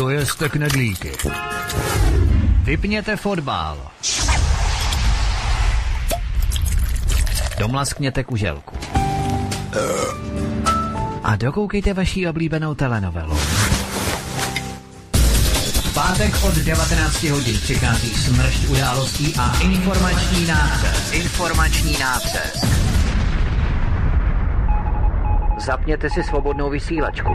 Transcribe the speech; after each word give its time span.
Dojezte 0.00 0.48
knedlíky. 0.48 1.12
Vypněte 2.62 3.16
fotbal. 3.16 3.78
Domlaskněte 7.58 8.24
kuželku. 8.24 8.76
A 11.24 11.36
dokoukejte 11.36 11.94
vaší 11.94 12.28
oblíbenou 12.28 12.74
telenovelu. 12.74 13.34
V 15.74 15.94
pátek 15.94 16.44
od 16.44 16.54
19 16.54 17.22
hodin 17.22 17.58
přichází 17.58 18.10
smršť 18.10 18.68
událostí 18.68 19.34
a 19.38 19.58
informační 19.60 20.46
nácest. 20.46 21.12
Informační 21.12 21.98
nácest. 21.98 22.66
Zapněte 25.66 26.10
si 26.10 26.22
svobodnou 26.22 26.70
vysílačku. 26.70 27.34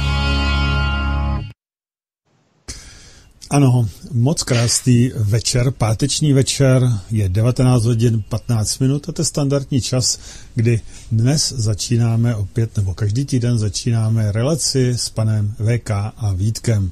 Ano, 3.51 3.89
moc 4.11 4.43
krásný 4.43 5.11
večer, 5.15 5.71
páteční 5.71 6.33
večer, 6.33 6.89
je 7.11 7.29
19 7.29 7.83
hodin 7.83 8.23
15 8.29 8.79
minut 8.79 9.09
a 9.09 9.11
to 9.11 9.21
je 9.21 9.25
standardní 9.25 9.81
čas, 9.81 10.19
kdy 10.55 10.81
dnes 11.11 11.51
začínáme 11.51 12.35
opět, 12.35 12.77
nebo 12.77 12.93
každý 12.93 13.25
týden 13.25 13.59
začínáme 13.59 14.31
relaci 14.31 14.89
s 14.89 15.09
panem 15.09 15.55
VK 15.59 15.89
a 15.91 16.33
Vítkem. 16.35 16.91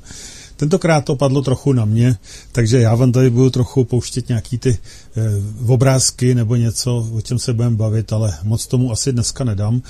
Tentokrát 0.59 1.05
to 1.05 1.15
padlo 1.15 1.41
trochu 1.41 1.73
na 1.73 1.85
mě, 1.85 2.15
takže 2.51 2.79
já 2.79 2.95
vám 2.95 3.11
tady 3.11 3.29
budu 3.29 3.49
trochu 3.49 3.83
pouštět 3.83 4.29
nějaký 4.29 4.57
ty 4.57 4.69
e, 4.69 4.77
obrázky 5.67 6.35
nebo 6.35 6.55
něco, 6.55 7.07
o 7.13 7.21
čem 7.21 7.39
se 7.39 7.53
budeme 7.53 7.75
bavit, 7.75 8.13
ale 8.13 8.37
moc 8.43 8.67
tomu 8.67 8.91
asi 8.91 9.11
dneska 9.11 9.43
nedám. 9.43 9.81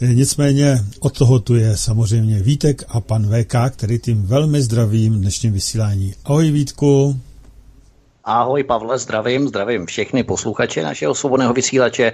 E, 0.00 0.06
nicméně 0.06 0.84
od 1.00 1.18
toho 1.18 1.38
tu 1.38 1.54
je 1.54 1.76
samozřejmě 1.76 2.42
Vítek 2.42 2.82
a 2.88 3.00
pan 3.00 3.26
VK, 3.26 3.54
který 3.70 3.98
tím 3.98 4.22
velmi 4.26 4.62
zdravím 4.62 5.20
dnešním 5.20 5.52
vysílání. 5.52 6.14
Ahoj 6.24 6.50
Vítku. 6.50 7.20
Ahoj 8.24 8.64
Pavle, 8.64 8.98
zdravím, 8.98 9.48
zdravím 9.48 9.86
všechny 9.86 10.22
posluchače 10.22 10.82
našeho 10.82 11.14
svobodného 11.14 11.52
vysílače. 11.52 12.12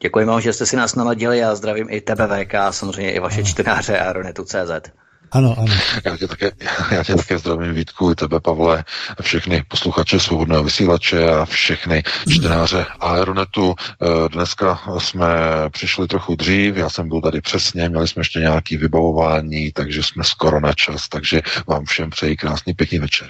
Děkujeme 0.00 0.32
vám, 0.32 0.40
že 0.40 0.52
jste 0.52 0.66
si 0.66 0.76
nás 0.76 0.94
naladili 0.94 1.44
a 1.44 1.54
zdravím 1.54 1.86
i 1.90 2.00
tebe 2.00 2.26
VK, 2.26 2.54
samozřejmě 2.70 3.12
i 3.12 3.20
vaše 3.20 3.44
čtenáře 3.44 3.98
Aeronetu.cz. 3.98 4.90
Ano, 5.30 5.56
ano. 5.58 5.74
Já 6.04 6.16
tě 6.16 6.28
také, 6.28 6.50
já 6.90 7.04
tě 7.04 7.14
také 7.14 7.38
zdravím 7.38 7.74
Vítku, 7.74 8.10
i 8.10 8.14
tebe 8.14 8.40
Pavle, 8.40 8.84
všechny 9.22 9.64
posluchače 9.68 10.20
svobodného 10.20 10.64
vysílače 10.64 11.30
a 11.30 11.44
všechny 11.44 12.02
čtenáře 12.28 12.86
Aeronetu. 13.00 13.74
Eh, 13.78 14.28
dneska 14.28 14.80
jsme 14.98 15.28
přišli 15.70 16.08
trochu 16.08 16.36
dřív, 16.36 16.76
já 16.76 16.90
jsem 16.90 17.08
byl 17.08 17.20
tady 17.20 17.40
přesně, 17.40 17.88
měli 17.88 18.08
jsme 18.08 18.20
ještě 18.20 18.40
nějaké 18.40 18.76
vybavování, 18.76 19.72
takže 19.72 20.02
jsme 20.02 20.24
skoro 20.24 20.60
na 20.60 20.72
čas, 20.72 21.08
takže 21.08 21.42
vám 21.66 21.84
všem 21.84 22.10
přeji 22.10 22.36
krásný 22.36 22.74
pěkný 22.74 22.98
večer. 22.98 23.28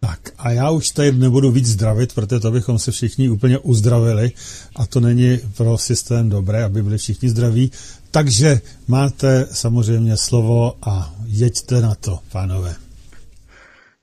Tak 0.00 0.30
a 0.38 0.50
já 0.50 0.70
už 0.70 0.90
tady 0.90 1.12
nebudu 1.12 1.50
víc 1.50 1.66
zdravit, 1.66 2.14
protože 2.14 2.40
to 2.40 2.50
bychom 2.50 2.78
se 2.78 2.90
všichni 2.90 3.28
úplně 3.28 3.58
uzdravili 3.58 4.32
a 4.76 4.86
to 4.86 5.00
není 5.00 5.38
pro 5.56 5.78
systém 5.78 6.28
dobré, 6.28 6.64
aby 6.64 6.82
byli 6.82 6.98
všichni 6.98 7.30
zdraví. 7.30 7.70
Takže 8.10 8.60
máte 8.88 9.46
samozřejmě 9.52 10.16
slovo 10.16 10.74
a 10.82 11.14
jeďte 11.26 11.80
na 11.80 11.94
to, 11.94 12.18
pánové. 12.32 12.87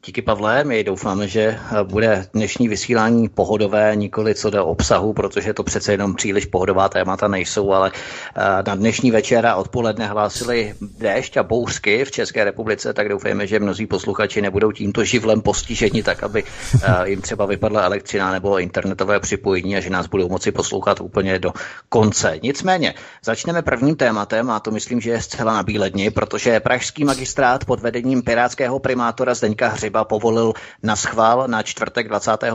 Díky 0.05 0.21
Pavle, 0.21 0.63
my 0.63 0.83
doufáme, 0.83 1.27
že 1.27 1.59
bude 1.83 2.27
dnešní 2.33 2.67
vysílání 2.67 3.29
pohodové, 3.29 3.95
nikoli 3.95 4.35
co 4.35 4.49
do 4.49 4.65
obsahu, 4.65 5.13
protože 5.13 5.53
to 5.53 5.63
přece 5.63 5.91
jenom 5.91 6.15
příliš 6.15 6.45
pohodová 6.45 6.89
témata 6.89 7.27
nejsou, 7.27 7.71
ale 7.71 7.91
eh, 8.35 8.41
na 8.67 8.75
dnešní 8.75 9.11
večer 9.11 9.45
a 9.45 9.55
odpoledne 9.55 10.07
hlásili 10.07 10.73
déšť 10.97 11.37
a 11.37 11.43
bouřky 11.43 12.05
v 12.05 12.11
České 12.11 12.43
republice, 12.43 12.93
tak 12.93 13.09
doufáme, 13.09 13.47
že 13.47 13.59
mnozí 13.59 13.87
posluchači 13.87 14.41
nebudou 14.41 14.71
tímto 14.71 15.03
živlem 15.03 15.41
postiženi, 15.41 16.03
tak 16.03 16.23
aby 16.23 16.43
eh, 16.43 17.09
jim 17.09 17.21
třeba 17.21 17.45
vypadla 17.45 17.81
elektřina 17.81 18.31
nebo 18.31 18.59
internetové 18.59 19.19
připojení 19.19 19.77
a 19.77 19.79
že 19.79 19.89
nás 19.89 20.07
budou 20.07 20.29
moci 20.29 20.51
poslouchat 20.51 21.01
úplně 21.01 21.39
do 21.39 21.51
konce. 21.89 22.39
Nicméně, 22.43 22.93
začneme 23.23 23.61
prvním 23.61 23.95
tématem 23.95 24.49
a 24.49 24.59
to 24.59 24.71
myslím, 24.71 25.01
že 25.01 25.11
je 25.11 25.21
zcela 25.21 25.53
na 25.53 25.63
bílé 25.63 25.89
dni, 25.89 26.11
protože 26.11 26.59
pražský 26.59 27.03
magistrát 27.03 27.65
pod 27.65 27.79
vedením 27.79 28.21
pirátského 28.21 28.79
primátora 28.79 29.33
Zdeňka 29.33 29.67
Hřiba 29.67 29.94
třeba 29.95 30.05
povolil 30.05 30.53
na 30.83 30.95
schvál 30.95 31.47
na 31.47 31.63
čtvrtek 31.63 32.07
25. 32.07 32.53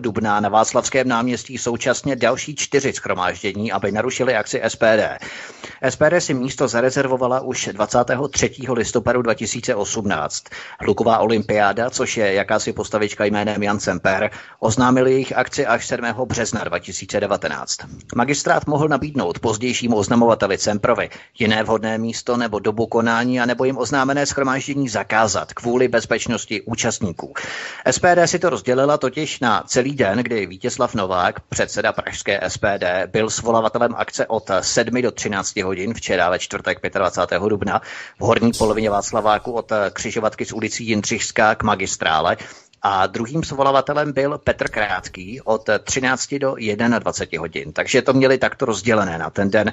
dubna 0.00 0.40
na 0.40 0.48
Václavském 0.48 1.08
náměstí 1.08 1.58
současně 1.58 2.16
další 2.16 2.54
čtyři 2.54 2.92
schromáždění, 2.92 3.72
aby 3.72 3.92
narušili 3.92 4.36
akci 4.36 4.62
SPD. 4.68 5.24
SPD 5.88 6.14
si 6.18 6.34
místo 6.34 6.68
zarezervovala 6.68 7.40
už 7.40 7.70
23. 7.72 8.50
listopadu 8.72 9.22
2018. 9.22 10.44
Hluková 10.80 11.18
olympiáda, 11.18 11.90
což 11.90 12.16
je 12.16 12.32
jakási 12.32 12.72
postavička 12.72 13.24
jménem 13.24 13.62
Jan 13.62 13.80
Semper, 13.80 14.30
oznámili 14.58 15.12
jejich 15.12 15.36
akci 15.36 15.66
až 15.66 15.86
7. 15.86 16.06
března 16.24 16.64
2019. 16.64 17.78
Magistrát 18.16 18.66
mohl 18.66 18.88
nabídnout 18.88 19.38
pozdějšímu 19.38 19.96
oznamovateli 19.96 20.58
Semprovi 20.58 21.10
jiné 21.38 21.62
vhodné 21.62 21.98
místo 21.98 22.36
nebo 22.36 22.58
dobu 22.58 22.86
konání, 22.86 23.40
anebo 23.40 23.64
jim 23.64 23.78
oznámené 23.78 24.26
schromáždění 24.26 24.88
zakázat 24.88 25.52
kvůli 25.52 25.88
bezpečnosti 25.94 26.62
účastníků. 26.74 27.34
SPD 27.90 28.18
si 28.26 28.38
to 28.38 28.50
rozdělila 28.50 28.98
totiž 28.98 29.40
na 29.40 29.62
celý 29.66 29.94
den, 29.94 30.18
kdy 30.18 30.46
Vítězslav 30.46 30.94
Novák, 30.94 31.40
předseda 31.40 31.92
pražské 31.92 32.40
SPD, 32.48 32.84
byl 33.06 33.30
svolavatelem 33.30 33.94
akce 33.96 34.26
od 34.26 34.50
7 34.60 35.02
do 35.02 35.10
13 35.10 35.56
hodin, 35.56 35.94
včera 35.94 36.30
ve 36.30 36.38
čtvrtek 36.38 36.78
25. 36.94 37.42
dubna, 37.48 37.82
v 38.18 38.24
horní 38.24 38.52
polovině 38.52 38.90
Václaváku 38.90 39.52
od 39.52 39.72
křižovatky 39.92 40.44
z 40.44 40.52
ulicí 40.52 40.86
Jindřišská 40.86 41.54
k 41.54 41.62
magistrále 41.62 42.36
a 42.84 43.06
druhým 43.06 43.42
svolavatelem 43.42 44.12
byl 44.12 44.38
Petr 44.38 44.68
Krátký 44.68 45.40
od 45.40 45.70
13 45.84 46.34
do 46.34 46.54
21 46.98 47.40
hodin. 47.40 47.72
Takže 47.72 48.02
to 48.02 48.12
měli 48.12 48.38
takto 48.38 48.64
rozdělené 48.64 49.18
na 49.18 49.30
ten 49.30 49.50
den. 49.50 49.68
E, 49.68 49.72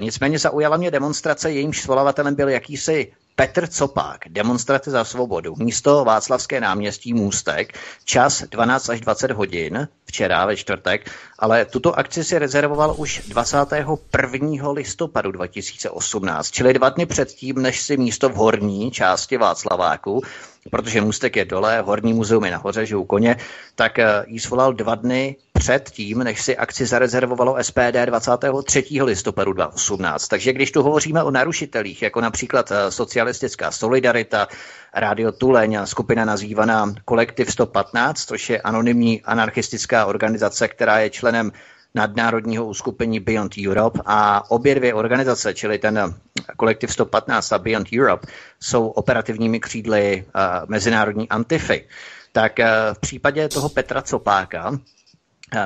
nicméně 0.00 0.38
zaujala 0.38 0.76
mě 0.76 0.90
demonstrace, 0.90 1.50
jejímž 1.50 1.80
svolavatelem 1.80 2.34
byl 2.34 2.48
jakýsi 2.48 3.12
Petr 3.36 3.66
Copák, 3.66 4.20
demonstrace 4.28 4.90
za 4.90 5.04
svobodu, 5.04 5.54
místo 5.58 6.04
Václavské 6.04 6.60
náměstí 6.60 7.14
Můstek, 7.14 7.78
čas 8.04 8.42
12 8.42 8.88
až 8.88 9.00
20 9.00 9.30
hodin, 9.30 9.88
včera 10.04 10.46
ve 10.46 10.56
čtvrtek, 10.56 11.10
ale 11.38 11.64
tuto 11.64 11.98
akci 11.98 12.24
si 12.24 12.38
rezervoval 12.38 12.94
už 12.96 13.22
21. 13.28 14.70
listopadu 14.70 15.32
2018, 15.32 16.50
čili 16.50 16.74
dva 16.74 16.88
dny 16.88 17.06
předtím, 17.06 17.62
než 17.62 17.80
si 17.80 17.96
místo 17.96 18.28
v 18.28 18.34
horní 18.34 18.90
části 18.90 19.36
Václaváku 19.36 20.22
protože 20.70 21.00
můstek 21.00 21.36
je 21.36 21.44
dole, 21.44 21.80
horní 21.80 22.12
muzeum 22.12 22.44
je 22.44 22.50
nahoře, 22.50 22.86
že 22.86 22.96
u 22.96 23.04
koně, 23.04 23.36
tak 23.74 23.98
eh, 23.98 24.24
jí 24.26 24.38
svolal 24.38 24.72
dva 24.72 24.94
dny 24.94 25.36
před 25.52 25.90
tím, 25.90 26.18
než 26.18 26.42
si 26.42 26.56
akci 26.56 26.86
zarezervovalo 26.86 27.56
SPD 27.62 27.96
23. 28.04 28.84
listopadu 29.02 29.52
2018. 29.52 30.28
Takže 30.28 30.52
když 30.52 30.72
tu 30.72 30.82
hovoříme 30.82 31.22
o 31.22 31.30
narušitelích, 31.30 32.02
jako 32.02 32.20
například 32.20 32.70
eh, 32.70 32.90
socialistická 33.20 33.70
solidarita, 33.70 34.48
Radio 34.96 35.32
Tuleň 35.32 35.74
a 35.74 35.86
skupina 35.86 36.24
nazývaná 36.24 36.88
Kolektiv 37.04 37.52
115, 37.52 38.24
což 38.24 38.50
je 38.50 38.60
anonymní 38.60 39.22
anarchistická 39.22 40.06
organizace, 40.06 40.68
která 40.68 40.98
je 40.98 41.10
členem 41.10 41.52
nadnárodního 41.94 42.64
uskupení 42.66 43.20
Beyond 43.20 43.52
Europe 43.66 44.00
a 44.06 44.50
obě 44.50 44.74
dvě 44.74 44.94
organizace, 44.94 45.54
čili 45.54 45.78
ten 45.78 46.14
kolektiv 46.56 46.92
115 46.92 47.52
a 47.52 47.58
Beyond 47.58 47.88
Europe, 48.00 48.26
jsou 48.60 48.88
operativními 48.88 49.60
křídly 49.60 50.24
uh, 50.24 50.42
mezinárodní 50.68 51.28
antify. 51.28 51.84
Tak 52.32 52.58
uh, 52.58 52.64
v 52.94 52.98
případě 52.98 53.48
toho 53.48 53.68
Petra 53.68 54.02
Copáka, 54.02 54.78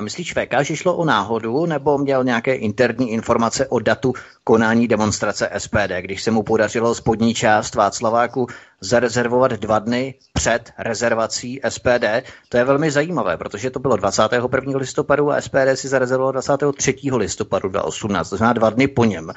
Myslíš 0.00 0.32
VK, 0.32 0.54
že 0.62 0.76
šlo 0.76 0.96
o 0.96 1.04
náhodu, 1.04 1.66
nebo 1.66 1.98
měl 1.98 2.24
nějaké 2.24 2.54
interní 2.54 3.10
informace 3.10 3.66
o 3.66 3.78
datu 3.78 4.12
konání 4.44 4.88
demonstrace 4.88 5.50
SPD, 5.58 5.92
když 6.00 6.22
se 6.22 6.30
mu 6.30 6.42
podařilo 6.42 6.94
spodní 6.94 7.34
část 7.34 7.74
Václaváku 7.74 8.46
zarezervovat 8.80 9.52
dva 9.52 9.78
dny 9.78 10.14
před 10.32 10.72
rezervací 10.78 11.60
SPD? 11.68 12.04
To 12.48 12.56
je 12.56 12.64
velmi 12.64 12.90
zajímavé, 12.90 13.36
protože 13.36 13.70
to 13.70 13.78
bylo 13.78 13.96
21. 13.96 14.78
listopadu 14.78 15.30
a 15.30 15.40
SPD 15.40 15.74
si 15.74 15.88
zarezervoval 15.88 16.32
23. 16.32 16.96
listopadu 17.16 17.68
2018, 17.68 18.30
to 18.30 18.36
znamená 18.36 18.52
dva 18.52 18.70
dny 18.70 18.88
po 18.88 19.04
něm. 19.04 19.30
Eh, 19.30 19.36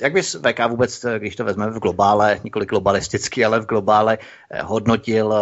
jak 0.00 0.12
bys 0.12 0.36
VK 0.42 0.66
vůbec, 0.68 1.06
když 1.18 1.36
to 1.36 1.44
vezmeme 1.44 1.72
v 1.72 1.78
globále, 1.78 2.40
nikoli 2.44 2.66
globalisticky, 2.66 3.44
ale 3.44 3.60
v 3.60 3.66
globále, 3.66 4.18
eh, 4.50 4.62
hodnotil 4.62 5.34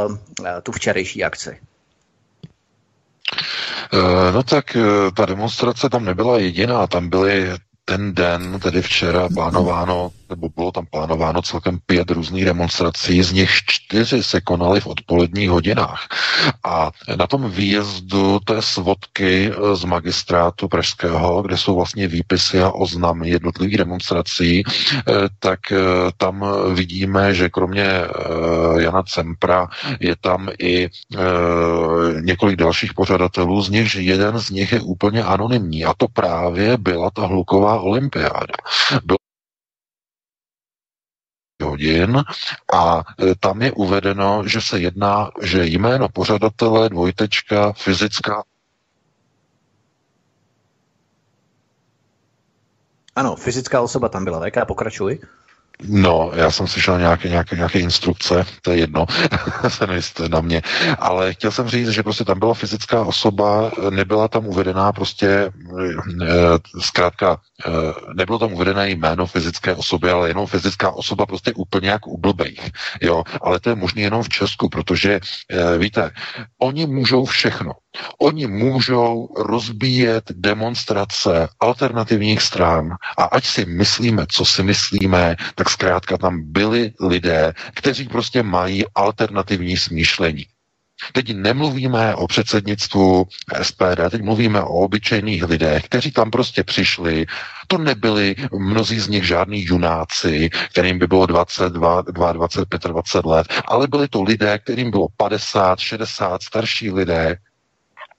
eh, 0.46 0.62
tu 0.62 0.72
včerejší 0.72 1.24
akci? 1.24 1.58
Eh, 3.92 4.32
no 4.32 4.42
tak 4.42 4.76
eh, 4.76 5.10
ta 5.14 5.26
demonstrace 5.26 5.88
tam 5.88 6.04
nebyla 6.04 6.38
jediná, 6.38 6.86
tam 6.86 7.08
byly 7.08 7.50
ten 7.88 8.14
den, 8.14 8.60
tedy 8.60 8.82
včera, 8.82 9.28
plánováno, 9.34 10.10
nebo 10.30 10.48
bylo 10.56 10.72
tam 10.72 10.86
plánováno 10.86 11.42
celkem 11.42 11.78
pět 11.86 12.10
různých 12.10 12.44
demonstrací, 12.44 13.22
z 13.22 13.32
nich 13.32 13.50
čtyři 13.66 14.22
se 14.22 14.40
konaly 14.40 14.80
v 14.80 14.86
odpoledních 14.86 15.50
hodinách. 15.50 16.08
A 16.64 16.90
na 17.16 17.26
tom 17.26 17.50
výjezdu 17.50 18.40
té 18.44 18.62
svodky 18.62 19.52
z 19.74 19.84
magistrátu 19.84 20.68
pražského, 20.68 21.42
kde 21.42 21.56
jsou 21.56 21.74
vlastně 21.74 22.08
výpisy 22.08 22.60
a 22.60 22.70
oznamy 22.70 23.28
jednotlivých 23.30 23.76
demonstrací, 23.76 24.62
eh, 24.66 25.02
tak 25.38 25.72
eh, 25.72 25.76
tam 26.16 26.44
vidíme, 26.74 27.34
že 27.34 27.48
kromě 27.48 27.84
eh, 27.84 28.08
Jana 28.82 29.02
Cempra 29.02 29.68
je 30.00 30.16
tam 30.20 30.48
i 30.58 30.88
několik 32.20 32.56
dalších 32.56 32.94
pořadatelů, 32.94 33.62
z 33.62 33.70
nichž 33.70 33.94
jeden 33.94 34.38
z 34.38 34.50
nich 34.50 34.72
je 34.72 34.80
úplně 34.80 35.24
anonymní. 35.24 35.84
A 35.84 35.94
to 35.96 36.08
právě 36.08 36.76
byla 36.76 37.10
ta 37.10 37.26
hluková 37.26 37.77
olympiáda. 37.80 38.54
Bylo 39.04 39.18
hodin 41.62 42.22
a 42.74 43.02
e, 43.22 43.34
tam 43.34 43.62
je 43.62 43.72
uvedeno, 43.72 44.42
že 44.46 44.60
se 44.60 44.80
jedná, 44.80 45.30
že 45.42 45.66
jméno 45.66 46.08
pořadatele 46.08 46.88
dvojtečka 46.88 47.72
fyzická 47.72 48.44
Ano, 53.18 53.36
fyzická 53.36 53.80
osoba 53.80 54.08
tam 54.08 54.24
byla. 54.24 54.40
VK, 54.40 54.66
pokračuj. 54.66 55.18
No, 55.82 56.30
já 56.34 56.50
jsem 56.50 56.66
slyšel 56.66 56.98
nějaké, 56.98 57.28
nějaké, 57.28 57.56
nějaké 57.56 57.78
instrukce, 57.80 58.46
to 58.62 58.70
je 58.70 58.78
jedno, 58.78 59.06
se 59.68 59.86
nejste 59.86 60.28
na 60.28 60.40
mě, 60.40 60.62
ale 60.98 61.32
chtěl 61.32 61.50
jsem 61.50 61.68
říct, 61.68 61.88
že 61.88 62.02
prostě 62.02 62.24
tam 62.24 62.38
byla 62.38 62.54
fyzická 62.54 63.02
osoba, 63.04 63.70
nebyla 63.90 64.28
tam 64.28 64.46
uvedená 64.46 64.92
prostě, 64.92 65.28
e, 65.28 65.50
zkrátka, 66.80 67.40
e, 67.66 67.70
nebylo 68.14 68.38
tam 68.38 68.52
uvedené 68.52 68.90
jméno 68.90 69.26
fyzické 69.26 69.74
osoby, 69.74 70.10
ale 70.10 70.28
jenom 70.28 70.46
fyzická 70.46 70.90
osoba 70.90 71.26
prostě 71.26 71.52
úplně 71.52 71.88
jak 71.88 72.06
u 72.06 72.18
blbejch, 72.18 72.70
jo, 73.02 73.24
ale 73.42 73.60
to 73.60 73.70
je 73.70 73.76
možné 73.76 74.02
jenom 74.02 74.22
v 74.22 74.28
Česku, 74.28 74.68
protože, 74.68 75.20
víte, 75.78 76.10
oni 76.58 76.86
můžou 76.86 77.24
všechno, 77.24 77.72
Oni 78.18 78.46
můžou 78.46 79.28
rozbíjet 79.36 80.24
demonstrace 80.30 81.48
alternativních 81.60 82.42
stran 82.42 82.96
a 83.18 83.24
ať 83.24 83.44
si 83.44 83.66
myslíme, 83.66 84.26
co 84.28 84.44
si 84.44 84.62
myslíme, 84.62 85.36
tak 85.54 85.67
zkrátka 85.70 86.18
tam 86.18 86.52
byli 86.52 86.92
lidé, 87.00 87.52
kteří 87.74 88.08
prostě 88.08 88.42
mají 88.42 88.84
alternativní 88.94 89.76
smýšlení. 89.76 90.46
Teď 91.12 91.34
nemluvíme 91.34 92.14
o 92.14 92.26
předsednictvu 92.26 93.26
SPD, 93.62 94.10
teď 94.10 94.22
mluvíme 94.22 94.62
o 94.62 94.68
obyčejných 94.68 95.44
lidech, 95.44 95.84
kteří 95.84 96.12
tam 96.12 96.30
prostě 96.30 96.64
přišli. 96.64 97.26
To 97.66 97.78
nebyli 97.78 98.36
mnozí 98.58 99.00
z 99.00 99.08
nich 99.08 99.26
žádní 99.26 99.64
junáci, 99.64 100.50
kterým 100.70 100.98
by 100.98 101.06
bylo 101.06 101.26
22, 101.26 102.02
22 102.02 102.32
25, 102.32 102.82
20 102.82 103.26
let, 103.26 103.46
ale 103.64 103.86
byli 103.86 104.08
to 104.08 104.22
lidé, 104.22 104.58
kterým 104.58 104.90
bylo 104.90 105.08
50, 105.16 105.78
60, 105.78 106.42
starší 106.42 106.90
lidé, 106.90 107.36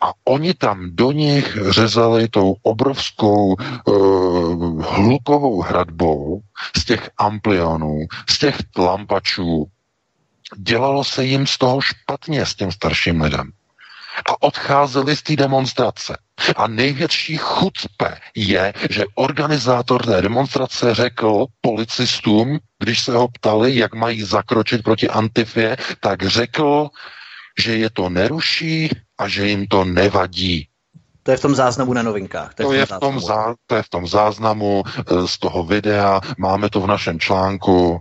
a 0.02 0.12
oni 0.26 0.54
tam 0.54 0.90
do 0.96 1.12
nich 1.12 1.58
řezali 1.70 2.28
tou 2.28 2.56
obrovskou 2.62 3.54
uh, 3.54 4.84
hlukovou 4.86 5.62
hradbou 5.62 6.42
z 6.78 6.86
těch 6.86 7.10
amplionů, 7.18 8.06
z 8.30 8.40
těch 8.40 8.58
tlampačů. 8.74 9.68
Dělalo 10.58 11.04
se 11.04 11.26
jim 11.26 11.48
z 11.48 11.58
toho 11.58 11.82
špatně 11.82 12.46
s 12.46 12.56
těm 12.56 12.72
starším 12.72 13.22
lidem. 13.22 13.52
A 14.30 14.42
odcházeli 14.42 15.16
z 15.16 15.22
té 15.22 15.36
demonstrace. 15.36 16.18
A 16.56 16.68
největší 16.68 17.38
chucpe 17.38 18.18
je, 18.36 18.74
že 18.90 19.04
organizátor 19.16 20.06
té 20.06 20.22
demonstrace 20.22 20.96
řekl 20.96 21.46
policistům, 21.62 22.60
když 22.80 23.00
se 23.00 23.12
ho 23.12 23.28
ptali, 23.28 23.76
jak 23.76 23.96
mají 23.96 24.24
zakročit 24.24 24.84
proti 24.84 25.10
Antifě, 25.10 25.78
tak 26.00 26.24
řekl, 26.24 26.90
že 27.60 27.78
je 27.78 27.90
to 27.90 28.10
neruší 28.10 28.90
a 29.20 29.28
že 29.28 29.48
jim 29.48 29.68
to 29.68 29.86
nevadí. 29.86 30.68
To 31.24 31.32
je 31.32 31.38
v 31.38 31.42
tom 31.42 31.56
záznamu 31.56 31.94
na 31.94 32.02
novinkách. 32.02 32.54
To 32.54 32.62
je, 32.64 32.68
to 32.68 32.74
je, 32.74 32.86
v, 32.86 33.00
tom 33.00 33.20
zá, 33.20 33.56
to 33.68 33.76
je 33.76 33.84
v 33.84 33.90
tom 33.90 34.08
záznamu 34.08 34.84
eh, 34.88 35.28
z 35.28 35.38
toho 35.38 35.64
videa, 35.64 36.22
máme 36.38 36.70
to 36.70 36.82
v 36.82 36.88
našem 36.88 37.20
článku. 37.20 38.00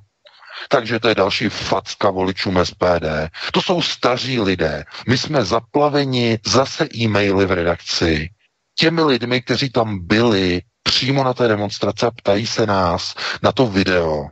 Takže 0.69 0.99
to 1.01 1.09
je 1.09 1.15
další 1.15 1.49
facka 1.49 2.11
voličům 2.11 2.65
SPD. 2.65 3.31
To 3.53 3.63
jsou 3.63 3.83
staří 3.83 4.41
lidé. 4.41 4.85
My 5.09 5.19
jsme 5.19 5.45
zaplaveni 5.45 6.39
zase 6.47 6.89
e-maily 6.97 7.47
v 7.47 7.53
redakci 7.53 8.31
těmi 8.79 9.03
lidmi, 9.03 9.43
kteří 9.43 9.71
tam 9.71 10.07
byli 10.07 10.63
přímo 10.83 11.25
na 11.25 11.35
té 11.35 11.49
demonstraci 11.49 12.07
a 12.07 12.11
ptají 12.11 12.47
se 12.47 12.67
nás 12.67 13.15
na 13.43 13.53
to 13.53 13.67
video. 13.67 14.27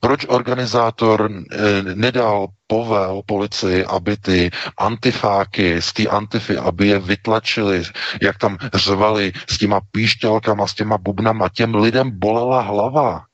Proč 0.00 0.26
organizátor 0.28 1.30
eh, 1.30 1.82
nedal 1.94 2.46
povel 2.66 3.22
policii, 3.26 3.84
aby 3.84 4.16
ty 4.16 4.50
antifáky 4.78 5.82
z 5.82 5.92
té 5.92 6.06
antify, 6.06 6.56
aby 6.56 6.88
je 6.88 6.98
vytlačili, 6.98 7.82
jak 8.22 8.38
tam 8.38 8.58
řvali 8.74 9.32
s 9.50 9.58
těma 9.58 9.80
píšťalkama, 9.90 10.66
s 10.66 10.74
těma 10.74 10.98
bubnama, 10.98 11.48
těm 11.48 11.74
lidem 11.74 12.10
bolela 12.18 12.60
hlava. 12.60 13.24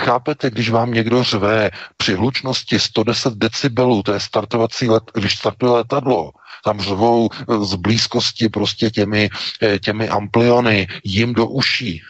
Chápete, 0.00 0.50
když 0.50 0.70
vám 0.70 0.92
někdo 0.92 1.24
řve 1.24 1.70
při 1.96 2.14
hlučnosti 2.14 2.78
110 2.78 3.34
decibelů, 3.34 4.02
to 4.02 4.12
je 4.12 4.20
startovací 4.20 4.88
let, 4.88 5.02
když 5.14 5.38
startuje 5.38 5.72
letadlo, 5.72 6.30
tam 6.64 6.80
řvou 6.80 7.28
z 7.62 7.74
blízkosti 7.74 8.48
prostě 8.48 8.90
těmi, 8.90 9.30
eh, 9.62 9.78
těmi 9.78 10.08
ampliony 10.08 10.86
jim 11.04 11.34
do 11.34 11.46
uší 11.46 12.02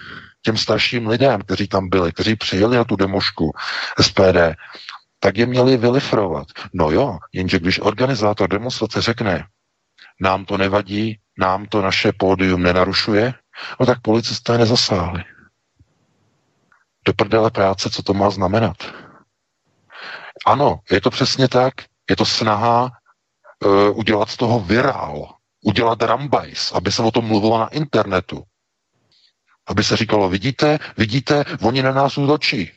těm 0.42 0.56
starším 0.56 1.06
lidem, 1.06 1.40
kteří 1.40 1.68
tam 1.68 1.88
byli, 1.88 2.12
kteří 2.12 2.36
přijeli 2.36 2.76
na 2.76 2.84
tu 2.84 2.96
demošku 2.96 3.52
SPD, 4.00 4.56
tak 5.20 5.36
je 5.36 5.46
měli 5.46 5.76
vylifrovat. 5.76 6.46
No 6.72 6.90
jo, 6.90 7.18
jenže 7.32 7.58
když 7.58 7.80
organizátor 7.80 8.48
demonstrace 8.48 9.02
řekne, 9.02 9.46
nám 10.20 10.44
to 10.44 10.58
nevadí, 10.58 11.18
nám 11.38 11.66
to 11.66 11.82
naše 11.82 12.12
pódium 12.12 12.62
nenarušuje, 12.62 13.34
no 13.80 13.86
tak 13.86 14.00
policisté 14.00 14.58
nezasáhli. 14.58 15.24
Do 17.06 17.12
prdele 17.12 17.50
práce, 17.50 17.90
co 17.90 18.02
to 18.02 18.14
má 18.14 18.30
znamenat? 18.30 18.76
Ano, 20.46 20.80
je 20.90 21.00
to 21.00 21.10
přesně 21.10 21.48
tak. 21.48 21.74
Je 22.10 22.16
to 22.16 22.24
snaha 22.24 22.90
uh, 23.64 23.98
udělat 23.98 24.30
z 24.30 24.36
toho 24.36 24.60
virál, 24.60 25.34
udělat 25.64 26.02
rambajs, 26.02 26.72
aby 26.72 26.92
se 26.92 27.02
o 27.02 27.10
tom 27.10 27.24
mluvilo 27.24 27.58
na 27.58 27.68
internetu. 27.68 28.42
Aby 29.66 29.84
se 29.84 29.96
říkalo, 29.96 30.28
vidíte, 30.28 30.78
vidíte, 30.96 31.44
oni 31.62 31.82
na 31.82 31.92
nás 31.92 32.18
útočí. 32.18 32.70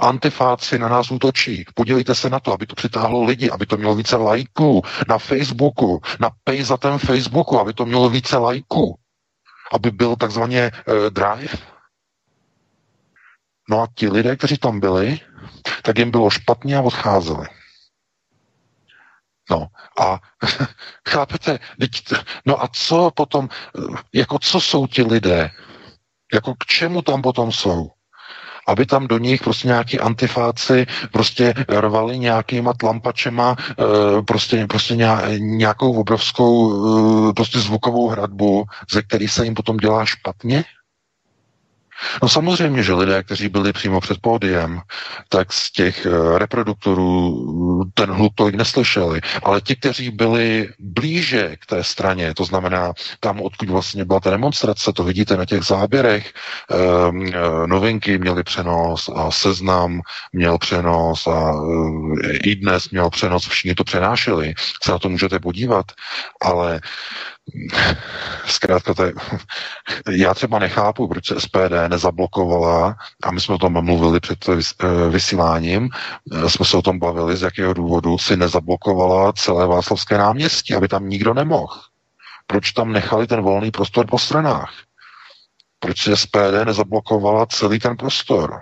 Antifáci 0.00 0.78
na 0.78 0.88
nás 0.88 1.10
útočí. 1.10 1.64
Podívejte 1.74 2.14
se 2.14 2.30
na 2.30 2.40
to, 2.40 2.52
aby 2.52 2.66
to 2.66 2.74
přitáhlo 2.74 3.24
lidi, 3.24 3.50
aby 3.50 3.66
to 3.66 3.76
mělo 3.76 3.94
více 3.94 4.16
lajků 4.16 4.82
na 5.08 5.18
Facebooku, 5.18 6.02
na 6.20 6.30
pejzatém 6.44 6.98
Facebooku, 6.98 7.60
aby 7.60 7.72
to 7.72 7.86
mělo 7.86 8.10
více 8.10 8.36
lajků. 8.36 8.98
Aby 9.72 9.90
byl 9.90 10.16
takzvaně 10.16 10.70
uh, 10.72 10.94
drive. 11.10 11.54
No 13.70 13.82
a 13.82 13.88
ti 13.94 14.08
lidé, 14.08 14.36
kteří 14.36 14.58
tam 14.58 14.80
byli, 14.80 15.20
tak 15.82 15.98
jim 15.98 16.10
bylo 16.10 16.30
špatně 16.30 16.76
a 16.76 16.80
odcházeli. 16.80 17.46
No 19.50 19.66
a 20.00 20.20
chápete, 21.08 21.58
no 22.46 22.62
a 22.62 22.68
co 22.72 23.10
potom, 23.10 23.48
jako 24.12 24.38
co 24.38 24.60
jsou 24.60 24.86
ti 24.86 25.02
lidé? 25.02 25.50
Jako 26.34 26.54
k 26.54 26.66
čemu 26.66 27.02
tam 27.02 27.22
potom 27.22 27.52
jsou? 27.52 27.90
aby 28.68 28.86
tam 28.86 29.06
do 29.06 29.18
nich 29.18 29.42
prostě 29.42 29.68
nějaký 29.68 30.00
antifáci 30.00 30.86
prostě 31.12 31.54
rvali 31.68 32.18
nějakýma 32.18 32.72
tlampačema 32.72 33.56
eh, 33.58 34.22
prostě, 34.22 34.66
prostě 34.66 34.96
nějakou 35.38 35.92
obrovskou 36.00 36.72
eh, 37.30 37.32
prostě 37.32 37.58
zvukovou 37.58 38.08
hradbu, 38.08 38.64
ze 38.92 39.02
který 39.02 39.28
se 39.28 39.44
jim 39.44 39.54
potom 39.54 39.76
dělá 39.76 40.04
špatně? 40.04 40.64
No 42.22 42.28
samozřejmě, 42.28 42.82
že 42.82 42.94
lidé, 42.94 43.22
kteří 43.22 43.48
byli 43.48 43.72
přímo 43.72 44.00
před 44.00 44.18
pódiem, 44.20 44.80
tak 45.28 45.52
z 45.52 45.72
těch 45.72 46.06
eh, 46.06 46.38
reproduktorů 46.38 47.44
ten 47.94 48.10
hluk 48.10 48.32
tolik 48.34 48.54
neslyšeli, 48.54 49.20
ale 49.42 49.60
ti, 49.60 49.76
kteří 49.76 50.10
byli 50.10 50.68
blíže 50.78 51.56
k 51.56 51.66
té 51.66 51.84
straně, 51.84 52.34
to 52.34 52.44
znamená 52.44 52.92
tam, 53.20 53.40
odkud 53.40 53.70
vlastně 53.70 54.04
byla 54.04 54.20
ta 54.20 54.30
demonstrace, 54.30 54.92
to 54.92 55.04
vidíte 55.04 55.36
na 55.36 55.44
těch 55.44 55.62
záběrech, 55.62 56.32
ehm, 56.70 57.26
eh, 57.26 57.66
novinky 57.66 58.18
měli 58.18 58.42
přenos 58.42 59.10
a 59.14 59.30
seznam 59.30 60.00
měl 60.32 60.58
přenos 60.58 61.26
a 61.26 61.52
eh, 62.24 62.36
i 62.44 62.56
dnes 62.56 62.90
měl 62.90 63.10
přenos, 63.10 63.48
všichni 63.48 63.74
to 63.74 63.84
přenášeli, 63.84 64.54
se 64.82 64.90
na 64.92 64.98
to 64.98 65.08
můžete 65.08 65.38
podívat, 65.38 65.86
ale 66.42 66.80
Zkrátka, 68.46 69.04
je, 69.04 69.12
já 70.10 70.34
třeba 70.34 70.58
nechápu, 70.58 71.08
proč 71.08 71.26
se 71.26 71.40
SPD 71.40 71.88
nezablokovala, 71.88 72.96
a 73.22 73.30
my 73.30 73.40
jsme 73.40 73.54
o 73.54 73.58
tom 73.58 73.84
mluvili 73.84 74.20
před 74.20 74.48
eh, 74.48 75.10
vysíláním, 75.10 75.88
eh, 76.32 76.50
jsme 76.50 76.66
se 76.66 76.76
o 76.76 76.82
tom 76.82 76.98
bavili, 76.98 77.36
z 77.36 77.42
jakého 77.42 77.74
důvodu 77.74 78.18
si 78.18 78.36
nezablokovala 78.36 79.32
celé 79.32 79.66
Václavské 79.66 80.18
náměstí, 80.18 80.74
aby 80.74 80.88
tam 80.88 81.08
nikdo 81.08 81.34
nemohl. 81.34 81.80
Proč 82.46 82.72
tam 82.72 82.92
nechali 82.92 83.26
ten 83.26 83.40
volný 83.40 83.70
prostor 83.70 84.06
po 84.06 84.18
stranách? 84.18 84.72
Proč 85.78 86.02
si 86.02 86.16
SPD 86.16 86.64
nezablokovala 86.64 87.46
celý 87.46 87.78
ten 87.78 87.96
prostor? 87.96 88.60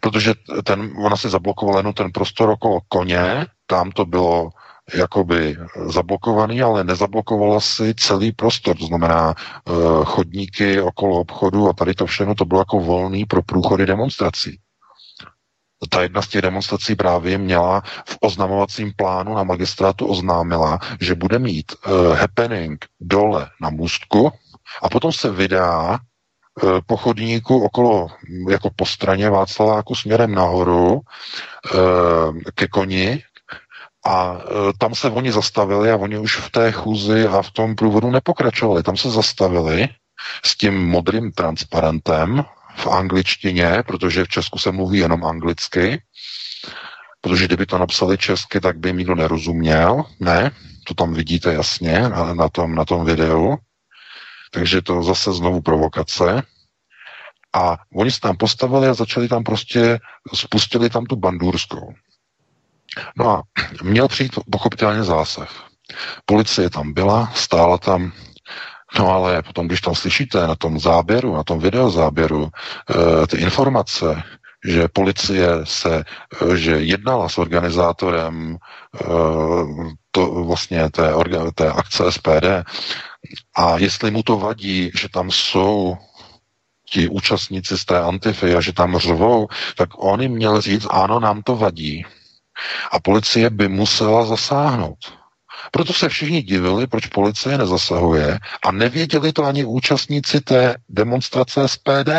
Protože 0.00 0.34
ten, 0.64 0.92
ona 0.98 1.16
si 1.16 1.28
zablokovala 1.28 1.78
jenom 1.78 1.92
ten 1.92 2.12
prostor 2.12 2.50
okolo 2.50 2.80
koně, 2.88 3.46
tam 3.66 3.90
to 3.90 4.06
bylo 4.06 4.50
jakoby 4.94 5.56
zablokovaný, 5.86 6.62
ale 6.62 6.84
nezablokovala 6.84 7.60
si 7.60 7.94
celý 7.94 8.32
prostor, 8.32 8.76
to 8.76 8.86
znamená 8.86 9.34
uh, 9.34 10.04
chodníky 10.04 10.80
okolo 10.80 11.20
obchodu 11.20 11.68
a 11.68 11.72
tady 11.72 11.94
to 11.94 12.06
všechno 12.06 12.34
to 12.34 12.44
bylo 12.44 12.60
jako 12.60 12.80
volný 12.80 13.24
pro 13.24 13.42
průchody 13.42 13.86
demonstrací. 13.86 14.60
Ta 15.90 16.02
jedna 16.02 16.22
z 16.22 16.28
těch 16.28 16.42
demonstrací 16.42 16.94
právě 16.94 17.38
měla 17.38 17.80
v 18.08 18.18
oznamovacím 18.20 18.92
plánu 18.96 19.34
na 19.34 19.42
magistrátu 19.42 20.06
oznámila, 20.06 20.78
že 21.00 21.14
bude 21.14 21.38
mít 21.38 21.72
uh, 21.72 22.14
happening 22.14 22.84
dole 23.00 23.50
na 23.60 23.70
můstku 23.70 24.32
a 24.82 24.88
potom 24.88 25.12
se 25.12 25.30
vydá 25.30 25.90
uh, 25.90 26.78
po 26.86 26.96
chodníku 26.96 27.64
okolo, 27.64 28.08
jako 28.50 28.70
po 28.76 28.86
straně 28.86 29.30
Václaváku 29.30 29.94
směrem 29.94 30.34
nahoru 30.34 31.00
ke 32.54 32.68
koni, 32.68 33.22
a 34.06 34.38
e, 34.38 34.72
tam 34.78 34.94
se 34.94 35.10
oni 35.10 35.32
zastavili 35.32 35.90
a 35.90 35.96
oni 35.96 36.18
už 36.18 36.36
v 36.36 36.50
té 36.50 36.72
chůzi 36.72 37.26
a 37.26 37.42
v 37.42 37.50
tom 37.50 37.74
průvodu 37.74 38.10
nepokračovali. 38.10 38.82
Tam 38.82 38.96
se 38.96 39.10
zastavili 39.10 39.88
s 40.44 40.56
tím 40.56 40.86
modrým 40.88 41.32
transparentem 41.32 42.44
v 42.76 42.86
angličtině, 42.86 43.82
protože 43.86 44.24
v 44.24 44.28
Česku 44.28 44.58
se 44.58 44.72
mluví 44.72 44.98
jenom 44.98 45.24
anglicky, 45.24 46.02
protože 47.20 47.44
kdyby 47.44 47.66
to 47.66 47.78
napsali 47.78 48.18
česky, 48.18 48.60
tak 48.60 48.78
by 48.78 48.92
nikdo 48.92 49.14
nerozuměl. 49.14 50.04
Ne, 50.20 50.50
to 50.84 50.94
tam 50.94 51.14
vidíte 51.14 51.52
jasně 51.52 52.08
na, 52.08 52.34
na, 52.34 52.48
tom, 52.48 52.74
na 52.74 52.84
tom 52.84 53.04
videu. 53.04 53.56
Takže 54.52 54.82
to 54.82 55.02
zase 55.02 55.32
znovu 55.32 55.60
provokace. 55.60 56.42
A 57.54 57.76
oni 57.94 58.10
se 58.10 58.20
tam 58.20 58.36
postavili 58.36 58.88
a 58.88 58.94
začali 58.94 59.28
tam 59.28 59.44
prostě, 59.44 59.98
spustili 60.34 60.90
tam 60.90 61.04
tu 61.04 61.16
bandurskou. 61.16 61.94
No 63.16 63.30
a 63.30 63.42
měl 63.82 64.08
přijít 64.08 64.32
pochopitelně 64.50 65.02
zásah. 65.02 65.66
Policie 66.24 66.70
tam 66.70 66.92
byla, 66.92 67.32
stála 67.34 67.78
tam, 67.78 68.12
no 68.98 69.10
ale 69.10 69.42
potom, 69.42 69.66
když 69.66 69.80
tam 69.80 69.94
slyšíte 69.94 70.46
na 70.46 70.54
tom 70.54 70.80
záběru, 70.80 71.34
na 71.34 71.42
tom 71.42 71.58
videozáběru, 71.58 72.48
e, 72.48 73.26
ty 73.26 73.36
informace, 73.36 74.22
že 74.64 74.88
policie 74.88 75.48
se, 75.64 76.04
e, 76.52 76.56
že 76.56 76.70
jednala 76.70 77.28
s 77.28 77.38
organizátorem 77.38 78.56
e, 78.56 79.04
to 80.10 80.44
vlastně 80.44 80.90
té, 80.90 81.12
té 81.54 81.72
akce 81.72 82.12
SPD 82.12 82.64
a 83.56 83.78
jestli 83.78 84.10
mu 84.10 84.22
to 84.22 84.38
vadí, 84.38 84.90
že 85.00 85.08
tam 85.08 85.30
jsou 85.30 85.96
ti 86.90 87.08
účastníci 87.08 87.78
z 87.78 87.84
té 87.84 88.00
antify 88.00 88.54
a 88.54 88.60
že 88.60 88.72
tam 88.72 88.98
řvou, 88.98 89.48
tak 89.76 89.88
on 89.96 90.20
jim 90.20 90.32
měl 90.32 90.60
říct, 90.60 90.86
ano, 90.90 91.20
nám 91.20 91.42
to 91.42 91.56
vadí, 91.56 92.04
a 92.92 93.00
policie 93.00 93.50
by 93.50 93.68
musela 93.68 94.26
zasáhnout. 94.26 94.98
Proto 95.70 95.92
se 95.92 96.08
všichni 96.08 96.42
divili, 96.42 96.86
proč 96.86 97.06
policie 97.06 97.58
nezasahuje 97.58 98.38
a 98.64 98.72
nevěděli 98.72 99.32
to 99.32 99.44
ani 99.44 99.64
účastníci 99.64 100.40
té 100.40 100.76
demonstrace 100.88 101.68
SPD. 101.68 102.10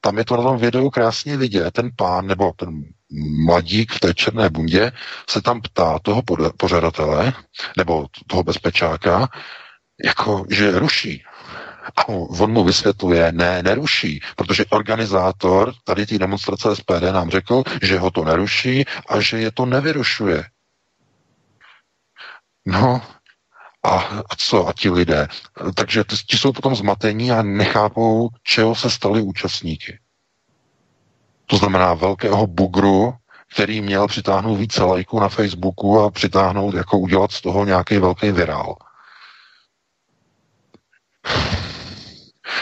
Tam 0.00 0.18
je 0.18 0.24
to 0.24 0.36
na 0.36 0.42
tom 0.42 0.58
videu 0.58 0.90
krásně 0.90 1.36
vidět. 1.36 1.70
Ten 1.70 1.90
pán 1.96 2.26
nebo 2.26 2.52
ten 2.56 2.84
mladík 3.46 3.92
v 3.92 4.00
té 4.00 4.14
černé 4.14 4.50
bundě 4.50 4.92
se 5.30 5.42
tam 5.42 5.60
ptá 5.60 5.98
toho 5.98 6.22
pořadatele 6.56 7.32
nebo 7.76 8.06
toho 8.26 8.42
bezpečáka, 8.42 9.28
jako, 10.04 10.44
že 10.50 10.78
ruší. 10.78 11.22
A 11.96 12.08
on 12.08 12.52
mu 12.52 12.64
vysvětluje, 12.64 13.32
ne, 13.32 13.62
neruší, 13.62 14.20
protože 14.36 14.66
organizátor 14.66 15.74
tady 15.84 16.06
té 16.06 16.18
demonstrace 16.18 16.76
SPD 16.76 17.02
nám 17.12 17.30
řekl, 17.30 17.62
že 17.82 17.98
ho 17.98 18.10
to 18.10 18.24
neruší 18.24 18.84
a 19.08 19.20
že 19.20 19.38
je 19.38 19.52
to 19.52 19.66
nevyrušuje. 19.66 20.44
No, 22.66 23.02
a, 23.84 23.90
a 24.30 24.36
co? 24.36 24.68
A 24.68 24.72
ti 24.72 24.90
lidé? 24.90 25.28
Takže 25.74 26.04
ti 26.26 26.38
jsou 26.38 26.52
potom 26.52 26.74
zmatení 26.74 27.32
a 27.32 27.42
nechápou, 27.42 28.28
čeho 28.42 28.74
se 28.74 28.90
stali 28.90 29.22
účastníky. 29.22 29.98
To 31.46 31.56
znamená 31.56 31.94
velkého 31.94 32.46
bugru, 32.46 33.14
který 33.54 33.80
měl 33.80 34.08
přitáhnout 34.08 34.58
více 34.58 34.82
lajků 34.82 35.20
na 35.20 35.28
Facebooku 35.28 36.00
a 36.00 36.10
přitáhnout, 36.10 36.74
jako 36.74 36.98
udělat 36.98 37.32
z 37.32 37.40
toho 37.40 37.64
nějaký 37.64 37.98
velký 37.98 38.30
virál. 38.30 38.76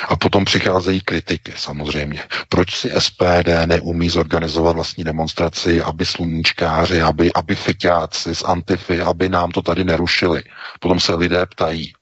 A 0.09 0.17
potom 0.17 0.45
přicházejí 0.45 1.01
kritiky 1.01 1.53
samozřejmě. 1.57 2.23
Proč 2.49 2.77
si 2.77 2.91
SPD 2.99 3.49
neumí 3.67 4.09
zorganizovat 4.09 4.77
vlastní 4.77 5.05
demonstraci, 5.05 5.83
aby 5.83 6.07
sluníčkáři, 6.07 7.03
aby, 7.03 7.33
aby 7.33 7.55
fiťáci 7.55 8.35
z 8.35 8.43
Antify, 8.43 9.01
aby 9.01 9.29
nám 9.29 9.51
to 9.51 9.63
tady 9.63 9.85
nerušili. 9.85 10.43
Potom 10.81 11.01
se 11.01 11.15
lidé 11.15 11.47
ptají, 11.47 11.93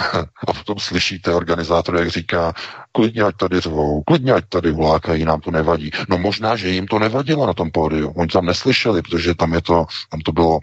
a 0.48 0.52
potom 0.52 0.78
slyšíte 0.78 1.34
organizátor, 1.34 1.96
jak 1.96 2.08
říká, 2.08 2.52
klidně 2.92 3.22
ať 3.22 3.36
tady 3.36 3.60
řvou, 3.60 4.02
klidně 4.02 4.32
ať 4.32 4.44
tady 4.48 4.72
vlákají, 4.72 5.24
nám 5.24 5.40
to 5.40 5.50
nevadí. 5.50 5.90
No 6.08 6.18
možná, 6.18 6.56
že 6.56 6.68
jim 6.68 6.86
to 6.86 6.98
nevadilo 6.98 7.46
na 7.46 7.54
tom 7.54 7.70
pódiu. 7.70 8.10
Oni 8.10 8.28
tam 8.28 8.46
neslyšeli, 8.46 9.02
protože 9.02 9.34
tam 9.34 9.52
je 9.52 9.62
to, 9.62 9.86
tam 10.10 10.20
to 10.20 10.32
bylo 10.32 10.58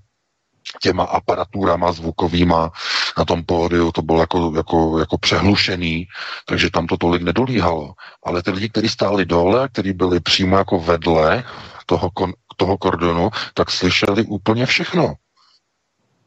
těma 0.81 1.03
aparaturama 1.03 1.91
zvukovýma 1.91 2.71
na 3.17 3.25
tom 3.25 3.43
pódiu, 3.43 3.91
to 3.91 4.01
bylo 4.01 4.19
jako, 4.19 4.53
jako, 4.55 4.99
jako 4.99 5.17
přehlušený, 5.17 6.07
takže 6.45 6.69
tam 6.69 6.87
to 6.87 6.97
tolik 6.97 7.21
nedolíhalo. 7.21 7.93
Ale 8.23 8.43
ty 8.43 8.51
lidi, 8.51 8.69
kteří 8.69 8.89
stáli 8.89 9.25
dole, 9.25 9.69
kteří 9.69 9.93
byli 9.93 10.19
přímo 10.19 10.57
jako 10.57 10.79
vedle 10.79 11.43
toho, 11.85 12.09
kon, 12.11 12.33
toho 12.57 12.77
kordonu, 12.77 13.29
tak 13.53 13.71
slyšeli 13.71 14.23
úplně 14.23 14.65
všechno. 14.65 15.13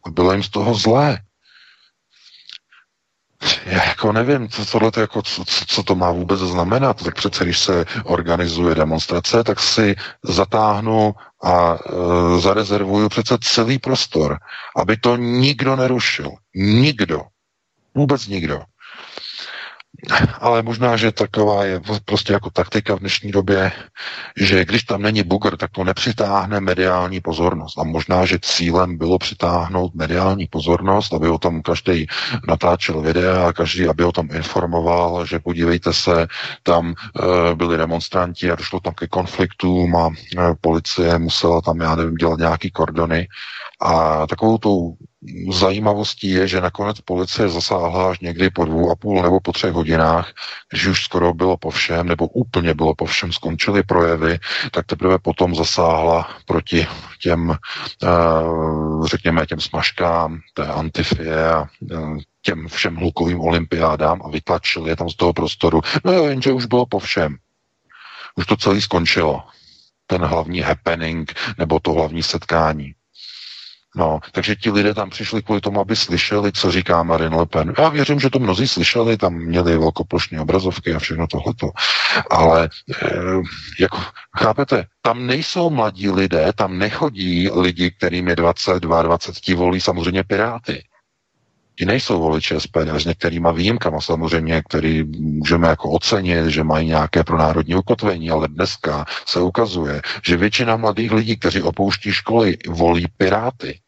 A 0.07 0.11
bylo 0.11 0.33
jim 0.33 0.43
z 0.43 0.49
toho 0.49 0.75
zlé. 0.75 1.19
Já 3.67 3.85
jako 3.85 4.13
nevím, 4.13 4.49
co, 4.49 4.67
tohle 4.67 4.91
to 4.91 5.01
jako, 5.01 5.23
co, 5.23 5.45
co 5.67 5.83
to 5.83 5.95
má 5.95 6.11
vůbec 6.11 6.41
znamenat. 6.41 7.03
Tak 7.05 7.15
přece, 7.15 7.45
když 7.45 7.59
se 7.59 7.85
organizuje 8.05 8.75
demonstrace, 8.75 9.45
tak 9.45 9.61
si 9.61 9.97
zatáhnu 10.23 11.15
a 11.43 11.75
e, 11.75 12.41
zarezervuju 12.41 13.09
přece 13.09 13.39
celý 13.41 13.79
prostor, 13.79 14.39
aby 14.77 14.97
to 14.97 15.17
nikdo 15.17 15.77
nerušil. 15.77 16.31
Nikdo. 16.55 17.23
Vůbec 17.95 18.27
nikdo. 18.27 18.61
Ale 20.41 20.63
možná, 20.63 20.97
že 20.97 21.13
taková 21.13 21.65
je 21.65 21.81
prostě 22.05 22.33
jako 22.33 22.51
taktika 22.51 22.97
v 22.97 22.99
dnešní 22.99 23.31
době, 23.31 23.73
že 24.37 24.65
když 24.65 24.83
tam 24.83 25.03
není 25.03 25.23
bugr, 25.23 25.57
tak 25.57 25.71
to 25.71 25.85
nepřitáhne 25.85 26.61
mediální 26.61 27.21
pozornost. 27.21 27.79
A 27.79 27.85
možná, 27.85 28.27
že 28.27 28.39
cílem 28.43 28.99
bylo 28.99 29.19
přitáhnout 29.19 29.95
mediální 29.95 30.47
pozornost, 30.47 31.13
aby 31.15 31.29
o 31.29 31.39
tom 31.39 31.63
každý 31.63 32.07
natáčel 32.49 33.01
videa 33.01 33.49
a 33.49 33.53
každý, 33.53 33.89
aby 33.89 34.05
o 34.05 34.13
tom 34.13 34.29
informoval, 34.33 35.27
že 35.27 35.39
podívejte 35.39 35.93
se, 35.93 36.27
tam 36.63 36.95
e, 37.51 37.55
byli 37.55 37.77
demonstranti 37.77 38.51
a 38.51 38.55
došlo 38.57 38.81
tam 38.81 38.95
ke 38.95 39.07
konfliktům 39.09 39.97
a 39.97 40.09
e, 40.09 40.55
policie 40.61 41.19
musela 41.19 41.61
tam, 41.61 41.81
já 41.81 41.95
nevím, 41.95 42.15
dělat 42.15 42.39
nějaký 42.39 42.71
kordony. 42.71 43.29
A 43.81 44.27
takovou 44.27 44.59
tou 44.59 44.97
zajímavostí 45.53 46.31
je, 46.31 46.49
že 46.49 46.61
nakonec 46.61 47.01
policie 47.01 47.49
zasáhla 47.49 48.11
až 48.11 48.21
někdy 48.21 48.51
po 48.51 48.65
dvou 48.65 48.91
a 48.91 48.97
půl 48.97 49.23
nebo 49.23 49.41
po 49.41 49.53
třech 49.53 49.73
hodinách, 49.73 50.33
když 50.71 50.87
už 50.87 51.05
skoro 51.05 51.35
bylo 51.35 51.57
po 51.57 51.71
všem, 51.71 52.09
nebo 52.09 52.27
úplně 52.27 52.75
bylo 52.75 52.95
po 52.95 53.05
všem, 53.05 53.33
skončily 53.33 53.83
projevy, 53.83 54.39
tak 54.71 54.87
teprve 54.87 55.19
potom 55.19 55.55
zasáhla 55.55 56.29
proti 56.47 56.87
těm, 57.23 57.57
eh, 58.03 58.07
řekněme, 59.07 59.47
těm 59.47 59.61
smažkám, 59.61 60.41
té 60.55 60.67
antifie 60.67 61.51
a 61.53 61.65
eh, 61.93 61.97
těm 62.43 62.69
všem 62.69 62.97
hlukovým 62.97 63.41
olympiádám 63.41 64.23
a 64.25 64.29
vytlačili 64.29 64.91
je 64.91 64.97
tam 64.97 65.09
z 65.09 65.17
toho 65.17 65.33
prostoru. 65.33 65.81
No 66.05 66.13
jo, 66.13 66.25
jenže 66.25 66.53
už 66.53 66.67
bylo 66.67 66.87
po 66.87 66.99
všem. 66.99 67.37
Už 68.37 68.47
to 68.47 68.57
celé 68.57 68.81
skončilo. 68.81 69.43
Ten 70.07 70.25
hlavní 70.25 70.61
happening 70.61 71.33
nebo 71.59 71.81
to 71.81 71.93
hlavní 71.93 72.23
setkání. 72.23 72.95
No, 73.97 74.21
takže 74.33 74.57
ti 74.57 74.71
lidé 74.71 74.95
tam 74.95 75.11
přišli 75.11 75.43
kvůli 75.43 75.61
tomu, 75.61 75.81
aby 75.81 75.97
slyšeli, 75.97 76.53
co 76.53 76.71
říká 76.71 77.03
Marine 77.03 77.37
Le 77.37 77.47
Pen. 77.47 77.75
Já 77.79 77.89
věřím, 77.89 78.21
že 78.21 78.31
to 78.31 78.39
mnozí 78.39 78.69
slyšeli, 78.69 79.17
tam 79.17 79.35
měli 79.35 79.79
velkoplošné 79.79 80.41
obrazovky 80.41 80.95
a 80.95 80.99
všechno 80.99 81.27
tohleto. 81.27 81.71
Ale, 82.31 82.69
e, 83.03 83.09
jako, 83.81 83.99
chápete, 84.39 84.87
tam 85.03 85.27
nejsou 85.27 85.71
mladí 85.71 86.11
lidé, 86.11 86.53
tam 86.53 86.79
nechodí 86.79 87.51
lidi, 87.51 87.91
kterým 87.91 88.29
je 88.29 88.37
22, 88.37 89.03
20, 89.03 89.35
ti 89.35 89.55
volí 89.55 89.81
samozřejmě 89.81 90.25
Piráty. 90.25 90.83
Ti 91.81 91.87
nejsou 91.87 92.21
voliči 92.21 92.61
SPD, 92.61 92.93
s 92.93 93.05
některýma 93.05 93.53
výjimkama 93.53 94.01
samozřejmě, 94.01 94.63
který 94.69 95.05
můžeme 95.05 95.69
jako 95.69 95.91
ocenit, 95.91 96.47
že 96.47 96.65
mají 96.65 96.89
nějaké 96.89 97.25
pro 97.25 97.39
národní 97.39 97.75
ukotvení, 97.75 98.31
ale 98.31 98.49
dneska 98.49 99.05
se 99.27 99.41
ukazuje, 99.41 100.03
že 100.25 100.37
většina 100.37 100.77
mladých 100.77 101.13
lidí, 101.13 101.37
kteří 101.37 101.63
opouští 101.63 102.13
školy, 102.13 102.57
volí 102.69 103.07
Piráty. 103.17 103.81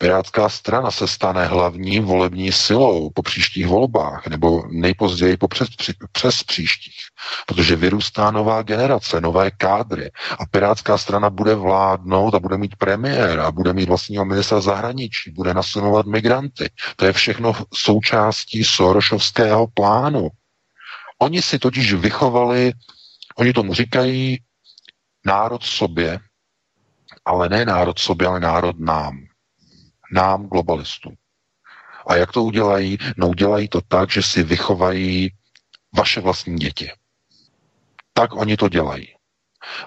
Pirátská 0.00 0.48
strana 0.48 0.90
se 0.90 1.08
stane 1.08 1.46
hlavní 1.46 2.00
volební 2.00 2.52
silou 2.52 3.10
po 3.10 3.22
příštích 3.22 3.66
volbách, 3.66 4.26
nebo 4.26 4.62
nejpozději 4.70 5.36
po 5.36 5.48
přes, 5.48 5.68
přes 6.12 6.42
příštích, 6.42 7.00
protože 7.46 7.76
vyrůstá 7.76 8.30
nová 8.30 8.62
generace, 8.62 9.20
nové 9.20 9.50
kádry 9.50 10.10
a 10.38 10.46
Pirátská 10.46 10.98
strana 10.98 11.30
bude 11.30 11.54
vládnout 11.54 12.34
a 12.34 12.38
bude 12.38 12.58
mít 12.58 12.76
premiér 12.76 13.40
a 13.40 13.50
bude 13.50 13.72
mít 13.72 13.88
vlastního 13.88 14.24
ministra 14.24 14.60
zahraničí, 14.60 15.30
bude 15.30 15.54
nasunovat 15.54 16.06
migranty. 16.06 16.70
To 16.96 17.04
je 17.04 17.12
všechno 17.12 17.52
součástí 17.74 18.64
Sorošovského 18.64 19.66
plánu. 19.66 20.28
Oni 21.18 21.42
si 21.42 21.58
totiž 21.58 21.92
vychovali, 21.92 22.72
oni 23.36 23.52
tomu 23.52 23.74
říkají 23.74 24.38
národ 25.26 25.62
sobě, 25.62 26.18
ale 27.24 27.48
ne 27.48 27.64
národ 27.64 27.98
sobě, 27.98 28.28
ale 28.28 28.40
národ 28.40 28.80
nám 28.80 29.27
nám, 30.12 30.46
globalistům. 30.46 31.14
A 32.06 32.16
jak 32.16 32.32
to 32.32 32.44
udělají? 32.44 32.98
No 33.16 33.28
udělají 33.28 33.68
to 33.68 33.80
tak, 33.88 34.10
že 34.10 34.22
si 34.22 34.42
vychovají 34.42 35.30
vaše 35.96 36.20
vlastní 36.20 36.56
děti. 36.56 36.90
Tak 38.12 38.34
oni 38.34 38.56
to 38.56 38.68
dělají. 38.68 39.08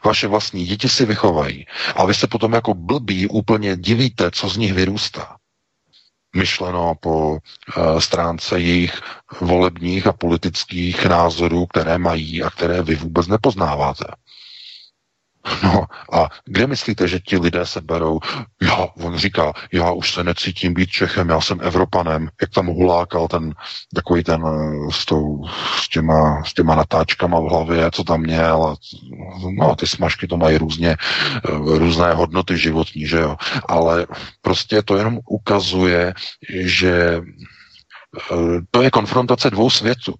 Vaše 0.05 0.27
vlastní 0.27 0.65
děti 0.65 0.89
si 0.89 1.05
vychovají. 1.05 1.65
A 1.95 2.05
vy 2.05 2.13
se 2.13 2.27
potom 2.27 2.53
jako 2.53 2.73
blbí 2.73 3.27
úplně 3.27 3.77
divíte, 3.77 4.31
co 4.31 4.49
z 4.49 4.57
nich 4.57 4.73
vyrůstá. 4.73 5.37
Myšleno 6.35 6.95
po 6.99 7.29
uh, 7.31 7.39
stránce 7.99 8.59
jejich 8.59 9.01
volebních 9.41 10.07
a 10.07 10.13
politických 10.13 11.05
názorů, 11.05 11.65
které 11.65 11.97
mají 11.97 12.43
a 12.43 12.49
které 12.49 12.81
vy 12.81 12.95
vůbec 12.95 13.27
nepoznáváte. 13.27 14.05
No 15.63 15.85
a 16.13 16.29
kde 16.45 16.67
myslíte, 16.67 17.07
že 17.07 17.19
ti 17.19 17.37
lidé 17.37 17.65
se 17.65 17.81
berou? 17.81 18.19
Já, 18.61 18.87
on 19.03 19.17
říká, 19.17 19.53
já 19.71 19.91
už 19.91 20.13
se 20.13 20.23
necítím 20.23 20.73
být 20.73 20.89
Čechem, 20.89 21.29
já 21.29 21.41
jsem 21.41 21.59
Evropanem, 21.61 22.29
jak 22.41 22.49
tam 22.49 22.67
hulákal 22.67 23.27
ten 23.27 23.53
takový 23.95 24.23
ten 24.23 24.43
eh, 24.45 24.91
s, 24.91 25.05
tou, 25.05 25.43
s, 25.81 25.89
těma, 25.89 26.43
s 26.43 26.53
těma 26.53 26.75
natáčkama 26.75 27.39
v 27.39 27.43
hlavě, 27.43 27.91
co 27.91 28.03
tam 28.03 28.21
měl. 28.21 28.63
A, 28.63 28.75
no 29.51 29.75
ty 29.75 29.87
smažky 29.87 30.27
to 30.27 30.37
mají 30.37 30.57
různě, 30.57 30.89
eh, 30.89 31.77
různé 31.77 32.13
hodnoty 32.13 32.57
životní, 32.57 33.07
že 33.07 33.17
jo. 33.17 33.35
Ale 33.67 34.07
prostě 34.41 34.81
to 34.81 34.97
jenom 34.97 35.19
ukazuje, 35.29 36.13
že 36.49 37.21
eh, 38.31 38.59
to 38.71 38.81
je 38.81 38.91
konfrontace 38.91 39.49
dvou 39.49 39.69
světů. 39.69 40.13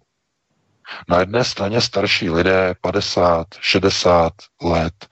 Na 1.09 1.19
jedné 1.19 1.43
straně 1.43 1.81
starší 1.81 2.29
lidé, 2.29 2.73
50, 2.81 3.47
60 3.59 4.33
let, 4.63 5.07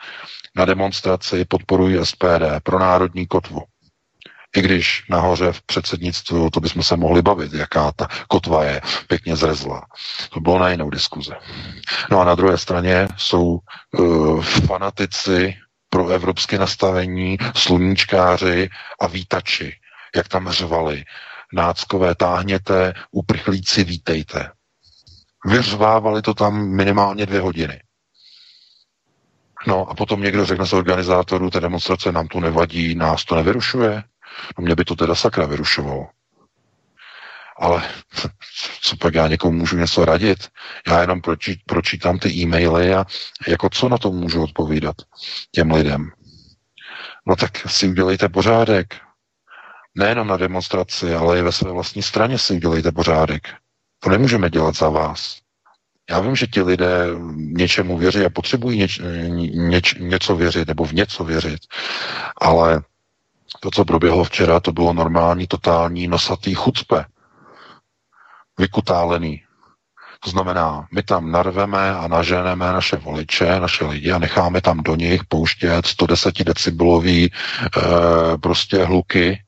na 0.56 0.66
demonstraci 0.66 1.46
podporují 1.46 2.06
SPD 2.06 2.44
pro 2.64 2.80
národní 2.80 3.28
kotvu. 3.28 3.62
I 4.58 4.62
když 4.62 5.06
nahoře 5.10 5.52
v 5.52 5.62
předsednictvu, 5.62 6.50
to 6.50 6.60
bychom 6.60 6.84
se 6.84 6.98
mohli 6.98 7.22
bavit, 7.22 7.54
jaká 7.54 7.92
ta 7.92 8.08
kotva 8.28 8.64
je 8.64 8.82
pěkně 9.08 9.36
zrezlá. 9.36 9.86
To 10.34 10.40
bylo 10.40 10.60
na 10.60 10.70
jinou 10.70 10.90
diskuze. 10.90 11.36
No 12.12 12.20
a 12.20 12.24
na 12.24 12.36
druhé 12.36 12.58
straně 12.58 13.08
jsou 13.18 13.60
uh, 13.98 14.44
fanatici 14.44 15.56
pro 15.90 16.08
evropské 16.10 16.58
nastavení, 16.60 17.38
sluníčkáři 17.56 18.70
a 19.02 19.08
vítači, 19.08 19.74
jak 20.16 20.28
tam 20.28 20.50
řvali. 20.50 21.04
Náckové 21.54 22.16
táhněte, 22.16 22.94
uprchlíci 23.12 23.84
vítejte. 23.84 24.52
Vyřvávali 25.46 26.22
to 26.22 26.34
tam 26.34 26.68
minimálně 26.68 27.26
dvě 27.26 27.40
hodiny. 27.40 27.82
No 29.68 29.90
a 29.90 29.96
potom 29.96 30.22
někdo 30.22 30.46
řekne 30.46 30.66
z 30.66 30.74
organizátorů, 30.74 31.50
té 31.50 31.60
demonstrace 31.60 32.12
nám 32.12 32.28
to 32.28 32.40
nevadí, 32.40 32.96
nás 32.96 33.26
to 33.26 33.36
nevyrušuje. 33.36 34.04
No 34.58 34.62
mě 34.62 34.76
by 34.76 34.86
to 34.86 34.96
teda 34.96 35.16
sakra 35.16 35.46
vyrušovalo. 35.46 36.08
Ale 37.60 37.90
co 38.82 38.98
pak 38.98 39.14
já 39.14 39.28
někomu 39.28 39.58
můžu 39.58 39.78
něco 39.78 40.06
radit? 40.06 40.48
Já 40.88 41.02
jenom 41.02 41.22
pročí, 41.22 41.64
pročítám 41.66 42.20
ty 42.20 42.30
e-maily 42.30 42.94
a 42.94 43.06
jako 43.48 43.70
co 43.70 43.90
na 43.90 43.98
to 43.98 44.12
můžu 44.12 44.44
odpovídat 44.44 44.96
těm 45.52 45.72
lidem? 45.72 46.12
No 47.26 47.36
tak 47.36 47.70
si 47.70 47.88
udělejte 47.88 48.30
pořádek. 48.30 48.96
Nejenom 49.96 50.28
na 50.28 50.38
demonstraci, 50.38 51.16
ale 51.16 51.40
i 51.40 51.42
ve 51.42 51.52
své 51.52 51.72
vlastní 51.72 52.02
straně 52.02 52.38
si 52.38 52.54
udělejte 52.54 52.92
pořádek. 52.92 53.50
To 54.00 54.10
nemůžeme 54.10 54.50
dělat 54.50 54.76
za 54.76 54.90
vás. 54.90 55.40
Já 56.10 56.20
vím, 56.20 56.36
že 56.36 56.48
ti 56.48 56.62
lidé 56.62 57.06
něčemu 57.36 57.98
věří 57.98 58.26
a 58.26 58.30
potřebují 58.30 58.80
něč, 58.80 59.02
něč, 59.54 59.96
něco 60.00 60.36
věřit 60.36 60.68
nebo 60.68 60.86
v 60.86 60.94
něco 60.94 61.24
věřit, 61.24 61.60
ale 62.42 62.82
to, 63.60 63.72
co 63.72 63.86
proběhlo 63.86 64.24
včera, 64.24 64.60
to 64.60 64.72
bylo 64.72 64.94
normální, 64.94 65.48
totální, 65.48 66.08
nosatý 66.08 66.54
chucpe. 66.54 67.06
Vykutálený. 68.58 69.44
To 70.20 70.30
znamená, 70.30 70.88
my 70.94 71.04
tam 71.04 71.32
narveme 71.32 71.96
a 71.96 72.08
naženeme 72.08 72.74
naše 72.74 72.96
voliče, 72.96 73.60
naše 73.60 73.86
lidi 73.86 74.12
a 74.12 74.20
necháme 74.20 74.62
tam 74.62 74.84
do 74.84 74.96
nich 74.96 75.22
pouštět 75.28 75.86
110 75.86 76.44
decibelový 76.44 77.26
e, 77.26 77.32
prostě 78.38 78.84
hluky, 78.84 79.44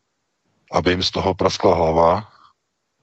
aby 0.72 0.92
jim 0.92 1.04
z 1.04 1.12
toho 1.12 1.34
praskla 1.34 1.76
hlava 1.76 2.31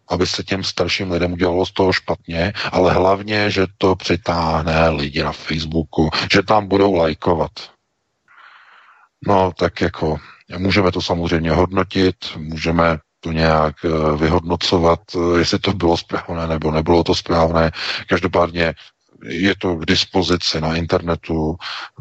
aby 0.08 0.26
se 0.26 0.42
těm 0.44 0.64
starším 0.64 1.10
lidem 1.10 1.32
udělalo 1.32 1.66
z 1.66 1.72
toho 1.72 1.92
špatně, 1.92 2.52
ale 2.72 2.92
hlavně, 2.92 3.50
že 3.50 3.66
to 3.78 3.96
přitáhne 3.96 4.88
lidi 4.88 5.22
na 5.22 5.32
Facebooku, 5.32 6.10
že 6.32 6.42
tam 6.42 6.66
budou 6.68 6.94
lajkovat. 6.94 7.50
No, 9.26 9.52
tak 9.58 9.80
jako 9.80 10.16
můžeme 10.58 10.92
to 10.92 11.02
samozřejmě 11.02 11.50
hodnotit, 11.50 12.16
můžeme 12.36 12.98
to 13.20 13.32
nějak 13.32 13.74
eh, 13.84 14.16
vyhodnocovat, 14.16 15.00
eh, 15.14 15.38
jestli 15.38 15.58
to 15.58 15.72
bylo 15.72 15.96
správné 15.96 16.46
nebo 16.46 16.70
nebylo 16.70 17.04
to 17.04 17.14
správné. 17.14 17.70
Každopádně 18.06 18.74
je 19.24 19.54
to 19.56 19.76
k 19.76 19.86
dispozici 19.86 20.60
na 20.60 20.76
internetu, 20.76 21.56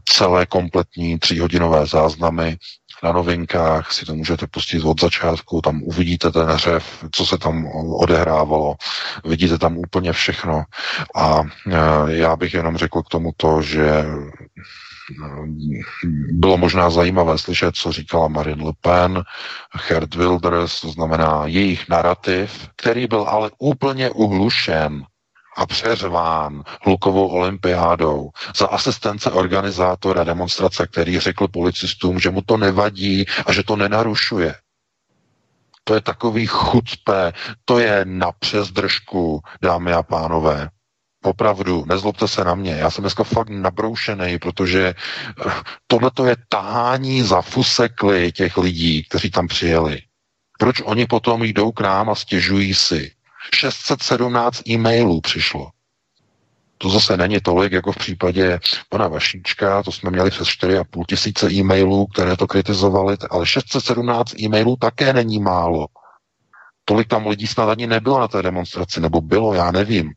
celé 0.05 0.45
kompletní 0.45 1.19
tříhodinové 1.19 1.85
záznamy 1.85 2.57
na 3.03 3.11
novinkách, 3.11 3.91
si 3.91 4.05
to 4.05 4.15
můžete 4.15 4.47
pustit 4.47 4.83
od 4.83 5.01
začátku, 5.01 5.61
tam 5.61 5.83
uvidíte 5.83 6.31
ten 6.31 6.47
hřev, 6.47 7.05
co 7.11 7.25
se 7.25 7.37
tam 7.37 7.65
odehrávalo, 7.75 8.75
vidíte 9.25 9.57
tam 9.57 9.77
úplně 9.77 10.13
všechno. 10.13 10.63
A 11.15 11.41
e, 11.41 11.77
já 12.13 12.35
bych 12.35 12.53
jenom 12.53 12.77
řekl 12.77 13.01
k 13.03 13.09
tomu 13.09 13.31
to, 13.37 13.61
že 13.61 13.87
e, 13.89 14.05
bylo 16.31 16.57
možná 16.57 16.89
zajímavé 16.89 17.37
slyšet, 17.37 17.75
co 17.75 17.91
říkala 17.91 18.27
Marine 18.27 18.63
Le 18.63 18.73
Pen, 18.81 19.23
Gerd 19.87 20.15
Wilders, 20.15 20.81
to 20.81 20.89
znamená 20.89 21.43
jejich 21.45 21.89
narrativ, 21.89 22.69
který 22.75 23.07
byl 23.07 23.21
ale 23.21 23.51
úplně 23.57 24.09
uhlušen 24.09 25.05
a 25.57 25.65
přeřván 25.65 26.63
hlukovou 26.81 27.27
olympiádou 27.27 28.29
za 28.57 28.67
asistence 28.67 29.31
organizátora 29.31 30.23
demonstrace, 30.23 30.87
který 30.87 31.19
řekl 31.19 31.47
policistům, 31.47 32.19
že 32.19 32.29
mu 32.29 32.41
to 32.41 32.57
nevadí 32.57 33.25
a 33.45 33.51
že 33.51 33.63
to 33.63 33.75
nenarušuje. 33.75 34.55
To 35.83 35.95
je 35.95 36.01
takový 36.01 36.45
chucpe, 36.47 37.33
to 37.65 37.79
je 37.79 38.01
na 38.05 38.31
přezdržku, 38.31 39.41
dámy 39.61 39.93
a 39.93 40.03
pánové. 40.03 40.69
Opravdu, 41.23 41.85
nezlobte 41.87 42.27
se 42.27 42.43
na 42.43 42.55
mě, 42.55 42.71
já 42.71 42.91
jsem 42.91 43.01
dneska 43.01 43.23
fakt 43.23 43.49
nabroušený, 43.49 44.39
protože 44.39 44.87
eh, 44.87 45.51
tohle 45.87 46.11
je 46.27 46.35
tahání 46.49 47.21
za 47.23 47.41
fusekly 47.41 48.31
těch 48.31 48.57
lidí, 48.57 49.03
kteří 49.03 49.31
tam 49.31 49.47
přijeli. 49.47 50.01
Proč 50.59 50.81
oni 50.81 51.05
potom 51.05 51.43
jdou 51.43 51.71
k 51.71 51.81
nám 51.81 52.09
a 52.09 52.15
stěžují 52.15 52.73
si? 52.73 53.16
617 53.55 54.69
e-mailů 54.69 55.21
přišlo. 55.21 55.69
To 56.77 56.89
zase 56.89 57.17
není 57.17 57.39
tolik, 57.39 57.71
jako 57.71 57.91
v 57.91 57.97
případě 57.97 58.59
pana 58.89 59.07
Vašíčka, 59.07 59.83
to 59.83 59.91
jsme 59.91 60.11
měli 60.11 60.29
přes 60.29 60.47
4,5 60.47 61.05
tisíce 61.07 61.51
e-mailů, 61.51 62.07
které 62.07 62.37
to 62.37 62.47
kritizovali, 62.47 63.17
ale 63.29 63.45
617 63.45 64.39
e-mailů 64.39 64.75
také 64.75 65.13
není 65.13 65.39
málo. 65.39 65.87
Tolik 66.85 67.07
tam 67.07 67.27
lidí 67.27 67.47
snad 67.47 67.69
ani 67.69 67.87
nebylo 67.87 68.19
na 68.19 68.27
té 68.27 68.41
demonstraci, 68.41 69.01
nebo 69.01 69.21
bylo, 69.21 69.53
já 69.53 69.71
nevím. 69.71 70.11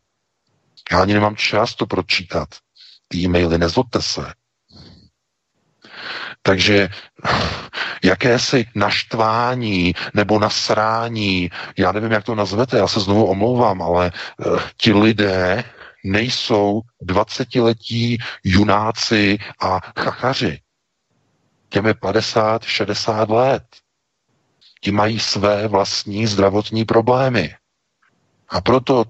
Já 0.92 1.02
ani 1.02 1.14
nemám 1.14 1.36
čas 1.36 1.74
to 1.74 1.86
pročítat. 1.86 2.48
Ty 3.08 3.18
e-maily, 3.18 3.58
nezlobte 3.58 4.02
se. 4.02 4.32
Takže 6.42 6.88
jakési 8.04 8.66
naštvání 8.74 9.94
nebo 10.14 10.38
nasrání, 10.38 11.50
já 11.78 11.92
nevím, 11.92 12.12
jak 12.12 12.24
to 12.24 12.34
nazvete, 12.34 12.78
já 12.78 12.88
se 12.88 13.00
znovu 13.00 13.26
omlouvám, 13.26 13.82
ale 13.82 14.12
uh, 14.46 14.60
ti 14.76 14.92
lidé 14.92 15.64
nejsou 16.04 16.80
dvacetiletí 17.00 18.18
junáci 18.44 19.38
a 19.60 19.80
chachaři. 20.00 20.60
Těm 21.68 21.86
je 21.86 21.94
50, 21.94 22.64
60 22.64 23.30
let. 23.30 23.62
Ti 24.80 24.90
mají 24.90 25.20
své 25.20 25.68
vlastní 25.68 26.26
zdravotní 26.26 26.84
problémy. 26.84 27.54
A 28.48 28.60
proto 28.60 29.04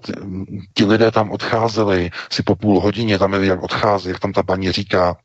ti 0.73 0.85
lidé 0.85 1.11
tam 1.11 1.31
odcházeli 1.31 2.11
si 2.31 2.43
po 2.43 2.55
půl 2.55 2.79
hodině, 2.79 3.19
tam 3.19 3.33
je 3.33 3.45
jak 3.45 3.63
odchází, 3.63 4.09
jak 4.09 4.19
tam 4.19 4.33
ta 4.33 4.43
paní 4.43 4.71
říká, 4.71 5.17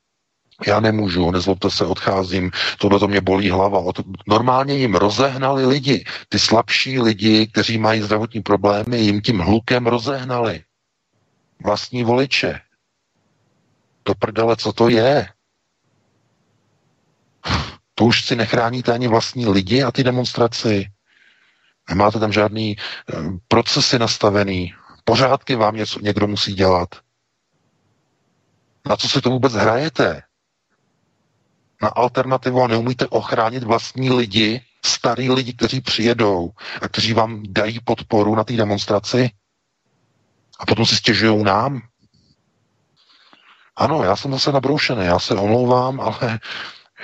já 0.66 0.80
nemůžu, 0.80 1.30
nezlobte 1.30 1.70
se, 1.70 1.86
odcházím, 1.86 2.50
tohle 2.78 2.98
to 2.98 3.08
mě 3.08 3.20
bolí 3.20 3.50
hlava. 3.50 3.92
Normálně 4.26 4.74
jim 4.74 4.94
rozehnali 4.94 5.66
lidi, 5.66 6.04
ty 6.28 6.38
slabší 6.38 7.00
lidi, 7.00 7.46
kteří 7.46 7.78
mají 7.78 8.02
zdravotní 8.02 8.42
problémy, 8.42 8.98
jim 8.98 9.20
tím 9.20 9.38
hlukem 9.38 9.86
rozehnali 9.86 10.64
vlastní 11.64 12.04
voliče. 12.04 12.60
To 14.02 14.14
prdele, 14.14 14.56
co 14.56 14.72
to 14.72 14.88
je? 14.88 15.28
To 17.94 18.04
už 18.04 18.24
si 18.24 18.36
nechráníte 18.36 18.92
ani 18.92 19.08
vlastní 19.08 19.46
lidi 19.46 19.82
a 19.82 19.92
ty 19.92 20.04
demonstraci. 20.04 20.86
Nemáte 21.88 22.18
tam 22.18 22.32
žádný 22.32 22.76
eh, 22.78 23.14
procesy 23.48 23.98
nastavený. 23.98 24.74
Pořádky 25.04 25.54
vám 25.54 25.76
něco 25.76 26.00
někdo 26.00 26.26
musí 26.26 26.54
dělat. 26.54 26.88
Na 28.88 28.96
co 28.96 29.08
si 29.08 29.20
to 29.20 29.30
vůbec 29.30 29.52
hrajete? 29.52 30.22
Na 31.82 31.88
alternativu 31.88 32.62
a 32.62 32.66
neumíte 32.66 33.06
ochránit 33.06 33.62
vlastní 33.62 34.10
lidi, 34.10 34.60
starý 34.84 35.30
lidi, 35.30 35.52
kteří 35.52 35.80
přijedou 35.80 36.50
a 36.82 36.88
kteří 36.88 37.12
vám 37.12 37.42
dají 37.48 37.80
podporu 37.84 38.34
na 38.34 38.44
té 38.44 38.52
demonstraci 38.52 39.30
a 40.58 40.66
potom 40.66 40.86
si 40.86 40.96
stěžují 40.96 41.44
nám. 41.44 41.80
Ano, 43.76 44.02
já 44.04 44.16
jsem 44.16 44.32
zase 44.32 44.52
nabroušený, 44.52 45.04
já 45.04 45.18
se 45.18 45.34
omlouvám, 45.34 46.00
ale 46.00 46.40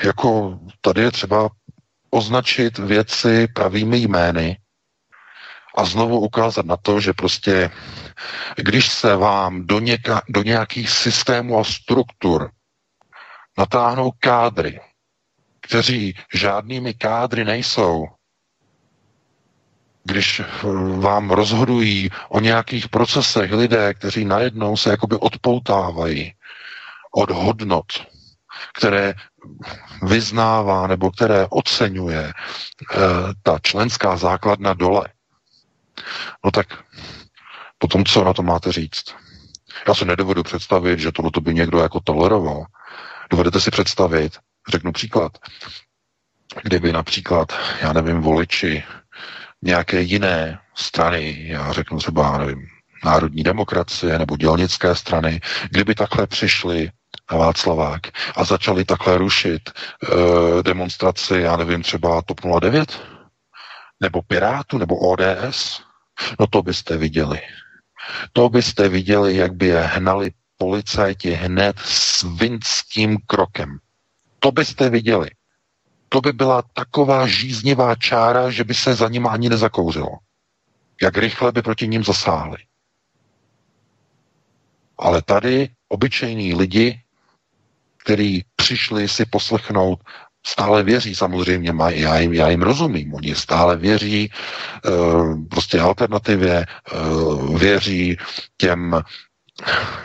jako 0.05 0.59
tady 0.81 1.03
je 1.03 1.11
třeba 1.11 1.49
označit 2.11 2.79
věci 2.79 3.47
pravými 3.47 3.99
jmény 3.99 4.59
a 5.77 5.85
znovu 5.85 6.21
ukázat 6.21 6.67
na 6.67 6.77
to, 6.77 7.01
že 7.01 7.13
prostě 7.13 7.71
když 8.57 8.89
se 8.89 9.17
vám 9.17 9.67
do, 9.67 9.81
něka, 9.81 10.23
do 10.29 10.43
nějakých 10.43 10.91
systémů 10.91 11.59
a 11.59 11.65
struktur 11.65 12.51
natáhnou 13.59 14.13
kádry, 14.21 14.81
kteří 15.61 16.15
žádnými 16.35 16.95
kádry 16.95 17.45
nejsou, 17.45 18.07
když 20.05 20.41
eh, 20.41 20.45
vám 21.01 21.31
rozhodují 21.31 22.11
o 22.29 22.41
nějakých 22.41 22.89
procesech 22.89 23.53
lidé, 23.53 23.95
kteří 23.95 24.25
najednou 24.25 24.77
se 24.77 24.91
jakoby 24.91 25.17
odpoutávají 25.17 26.35
od 27.15 27.31
hodnot, 27.31 27.87
které 28.75 29.15
vyznává 30.03 30.87
nebo 30.87 31.11
které 31.11 31.47
oceňuje 31.51 32.25
e, 32.29 32.33
ta 33.43 33.59
členská 33.63 34.17
základna 34.17 34.75
dole, 34.75 35.09
no 36.45 36.51
tak 36.51 36.67
potom 37.79 38.05
co 38.05 38.25
na 38.25 38.33
to 38.33 38.43
máte 38.43 38.73
říct? 38.73 39.05
Já 39.89 39.95
se 39.95 40.05
nedovedu 40.05 40.43
představit, 40.43 40.99
že 40.99 41.13
tohle 41.13 41.31
by 41.41 41.55
někdo 41.55 41.79
jako 41.79 42.01
toleroval. 42.01 42.65
Dovedete 43.33 43.61
si 43.61 43.71
představit, 43.71 44.39
řeknu 44.69 44.93
příklad, 44.93 45.39
kdyby 46.63 46.93
například, 46.93 47.53
já 47.81 47.93
nevím, 47.93 48.21
voliči 48.21 48.85
nějaké 49.63 50.01
jiné 50.01 50.59
strany, 50.75 51.49
já 51.49 51.73
řeknu 51.73 51.99
třeba, 51.99 52.39
nevím, 52.39 52.67
národní 53.05 53.43
demokracie 53.43 54.19
nebo 54.19 54.37
dělnické 54.37 54.95
strany, 54.95 55.41
kdyby 55.71 55.95
takhle 55.95 56.27
přišli 56.27 56.91
na 57.33 57.39
Václavák 57.39 58.01
a 58.37 58.45
začali 58.45 58.85
takhle 58.85 59.19
rušit 59.19 59.71
e, 59.71 60.63
demonstraci, 60.63 61.35
já 61.35 61.57
nevím, 61.57 61.83
třeba 61.83 62.23
TOP 62.23 62.41
09 62.61 63.03
nebo 64.01 64.23
Pirátu 64.23 64.79
nebo 64.79 64.97
ODS, 64.97 65.83
no 66.41 66.47
to 66.47 66.63
byste 66.63 66.97
viděli. 66.97 67.41
To 68.33 68.49
byste 68.49 68.89
viděli, 68.89 69.37
jak 69.37 69.53
by 69.55 69.67
je 69.67 69.81
hnali 69.81 70.31
policajti 70.63 71.31
hned 71.31 71.77
svinským 71.85 73.17
krokem. 73.27 73.79
To 74.39 74.53
byste 74.53 74.91
viděli 74.91 75.31
to 76.13 76.21
by 76.21 76.33
byla 76.33 76.63
taková 76.63 77.27
žíznivá 77.27 77.95
čára, 77.95 78.51
že 78.51 78.65
by 78.65 78.75
se 78.75 78.95
za 78.95 79.09
ním 79.09 79.27
ani 79.27 79.49
nezakouřilo. 79.49 80.19
Jak 81.03 81.19
rychle 81.19 81.53
by 81.53 81.63
proti 81.63 81.89
ním 81.89 82.05
zasáhli. 82.05 82.57
Ale 84.99 85.23
tady 85.23 85.69
obyčejní 85.89 86.55
lidi, 86.55 87.01
kteří 87.97 88.45
přišli 88.57 89.09
si 89.09 89.25
poslechnout, 89.25 90.01
stále 90.47 90.83
věří 90.83 91.15
samozřejmě, 91.15 91.73
já, 91.89 92.19
jim, 92.19 92.33
já 92.33 92.49
jim 92.49 92.63
rozumím, 92.63 93.15
oni 93.15 93.35
stále 93.35 93.77
věří 93.77 94.33
uh, 94.85 95.45
prostě 95.49 95.81
alternativě, 95.81 96.67
uh, 96.95 97.59
věří 97.59 98.17
těm, 98.57 99.03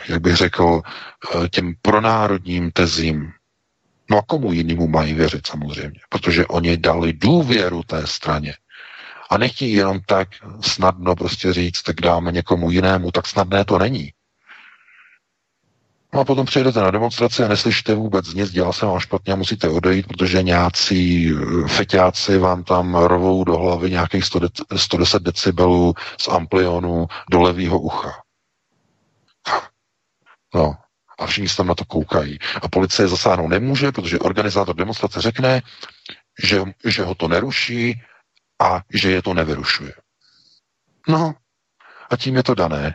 jak 0.08 0.22
bych 0.22 0.36
řekl, 0.36 0.64
uh, 0.64 1.46
těm 1.48 1.74
pronárodním 1.82 2.70
tezím, 2.70 3.32
No 4.10 4.18
a 4.18 4.22
komu 4.22 4.52
jinému 4.52 4.88
mají 4.88 5.14
věřit 5.14 5.46
samozřejmě, 5.46 6.00
protože 6.08 6.46
oni 6.46 6.76
dali 6.76 7.12
důvěru 7.12 7.82
té 7.82 8.06
straně. 8.06 8.54
A 9.30 9.38
nechtějí 9.38 9.72
jenom 9.72 10.00
tak 10.06 10.28
snadno 10.60 11.16
prostě 11.16 11.52
říct, 11.52 11.82
tak 11.82 11.96
dáme 12.00 12.32
někomu 12.32 12.70
jinému, 12.70 13.10
tak 13.10 13.26
snadné 13.26 13.64
to 13.64 13.78
není. 13.78 14.12
No 16.14 16.20
a 16.20 16.24
potom 16.24 16.46
přijdete 16.46 16.80
na 16.80 16.90
demonstraci 16.90 17.44
a 17.44 17.48
neslyšíte 17.48 17.94
vůbec 17.94 18.34
nic, 18.34 18.50
dělá 18.50 18.72
se 18.72 18.86
vám 18.86 19.00
špatně 19.00 19.32
a 19.32 19.36
musíte 19.36 19.68
odejít, 19.68 20.06
protože 20.06 20.42
nějací 20.42 21.30
eh, 21.32 21.68
feťáci 21.68 22.38
vám 22.38 22.64
tam 22.64 22.94
rovou 22.94 23.44
do 23.44 23.56
hlavy 23.58 23.90
nějakých 23.90 24.24
110 24.76 25.22
decibelů 25.22 25.94
z 26.20 26.28
amplionu 26.28 27.06
do 27.30 27.40
levého 27.40 27.80
ucha. 27.80 28.27
No, 30.58 30.74
a 31.18 31.26
všichni 31.26 31.48
se 31.48 31.56
tam 31.56 31.66
na 31.66 31.74
to 31.74 31.84
koukají. 31.84 32.38
A 32.62 32.68
policie 32.68 33.08
zasáhnout 33.08 33.48
nemůže, 33.48 33.92
protože 33.92 34.18
organizátor 34.18 34.76
demonstrace 34.76 35.20
řekne, 35.20 35.62
že, 36.44 36.62
že 36.84 37.02
ho 37.02 37.14
to 37.14 37.28
neruší 37.28 38.02
a 38.62 38.82
že 38.94 39.10
je 39.10 39.22
to 39.22 39.34
nevyrušuje. 39.34 39.92
No, 41.08 41.34
a 42.10 42.16
tím 42.16 42.36
je 42.36 42.42
to 42.42 42.54
dané. 42.54 42.94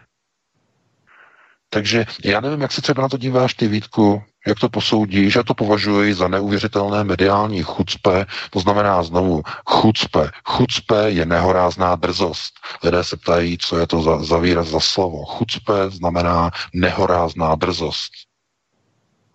Takže 1.70 2.06
já 2.24 2.42
nevím, 2.42 2.62
jak 2.62 2.72
se 2.72 2.82
třeba 2.82 3.02
na 3.02 3.10
to 3.10 3.18
díváš 3.18 3.54
ty 3.54 3.68
Vítku, 3.68 4.24
jak 4.48 4.60
to 4.60 4.70
posoudíš, 4.70 5.36
já 5.36 5.44
to 5.44 5.54
považuji 5.54 6.14
za 6.14 6.28
neuvěřitelné 6.28 7.04
mediální 7.04 7.64
chucpe, 7.64 8.26
to 8.50 8.60
znamená 8.60 9.04
znovu 9.04 9.42
chucpe. 9.66 10.30
Chucpe 10.46 11.10
je 11.10 11.26
nehorázná 11.26 11.96
drzost. 11.96 12.54
Lidé 12.84 13.04
se 13.04 13.18
ptají, 13.18 13.58
co 13.58 13.78
je 13.78 13.88
to 13.88 14.02
za, 14.02 14.24
za 14.24 14.38
výraz, 14.38 14.68
za 14.68 14.80
slovo. 14.80 15.26
Chucpe 15.26 15.90
znamená 15.90 16.52
nehorázná 16.74 17.56
drzost. 17.56 18.12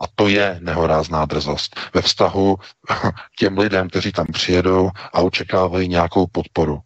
A 0.01 0.05
to 0.15 0.29
je 0.29 0.59
nehorázná 0.63 1.25
drzost 1.25 1.81
ve 1.95 2.03
vztahu 2.03 2.57
k 2.89 3.13
těm 3.39 3.59
lidem, 3.59 3.89
kteří 3.89 4.13
tam 4.13 4.27
přijedou 4.33 4.91
a 5.13 5.21
očekávají 5.21 5.89
nějakou 5.89 6.27
podporu. 6.27 6.81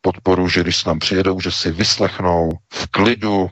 Podporu, 0.00 0.48
že 0.48 0.60
když 0.60 0.82
tam 0.82 0.98
přijedou, 0.98 1.40
že 1.40 1.52
si 1.52 1.70
vyslechnou 1.70 2.50
v 2.72 2.86
klidu 2.86 3.50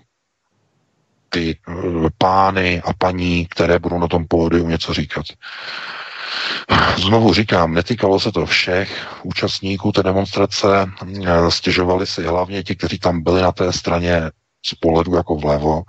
ty 1.29 1.59
eh, 1.69 1.73
pány 2.19 2.83
a 2.83 2.93
paní, 2.93 3.47
které 3.47 3.79
budou 3.79 3.99
na 3.99 4.09
tom 4.09 4.25
pódiu 4.29 4.69
něco 4.69 4.95
říkat. 4.95 5.25
Znovu 6.97 7.35
říkám, 7.35 7.75
netýkalo 7.75 8.21
se 8.21 8.33
to 8.33 8.47
všech 8.47 9.07
účastníků 9.23 9.93
té 9.93 10.03
demonstrace, 10.03 10.91
eh, 11.27 11.51
stěžovali 11.51 12.07
si 12.07 12.23
hlavně 12.23 12.63
ti, 12.63 12.77
kteří 12.77 12.99
tam 12.99 13.23
byli 13.23 13.43
na 13.43 13.53
té 13.53 13.73
straně 13.73 14.31
z 14.67 14.75
pohledu 14.75 15.15
jako 15.15 15.37
vlevo, 15.37 15.83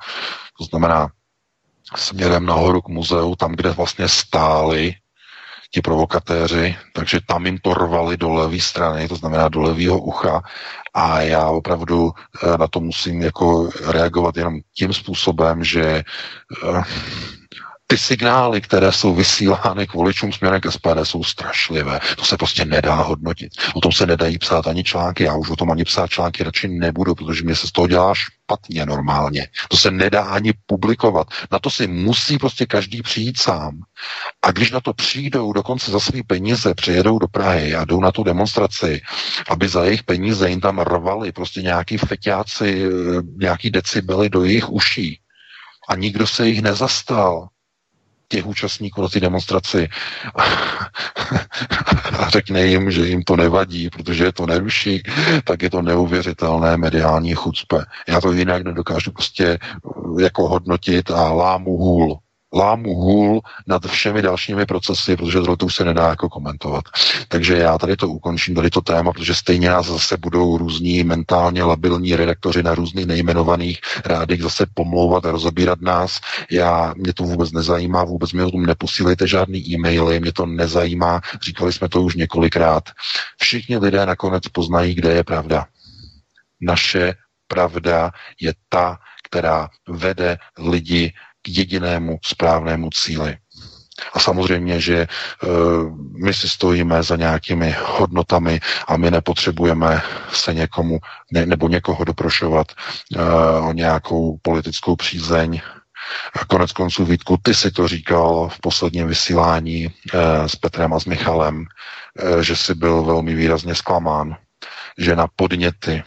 to 0.58 0.64
znamená 0.64 1.10
směrem 1.96 2.46
nahoru 2.46 2.82
k 2.82 2.88
muzeu, 2.88 3.36
tam, 3.36 3.52
kde 3.52 3.70
vlastně 3.70 4.10
stáli 4.10 4.96
ti 5.72 5.82
provokatéři, 5.82 6.76
takže 6.94 7.20
tam 7.28 7.46
jim 7.46 7.58
to 7.58 7.74
rvali 7.74 8.18
do 8.18 8.34
levé 8.34 8.60
strany, 8.60 9.08
to 9.08 9.16
znamená 9.16 9.50
do 9.50 9.62
levého 9.62 10.00
ucha 10.00 10.42
a 10.98 11.22
já 11.22 11.50
opravdu 11.50 12.12
eh, 12.44 12.58
na 12.58 12.68
to 12.68 12.80
musím 12.80 13.22
jako 13.22 13.70
reagovat 13.86 14.38
jenom 14.38 14.60
tím 14.74 14.94
způsobem, 14.94 15.64
že 15.64 15.82
eh, 15.84 16.82
ty 17.88 17.98
signály, 17.98 18.62
které 18.62 18.92
jsou 18.92 19.16
vysílány 19.16 19.88
k 19.88 19.94
voličům 19.94 20.34
směrem 20.34 20.62
k 20.62 20.72
SPD, 20.72 21.00
jsou 21.04 21.24
strašlivé. 21.24 22.00
To 22.18 22.26
se 22.26 22.38
prostě 22.38 22.66
nedá 22.66 22.96
hodnotit. 22.96 23.52
O 23.74 23.82
tom 23.82 23.92
se 23.92 24.06
nedají 24.06 24.38
psát 24.38 24.68
ani 24.68 24.84
články. 24.84 25.24
Já 25.24 25.36
už 25.36 25.50
o 25.50 25.56
tom 25.56 25.72
ani 25.72 25.84
psát 25.84 26.10
články 26.10 26.44
radši 26.44 26.68
nebudu, 26.68 27.16
protože 27.16 27.44
mě 27.44 27.56
se 27.56 27.68
z 27.68 27.72
toho 27.72 27.88
dělá 27.88 28.14
špatně 28.16 28.86
normálně. 28.86 29.48
To 29.70 29.78
se 29.78 29.92
nedá 29.92 30.24
ani 30.24 30.54
publikovat. 30.66 31.28
Na 31.52 31.60
to 31.60 31.70
si 31.70 31.88
musí 31.88 32.38
prostě 32.38 32.66
každý 32.66 33.02
přijít 33.02 33.40
sám. 33.40 33.80
A 34.42 34.52
když 34.52 34.72
na 34.72 34.82
to 34.82 34.94
přijdou 34.94 35.54
dokonce 35.54 35.92
za 35.92 36.00
své 36.00 36.20
peníze, 36.28 36.74
přijedou 36.74 37.20
do 37.20 37.28
Prahy 37.28 37.76
a 37.76 37.86
jdou 37.86 38.02
na 38.02 38.12
tu 38.12 38.24
demonstraci, 38.24 39.02
aby 39.50 39.68
za 39.68 39.84
jejich 39.84 40.04
peníze 40.04 40.50
jim 40.50 40.62
tam 40.62 40.80
rvali 40.80 41.32
prostě 41.32 41.62
nějaký 41.62 41.98
feťáci, 41.98 42.86
eh, 42.86 43.22
nějaký 43.40 43.70
decibely 43.70 44.30
do 44.30 44.44
jejich 44.44 44.70
uší. 44.70 45.20
A 45.90 45.96
nikdo 45.96 46.28
se 46.28 46.48
jich 46.48 46.62
nezastal 46.62 47.48
těch 48.28 48.46
účastníků 48.46 49.02
na 49.02 49.08
té 49.08 49.20
demonstraci 49.20 49.88
a 52.20 52.30
řekne 52.30 52.66
jim, 52.66 52.92
že 52.92 53.08
jim 53.08 53.24
to 53.24 53.36
nevadí, 53.36 53.90
protože 53.90 54.24
je 54.24 54.34
to 54.34 54.46
neruší, 54.46 55.04
tak 55.44 55.62
je 55.62 55.70
to 55.70 55.82
neuvěřitelné 55.82 56.78
mediální 56.78 57.34
chucpe. 57.34 57.86
Já 58.08 58.22
to 58.22 58.32
jinak 58.32 58.64
nedokážu 58.64 59.12
prostě 59.12 59.60
jako 60.20 60.48
hodnotit 60.48 61.12
a 61.12 61.32
lámu 61.32 61.78
hůl 61.78 62.20
lámu 62.58 62.96
hůl 62.96 63.42
nad 63.68 63.86
všemi 63.86 64.22
dalšími 64.22 64.66
procesy, 64.66 65.16
protože 65.16 65.40
tohle 65.40 65.58
to 65.58 65.66
už 65.66 65.76
se 65.76 65.86
nedá 65.86 66.10
jako 66.10 66.30
komentovat. 66.30 66.84
Takže 67.28 67.58
já 67.58 67.78
tady 67.78 67.98
to 67.98 68.08
ukončím, 68.10 68.56
tady 68.56 68.70
to 68.70 68.82
téma, 68.82 69.14
protože 69.14 69.36
stejně 69.36 69.70
nás 69.70 69.86
zase 69.86 70.18
budou 70.18 70.58
různí 70.58 71.04
mentálně 71.04 71.64
labilní 71.64 72.16
redaktoři 72.16 72.64
na 72.64 72.76
různých 72.76 73.06
nejmenovaných 73.06 73.80
rádích 74.06 74.44
zase 74.44 74.66
pomlouvat 74.74 75.26
a 75.26 75.32
rozebírat 75.32 75.82
nás. 75.82 76.20
Já, 76.52 76.94
mě 76.98 77.14
to 77.14 77.24
vůbec 77.24 77.52
nezajímá, 77.52 78.04
vůbec 78.04 78.34
mi 78.34 78.44
o 78.44 78.52
tom 78.52 78.66
neposílejte 78.66 79.28
žádný 79.28 79.60
e-maily, 79.70 80.20
mě 80.20 80.34
to 80.34 80.46
nezajímá, 80.46 81.22
říkali 81.42 81.74
jsme 81.74 81.90
to 81.90 82.02
už 82.02 82.16
několikrát. 82.16 82.84
Všichni 83.38 83.78
lidé 83.78 84.06
nakonec 84.06 84.48
poznají, 84.48 84.96
kde 84.96 85.14
je 85.14 85.24
pravda. 85.24 85.66
Naše 86.62 87.14
pravda 87.48 88.12
je 88.42 88.54
ta, 88.70 88.98
která 89.24 89.70
vede 89.88 90.38
lidi 90.58 91.14
jedinému 91.48 92.20
správnému 92.26 92.90
cíli. 92.90 93.38
A 94.14 94.20
samozřejmě, 94.20 94.80
že 94.82 95.08
uh, 95.44 95.50
my 96.26 96.34
si 96.34 96.50
stojíme 96.50 97.04
za 97.04 97.16
nějakými 97.16 97.76
hodnotami 97.86 98.60
a 98.88 98.98
my 98.98 99.12
nepotřebujeme 99.12 100.02
se 100.34 100.54
někomu 100.54 101.00
ne, 101.32 101.46
nebo 101.46 101.68
někoho 101.70 102.04
doprošovat 102.04 102.68
uh, 103.16 103.68
o 103.70 103.74
nějakou 103.74 104.38
politickou 104.42 104.96
přízeň. 104.96 105.62
Konec 106.48 106.72
konců, 106.72 107.06
Vítku, 107.06 107.38
ty 107.42 107.54
si 107.56 107.72
to 107.72 107.88
říkal 107.88 108.50
v 108.50 108.60
posledním 108.60 109.08
vysílání 109.08 109.86
uh, 109.88 109.92
s 110.48 110.56
Petrem 110.56 110.94
a 110.94 111.00
s 111.00 111.06
Michalem, 111.06 111.66
že 112.42 112.56
si 112.56 112.76
byl 112.76 113.04
velmi 113.04 113.36
výrazně 113.36 113.76
zklamán, 113.76 114.36
že 114.98 115.16
na 115.16 115.28
podněty 115.36 116.04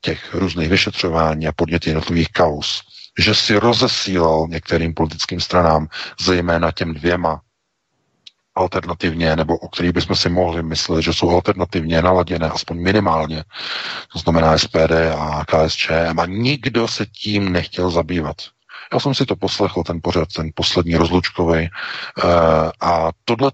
těch 0.00 0.34
různých 0.34 0.68
vyšetřování 0.68 1.48
a 1.48 1.52
podněty 1.52 1.90
jednotlivých 1.90 2.28
kaus 2.28 2.82
že 3.18 3.34
si 3.34 3.56
rozesílal 3.58 4.46
některým 4.50 4.94
politickým 4.94 5.40
stranám, 5.40 5.88
zejména 6.20 6.72
těm 6.72 6.94
dvěma 6.94 7.40
alternativně, 8.54 9.36
nebo 9.36 9.56
o 9.56 9.68
kterých 9.68 9.92
bychom 9.92 10.16
si 10.16 10.28
mohli 10.28 10.62
myslet, 10.62 11.02
že 11.02 11.12
jsou 11.12 11.30
alternativně 11.30 12.02
naladěné, 12.02 12.48
aspoň 12.48 12.82
minimálně, 12.82 13.44
to 14.12 14.18
znamená 14.18 14.58
SPD 14.58 14.92
a 15.18 15.44
KSČM, 15.44 16.20
a 16.20 16.26
nikdo 16.26 16.88
se 16.88 17.06
tím 17.06 17.52
nechtěl 17.52 17.90
zabývat. 17.90 18.36
Já 18.92 19.00
jsem 19.00 19.14
si 19.14 19.26
to 19.26 19.36
poslechl, 19.36 19.82
ten 19.82 20.00
pořad, 20.02 20.28
ten 20.36 20.50
poslední 20.54 20.96
rozlučkový. 20.96 21.58
Eh, 21.58 21.68
a 22.80 23.10
tohle 23.24 23.52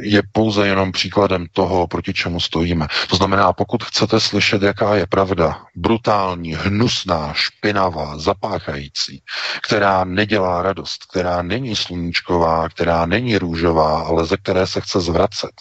je 0.00 0.22
pouze 0.32 0.66
jenom 0.66 0.92
příkladem 0.92 1.46
toho, 1.52 1.86
proti 1.86 2.14
čemu 2.14 2.40
stojíme. 2.40 2.86
To 3.10 3.16
znamená, 3.16 3.52
pokud 3.52 3.84
chcete 3.84 4.20
slyšet, 4.20 4.62
jaká 4.62 4.94
je 4.94 5.06
pravda, 5.06 5.60
brutální, 5.74 6.54
hnusná, 6.54 7.32
špinavá, 7.34 8.18
zapáchající, 8.18 9.22
která 9.62 10.04
nedělá 10.04 10.62
radost, 10.62 11.04
která 11.10 11.42
není 11.42 11.76
sluníčková, 11.76 12.68
která 12.68 13.06
není 13.06 13.38
růžová, 13.38 14.00
ale 14.00 14.26
ze 14.26 14.36
které 14.36 14.66
se 14.66 14.80
chce 14.80 15.00
zvracet, 15.00 15.52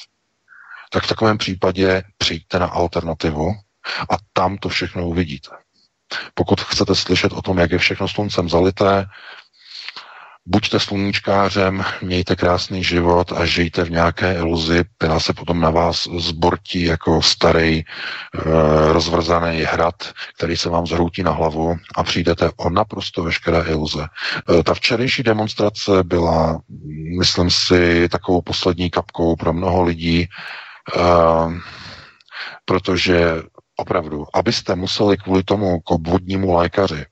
tak 0.91 1.03
v 1.03 1.07
takovém 1.07 1.37
případě 1.37 2.03
přijďte 2.17 2.59
na 2.59 2.67
alternativu 2.67 3.51
a 4.09 4.15
tam 4.33 4.57
to 4.57 4.69
všechno 4.69 5.07
uvidíte. 5.07 5.64
Pokud 6.33 6.61
chcete 6.61 6.95
slyšet 6.95 7.31
o 7.33 7.41
tom, 7.41 7.57
jak 7.57 7.71
je 7.71 7.77
všechno 7.77 8.07
sluncem 8.07 8.49
zalité, 8.49 9.05
buďte 10.45 10.79
sluníčkářem, 10.79 11.85
mějte 12.01 12.35
krásný 12.35 12.83
život 12.83 13.31
a 13.31 13.45
žijte 13.45 13.83
v 13.83 13.91
nějaké 13.91 14.33
iluzi, 14.35 14.83
která 14.97 15.19
se 15.19 15.33
potom 15.33 15.61
na 15.61 15.69
vás 15.69 16.07
zbortí 16.17 16.83
jako 16.83 17.21
starý 17.21 17.79
e, 17.79 17.83
rozvrzaný 18.93 19.61
hrad, 19.61 19.95
který 20.37 20.57
se 20.57 20.69
vám 20.69 20.87
zhroutí 20.87 21.23
na 21.23 21.31
hlavu 21.31 21.75
a 21.95 22.03
přijdete 22.03 22.49
o 22.57 22.69
naprosto 22.69 23.23
veškeré 23.23 23.63
iluze. 23.67 24.07
E, 24.59 24.63
ta 24.63 24.73
včerejší 24.73 25.23
demonstrace 25.23 25.91
byla, 26.03 26.61
myslím 27.17 27.49
si, 27.51 28.09
takovou 28.09 28.41
poslední 28.41 28.89
kapkou 28.89 29.35
pro 29.35 29.53
mnoho 29.53 29.83
lidí, 29.83 30.21
e, 30.21 30.27
protože 32.65 33.41
opravdu, 33.75 34.25
abyste 34.33 34.75
museli 34.75 35.17
kvůli 35.17 35.43
tomu 35.43 35.79
k 35.79 35.91
obvodnímu 35.91 36.53
lékaři. 36.53 37.05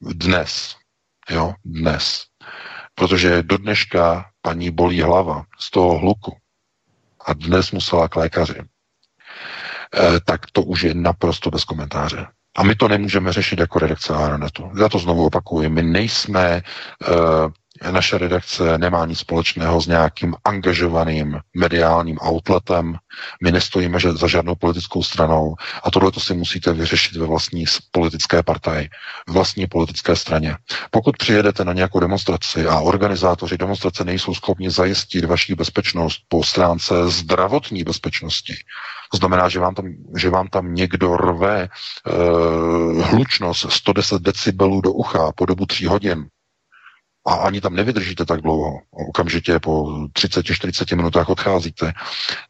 Dnes, 0.00 0.76
jo, 1.30 1.54
dnes, 1.64 2.24
protože 2.94 3.42
do 3.42 3.58
dneška 3.58 4.30
paní 4.42 4.70
bolí 4.70 5.02
hlava 5.02 5.44
z 5.58 5.70
toho 5.70 5.98
hluku. 5.98 6.36
A 7.26 7.32
dnes 7.32 7.72
musela 7.72 8.08
k 8.08 8.16
lékaři, 8.16 8.58
eh, 8.58 10.20
tak 10.24 10.40
to 10.52 10.62
už 10.62 10.82
je 10.82 10.94
naprosto 10.94 11.50
bez 11.50 11.64
komentáře. 11.64 12.26
A 12.56 12.62
my 12.62 12.74
to 12.74 12.88
nemůžeme 12.88 13.32
řešit 13.32 13.58
jako 13.58 13.78
redakce 13.78 14.14
Aeronetu. 14.14 14.70
Já 14.80 14.88
to 14.88 14.98
znovu 14.98 15.26
opakuju. 15.26 15.70
My 15.70 15.82
nejsme 15.82 16.62
uh, 17.08 17.16
naše 17.90 18.18
redakce 18.18 18.78
nemá 18.78 19.06
nic 19.06 19.18
společného 19.18 19.80
s 19.80 19.86
nějakým 19.86 20.34
angažovaným 20.44 21.38
mediálním 21.56 22.18
outletem. 22.28 22.96
My 23.42 23.52
nestojíme 23.52 23.98
za 24.00 24.26
žádnou 24.26 24.54
politickou 24.54 25.02
stranou 25.02 25.54
a 25.82 25.90
tohle 25.90 26.12
to 26.12 26.20
si 26.20 26.34
musíte 26.34 26.72
vyřešit 26.72 27.16
ve 27.16 27.26
vlastní 27.26 27.64
politické 27.90 28.42
partaji, 28.42 28.88
v 29.28 29.32
vlastní 29.32 29.66
politické 29.66 30.16
straně. 30.16 30.56
Pokud 30.90 31.16
přijedete 31.16 31.64
na 31.64 31.72
nějakou 31.72 32.00
demonstraci 32.00 32.66
a 32.66 32.80
organizátoři 32.80 33.58
demonstrace 33.58 34.04
nejsou 34.04 34.34
schopni 34.34 34.70
zajistit 34.70 35.24
vaši 35.24 35.54
bezpečnost 35.54 36.20
po 36.28 36.44
stránce 36.44 36.94
zdravotní 37.10 37.84
bezpečnosti, 37.84 38.54
to 39.10 39.16
znamená, 39.16 39.48
že 39.48 39.60
vám 39.60 39.74
tam, 39.74 39.86
že 40.16 40.30
vám 40.30 40.48
tam 40.48 40.74
někdo 40.74 41.16
rve 41.16 41.68
uh, 41.68 43.02
hlučnost 43.02 43.72
110 43.72 44.22
decibelů 44.22 44.80
do 44.80 44.92
ucha 44.92 45.32
po 45.32 45.46
dobu 45.46 45.66
tří 45.66 45.86
hodin, 45.86 46.26
a 47.26 47.34
ani 47.34 47.60
tam 47.60 47.74
nevydržíte 47.74 48.24
tak 48.24 48.40
dlouho, 48.40 48.80
okamžitě 49.08 49.58
po 49.58 49.82
30-40 49.82 50.96
minutách 50.96 51.28
odcházíte, 51.28 51.92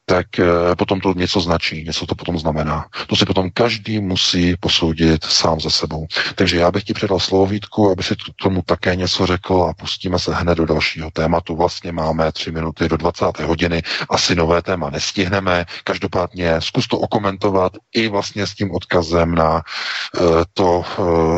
tak 0.05 0.39
eh, 0.39 0.45
potom 0.79 1.01
to 1.01 1.15
něco 1.17 1.41
značí, 1.41 1.85
něco 1.85 2.07
to 2.07 2.15
potom 2.15 2.39
znamená. 2.39 2.87
To 3.07 3.17
si 3.17 3.25
potom 3.25 3.51
každý 3.51 4.01
musí 4.01 4.57
posoudit 4.61 5.25
sám 5.25 5.61
za 5.61 5.71
sebou. 5.71 6.07
Takže 6.35 6.57
já 6.59 6.71
bych 6.71 6.85
ti 6.85 6.95
předal 6.95 7.21
slovo 7.21 7.47
Vítku, 7.47 7.91
aby 7.91 8.03
si 8.03 8.15
tomu 8.43 8.63
také 8.63 8.97
něco 8.97 9.27
řekl 9.27 9.67
a 9.71 9.75
pustíme 9.75 10.19
se 10.19 10.35
hned 10.35 10.55
do 10.59 10.67
dalšího 10.67 11.11
tématu. 11.11 11.57
Vlastně 11.57 11.93
máme 11.93 12.33
tři 12.33 12.53
minuty 12.53 12.89
do 12.89 12.97
20. 12.97 13.39
hodiny, 13.39 13.83
asi 14.11 14.35
nové 14.35 14.63
téma 14.63 14.91
nestihneme. 14.91 15.65
Každopádně 15.85 16.61
zkus 16.61 16.87
to 16.87 16.99
okomentovat 16.99 17.73
i 17.95 18.09
vlastně 18.09 18.47
s 18.47 18.55
tím 18.55 18.71
odkazem 18.71 19.35
na 19.35 19.63
eh, 20.17 20.21
to 20.55 20.85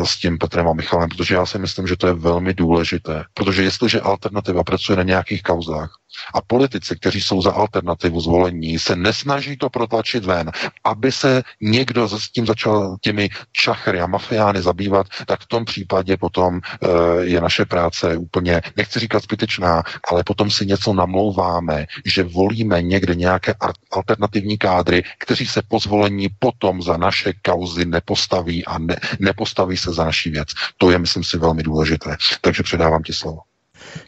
s 0.03 0.17
tím 0.17 0.37
Petrem 0.37 0.67
a 0.67 0.73
Michalem, 0.73 1.09
protože 1.09 1.35
já 1.35 1.45
si 1.45 1.59
myslím, 1.59 1.87
že 1.87 1.95
to 1.97 2.07
je 2.07 2.13
velmi 2.13 2.53
důležité. 2.53 3.28
Protože 3.33 3.63
jestliže 3.63 4.01
alternativa 4.01 4.63
pracuje 4.63 4.97
na 4.97 5.03
nějakých 5.03 5.43
kauzách 5.43 5.95
a 6.33 6.41
politici, 6.41 6.95
kteří 6.95 7.21
jsou 7.21 7.41
za 7.41 7.51
alternativu 7.51 8.21
zvolení, 8.21 8.79
se 8.79 8.95
nesnaží 8.95 9.57
to 9.57 9.69
protlačit 9.69 10.25
ven, 10.25 10.51
aby 10.83 11.11
se 11.11 11.43
někdo 11.61 12.09
s 12.09 12.29
tím 12.29 12.45
začal 12.45 12.97
těmi 13.01 13.29
čachry 13.51 14.01
a 14.01 14.07
mafiány 14.07 14.61
zabývat, 14.61 15.07
tak 15.25 15.41
v 15.41 15.47
tom 15.47 15.65
případě 15.65 16.17
potom 16.17 16.59
e, 16.59 16.87
je 17.25 17.41
naše 17.41 17.65
práce 17.65 18.17
úplně, 18.17 18.61
nechci 18.77 18.99
říkat 18.99 19.23
zbytečná, 19.23 19.83
ale 20.11 20.23
potom 20.23 20.51
si 20.51 20.65
něco 20.65 20.93
namlouváme, 20.93 21.85
že 22.05 22.23
volíme 22.23 22.81
někde 22.81 23.15
nějaké 23.15 23.53
alternativní 23.91 24.57
kádry, 24.57 25.03
kteří 25.17 25.47
se 25.47 25.61
po 25.67 25.79
zvolení 25.79 26.27
potom 26.39 26.81
za 26.81 26.97
naše 26.97 27.33
kauzy 27.33 27.85
nepostaví 27.85 28.65
a 28.65 28.77
ne, 28.77 28.95
nepostaví 29.19 29.77
se 29.77 29.93
za 29.93 30.05
naší 30.05 30.29
věc. 30.29 30.47
To 30.77 30.91
je, 30.91 30.99
myslím 30.99 31.23
si, 31.23 31.37
velmi 31.37 31.63
důležité. 31.63 32.17
Takže 32.41 32.63
předávám 32.63 33.03
ti 33.03 33.13
slovo. 33.13 33.48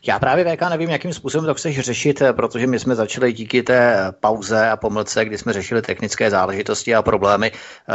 Já 0.07 0.19
právě 0.19 0.55
VK 0.55 0.69
nevím, 0.69 0.89
jakým 0.89 1.13
způsobem 1.13 1.45
to 1.45 1.53
chceš 1.53 1.79
řešit, 1.79 2.21
eh, 2.21 2.33
protože 2.33 2.67
my 2.67 2.79
jsme 2.79 2.95
začali 2.95 3.33
díky 3.33 3.63
té 3.63 4.11
pauze 4.19 4.69
a 4.69 4.77
pomlce, 4.77 5.25
kdy 5.25 5.37
jsme 5.37 5.53
řešili 5.53 5.81
technické 5.81 6.29
záležitosti 6.31 6.95
a 6.95 7.01
problémy. 7.01 7.51
Eh, 7.51 7.93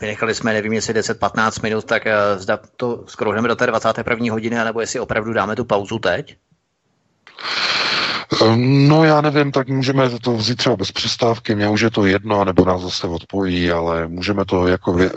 vynechali 0.00 0.34
jsme, 0.34 0.52
nevím, 0.52 0.72
jestli 0.72 0.94
10-15 0.94 1.62
minut, 1.62 1.84
tak 1.84 2.06
eh, 2.06 2.14
zda 2.36 2.58
to 2.76 3.04
skrouhneme 3.06 3.48
do 3.48 3.56
té 3.56 3.66
21. 3.66 4.32
hodiny, 4.32 4.56
nebo 4.56 4.80
jestli 4.80 5.00
opravdu 5.00 5.32
dáme 5.32 5.56
tu 5.56 5.64
pauzu 5.64 5.98
teď? 5.98 6.36
No 8.56 9.04
já 9.04 9.20
nevím, 9.20 9.52
tak 9.52 9.68
můžeme 9.68 10.10
to 10.10 10.36
vzít 10.36 10.56
třeba 10.56 10.76
bez 10.76 10.92
přestávky, 10.92 11.54
mě 11.54 11.68
už 11.68 11.80
je 11.80 11.90
to 11.90 12.06
jedno, 12.06 12.44
nebo 12.44 12.64
nás 12.64 12.82
zase 12.82 13.06
odpojí, 13.06 13.70
ale 13.70 14.08
můžeme 14.08 14.44
to 14.44 14.66
jako 14.66 14.98
eh, 15.00 15.10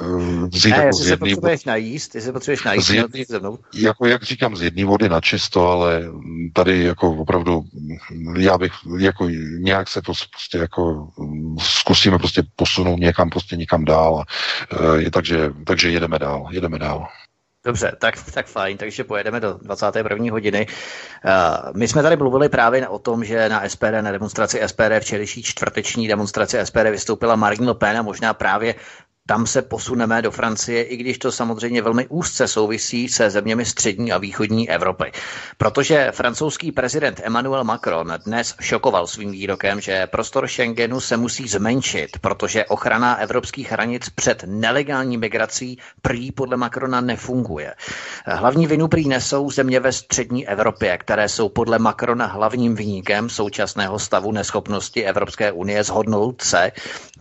vzít 0.47 0.69
ne, 0.69 0.77
jako 0.77 0.97
z 0.97 1.07
jedný... 1.07 1.29
potřebuješ 1.29 1.65
najíst, 1.65 2.15
jestli 2.15 2.31
potřebuješ 2.31 2.63
najíst, 2.63 2.87
z 2.87 2.93
jedný, 2.93 3.25
se 3.25 3.39
mnou. 3.39 3.57
Jako 3.73 4.05
jak 4.05 4.23
říkám, 4.23 4.55
z 4.55 4.61
jedné 4.61 4.85
vody 4.85 5.09
na 5.09 5.21
čisto, 5.21 5.67
ale 5.67 6.03
tady 6.53 6.83
jako 6.83 7.11
opravdu, 7.11 7.63
já 8.37 8.57
bych 8.57 8.73
jako 8.99 9.29
nějak 9.59 9.87
se 9.87 10.01
to 10.01 10.13
prostě 10.31 10.57
jako 10.57 11.09
zkusíme 11.59 12.17
prostě 12.17 12.43
posunout 12.55 12.99
někam 12.99 13.29
prostě 13.29 13.55
někam 13.55 13.85
dál, 13.85 14.23
e, 15.05 15.11
takže, 15.11 15.51
takže 15.65 15.91
jedeme 15.91 16.19
dál, 16.19 16.47
jedeme 16.51 16.79
dál. 16.79 17.07
Dobře, 17.65 17.95
tak, 17.99 18.31
tak 18.33 18.47
fajn, 18.47 18.77
takže 18.77 19.03
pojedeme 19.03 19.39
do 19.39 19.53
21. 19.53 20.31
hodiny. 20.31 20.67
Uh, 21.25 21.77
my 21.77 21.87
jsme 21.87 22.03
tady 22.03 22.17
mluvili 22.17 22.49
právě 22.49 22.87
o 22.87 22.99
tom, 22.99 23.23
že 23.23 23.49
na 23.49 23.69
SPD, 23.69 24.01
na 24.01 24.11
demonstraci 24.11 24.61
SPD, 24.65 24.99
včerejší 24.99 25.43
čtvrteční 25.43 26.07
demonstraci 26.07 26.57
SPD 26.63 26.89
vystoupila 26.91 27.35
Marine 27.35 27.67
Le 27.67 27.75
Pen 27.75 27.97
a 27.97 28.01
možná 28.01 28.33
právě 28.33 28.75
tam 29.29 29.47
se 29.47 29.61
posuneme 29.61 30.21
do 30.21 30.31
Francie, 30.31 30.83
i 30.83 30.97
když 30.97 31.17
to 31.17 31.31
samozřejmě 31.31 31.81
velmi 31.81 32.07
úzce 32.07 32.47
souvisí 32.47 33.09
se 33.09 33.29
zeměmi 33.29 33.65
střední 33.65 34.11
a 34.11 34.17
východní 34.17 34.69
Evropy. 34.69 35.11
Protože 35.57 36.11
francouzský 36.11 36.71
prezident 36.71 37.21
Emmanuel 37.23 37.63
Macron 37.63 38.13
dnes 38.25 38.55
šokoval 38.61 39.07
svým 39.07 39.31
výrokem, 39.31 39.81
že 39.81 40.07
prostor 40.07 40.47
Schengenu 40.47 40.99
se 40.99 41.17
musí 41.17 41.47
zmenšit, 41.47 42.09
protože 42.21 42.65
ochrana 42.65 43.15
evropských 43.15 43.71
hranic 43.71 44.09
před 44.09 44.43
nelegální 44.47 45.17
migrací 45.17 45.77
prý 46.01 46.31
podle 46.31 46.57
Macrona 46.57 47.01
nefunguje. 47.01 47.73
Hlavní 48.25 48.67
vinu 48.67 48.87
prý 48.87 49.07
nesou 49.07 49.51
země 49.51 49.79
ve 49.79 49.91
střední 49.91 50.47
Evropě, 50.47 50.97
které 50.97 51.29
jsou 51.29 51.49
podle 51.49 51.79
Macrona 51.79 52.25
hlavním 52.25 52.75
vyníkem 52.75 53.29
současného 53.29 53.99
stavu 53.99 54.31
neschopnosti 54.31 55.05
Evropské 55.05 55.51
unie 55.51 55.83
zhodnout 55.83 56.41
se 56.41 56.71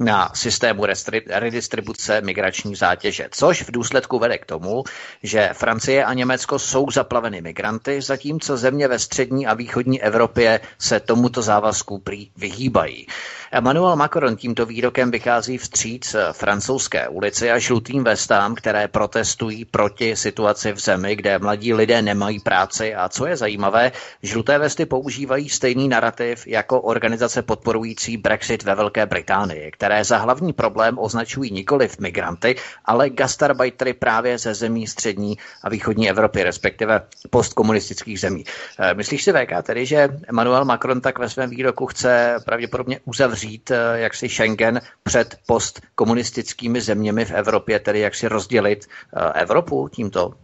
na 0.00 0.30
systému 0.34 0.86
redistribuce 1.30 1.97
redukce 1.98 2.20
migrační 2.20 2.74
zátěže, 2.74 3.28
což 3.30 3.62
v 3.62 3.70
důsledku 3.70 4.18
vede 4.18 4.38
k 4.38 4.46
tomu, 4.46 4.84
že 5.22 5.50
Francie 5.52 6.04
a 6.04 6.14
Německo 6.14 6.58
jsou 6.58 6.90
zaplaveny 6.90 7.40
migranty, 7.40 8.00
zatímco 8.02 8.56
země 8.56 8.88
ve 8.88 8.98
střední 8.98 9.46
a 9.46 9.54
východní 9.54 10.02
Evropě 10.02 10.60
se 10.78 11.00
tomuto 11.00 11.42
závazku 11.42 11.98
prý 11.98 12.30
vyhýbají. 12.36 13.06
Emmanuel 13.50 13.96
Macron 13.96 14.36
tímto 14.36 14.66
výrokem 14.66 15.10
vychází 15.10 15.58
vstříc 15.58 16.16
francouzské 16.32 17.08
ulici 17.08 17.50
a 17.50 17.58
žlutým 17.58 18.04
vestám, 18.04 18.54
které 18.54 18.88
protestují 18.88 19.64
proti 19.64 20.16
situaci 20.16 20.72
v 20.72 20.78
zemi, 20.78 21.16
kde 21.16 21.38
mladí 21.38 21.74
lidé 21.74 22.02
nemají 22.02 22.40
práci 22.40 22.94
a 22.94 23.08
co 23.08 23.26
je 23.26 23.36
zajímavé, 23.36 23.92
žluté 24.22 24.58
vesty 24.58 24.86
používají 24.86 25.48
stejný 25.48 25.88
narrativ 25.88 26.46
jako 26.46 26.80
organizace 26.80 27.42
podporující 27.42 28.16
Brexit 28.16 28.62
ve 28.62 28.74
Velké 28.74 29.06
Británii, 29.06 29.70
které 29.70 30.04
za 30.04 30.16
hlavní 30.18 30.52
problém 30.52 30.98
označují 30.98 31.50
nikoli 31.50 31.87
migranty, 31.98 32.56
ale 32.84 33.10
gastarbajtery 33.10 33.92
právě 33.92 34.38
ze 34.38 34.54
zemí 34.54 34.86
střední 34.86 35.38
a 35.64 35.68
východní 35.68 36.10
Evropy, 36.10 36.42
respektive 36.42 37.00
postkomunistických 37.30 38.20
zemí. 38.20 38.44
Eh, 38.78 38.94
myslíš 38.94 39.24
si, 39.24 39.32
VK, 39.32 39.62
tedy, 39.62 39.86
že 39.86 40.08
Emmanuel 40.28 40.64
Macron 40.64 41.00
tak 41.00 41.18
ve 41.18 41.28
svém 41.28 41.50
výroku 41.50 41.86
chce 41.86 42.36
pravděpodobně 42.44 43.00
uzavřít 43.04 43.70
eh, 43.70 43.98
jaksi 44.00 44.28
Schengen 44.28 44.80
před 45.02 45.36
postkomunistickými 45.46 46.80
zeměmi 46.80 47.24
v 47.24 47.30
Evropě, 47.30 47.78
tedy 47.80 48.00
jak 48.00 48.14
si 48.14 48.28
rozdělit 48.28 48.86
eh, 49.16 49.32
Evropu 49.40 49.88
tímto? 49.92 50.34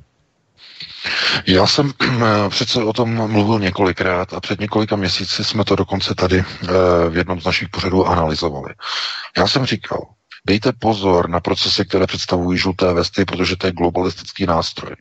Já 1.47 1.67
jsem 1.67 1.93
přece 2.49 2.85
o 2.85 2.93
tom 2.93 3.31
mluvil 3.31 3.59
několikrát 3.61 4.35
a 4.35 4.41
před 4.41 4.61
několika 4.61 4.97
měsíci 4.97 5.45
jsme 5.45 5.65
to 5.65 5.77
dokonce 5.77 6.15
tady 6.15 6.45
v 7.09 7.17
jednom 7.17 7.41
z 7.41 7.45
našich 7.45 7.69
pořadů 7.69 8.07
analyzovali. 8.07 8.75
Já 9.39 9.47
jsem 9.47 9.67
říkal, 9.67 10.01
dejte 10.47 10.73
pozor 10.73 11.29
na 11.29 11.41
procesy, 11.41 11.85
které 11.85 12.07
představují 12.07 12.59
žluté 12.59 12.93
vesty, 12.93 13.25
protože 13.25 13.57
to 13.57 13.67
je 13.67 13.73
globalistický 13.73 14.47
nástroj 14.47 14.97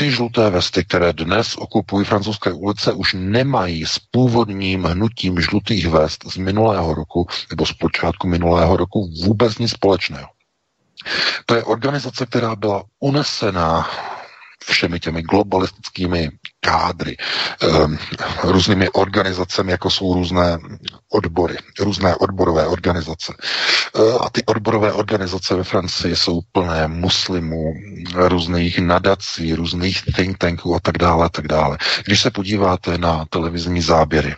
ty 0.00 0.10
žluté 0.10 0.50
vesty, 0.50 0.84
které 0.84 1.12
dnes 1.12 1.56
okupují 1.56 2.04
francouzské 2.04 2.52
ulice, 2.52 2.92
už 2.92 3.16
nemají 3.18 3.86
s 3.86 3.98
původním 3.98 4.84
hnutím 4.84 5.40
žlutých 5.40 5.88
vest 5.88 6.24
z 6.32 6.36
minulého 6.36 6.94
roku 6.94 7.26
nebo 7.50 7.66
z 7.66 7.72
počátku 7.72 8.28
minulého 8.28 8.76
roku 8.76 9.10
vůbec 9.24 9.58
nic 9.58 9.70
společného. 9.70 10.28
To 11.46 11.54
je 11.54 11.64
organizace, 11.64 12.26
která 12.26 12.56
byla 12.56 12.84
unesená 13.00 13.90
všemi 14.64 15.00
těmi 15.00 15.22
globalistickými 15.22 16.30
kádry, 16.60 17.16
um, 17.84 17.98
různými 18.42 18.88
organizacemi, 18.90 19.72
jako 19.72 19.90
jsou 19.90 20.14
různé 20.14 20.58
odbory, 21.12 21.56
různé 21.80 22.16
odborové 22.16 22.66
organizace. 22.66 23.34
Uh, 23.94 24.24
a 24.24 24.30
ty 24.30 24.44
odborové 24.44 24.92
organizace 24.92 25.54
ve 25.54 25.64
Francii 25.64 26.16
jsou 26.16 26.40
plné 26.52 26.88
muslimů, 26.88 27.72
různých 28.14 28.78
nadací, 28.78 29.54
různých 29.54 30.02
think 30.16 30.38
tanků 30.38 30.74
a 30.74 30.80
tak 30.80 30.98
dále, 30.98 31.26
a 31.26 31.28
tak 31.28 31.48
dále. 31.48 31.78
Když 32.06 32.20
se 32.20 32.30
podíváte 32.30 32.98
na 32.98 33.24
televizní 33.30 33.82
záběry, 33.82 34.34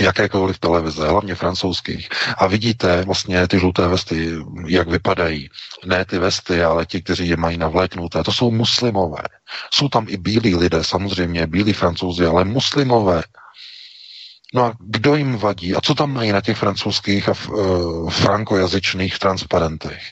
jakékoliv 0.00 0.58
televize, 0.58 1.08
hlavně 1.08 1.34
francouzských. 1.34 2.08
A 2.38 2.46
vidíte 2.46 3.02
vlastně 3.02 3.48
ty 3.48 3.58
žluté 3.58 3.88
vesty, 3.88 4.30
jak 4.66 4.88
vypadají. 4.88 5.50
Ne 5.86 6.04
ty 6.04 6.18
vesty, 6.18 6.62
ale 6.62 6.86
ti, 6.86 7.02
kteří 7.02 7.28
je 7.28 7.36
mají 7.36 7.58
navléknuté. 7.58 8.24
To 8.24 8.32
jsou 8.32 8.50
muslimové. 8.50 9.22
Jsou 9.70 9.88
tam 9.88 10.06
i 10.08 10.16
bílí 10.16 10.56
lidé, 10.56 10.84
samozřejmě, 10.84 11.46
bílí 11.46 11.72
francouzi, 11.72 12.26
ale 12.26 12.44
muslimové. 12.44 13.22
No 14.54 14.64
a 14.64 14.72
kdo 14.80 15.16
jim 15.16 15.36
vadí? 15.36 15.74
A 15.74 15.80
co 15.80 15.94
tam 15.94 16.12
mají 16.12 16.32
na 16.32 16.40
těch 16.40 16.58
francouzských 16.58 17.28
a 17.28 17.34
uh, 17.48 18.10
frankojazyčných 18.10 19.18
transparentech? 19.18 20.02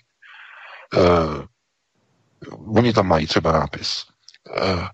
Uh, 0.96 1.44
oni 2.78 2.92
tam 2.92 3.06
mají 3.06 3.26
třeba 3.26 3.52
nápis. 3.52 4.04
Uh, 4.62 4.86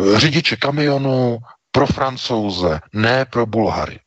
uh, 0.00 0.18
řidiče 0.18 0.56
kamionu 0.56 1.38
pro 1.72 1.86
francouze, 1.86 2.80
ne 2.92 3.24
pro 3.24 3.46
Bulhary. 3.46 4.00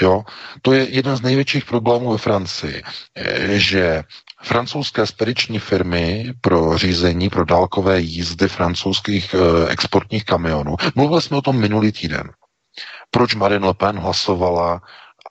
Jo? 0.00 0.24
To 0.62 0.72
je 0.72 0.88
jeden 0.90 1.16
z 1.16 1.22
největších 1.22 1.64
problémů 1.64 2.12
ve 2.12 2.18
Francii, 2.18 2.82
eh, 3.14 3.58
že 3.58 4.04
francouzské 4.42 5.06
spediční 5.06 5.58
firmy 5.58 6.32
pro 6.40 6.78
řízení, 6.78 7.30
pro 7.30 7.44
dálkové 7.44 8.00
jízdy 8.00 8.48
francouzských 8.48 9.34
eh, 9.34 9.70
exportních 9.70 10.24
kamionů, 10.24 10.76
mluvili 10.94 11.22
jsme 11.22 11.36
o 11.36 11.42
tom 11.42 11.56
minulý 11.56 11.92
týden. 11.92 12.32
Proč 13.10 13.34
Marine 13.34 13.66
Le 13.66 13.74
Pen 13.74 13.98
hlasovala 13.98 14.80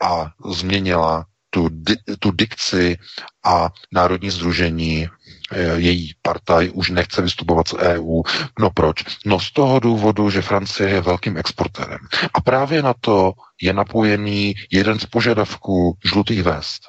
a 0.01 0.32
změnila 0.45 1.26
tu, 1.49 1.70
di, 1.72 1.95
tu 2.20 2.32
dikci 2.32 2.97
a 3.45 3.70
Národní 3.93 4.30
združení 4.30 5.07
její 5.76 6.12
partaj 6.22 6.72
už 6.74 6.89
nechce 6.89 7.22
vystupovat 7.22 7.68
z 7.68 7.74
EU. 7.74 8.22
No 8.60 8.70
proč? 8.70 9.04
No 9.26 9.39
z 9.39 9.52
toho 9.52 9.80
důvodu, 9.80 10.30
že 10.30 10.41
Francie 10.41 10.89
je 10.89 11.02
velkým 11.02 11.38
exportérem. 11.38 12.00
A 12.34 12.41
právě 12.41 12.82
na 12.84 12.93
to 13.02 13.34
je 13.62 13.74
napojený 13.74 14.54
jeden 14.72 15.00
z 15.00 15.06
požadavků 15.06 15.97
žlutých 16.06 16.43
vest. 16.43 16.82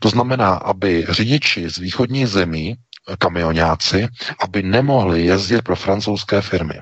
To 0.00 0.08
znamená, 0.08 0.54
aby 0.54 1.06
řidiči 1.08 1.70
z 1.70 1.78
východní 1.78 2.26
zemí, 2.26 2.74
kamionáci, 3.18 4.08
aby 4.40 4.62
nemohli 4.62 5.24
jezdit 5.24 5.62
pro 5.62 5.76
francouzské 5.76 6.42
firmy. 6.42 6.74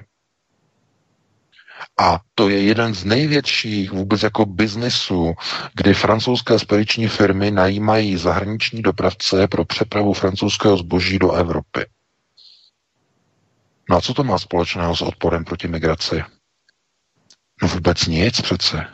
A 1.99 2.21
to 2.35 2.49
je 2.49 2.63
jeden 2.63 2.95
z 2.95 3.05
největších 3.05 3.93
vůbec 3.93 4.23
jako 4.23 4.47
biznesů, 4.47 5.35
kdy 5.75 5.95
francouzské 5.95 6.59
spediční 6.59 7.09
firmy 7.09 7.51
najímají 7.51 8.17
zahraniční 8.17 8.83
dopravce 8.83 9.49
pro 9.49 9.65
přepravu 9.65 10.13
francouzského 10.13 10.77
zboží 10.77 11.19
do 11.19 11.33
Evropy. 11.33 11.87
No 13.91 13.97
a 13.97 14.01
co 14.01 14.15
to 14.15 14.25
má 14.25 14.39
společného 14.39 14.97
s 14.97 15.03
odporem 15.03 15.45
proti 15.45 15.69
migraci? 15.69 16.25
No 17.63 17.69
vůbec 17.69 18.07
nic 18.07 18.41
přece. 18.41 18.87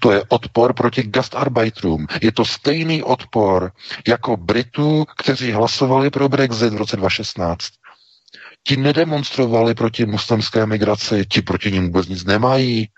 To 0.00 0.12
je 0.12 0.22
odpor 0.28 0.74
proti 0.74 1.02
gastarbeiterům. 1.02 2.06
Je 2.22 2.32
to 2.32 2.44
stejný 2.44 3.02
odpor 3.02 3.72
jako 4.08 4.36
Britů, 4.36 5.04
kteří 5.16 5.52
hlasovali 5.52 6.10
pro 6.10 6.28
Brexit 6.28 6.72
v 6.72 6.76
roce 6.76 6.96
2016. 6.96 7.68
Ti 8.62 8.76
nedemonstrovali 8.76 9.74
proti 9.74 10.06
muslimské 10.06 10.66
migraci, 10.66 11.26
ti 11.26 11.42
proti 11.42 11.72
ním 11.72 11.86
vůbec 11.86 12.08
nic 12.08 12.24
nemají. 12.24 12.88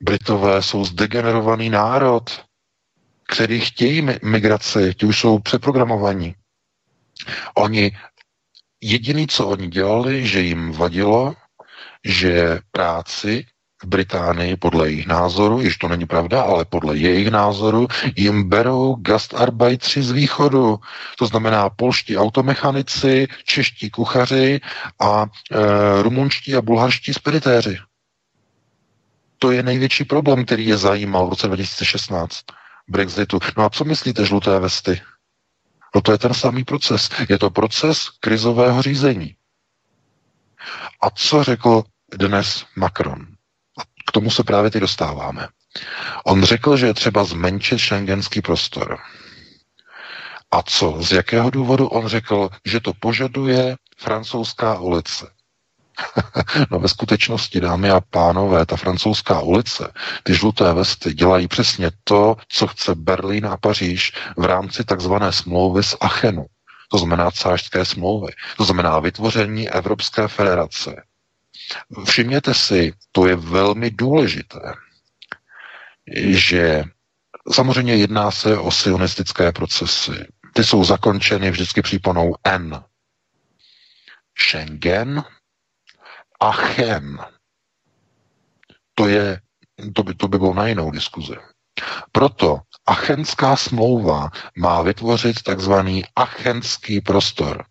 Britové 0.00 0.62
jsou 0.62 0.84
zdegenerovaný 0.84 1.70
národ, 1.70 2.44
který 3.32 3.60
chtějí 3.60 4.06
migraci, 4.22 4.94
ti 4.94 5.06
už 5.06 5.18
jsou 5.18 5.38
přeprogramovaní. 5.38 6.34
Oni, 7.54 7.96
jediný, 8.80 9.26
co 9.26 9.48
oni 9.48 9.68
dělali, 9.68 10.26
že 10.26 10.40
jim 10.40 10.72
vadilo, 10.72 11.34
že 12.04 12.58
práci 12.70 13.46
v 13.82 13.86
Británii 13.86 14.56
podle 14.56 14.90
jejich 14.90 15.06
názoru, 15.06 15.60
již 15.60 15.76
to 15.76 15.88
není 15.88 16.06
pravda, 16.06 16.42
ale 16.42 16.64
podle 16.64 16.96
jejich 16.96 17.30
názoru, 17.30 17.88
jim 18.16 18.48
berou 18.48 18.94
gastarbeitři 18.94 20.02
z 20.02 20.10
východu. 20.10 20.80
To 21.18 21.26
znamená 21.26 21.70
polští 21.70 22.18
automechanici, 22.18 23.28
čeští 23.44 23.90
kuchaři 23.90 24.60
a 25.00 25.26
e, 25.26 26.02
rumunští 26.02 26.56
a 26.56 26.62
bulharští 26.62 27.14
speditéři. 27.14 27.78
To 29.38 29.50
je 29.50 29.62
největší 29.62 30.04
problém, 30.04 30.44
který 30.44 30.66
je 30.66 30.76
zajímal 30.76 31.26
v 31.26 31.30
roce 31.30 31.46
2016 31.46 32.40
Brexitu. 32.88 33.38
No 33.56 33.64
a 33.64 33.70
co 33.70 33.84
myslíte, 33.84 34.26
žluté 34.26 34.58
vesty? 34.58 35.00
No 35.94 36.00
to 36.00 36.12
je 36.12 36.18
ten 36.18 36.34
samý 36.34 36.64
proces. 36.64 37.10
Je 37.28 37.38
to 37.38 37.50
proces 37.50 38.08
krizového 38.20 38.82
řízení. 38.82 39.36
A 41.02 41.10
co 41.10 41.44
řekl 41.44 41.82
dnes 42.16 42.64
Macron? 42.76 43.26
K 44.10 44.12
tomu 44.12 44.30
se 44.30 44.44
právě 44.44 44.70
teď 44.70 44.80
dostáváme. 44.80 45.48
On 46.24 46.44
řekl, 46.44 46.76
že 46.76 46.86
je 46.86 46.94
třeba 46.94 47.24
zmenšit 47.24 47.78
šengenský 47.78 48.40
prostor. 48.42 48.98
A 50.50 50.62
co? 50.62 50.96
Z 51.02 51.12
jakého 51.12 51.50
důvodu 51.50 51.86
on 51.86 52.06
řekl, 52.08 52.48
že 52.64 52.80
to 52.80 52.92
požaduje 53.00 53.76
francouzská 53.98 54.78
ulice? 54.78 55.30
no 56.70 56.78
ve 56.78 56.88
skutečnosti, 56.88 57.60
dámy 57.60 57.90
a 57.90 58.00
pánové, 58.00 58.66
ta 58.66 58.76
francouzská 58.76 59.40
ulice, 59.40 59.92
ty 60.22 60.34
žluté 60.34 60.72
vesty 60.72 61.14
dělají 61.14 61.48
přesně 61.48 61.90
to, 62.04 62.36
co 62.48 62.66
chce 62.66 62.94
Berlín 62.94 63.46
a 63.46 63.56
Paříž 63.56 64.12
v 64.36 64.44
rámci 64.44 64.84
takzvané 64.84 65.32
smlouvy 65.32 65.82
z 65.82 65.96
Achenu. 66.00 66.46
To 66.90 66.98
znamená 66.98 67.30
cářské 67.30 67.84
smlouvy. 67.84 68.32
To 68.56 68.64
znamená 68.64 68.98
vytvoření 68.98 69.68
Evropské 69.68 70.28
federace. 70.28 71.02
Všimněte 72.04 72.54
si, 72.54 72.92
to 73.12 73.26
je 73.26 73.36
velmi 73.36 73.90
důležité, 73.90 74.60
že 76.26 76.84
samozřejmě 77.52 77.96
jedná 77.96 78.30
se 78.30 78.58
o 78.58 78.70
sionistické 78.70 79.52
procesy. 79.52 80.26
Ty 80.54 80.64
jsou 80.64 80.84
zakončeny 80.84 81.50
vždycky 81.50 81.82
příponou 81.82 82.34
N. 82.44 82.84
Schengen, 84.38 85.24
Aachen. 86.40 87.18
To, 88.94 89.08
je, 89.08 89.40
to, 89.94 90.02
by, 90.02 90.14
to 90.14 90.28
by 90.28 90.38
bylo 90.38 90.54
na 90.54 90.66
jinou 90.66 90.90
diskuzi. 90.90 91.36
Proto 92.12 92.60
Achenská 92.86 93.56
smlouva 93.56 94.30
má 94.56 94.82
vytvořit 94.82 95.42
takzvaný 95.42 96.04
achenský 96.16 97.00
prostor. 97.00 97.64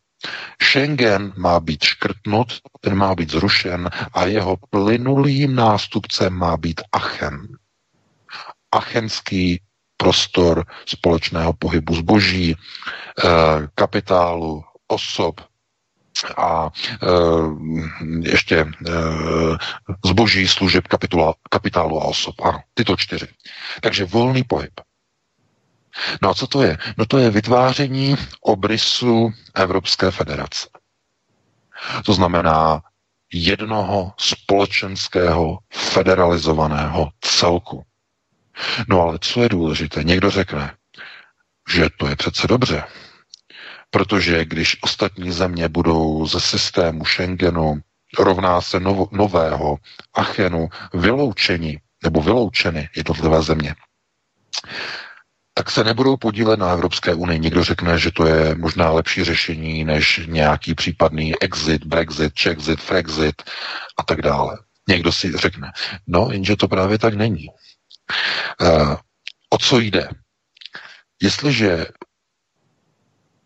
Schengen 0.62 1.34
má 1.38 1.60
být 1.60 1.84
škrtnut, 1.84 2.60
ten 2.80 2.96
má 2.96 3.16
být 3.16 3.32
zrušen 3.32 3.90
a 4.14 4.26
jeho 4.26 4.58
plynulým 4.70 5.56
nástupcem 5.56 6.34
má 6.34 6.58
být 6.58 6.82
Achen. 6.92 7.48
Achenský 8.72 9.62
prostor 9.98 10.66
společného 10.86 11.54
pohybu 11.54 11.96
zboží, 11.96 12.56
eh, 12.56 13.68
kapitálu, 13.76 14.64
osob 14.88 15.42
a 16.38 16.70
e, 17.04 17.08
ještě 18.30 18.58
e, 18.58 18.66
zboží, 20.06 20.48
služeb, 20.48 20.84
kapitálu 21.50 22.02
a 22.02 22.06
osob. 22.06 22.36
Ano, 22.42 22.60
tyto 22.74 22.98
čtyři. 22.98 23.28
Takže 23.82 24.06
volný 24.06 24.44
pohyb. 24.44 24.72
No 26.22 26.30
a 26.30 26.34
co 26.34 26.48
to 26.48 26.64
je? 26.64 26.78
No 26.98 27.06
to 27.06 27.18
je 27.18 27.30
vytváření 27.30 28.16
obrysu 28.42 29.34
Evropské 29.56 30.12
federace. 30.12 30.68
To 32.06 32.14
znamená 32.14 32.82
jednoho 33.34 34.14
společenského 34.18 35.58
federalizovaného 35.74 37.10
celku. 37.22 37.84
No 38.88 39.02
ale 39.02 39.20
co 39.22 39.42
je 39.44 39.50
důležité? 39.50 40.04
Někdo 40.04 40.30
řekne, 40.30 40.74
že 41.70 41.90
to 41.98 42.08
je 42.08 42.16
přece 42.16 42.48
dobře, 42.48 42.84
protože 43.90 44.46
když 44.46 44.78
ostatní 44.82 45.32
země 45.32 45.70
budou 45.70 46.26
ze 46.26 46.40
systému 46.40 47.06
Schengenu 47.06 47.82
rovná 48.20 48.62
se 48.62 48.80
novo, 48.80 49.08
nového 49.12 49.78
Achenu 50.14 50.70
vyloučení 50.94 51.78
nebo 52.04 52.22
vyloučeny 52.22 52.90
jednotlivé 52.96 53.42
země, 53.42 53.76
tak 55.60 55.72
se 55.72 55.84
nebudou 55.84 56.18
podílet 56.18 56.60
na 56.60 56.72
Evropské 56.72 57.14
unii. 57.14 57.40
Někdo 57.40 57.64
řekne, 57.64 58.00
že 58.00 58.12
to 58.12 58.26
je 58.26 58.56
možná 58.56 58.92
lepší 58.92 59.24
řešení 59.24 59.84
než 59.84 60.22
nějaký 60.28 60.76
případný 60.76 61.42
exit, 61.42 61.86
Brexit, 61.86 62.34
Czexit, 62.34 62.80
Frexit 62.82 63.44
a 63.98 64.04
tak 64.04 64.22
dále. 64.22 64.58
Někdo 64.90 65.12
si 65.12 65.38
řekne, 65.38 65.72
no, 66.08 66.28
jenže 66.32 66.56
to 66.56 66.68
právě 66.68 66.98
tak 66.98 67.14
není. 67.14 67.48
Uh, 68.62 68.96
o 69.50 69.58
co 69.58 69.80
jde? 69.80 70.10
Jestliže 71.22 71.88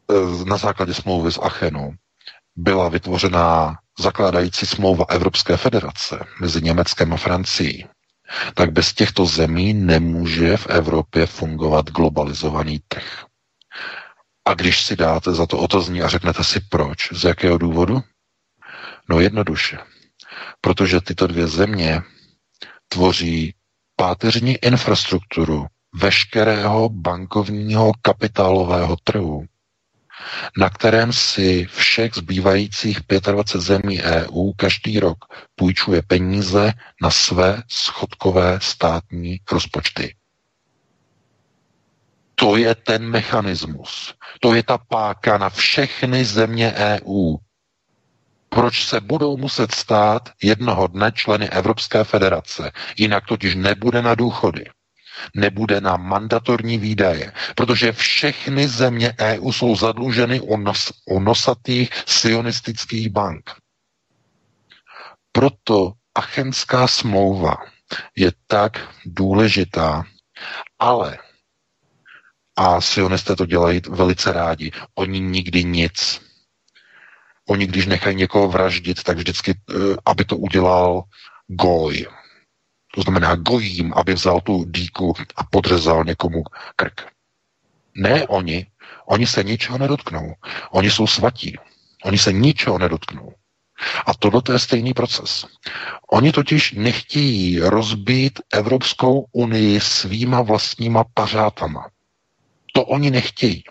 uh, 0.07 0.45
na 0.45 0.57
základě 0.57 0.93
smlouvy 0.93 1.31
z 1.31 1.39
Achenu 1.41 1.93
byla 2.55 2.89
vytvořená 2.89 3.77
zakládající 3.99 4.65
smlouva 4.65 5.05
Evropské 5.09 5.57
federace 5.57 6.25
mezi 6.41 6.61
Německem 6.61 7.13
a 7.13 7.17
Francií, 7.17 7.87
tak 8.53 8.71
bez 8.71 8.93
těchto 8.93 9.25
zemí 9.25 9.73
nemůže 9.73 10.57
v 10.57 10.67
Evropě 10.67 11.25
fungovat 11.25 11.89
globalizovaný 11.89 12.79
trh. 12.87 13.25
A 14.45 14.53
když 14.53 14.85
si 14.85 14.95
dáte 14.95 15.33
za 15.33 15.45
to 15.45 15.57
otazní 15.57 16.01
a 16.01 16.07
řeknete 16.07 16.43
si 16.43 16.59
proč, 16.59 17.13
z 17.13 17.23
jakého 17.23 17.57
důvodu? 17.57 18.01
No 19.09 19.19
jednoduše. 19.19 19.77
Protože 20.61 21.01
tyto 21.01 21.27
dvě 21.27 21.47
země 21.47 22.01
tvoří 22.87 23.55
páteřní 23.95 24.53
infrastrukturu 24.57 25.65
veškerého 25.93 26.89
bankovního 26.89 27.91
kapitálového 28.01 28.95
trhu 29.03 29.45
na 30.57 30.69
kterém 30.69 31.13
si 31.13 31.65
všech 31.65 32.11
zbývajících 32.15 32.99
25 33.31 33.61
zemí 33.61 34.01
EU 34.01 34.51
každý 34.55 34.99
rok 34.99 35.17
půjčuje 35.55 36.01
peníze 36.01 36.73
na 37.01 37.09
své 37.11 37.63
schodkové 37.67 38.59
státní 38.61 39.37
rozpočty. 39.51 40.15
To 42.35 42.57
je 42.57 42.75
ten 42.75 43.09
mechanismus. 43.09 44.13
To 44.39 44.53
je 44.53 44.63
ta 44.63 44.77
páka 44.77 45.37
na 45.37 45.49
všechny 45.49 46.25
země 46.25 46.73
EU. 46.73 47.35
Proč 48.49 48.85
se 48.85 49.01
budou 49.01 49.37
muset 49.37 49.71
stát 49.71 50.29
jednoho 50.43 50.87
dne 50.87 51.11
členy 51.11 51.49
Evropské 51.49 52.03
federace? 52.03 52.71
Jinak 52.97 53.25
totiž 53.25 53.55
nebude 53.55 54.01
na 54.01 54.15
důchody 54.15 54.65
nebude 55.35 55.81
na 55.81 55.97
mandatorní 55.97 56.77
výdaje, 56.77 57.31
protože 57.55 57.91
všechny 57.91 58.67
země 58.67 59.13
EU 59.19 59.51
jsou 59.51 59.75
zadluženy 59.75 60.39
u, 60.39 60.57
nos, 60.57 60.91
u 61.05 61.19
nosatých 61.19 61.89
sionistických 62.05 63.09
bank. 63.09 63.49
Proto 65.31 65.93
Achenská 66.15 66.87
smlouva 66.87 67.57
je 68.15 68.31
tak 68.47 68.89
důležitá, 69.05 70.03
ale 70.79 71.17
A 72.55 72.81
sionisté 72.81 73.35
to 73.35 73.45
dělají 73.45 73.81
velice 73.89 74.33
rádi. 74.33 74.71
Oni 74.95 75.19
nikdy 75.19 75.63
nic. 75.63 76.21
Oni, 77.49 77.67
když 77.67 77.85
nechají 77.85 78.15
někoho 78.15 78.47
vraždit, 78.47 79.03
tak 79.03 79.17
vždycky, 79.17 79.51
eh, 79.51 79.73
aby 80.05 80.25
to 80.25 80.37
udělal 80.37 81.03
goj. 81.47 82.05
To 82.95 83.01
znamená 83.01 83.35
gojím, 83.35 83.93
aby 83.95 84.13
vzal 84.13 84.41
tu 84.41 84.65
díku 84.65 85.13
a 85.35 85.43
podřezal 85.43 86.03
někomu 86.03 86.43
krk. 86.75 87.01
Ne 87.95 88.27
oni. 88.27 88.67
Oni 89.05 89.27
se 89.27 89.43
ničeho 89.43 89.77
nedotknou. 89.77 90.33
Oni 90.71 90.91
jsou 90.91 91.07
svatí. 91.07 91.57
Oni 92.03 92.17
se 92.17 92.33
ničeho 92.33 92.77
nedotknou. 92.79 93.33
A 94.05 94.13
tohle 94.13 94.41
je 94.51 94.59
stejný 94.59 94.93
proces. 94.93 95.45
Oni 96.11 96.31
totiž 96.31 96.71
nechtějí 96.71 97.59
rozbít 97.59 98.39
Evropskou 98.53 99.25
unii 99.31 99.79
svýma 99.79 100.41
vlastníma 100.41 101.03
pařátama. 101.13 101.89
To 102.73 102.85
oni 102.85 103.11
nechtějí. 103.11 103.63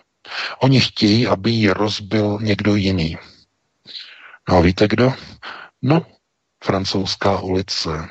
Oni 0.58 0.80
chtějí, 0.80 1.26
aby 1.26 1.50
ji 1.50 1.70
rozbil 1.70 2.38
někdo 2.42 2.76
jiný. 2.76 3.18
No 4.48 4.56
a 4.56 4.60
víte 4.60 4.88
kdo? 4.88 5.14
No, 5.82 6.06
francouzská 6.64 7.40
ulice, 7.40 8.08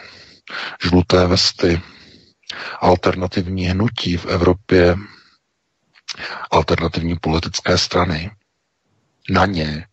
žluté 0.83 1.27
vesty, 1.27 1.81
alternativní 2.79 3.65
hnutí 3.65 4.17
v 4.17 4.25
Evropě, 4.25 4.95
alternativní 6.51 7.15
politické 7.15 7.77
strany. 7.77 8.31
Na 9.29 9.45
ně, 9.45 9.87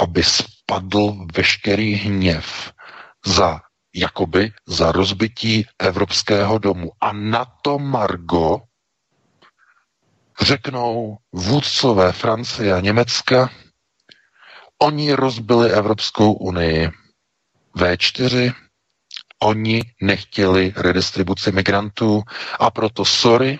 aby 0.00 0.22
spadl 0.24 1.26
veškerý 1.34 1.94
hněv 1.94 2.72
za 3.26 3.60
jakoby 3.94 4.52
za 4.66 4.92
rozbití 4.92 5.66
Evropského 5.78 6.58
domu. 6.58 6.90
A 7.00 7.12
na 7.12 7.44
to 7.44 7.78
Margo 7.78 8.60
řeknou 10.40 11.18
vůdcové 11.32 12.12
Francie 12.12 12.72
a 12.74 12.80
Německa, 12.80 13.50
oni 14.78 15.12
rozbili 15.12 15.70
Evropskou 15.70 16.32
unii. 16.32 16.90
V4, 17.76 18.54
oni 19.42 19.82
nechtěli 20.00 20.72
redistribuci 20.76 21.52
migrantů 21.52 22.22
a 22.60 22.70
proto 22.70 23.04
sorry, 23.04 23.58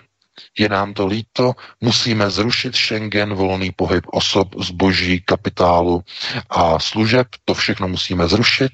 je 0.59 0.69
nám 0.69 0.93
to 0.93 1.07
líto, 1.07 1.53
musíme 1.81 2.29
zrušit 2.29 2.75
Schengen, 2.75 3.33
volný 3.33 3.71
pohyb 3.71 4.05
osob, 4.07 4.55
zboží, 4.63 5.21
kapitálu 5.21 6.03
a 6.49 6.79
služeb, 6.79 7.27
to 7.45 7.53
všechno 7.53 7.87
musíme 7.87 8.27
zrušit 8.27 8.71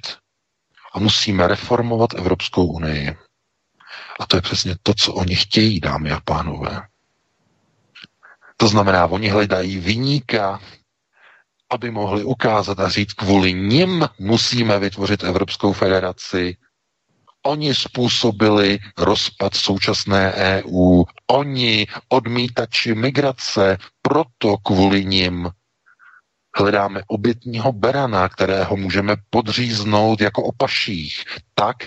a 0.93 0.99
musíme 0.99 1.47
reformovat 1.47 2.13
Evropskou 2.15 2.65
unii. 2.65 3.17
A 4.19 4.25
to 4.25 4.37
je 4.37 4.41
přesně 4.41 4.75
to, 4.83 4.93
co 4.93 5.13
oni 5.13 5.35
chtějí, 5.35 5.79
dámy 5.79 6.11
a 6.11 6.19
pánové. 6.25 6.81
To 8.57 8.67
znamená, 8.67 9.05
oni 9.07 9.29
hledají 9.29 9.77
vyníka, 9.77 10.59
aby 11.69 11.91
mohli 11.91 12.23
ukázat 12.23 12.79
a 12.79 12.89
říct, 12.89 13.13
kvůli 13.13 13.53
nim 13.53 14.07
musíme 14.19 14.79
vytvořit 14.79 15.23
Evropskou 15.23 15.73
federaci, 15.73 16.57
Oni 17.45 17.75
způsobili 17.75 18.79
rozpad 18.97 19.55
současné 19.55 20.33
EU. 20.33 21.03
Oni 21.27 21.87
odmítači 22.09 22.95
migrace, 22.95 23.77
proto 24.01 24.57
kvůli 24.57 25.05
nim 25.05 25.49
hledáme 26.57 27.01
obětního 27.07 27.71
berana, 27.73 28.29
kterého 28.29 28.77
můžeme 28.77 29.15
podříznout 29.29 30.21
jako 30.21 30.43
opaších, 30.43 31.23
tak, 31.53 31.77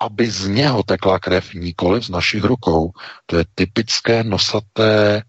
aby 0.00 0.30
z 0.30 0.48
něho 0.48 0.82
tekla 0.82 1.18
krev 1.18 1.54
nikoli 1.54 2.02
z 2.02 2.08
našich 2.08 2.44
rukou. 2.44 2.90
To 3.26 3.38
je 3.38 3.44
typické 3.54 4.24
nosaté 4.24 5.22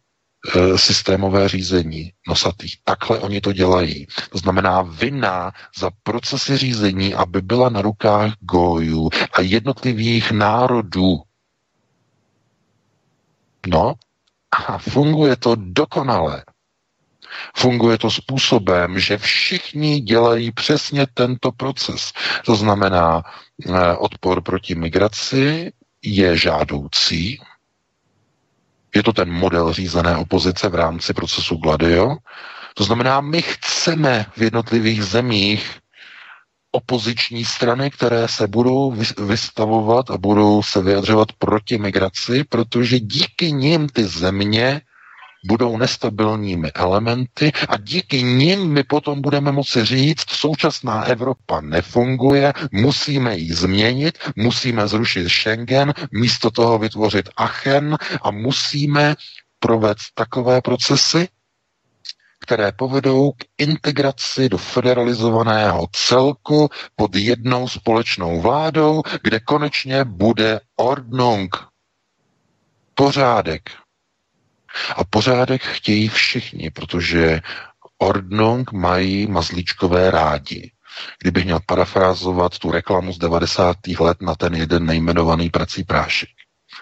systémové 0.76 1.50
řízení 1.50 2.12
nosatých. 2.28 2.76
Takhle 2.84 3.20
oni 3.20 3.42
to 3.42 3.54
dělají. 3.54 4.08
To 4.32 4.38
znamená 4.38 4.82
vina 4.82 5.52
za 5.80 5.90
procesy 6.04 6.58
řízení, 6.58 7.14
aby 7.14 7.42
byla 7.42 7.70
na 7.70 7.82
rukách 7.82 8.34
gojů 8.40 9.10
a 9.34 9.42
jednotlivých 9.42 10.32
národů. 10.32 11.22
No 13.68 13.94
a 14.52 14.78
funguje 14.78 15.36
to 15.36 15.56
dokonale. 15.56 16.44
Funguje 17.56 17.98
to 17.98 18.12
způsobem, 18.12 19.00
že 19.00 19.18
všichni 19.18 20.00
dělají 20.00 20.52
přesně 20.52 21.08
tento 21.14 21.52
proces. 21.52 22.14
To 22.46 22.56
znamená, 22.56 23.24
e, 23.66 23.96
odpor 23.98 24.42
proti 24.42 24.76
migraci 24.76 25.72
je 26.02 26.38
žádoucí, 26.38 27.40
je 28.96 29.04
to 29.04 29.14
ten 29.14 29.32
model 29.32 29.74
řízené 29.74 30.18
opozice 30.18 30.70
v 30.70 30.76
rámci 30.76 31.14
procesu 31.14 31.56
Gladio. 31.56 32.16
To 32.74 32.84
znamená, 32.84 33.22
my 33.22 33.42
chceme 33.42 34.26
v 34.38 34.42
jednotlivých 34.42 35.04
zemích 35.04 35.80
opoziční 36.72 37.46
strany, 37.46 37.92
které 37.92 38.28
se 38.28 38.48
budou 38.48 38.96
vystavovat 39.18 40.12
a 40.12 40.18
budou 40.18 40.64
se 40.64 40.82
vyjadřovat 40.82 41.32
proti 41.32 41.78
migraci, 41.78 42.44
protože 42.50 43.00
díky 43.00 43.52
nim 43.52 43.90
ty 43.90 44.04
země 44.06 44.82
budou 45.46 45.78
nestabilními 45.78 46.72
elementy 46.72 47.52
a 47.70 47.78
díky 47.78 48.24
nim 48.24 48.68
my 48.74 48.84
potom 48.84 49.22
budeme 49.22 49.52
moci 49.52 49.86
říct, 49.86 50.30
současná 50.30 51.04
Evropa 51.04 51.62
nefunguje, 51.62 52.54
musíme 52.72 53.38
ji 53.38 53.54
změnit, 53.54 54.18
musíme 54.36 54.88
zrušit 54.88 55.30
Schengen, 55.30 55.94
místo 56.12 56.52
toho 56.52 56.80
vytvořit 56.80 57.30
Achen 57.38 57.98
a 58.22 58.32
musíme 58.32 59.16
provést 59.60 60.12
takové 60.14 60.62
procesy, 60.62 61.28
které 62.40 62.72
povedou 62.72 63.32
k 63.32 63.44
integraci 63.58 64.50
do 64.50 64.58
federalizovaného 64.58 65.88
celku 65.92 66.70
pod 66.96 67.16
jednou 67.16 67.68
společnou 67.68 68.42
vládou, 68.42 69.04
kde 69.24 69.40
konečně 69.40 70.04
bude 70.04 70.60
Ordnung, 70.76 71.56
pořádek, 72.94 73.70
a 74.96 75.04
pořádek 75.04 75.62
chtějí 75.62 76.08
všichni, 76.08 76.72
protože 76.72 77.42
Ordnung 77.98 78.72
mají 78.72 79.28
mazlíčkové 79.28 80.12
rádi. 80.12 80.72
Kdybych 81.22 81.46
měl 81.46 81.60
parafrázovat 81.66 82.60
tu 82.60 82.72
reklamu 82.72 83.14
z 83.14 83.18
90. 83.18 83.78
let 84.00 84.22
na 84.22 84.36
ten 84.36 84.56
jeden 84.56 84.86
nejmenovaný 84.86 85.50
prací 85.50 85.84
prášek. 85.84 86.30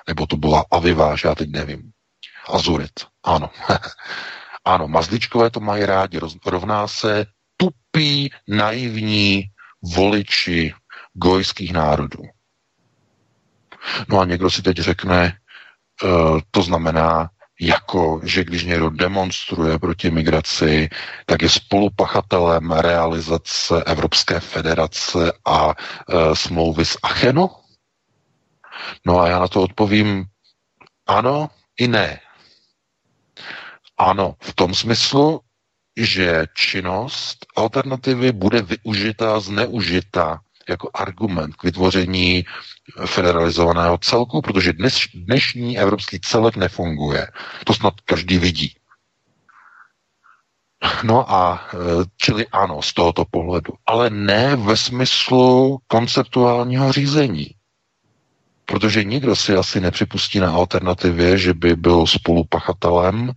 Nebo 0.08 0.26
to 0.28 0.38
byla 0.38 0.66
Aviváž, 0.72 1.24
já 1.24 1.36
teď 1.36 1.50
nevím. 1.50 1.92
Azurit, 2.50 2.92
ano. 3.24 3.50
ano, 4.66 4.88
mazlíčkové 4.88 5.50
to 5.50 5.60
mají 5.60 5.86
rádi. 5.86 6.20
Rovná 6.46 6.88
se 6.88 7.26
tupí, 7.58 8.32
naivní 8.48 9.44
voliči 9.82 10.74
gojských 11.14 11.74
národů. 11.74 12.24
No 14.08 14.20
a 14.20 14.26
někdo 14.26 14.50
si 14.50 14.62
teď 14.62 14.78
řekne, 14.78 15.38
uh, 16.04 16.40
to 16.52 16.62
znamená, 16.62 17.30
jako, 17.62 18.22
že 18.24 18.44
když 18.44 18.64
někdo 18.64 18.90
demonstruje 18.90 19.80
proti 19.80 20.12
migraci, 20.12 20.90
tak 21.26 21.42
je 21.42 21.50
spolupachatelem 21.50 22.72
realizace 22.72 23.84
Evropské 23.84 24.40
federace 24.40 25.34
a 25.46 25.74
e, 25.74 26.36
smlouvy 26.36 26.86
z 26.86 26.98
Achenu? 27.04 27.50
No 29.06 29.20
a 29.20 29.28
já 29.28 29.40
na 29.40 29.48
to 29.48 29.62
odpovím 29.62 30.26
ano 31.08 31.50
i 31.80 31.88
ne. 31.88 32.20
Ano, 33.98 34.36
v 34.42 34.54
tom 34.54 34.74
smyslu, 34.74 35.42
že 35.98 36.46
činnost 36.56 37.46
alternativy 37.56 38.32
bude 38.32 38.62
využita, 38.62 39.40
zneužita 39.40 40.40
jako 40.70 40.90
argument 40.94 41.56
k 41.56 41.64
vytvoření 41.64 42.46
federalizovaného 43.06 43.98
celku, 43.98 44.42
protože 44.42 44.74
dnes, 44.74 45.00
dnešní 45.14 45.80
evropský 45.80 46.20
celek 46.20 46.56
nefunguje. 46.56 47.28
To 47.64 47.74
snad 47.74 47.94
každý 48.06 48.38
vidí. 48.38 48.76
No 51.04 51.32
a 51.34 51.68
e, 51.74 51.78
čili 52.18 52.48
ano, 52.48 52.82
z 52.82 52.94
tohoto 52.94 53.26
pohledu, 53.26 53.74
ale 53.86 54.10
ne 54.10 54.56
ve 54.56 54.78
smyslu 54.78 55.78
konceptuálního 55.88 56.92
řízení. 56.92 57.48
Protože 58.66 59.04
nikdo 59.04 59.36
si 59.36 59.56
asi 59.56 59.80
nepřipustí 59.82 60.40
na 60.40 60.52
alternativě, 60.52 61.38
že 61.38 61.54
by 61.54 61.76
byl 61.76 62.08
spolupachatelem 62.08 63.32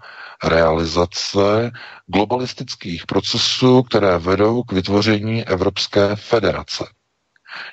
realizace 0.44 1.70
globalistických 2.06 3.06
procesů, 3.06 3.82
které 3.82 4.18
vedou 4.18 4.62
k 4.62 4.72
vytvoření 4.72 5.44
Evropské 5.44 6.16
federace. 6.16 6.84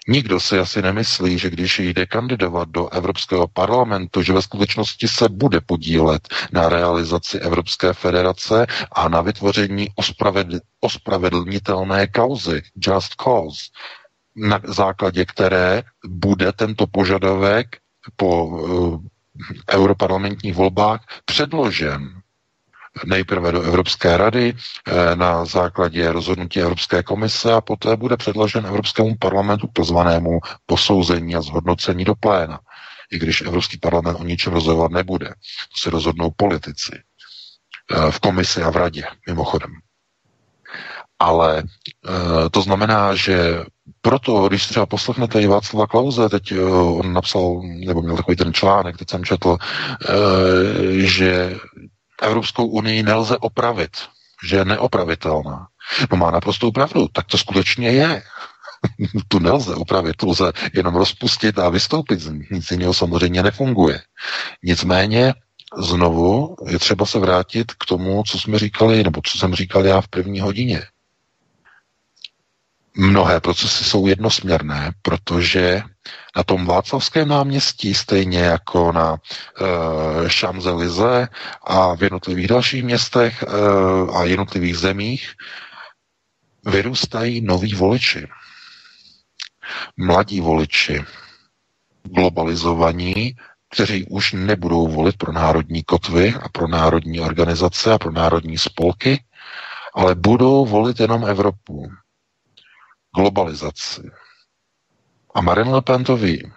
Nikdo 0.08 0.40
si 0.40 0.60
asi 0.60 0.82
nemyslí, 0.82 1.40
že 1.40 1.50
když 1.50 1.80
jde 1.80 2.06
kandidovat 2.06 2.70
do 2.70 2.90
Evropského 2.90 3.48
parlamentu, 3.48 4.22
že 4.22 4.34
ve 4.34 4.42
skutečnosti 4.42 5.08
se 5.08 5.30
bude 5.30 5.62
podílet 5.62 6.28
na 6.52 6.70
realizaci 6.70 7.40
Evropské 7.40 7.94
federace 7.94 8.68
a 8.92 9.10
na 9.10 9.22
vytvoření 9.22 9.88
ospravedl- 10.00 10.60
ospravedlnitelné 10.82 12.08
kauzy, 12.08 12.62
just 12.88 13.14
cause, 13.16 13.64
na 14.36 14.60
základě 14.64 15.26
které 15.26 15.84
bude 16.08 16.52
tento 16.52 16.88
požadavek 16.88 17.78
po 18.16 18.46
uh, 18.46 19.00
europarlamentních 19.72 20.54
volbách 20.56 21.02
předložen 21.26 22.22
nejprve 23.06 23.52
do 23.52 23.62
Evropské 23.62 24.18
rady 24.18 24.54
eh, 24.88 25.16
na 25.16 25.46
základě 25.46 26.12
rozhodnutí 26.12 26.60
Evropské 26.62 27.04
komise 27.04 27.54
a 27.54 27.62
poté 27.62 27.96
bude 27.96 28.18
předložen 28.18 28.66
Evropskému 28.66 29.16
parlamentu 29.20 29.68
pozvanému 29.74 30.40
posouzení 30.66 31.36
a 31.36 31.42
zhodnocení 31.42 32.06
do 32.06 32.16
pléna. 32.16 32.60
I 33.12 33.20
když 33.20 33.42
Evropský 33.42 33.78
parlament 33.78 34.16
o 34.20 34.24
ničem 34.24 34.54
rozhodovat 34.54 34.92
nebude. 34.92 35.28
To 35.28 35.78
si 35.82 35.90
rozhodnou 35.90 36.32
politici 36.36 36.92
eh, 36.96 38.12
v 38.12 38.20
komisi 38.20 38.64
a 38.64 38.70
v 38.70 38.76
radě, 38.76 39.04
mimochodem. 39.28 39.72
Ale 41.20 41.58
e, 41.60 42.50
to 42.50 42.62
znamená, 42.62 43.16
že 43.16 43.64
proto, 44.02 44.48
když 44.48 44.68
třeba 44.68 44.86
poslechnete 44.86 45.42
i 45.42 45.48
Václava 45.48 45.88
Klauze, 45.88 46.30
teď 46.30 46.54
on 47.00 47.14
napsal, 47.14 47.62
nebo 47.86 48.02
měl 48.02 48.16
takový 48.18 48.38
ten 48.38 48.54
článek, 48.54 48.98
teď 48.98 49.10
jsem 49.10 49.24
četl, 49.26 49.58
že 50.98 51.56
Evropskou 52.22 52.68
unii 52.68 53.04
nelze 53.04 53.38
opravit, 53.38 53.98
že 54.48 54.56
je 54.56 54.66
neopravitelná. 54.66 55.68
No 56.12 56.18
má 56.18 56.32
naprostou 56.32 56.72
pravdu, 56.72 57.08
tak 57.08 57.26
to 57.28 57.38
skutečně 57.38 57.90
je. 57.92 58.24
tu 59.28 59.40
nelze 59.40 59.76
opravit, 59.76 60.16
tu 60.16 60.30
lze 60.30 60.52
jenom 60.74 60.96
rozpustit 60.96 61.60
a 61.60 61.70
vystoupit 61.70 62.20
z 62.20 62.30
ní. 62.30 62.42
Nic 62.52 62.72
jiného 62.72 62.94
samozřejmě 62.94 63.44
nefunguje. 63.44 64.02
Nicméně 64.64 65.34
znovu 65.78 66.56
je 66.68 66.80
třeba 66.80 67.06
se 67.06 67.20
vrátit 67.20 67.72
k 67.74 67.86
tomu, 67.86 68.24
co 68.24 68.40
jsme 68.40 68.60
říkali, 68.60 69.04
nebo 69.04 69.22
co 69.26 69.38
jsem 69.38 69.56
říkal 69.56 69.86
já 69.86 70.02
v 70.02 70.08
první 70.08 70.40
hodině. 70.40 70.84
Mnohé 72.98 73.40
procesy 73.40 73.84
jsou 73.84 74.08
jednosměrné, 74.08 74.92
protože 75.02 75.82
na 76.36 76.44
tom 76.44 76.66
Václavském 76.66 77.28
náměstí, 77.28 77.94
stejně 77.94 78.40
jako 78.40 78.92
na 78.92 79.12
uh, 79.14 79.18
Champs-Élysées 80.28 81.28
a 81.64 81.96
v 81.96 82.04
jednotlivých 82.04 82.48
dalších 82.48 82.84
městech 82.84 83.44
uh, 83.48 84.18
a 84.18 84.24
jednotlivých 84.24 84.78
zemích, 84.78 85.34
vyrůstají 86.66 87.42
noví 87.42 87.74
voliči. 87.74 88.28
Mladí 89.98 90.42
voliči, 90.42 91.04
globalizovaní, 92.04 93.36
kteří 93.70 94.06
už 94.10 94.34
nebudou 94.34 94.88
volit 94.88 95.18
pro 95.18 95.32
národní 95.32 95.84
kotvy 95.84 96.34
a 96.42 96.50
pro 96.50 96.68
národní 96.68 97.20
organizace 97.20 97.94
a 97.94 97.98
pro 97.98 98.12
národní 98.12 98.58
spolky, 98.58 99.24
ale 99.96 100.16
budou 100.16 100.66
volit 100.66 101.00
jenom 101.00 101.26
Evropu 101.26 101.88
globalizaci. 103.16 104.02
A 105.36 105.42
Marine 105.42 105.72
Le 105.72 105.82
Pen 105.82 106.04
to 106.04 106.18
ví. 106.18 106.52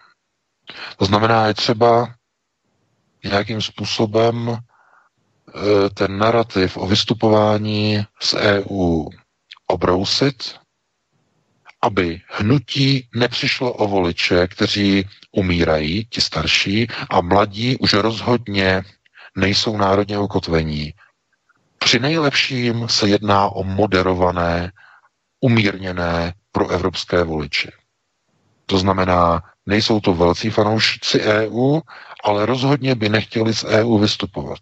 To 0.97 1.05
znamená, 1.05 1.47
je 1.47 1.55
třeba 1.55 2.15
nějakým 3.25 3.63
způsobem 3.63 4.59
eh, 4.59 5.91
ten 5.91 6.19
narrativ 6.19 6.77
o 6.77 6.87
vystupování 6.87 8.05
z 8.21 8.35
EU 8.35 9.05
obrousit, 9.67 10.55
aby 11.83 12.21
hnutí 12.29 13.09
nepřišlo 13.15 13.73
o 13.73 13.89
voliče, 13.89 14.47
kteří 14.49 15.09
umírají, 15.33 16.05
ti 16.11 16.21
starší, 16.21 16.87
a 17.11 17.21
mladí 17.21 17.77
už 17.77 17.93
rozhodně 17.93 18.83
nejsou 19.37 19.77
národně 19.77 20.19
ukotvení. 20.19 20.95
Při 21.79 21.99
nejlepším 21.99 22.89
se 22.89 23.09
jedná 23.09 23.49
o 23.49 23.65
moderované, 23.65 24.73
umírněné 25.41 26.35
pro 26.53 26.69
evropské 26.69 27.23
voliče. 27.25 27.71
To 28.69 28.79
znamená, 28.79 29.43
nejsou 29.67 30.01
to 30.01 30.15
velcí 30.15 30.51
fanoušci 30.51 31.21
EU, 31.21 31.81
ale 32.25 32.47
rozhodně 32.47 32.95
by 32.95 33.09
nechtěli 33.09 33.55
z 33.55 33.65
EU 33.65 33.99
vystupovat. 33.99 34.59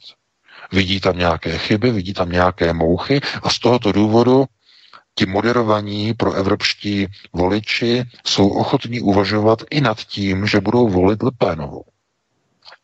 Vidí 0.72 1.00
tam 1.00 1.18
nějaké 1.18 1.59
chyby, 1.59 1.90
vidí 1.90 2.12
tam 2.14 2.30
nějaké 2.30 2.72
mouchy 2.72 3.20
a 3.42 3.50
z 3.50 3.59
tohoto 3.59 3.92
důvodu 3.92 4.44
ti 5.14 5.26
moderovaní 5.26 6.14
pro 6.14 6.32
evropští 6.32 7.07
voliči 7.32 8.04
jsou 8.26 8.48
ochotní 8.48 9.00
uvažovat 9.00 9.62
i 9.70 9.80
nad 9.80 9.98
tím, 10.00 10.46
že 10.46 10.61
budou 10.61 10.88
volit 10.88 11.22
Lepénovou 11.22 11.84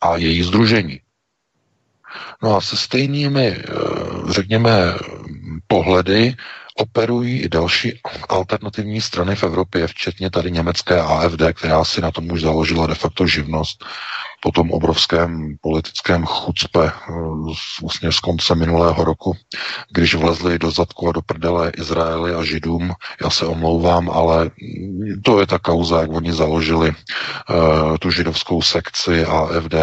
a 0.00 0.16
její 0.16 0.42
združení. 0.42 1.00
No 2.42 2.56
a 2.56 2.60
se 2.60 2.76
stejnými, 2.76 3.46
eh, 3.46 3.62
řekněme, 4.28 4.70
pohledy 5.66 6.34
operují 6.76 7.40
i 7.40 7.48
další 7.48 8.00
alternativní 8.28 9.00
strany 9.00 9.36
v 9.36 9.42
Evropě, 9.42 9.86
včetně 9.86 10.30
tady 10.30 10.50
německé 10.50 11.00
AFD, 11.00 11.42
která 11.52 11.84
si 11.84 12.00
na 12.00 12.10
tom 12.10 12.30
už 12.30 12.40
založila 12.40 12.86
de 12.86 12.94
facto 12.94 13.26
živnost 13.26 13.84
po 14.42 14.52
tom 14.52 14.70
obrovském 14.70 15.56
politickém 15.60 16.26
chucpe 16.26 16.86
eh, 16.86 17.12
vlastně 17.82 18.12
z 18.12 18.18
konce 18.18 18.54
minulého 18.54 19.04
roku, 19.04 19.36
když 19.90 20.14
vlezli 20.14 20.58
do 20.58 20.70
zadku 20.70 21.08
a 21.08 21.12
do 21.12 21.22
prdele 21.22 21.72
Izraeli 21.76 22.34
a 22.34 22.44
Židům. 22.44 22.92
Já 23.22 23.30
se 23.30 23.46
omlouvám, 23.46 24.10
ale 24.10 24.50
to 25.24 25.40
je 25.40 25.46
ta 25.46 25.58
kauza, 25.58 26.00
jak 26.00 26.10
oni 26.12 26.32
založili 26.32 26.90
uh, 26.90 27.96
tu 27.98 28.10
židovskou 28.10 28.62
sekci 28.62 29.24
AFD, 29.24 29.74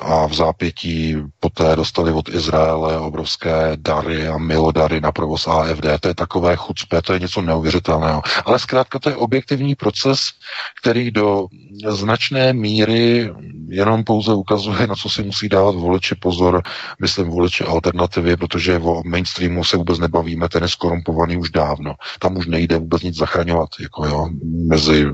a 0.00 0.26
v 0.26 0.34
zápětí 0.34 1.16
poté 1.40 1.76
dostali 1.76 2.12
od 2.12 2.28
Izraele 2.28 2.98
obrovské 2.98 3.72
dary 3.76 4.28
a 4.28 4.38
milodary 4.38 5.00
na 5.00 5.12
provoz 5.12 5.46
AFD. 5.46 5.86
To 6.00 6.08
je 6.08 6.14
takové 6.14 6.56
chucpe, 6.56 7.02
to 7.02 7.12
je 7.12 7.20
něco 7.20 7.42
neuvěřitelného. 7.42 8.22
Ale 8.44 8.58
zkrátka 8.58 8.98
to 8.98 9.08
je 9.08 9.16
objektivní 9.16 9.74
proces, 9.74 10.20
který 10.80 11.10
do 11.10 11.46
značné 11.88 12.52
míry 12.52 13.30
jenom 13.68 14.04
pouze 14.04 14.34
ukazuje, 14.34 14.86
na 14.86 14.94
co 14.94 15.08
si 15.08 15.22
musí 15.22 15.48
dávat 15.48 15.74
voliči 15.74 16.14
pozor, 16.14 16.62
myslím 17.00 17.28
voliči 17.28 17.64
alternativy, 17.64 18.36
protože 18.36 18.78
o 18.78 19.02
mainstreamu 19.04 19.64
se 19.64 19.76
vůbec 19.76 19.98
nebavíme, 19.98 20.48
ten 20.48 20.62
je 20.62 20.68
skorumpovaný 20.68 21.36
už 21.36 21.50
dávno. 21.50 21.94
Tam 22.18 22.36
už 22.36 22.46
nejde 22.46 22.78
vůbec 22.78 23.02
nic 23.02 23.16
zachraňovat, 23.16 23.68
jako 23.80 24.06
jo, 24.06 24.28
mezi 24.66 25.06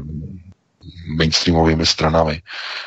mainstreamovými 1.06 1.86
stranami. 1.86 2.42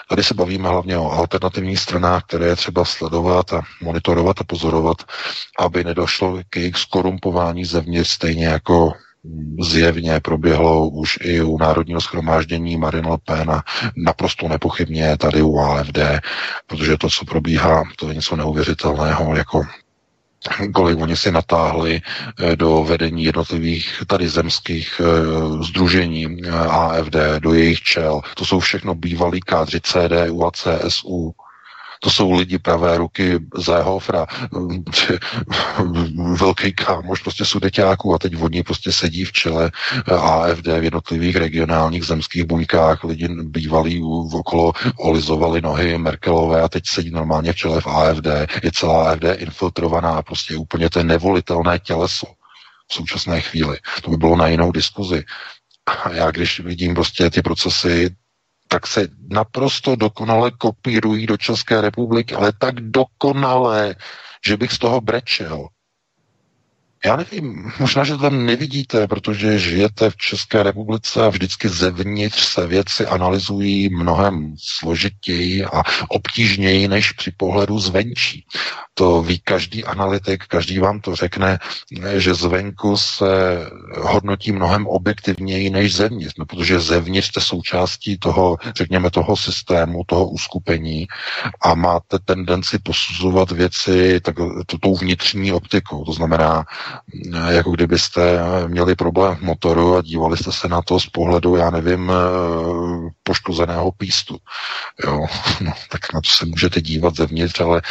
Tady 0.10 0.24
se 0.24 0.34
bavíme 0.34 0.70
hlavně 0.70 0.98
o 0.98 1.12
alternativních 1.12 1.80
stranách, 1.80 2.24
které 2.24 2.46
je 2.46 2.56
třeba 2.56 2.86
sledovat 2.86 3.54
a 3.54 3.62
monitorovat 3.82 4.42
a 4.42 4.44
pozorovat, 4.44 4.98
aby 5.60 5.84
nedošlo 5.84 6.40
k 6.50 6.56
jejich 6.56 6.78
skorumpování 6.78 7.66
zevnitř, 7.66 8.10
stejně 8.10 8.46
jako 8.46 8.94
zjevně 9.62 10.20
proběhlo 10.20 10.90
už 10.90 11.20
i 11.22 11.42
u 11.42 11.58
Národního 11.58 12.02
schromáždění 12.02 12.78
Marine 12.78 13.10
Le 13.10 13.18
Pen 13.26 13.52
a 13.52 13.64
naprosto 13.96 14.48
nepochybně 14.48 15.18
tady 15.18 15.42
u 15.42 15.60
AFD, 15.60 15.98
protože 16.68 16.98
to, 16.98 17.10
co 17.10 17.26
probíhá, 17.26 17.84
to 17.96 18.10
je 18.10 18.16
něco 18.16 18.36
neuvěřitelného, 18.36 19.36
jako 19.36 19.62
kolik 20.74 21.00
oni 21.02 21.18
si 21.18 21.32
natáhli 21.32 22.02
eh, 22.02 22.56
do 22.56 22.84
vedení 22.84 23.24
jednotlivých 23.24 24.04
tady 24.08 24.30
zemských 24.30 25.02
združení 25.62 26.28
eh, 26.44 26.52
AFD, 26.52 27.16
do 27.40 27.54
jejich 27.54 27.82
čel. 27.82 28.22
To 28.36 28.46
jsou 28.46 28.60
všechno 28.60 28.96
bývalí 28.96 29.40
kádři 29.40 29.82
CDU 29.82 30.46
a 30.46 30.52
CSU. 30.52 31.34
To 32.00 32.10
jsou 32.10 32.32
lidi 32.32 32.60
pravé 32.60 32.98
ruky 32.98 33.40
Zéhofra, 33.56 34.26
velký 36.40 36.74
kámoš 36.74 37.22
prostě 37.22 37.46
sudeťáků 37.46 38.14
a 38.14 38.18
teď 38.18 38.42
oni 38.42 38.64
prostě 38.64 38.92
sedí 38.92 39.26
v 39.26 39.32
čele 39.32 39.72
AFD 40.18 40.68
v 40.68 40.84
jednotlivých 40.84 41.36
regionálních 41.36 42.04
zemských 42.04 42.44
buňkách, 42.44 43.04
lidi 43.04 43.28
bývalí 43.28 44.04
okolo 44.34 44.74
olizovali 44.98 45.62
nohy 45.62 45.98
Merkelové 45.98 46.62
a 46.62 46.68
teď 46.68 46.84
sedí 46.88 47.12
normálně 47.12 47.54
v 47.54 47.56
čele 47.56 47.82
v 47.82 47.88
AFD. 47.88 48.28
Je 48.64 48.72
celá 48.72 49.12
AFD 49.12 49.24
infiltrovaná, 49.38 50.22
prostě 50.22 50.56
úplně 50.56 50.90
to 50.90 51.00
je 51.00 51.06
nevolitelné 51.06 51.80
těleso 51.80 52.28
v 52.88 52.94
současné 52.94 53.42
chvíli. 53.42 53.78
To 54.04 54.12
by 54.12 54.18
bylo 54.18 54.36
na 54.36 54.48
jinou 54.48 54.72
diskuzi. 54.72 55.24
A 55.88 56.12
já 56.14 56.32
když 56.32 56.60
vidím 56.60 56.96
prostě 56.96 57.30
ty 57.30 57.42
procesy, 57.42 58.16
tak 58.68 58.88
se 58.88 59.08
naprosto 59.30 59.96
dokonale 59.96 60.52
kopírují 60.52 61.28
do 61.28 61.38
České 61.38 61.82
republiky, 61.82 62.36
ale 62.36 62.54
tak 62.60 62.76
dokonale, 62.76 63.96
že 64.48 64.58
bych 64.58 64.72
z 64.72 64.80
toho 64.80 65.02
brečel. 65.02 65.68
Já 67.06 67.16
nevím, 67.16 67.72
možná, 67.80 68.04
že 68.04 68.14
to 68.14 68.22
tam 68.22 68.46
nevidíte, 68.46 69.08
protože 69.08 69.60
žijete 69.60 70.10
v 70.10 70.18
České 70.18 70.64
republice 70.64 71.26
a 71.26 71.30
vždycky 71.30 71.70
zevnitř 71.70 72.46
se 72.46 72.68
věci 72.68 73.06
analyzují 73.06 73.90
mnohem 73.90 74.56
složitěji 74.60 75.66
a 75.66 75.84
obtížněji 76.10 76.88
než 76.88 77.12
při 77.12 77.32
pohledu 77.32 77.80
zvenčí. 77.80 78.46
To 78.94 79.22
ví 79.22 79.40
každý 79.40 79.84
analytik, 79.84 80.44
každý 80.44 80.80
vám 80.80 81.00
to 81.00 81.16
řekne, 81.16 81.60
že 82.18 82.34
zvenku 82.34 82.98
se 82.98 83.26
hodnotí 83.98 84.52
mnohem 84.52 84.88
objektivněji 84.88 85.70
než 85.70 85.96
zevnitř, 85.96 86.34
no, 86.38 86.46
protože 86.46 86.80
zevnitř 86.80 87.28
jste 87.28 87.42
součástí 87.42 88.18
toho, 88.18 88.58
řekněme, 88.76 89.12
toho 89.12 89.38
systému, 89.38 90.04
toho 90.06 90.30
uskupení 90.30 91.08
a 91.62 91.76
máte 91.76 92.20
tendenci 92.26 92.80
posuzovat 92.80 93.52
věci 93.52 94.20
tak, 94.22 94.36
tou 94.80 94.96
vnitřní 94.96 95.52
optikou. 95.52 96.06
To 96.06 96.14
znamená, 96.14 96.66
jako 97.50 97.72
kdybyste 97.72 98.40
měli 98.68 98.96
problém 98.96 99.38
motoru 99.42 99.96
a 99.96 100.02
dívali 100.02 100.38
jste 100.38 100.52
se 100.52 100.68
na 100.68 100.82
to 100.82 101.00
z 101.00 101.06
pohledu, 101.06 101.56
já 101.56 101.70
nevím, 101.70 102.12
poškozeného 103.24 103.92
pístu. 103.92 104.38
Jo, 105.06 105.26
no, 105.62 105.74
tak 105.90 106.14
na 106.14 106.22
to 106.22 106.30
se 106.30 106.46
můžete 106.46 106.82
dívat 106.82 107.16
zevnitř, 107.16 107.60
ale 107.60 107.82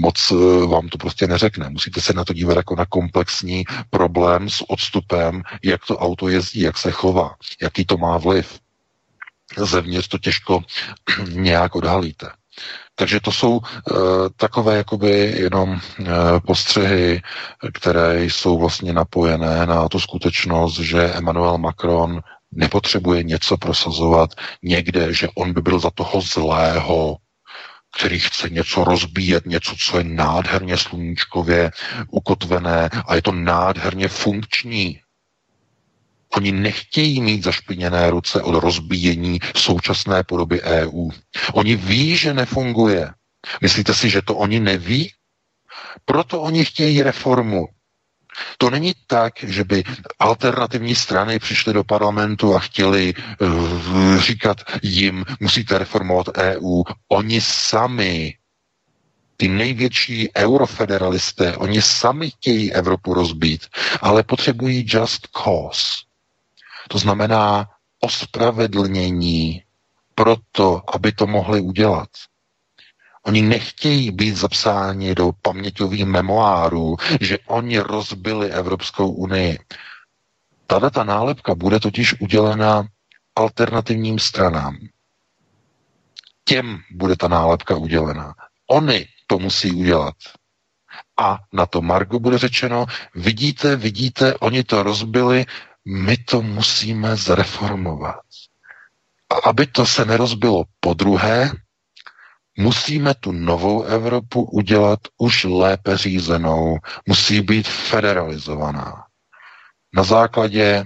moc 0.00 0.32
vám 0.68 0.88
to 0.88 0.98
prostě 0.98 1.26
neřekne. 1.26 1.68
Musíte 1.68 2.00
se 2.00 2.12
na 2.12 2.24
to 2.24 2.32
dívat 2.32 2.56
jako 2.56 2.76
na 2.76 2.86
komplexní 2.86 3.64
problém 3.90 4.50
s 4.50 4.70
odstupem, 4.70 5.42
jak 5.64 5.86
to 5.86 5.98
auto 5.98 6.28
jezdí, 6.28 6.60
jak 6.60 6.78
se 6.78 6.90
chová, 6.90 7.34
jaký 7.62 7.84
to 7.84 7.96
má 7.96 8.18
vliv. 8.18 8.60
Zevnitř 9.56 10.08
to 10.08 10.18
těžko 10.18 10.60
nějak 11.28 11.74
odhalíte. 11.74 12.26
Takže 12.94 13.20
to 13.20 13.32
jsou 13.32 13.56
uh, 13.56 13.62
takové 14.36 14.76
jakoby 14.76 15.10
jenom 15.36 15.70
uh, 15.70 16.06
postřehy, 16.46 17.22
které 17.74 18.24
jsou 18.24 18.58
vlastně 18.58 18.92
napojené 18.92 19.66
na 19.66 19.88
tu 19.88 20.00
skutečnost, 20.00 20.78
že 20.78 21.12
Emmanuel 21.12 21.58
Macron 21.58 22.20
nepotřebuje 22.52 23.22
něco 23.22 23.56
prosazovat 23.56 24.30
někde, 24.62 25.14
že 25.14 25.28
on 25.36 25.52
by 25.52 25.62
byl 25.62 25.78
za 25.78 25.90
toho 25.90 26.20
zlého, 26.20 27.16
který 27.96 28.18
chce 28.18 28.50
něco 28.50 28.84
rozbíjet, 28.84 29.46
něco, 29.46 29.74
co 29.78 29.98
je 29.98 30.04
nádherně 30.04 30.76
sluníčkově 30.76 31.70
ukotvené 32.10 32.90
a 33.06 33.14
je 33.14 33.22
to 33.22 33.32
nádherně 33.32 34.08
funkční. 34.08 35.01
Oni 36.36 36.52
nechtějí 36.52 37.20
mít 37.20 37.44
zašpiněné 37.44 38.10
ruce 38.10 38.42
od 38.42 38.54
rozbíjení 38.60 39.38
současné 39.56 40.24
podoby 40.24 40.62
EU. 40.62 41.10
Oni 41.52 41.76
ví, 41.76 42.16
že 42.16 42.34
nefunguje. 42.34 43.10
Myslíte 43.60 43.94
si, 43.94 44.10
že 44.10 44.22
to 44.22 44.36
oni 44.36 44.60
neví? 44.60 45.12
Proto 46.04 46.40
oni 46.42 46.64
chtějí 46.64 47.02
reformu. 47.02 47.66
To 48.58 48.70
není 48.70 48.92
tak, 49.06 49.44
že 49.44 49.64
by 49.64 49.84
alternativní 50.18 50.94
strany 50.94 51.38
přišly 51.38 51.72
do 51.72 51.84
parlamentu 51.84 52.54
a 52.54 52.58
chtěli 52.58 53.14
uh, 53.40 54.18
říkat 54.20 54.56
jim, 54.82 55.24
musíte 55.40 55.78
reformovat 55.78 56.26
EU. 56.38 56.82
Oni 57.08 57.40
sami, 57.40 58.34
ty 59.36 59.48
největší 59.48 60.28
eurofederalisté, 60.36 61.56
oni 61.56 61.82
sami 61.82 62.30
chtějí 62.30 62.72
Evropu 62.72 63.14
rozbít, 63.14 63.66
ale 64.00 64.22
potřebují 64.22 64.84
just 64.88 65.28
cause. 65.44 66.11
To 66.92 66.98
znamená 66.98 67.68
ospravedlnění 68.00 69.62
pro 70.14 70.36
to, 70.52 70.82
aby 70.94 71.12
to 71.12 71.26
mohli 71.26 71.60
udělat. 71.60 72.08
Oni 73.22 73.42
nechtějí 73.42 74.10
být 74.10 74.36
zapsáni 74.36 75.14
do 75.14 75.32
paměťových 75.42 76.04
memoárů, 76.04 76.96
že 77.20 77.38
oni 77.46 77.78
rozbili 77.78 78.50
Evropskou 78.50 79.10
unii. 79.10 79.58
Tada 80.66 80.90
ta 80.90 81.04
nálepka 81.04 81.54
bude 81.54 81.80
totiž 81.80 82.20
udělena 82.20 82.86
alternativním 83.36 84.18
stranám. 84.18 84.76
Těm 86.44 86.78
bude 86.90 87.16
ta 87.16 87.28
nálepka 87.28 87.76
udělena. 87.76 88.34
Oni 88.66 89.06
to 89.26 89.38
musí 89.38 89.72
udělat. 89.72 90.14
A 91.20 91.38
na 91.52 91.66
to 91.66 91.82
Margo 91.82 92.18
bude 92.18 92.38
řečeno, 92.38 92.86
vidíte, 93.14 93.76
vidíte, 93.76 94.34
oni 94.34 94.64
to 94.64 94.82
rozbili, 94.82 95.44
my 95.84 96.16
to 96.16 96.42
musíme 96.42 97.16
zreformovat. 97.16 98.20
A 99.30 99.34
aby 99.48 99.66
to 99.66 99.86
se 99.86 100.04
nerozbilo 100.04 100.64
po 100.80 100.94
druhé, 100.94 101.50
musíme 102.58 103.14
tu 103.14 103.32
novou 103.32 103.82
Evropu 103.82 104.42
udělat 104.42 105.00
už 105.18 105.44
lépe 105.44 105.96
řízenou, 105.96 106.78
musí 107.08 107.40
být 107.40 107.68
federalizovaná. 107.68 109.04
Na 109.94 110.02
základě 110.02 110.84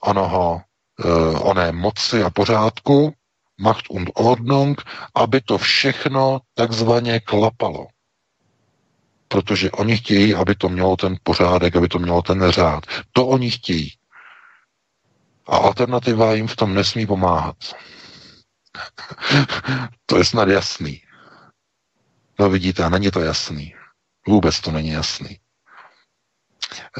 onoho, 0.00 0.60
uh, 1.04 1.48
oné 1.48 1.72
moci 1.72 2.22
a 2.22 2.30
pořádku, 2.30 3.12
Macht 3.60 3.90
und 3.90 4.10
Ordnung, 4.14 4.82
aby 5.14 5.40
to 5.40 5.58
všechno 5.58 6.40
takzvaně 6.54 7.20
klapalo. 7.20 7.86
Protože 9.28 9.70
oni 9.70 9.96
chtějí, 9.96 10.34
aby 10.34 10.54
to 10.54 10.68
mělo 10.68 10.96
ten 10.96 11.16
pořádek, 11.22 11.76
aby 11.76 11.88
to 11.88 11.98
mělo 11.98 12.22
ten 12.22 12.50
řád. 12.50 12.86
To 13.12 13.26
oni 13.26 13.50
chtějí. 13.50 13.92
A 15.50 15.56
alternativa 15.56 16.34
jim 16.34 16.46
v 16.46 16.56
tom 16.56 16.74
nesmí 16.74 17.06
pomáhat. 17.06 17.56
to 20.06 20.18
je 20.18 20.24
snad 20.24 20.48
jasný. 20.48 21.02
No 22.38 22.50
vidíte, 22.50 22.90
není 22.90 23.10
to 23.10 23.20
jasný. 23.20 23.74
Vůbec 24.26 24.60
to 24.60 24.70
není 24.70 24.88
jasný. 24.88 25.38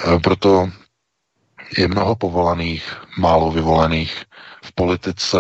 E, 0.06 0.18
proto 0.18 0.70
je 1.78 1.88
mnoho 1.88 2.16
povolaných, 2.16 2.96
málo 3.18 3.50
vyvolených 3.50 4.24
v 4.64 4.72
politice, 4.74 5.38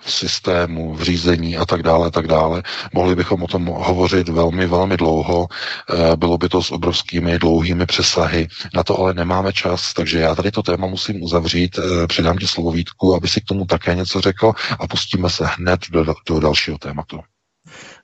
v 0.00 0.12
systému, 0.12 0.94
v 0.94 1.02
řízení 1.02 1.56
a 1.56 1.66
tak 1.66 1.82
dále, 1.82 2.10
tak 2.10 2.26
dále. 2.26 2.62
Mohli 2.94 3.14
bychom 3.14 3.42
o 3.42 3.46
tom 3.46 3.66
hovořit 3.66 4.28
velmi, 4.28 4.66
velmi 4.66 4.96
dlouho. 4.96 5.46
Eh, 5.90 6.16
bylo 6.16 6.38
by 6.38 6.48
to 6.48 6.62
s 6.62 6.70
obrovskými 6.70 7.38
dlouhými 7.38 7.86
přesahy. 7.86 8.48
Na 8.74 8.82
to 8.82 8.98
ale 8.98 9.14
nemáme 9.14 9.52
čas, 9.52 9.94
takže 9.94 10.18
já 10.18 10.34
tady 10.34 10.50
to 10.50 10.62
téma 10.62 10.86
musím 10.86 11.22
uzavřít. 11.22 11.78
Eh, 11.78 12.06
předám 12.06 12.38
ti 12.38 12.46
slovo 12.46 12.70
Vítku, 12.70 13.14
aby 13.14 13.28
si 13.28 13.40
k 13.40 13.44
tomu 13.44 13.64
také 13.66 13.94
něco 13.94 14.20
řekl 14.20 14.52
a 14.80 14.86
pustíme 14.86 15.30
se 15.30 15.44
hned 15.46 15.80
do, 15.90 16.04
do 16.28 16.40
dalšího 16.40 16.78
tématu. 16.78 17.20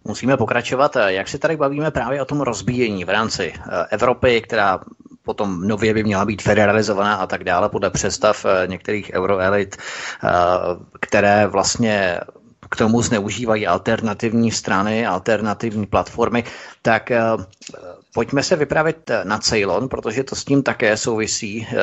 Musíme 0.05 0.36
pokračovat. 0.36 0.97
Jak 1.07 1.28
se 1.28 1.38
tady 1.38 1.57
bavíme 1.57 1.90
právě 1.90 2.22
o 2.22 2.24
tom 2.24 2.40
rozbíjení 2.40 3.05
v 3.05 3.09
rámci 3.09 3.53
eh, 3.57 3.86
Evropy, 3.90 4.40
která 4.40 4.78
potom 5.27 5.68
nově 5.68 5.95
by 5.95 6.05
měla 6.05 6.24
být 6.24 6.43
federalizovaná 6.43 7.14
a 7.14 7.27
tak 7.27 7.45
dále 7.45 7.68
podle 7.68 7.91
představ 7.91 8.45
eh, 8.45 8.66
některých 8.66 9.11
euroelit, 9.14 9.77
eh, 9.77 10.29
které 11.01 11.47
vlastně 11.47 12.20
k 12.70 12.77
tomu 12.77 13.03
zneužívají 13.03 13.66
alternativní 13.66 14.51
strany, 14.53 15.07
alternativní 15.07 15.87
platformy, 15.87 16.45
tak 16.83 17.11
Pojďme 18.16 18.42
se 18.42 18.56
vypravit 18.56 19.10
eh, 19.10 19.24
na 19.24 19.38
Ceylon, 19.38 19.88
protože 19.88 20.24
to 20.24 20.36
s 20.36 20.44
tím 20.44 20.62
také 20.62 20.96
souvisí, 20.96 21.66
eh, 21.70 21.76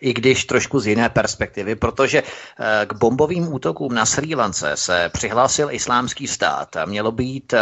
i 0.00 0.12
když 0.12 0.44
trošku 0.44 0.80
z 0.80 0.86
jiné 0.86 1.08
perspektivy, 1.08 1.74
protože 1.74 2.22
eh, 2.22 2.86
k 2.86 2.92
bombovým 2.92 3.52
útokům 3.52 3.94
na 3.94 4.06
Sri 4.06 4.34
Lance 4.34 4.72
se 4.74 5.10
přihlásil 5.12 5.68
islámský 5.70 6.26
stát. 6.26 6.76
Mělo 6.86 7.12
být, 7.12 7.54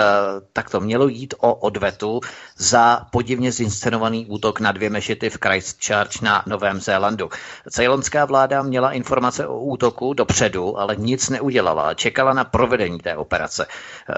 tak 0.53 0.71
to 0.71 0.81
mělo 0.81 1.09
jít 1.09 1.35
o 1.39 1.55
odvetu 1.55 2.21
za 2.57 3.07
podivně 3.11 3.53
zinscenovaný 3.53 4.27
útok 4.27 4.61
na 4.61 4.73
dvě 4.73 4.91
mešity 4.91 5.31
v 5.31 5.39
Christchurch 5.43 6.23
na 6.23 6.43
Novém 6.47 6.81
Zélandu. 6.81 7.31
Ceylonská 7.71 8.25
vláda 8.25 8.63
měla 8.63 8.93
informace 8.93 9.47
o 9.47 9.59
útoku 9.61 10.15
dopředu, 10.15 10.79
ale 10.79 10.97
nic 10.97 11.31
neudělala. 11.31 11.95
Čekala 11.95 12.33
na 12.33 12.45
provedení 12.45 12.99
té 12.99 13.17
operace. 13.17 13.67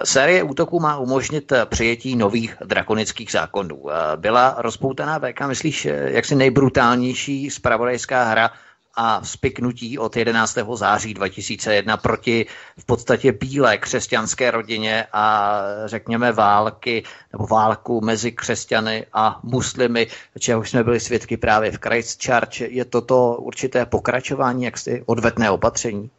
Série 0.05 0.43
útoků 0.43 0.81
má 0.81 0.99
umožnit 0.99 1.53
přijetí 1.65 2.17
nových 2.17 2.57
drakonických 2.65 3.33
zákonů. 3.33 3.86
Eh, 3.91 4.17
byla 4.17 4.55
rozpoutaná 4.59 5.19
VK, 5.19 5.41
myslíš, 5.47 5.87
eh, 5.87 6.11
jaksi 6.11 6.35
nejbrutálnější 6.35 7.51
spravodajská 7.51 8.25
hra 8.25 8.51
a 8.95 9.25
spiknutí 9.25 9.99
od 9.99 10.17
11. 10.17 10.77
září 10.77 11.15
2001 11.15 11.97
proti 11.97 12.47
v 12.79 12.85
podstatě 12.85 13.33
bílé 13.33 13.79
křesťanské 13.79 14.51
rodině 14.51 15.07
a 15.13 15.55
řekněme 15.85 16.33
války 16.33 17.05
nebo 17.33 17.47
válku 17.47 18.01
mezi 18.01 18.33
křesťany 18.33 19.07
a 19.13 19.41
muslimy, 19.43 20.07
čeho 20.39 20.65
jsme 20.65 20.85
byli 20.85 21.01
svědky 21.01 21.37
právě 21.37 21.71
v 21.73 21.79
Christchurch. 21.79 22.61
Je 22.61 22.85
toto 22.85 23.37
určité 23.37 23.87
pokračování, 23.87 24.65
jak 24.65 24.79
si 24.79 25.03
odvetné 25.07 25.51
opatření? 25.51 26.11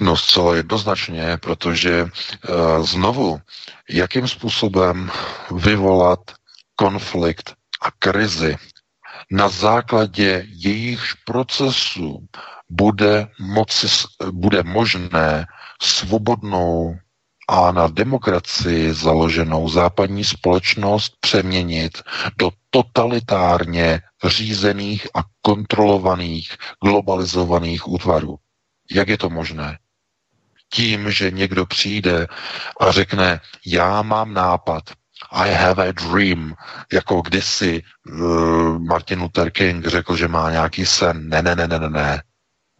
No 0.00 0.16
zcela 0.16 0.56
jednoznačně, 0.56 1.38
protože 1.40 2.08
znovu, 2.80 3.40
jakým 3.90 4.28
způsobem 4.28 5.10
vyvolat 5.50 6.20
konflikt 6.76 7.54
a 7.82 7.90
krizi 7.90 8.56
na 9.30 9.48
základě 9.48 10.46
jejich 10.48 11.12
procesů 11.24 12.26
bude, 12.70 13.28
moci, 13.40 13.86
bude 14.30 14.62
možné 14.62 15.46
svobodnou 15.82 16.96
a 17.48 17.72
na 17.72 17.88
demokracii 17.88 18.92
založenou 18.94 19.68
západní 19.68 20.24
společnost 20.24 21.12
přeměnit 21.20 22.02
do 22.38 22.50
totalitárně 22.70 24.00
řízených 24.24 25.06
a 25.14 25.20
kontrolovaných 25.42 26.56
globalizovaných 26.84 27.88
útvarů. 27.88 28.36
Jak 28.90 29.08
je 29.08 29.18
to 29.18 29.30
možné? 29.30 29.78
Tím, 30.72 31.10
že 31.10 31.30
někdo 31.30 31.66
přijde 31.66 32.26
a 32.80 32.92
řekne, 32.92 33.40
já 33.66 34.02
mám 34.02 34.34
nápad, 34.34 34.82
i 35.30 35.54
have 35.54 35.88
a 35.88 35.92
dream, 35.92 36.54
jako 36.92 37.22
kdysi 37.22 37.82
uh, 38.06 38.78
Martin 38.78 39.20
Luther 39.20 39.50
King 39.50 39.86
řekl, 39.86 40.16
že 40.16 40.28
má 40.28 40.50
nějaký 40.50 40.86
sen. 40.86 41.28
Ne, 41.28 41.42
ne, 41.42 41.56
ne, 41.56 41.68
ne, 41.68 41.78
ne, 41.78 41.90
ne. 41.90 42.22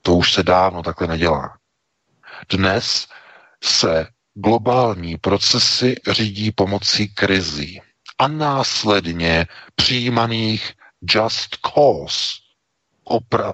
To 0.03 0.15
už 0.15 0.33
se 0.33 0.43
dávno 0.43 0.83
takhle 0.83 1.07
nedělá. 1.07 1.59
Dnes 2.49 3.07
se 3.65 4.07
globální 4.35 5.17
procesy 5.17 5.95
řídí 6.11 6.51
pomocí 6.51 7.15
krizí 7.15 7.81
a 8.19 8.29
následně 8.29 9.47
přijímaných 9.75 10.73
just 11.03 11.57
cause 11.75 12.44
opra- 13.05 13.53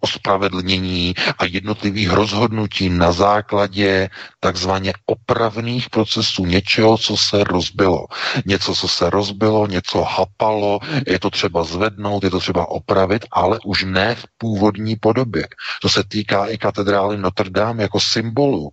ospravedlnění 0.00 1.14
a 1.38 1.44
jednotlivých 1.44 2.10
rozhodnutí 2.10 2.88
na 2.88 3.12
základě 3.12 4.10
takzvaně 4.40 4.92
opravných 5.06 5.90
procesů 5.90 6.44
něčeho, 6.46 6.98
co 6.98 7.16
se 7.16 7.44
rozbilo. 7.44 8.06
Něco, 8.46 8.74
co 8.74 8.88
se 8.88 9.10
rozbilo, 9.10 9.66
něco 9.66 10.02
hapalo, 10.02 10.80
je 11.06 11.18
to 11.18 11.30
třeba 11.30 11.64
zvednout, 11.64 12.24
je 12.24 12.30
to 12.30 12.40
třeba 12.40 12.68
opravit, 12.70 13.24
ale 13.30 13.58
už 13.64 13.84
ne 13.84 14.14
v 14.14 14.24
původní 14.38 14.96
podobě. 14.96 15.48
To 15.82 15.88
se 15.88 16.04
týká 16.08 16.46
i 16.46 16.58
katedrály 16.58 17.18
Notre 17.18 17.50
Dame 17.50 17.82
jako 17.82 18.00
symbolu 18.00 18.70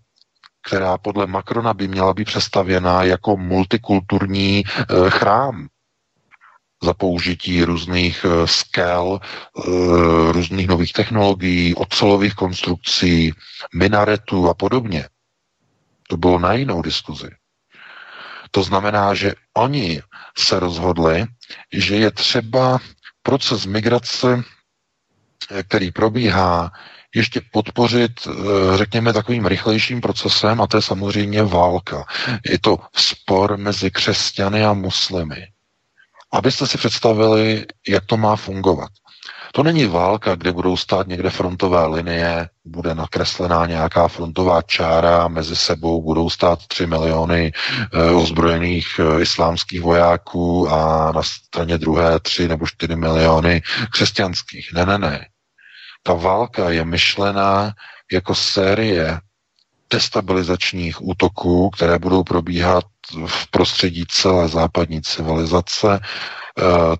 která 0.67 0.97
podle 0.97 1.27
Macrona 1.27 1.73
by 1.73 1.87
měla 1.87 2.13
být 2.13 2.25
přestavěná 2.25 3.03
jako 3.03 3.37
multikulturní 3.37 4.59
e, 4.59 4.63
chrám 5.09 5.67
za 6.83 6.93
použití 6.93 7.63
různých 7.63 8.25
eh, 8.25 8.47
skel, 8.47 9.19
eh, 9.21 9.61
různých 10.31 10.67
nových 10.67 10.93
technologií, 10.93 11.75
ocelových 11.75 12.33
konstrukcí, 12.33 13.33
minaretů 13.75 14.49
a 14.49 14.53
podobně. 14.53 15.07
To 16.07 16.17
bylo 16.17 16.39
na 16.39 16.53
jinou 16.53 16.81
diskuzi. 16.81 17.29
To 18.51 18.63
znamená, 18.63 19.13
že 19.13 19.33
oni 19.53 20.01
se 20.37 20.59
rozhodli, 20.59 21.25
že 21.73 21.95
je 21.95 22.11
třeba 22.11 22.79
proces 23.23 23.65
migrace, 23.65 24.43
eh, 25.51 25.63
který 25.63 25.91
probíhá, 25.91 26.71
ještě 27.15 27.41
podpořit, 27.51 28.11
řekněme, 28.75 29.13
takovým 29.13 29.45
rychlejším 29.45 30.01
procesem, 30.01 30.61
a 30.61 30.67
to 30.67 30.77
je 30.77 30.81
samozřejmě 30.81 31.43
válka. 31.43 32.05
Je 32.49 32.59
to 32.59 32.77
spor 32.95 33.57
mezi 33.57 33.91
křesťany 33.91 34.65
a 34.65 34.73
muslimy. 34.73 35.47
Abyste 36.31 36.67
si 36.67 36.77
představili, 36.77 37.65
jak 37.87 38.05
to 38.05 38.17
má 38.17 38.35
fungovat. 38.35 38.89
To 39.53 39.63
není 39.63 39.85
válka, 39.85 40.35
kde 40.35 40.51
budou 40.51 40.77
stát 40.77 41.07
někde 41.07 41.29
frontové 41.29 41.85
linie, 41.85 42.49
bude 42.65 42.95
nakreslená 42.95 43.65
nějaká 43.65 44.07
frontová 44.07 44.61
čára, 44.61 45.27
mezi 45.27 45.55
sebou 45.55 46.01
budou 46.03 46.29
stát 46.29 46.59
3 46.67 46.85
miliony 46.85 47.51
e, 47.93 48.11
ozbrojených 48.11 48.99
e, 48.99 49.21
islámských 49.21 49.81
vojáků 49.81 50.69
a 50.69 51.11
na 51.11 51.23
straně 51.23 51.77
druhé 51.77 52.19
3 52.19 52.47
nebo 52.47 52.67
4 52.67 52.95
miliony 52.95 53.61
křesťanských. 53.91 54.69
Ne, 54.73 54.85
ne, 54.85 54.97
ne. 54.97 55.27
Ta 56.03 56.13
válka 56.13 56.69
je 56.69 56.85
myšlená 56.85 57.73
jako 58.11 58.35
série 58.35 59.19
destabilizačních 59.93 61.01
útoků, 61.01 61.69
které 61.69 61.99
budou 61.99 62.23
probíhat 62.23 62.83
v 63.27 63.47
prostředí 63.51 64.03
celé 64.07 64.47
západní 64.47 65.01
civilizace 65.01 65.99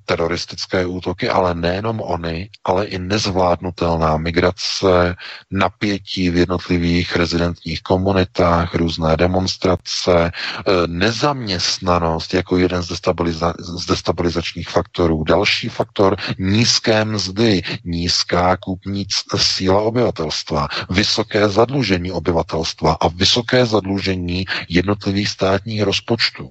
teroristické 0.05 0.85
útoky, 0.85 1.29
ale 1.29 1.55
nejenom 1.55 2.01
oni, 2.01 2.49
ale 2.63 2.85
i 2.85 2.99
nezvládnutelná 2.99 4.17
migrace, 4.17 5.15
napětí 5.51 6.29
v 6.29 6.37
jednotlivých 6.37 7.15
rezidentních 7.15 7.81
komunitách, 7.81 8.75
různé 8.75 9.17
demonstrace, 9.17 10.31
eh, 10.31 10.71
nezaměstnanost 10.87 12.33
jako 12.33 12.57
jeden 12.57 12.83
z, 12.83 12.91
destabiliza- 12.91 13.53
z 13.59 13.85
destabilizačních 13.85 14.69
faktorů. 14.69 15.23
Další 15.23 15.69
faktor 15.69 16.15
nízké 16.39 17.05
mzdy, 17.05 17.61
nízká 17.85 18.57
kupní 18.57 19.05
síla 19.35 19.81
obyvatelstva, 19.81 20.67
vysoké 20.89 21.49
zadlužení 21.49 22.11
obyvatelstva 22.11 22.93
a 22.93 23.07
vysoké 23.07 23.65
zadlužení 23.65 24.45
jednotlivých 24.69 25.29
státních 25.29 25.83
rozpočtů. 25.83 26.49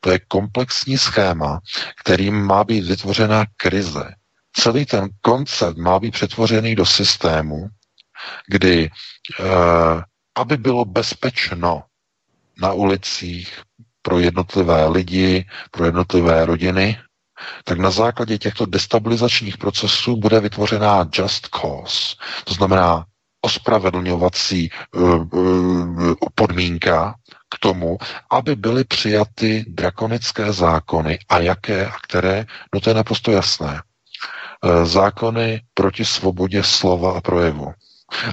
To 0.00 0.10
je 0.10 0.18
komplexní 0.28 0.98
schéma, 0.98 1.60
kterým 2.00 2.42
má 2.42 2.64
být 2.64 2.84
vytvořena 2.84 3.44
krize. 3.56 4.14
Celý 4.52 4.86
ten 4.86 5.08
koncept 5.20 5.76
má 5.76 5.98
být 5.98 6.10
přetvořený 6.10 6.74
do 6.74 6.86
systému, 6.86 7.68
kdy, 8.48 8.90
eh, 9.40 10.02
aby 10.36 10.56
bylo 10.56 10.84
bezpečno 10.84 11.82
na 12.62 12.72
ulicích 12.72 13.62
pro 14.02 14.18
jednotlivé 14.18 14.88
lidi, 14.88 15.46
pro 15.70 15.84
jednotlivé 15.84 16.46
rodiny, 16.46 16.98
tak 17.64 17.78
na 17.78 17.90
základě 17.90 18.38
těchto 18.38 18.66
destabilizačních 18.66 19.58
procesů 19.58 20.16
bude 20.16 20.40
vytvořená 20.40 21.08
just 21.12 21.48
cause. 21.48 22.16
To 22.44 22.54
znamená 22.54 23.04
ospravedlňovací 23.40 24.70
uh, 24.94 25.26
uh, 25.32 26.14
podmínka, 26.34 27.14
k 27.54 27.58
tomu, 27.58 27.98
aby 28.30 28.56
byly 28.56 28.84
přijaty 28.84 29.64
drakonické 29.68 30.52
zákony. 30.52 31.18
A 31.28 31.38
jaké 31.38 31.86
a 31.86 31.92
které? 32.02 32.46
No 32.74 32.80
to 32.80 32.90
je 32.90 32.94
naprosto 32.94 33.30
jasné. 33.30 33.82
E, 34.64 34.86
zákony 34.86 35.60
proti 35.74 36.04
svobodě 36.04 36.62
slova 36.62 37.12
a 37.16 37.20
projevu. 37.20 37.72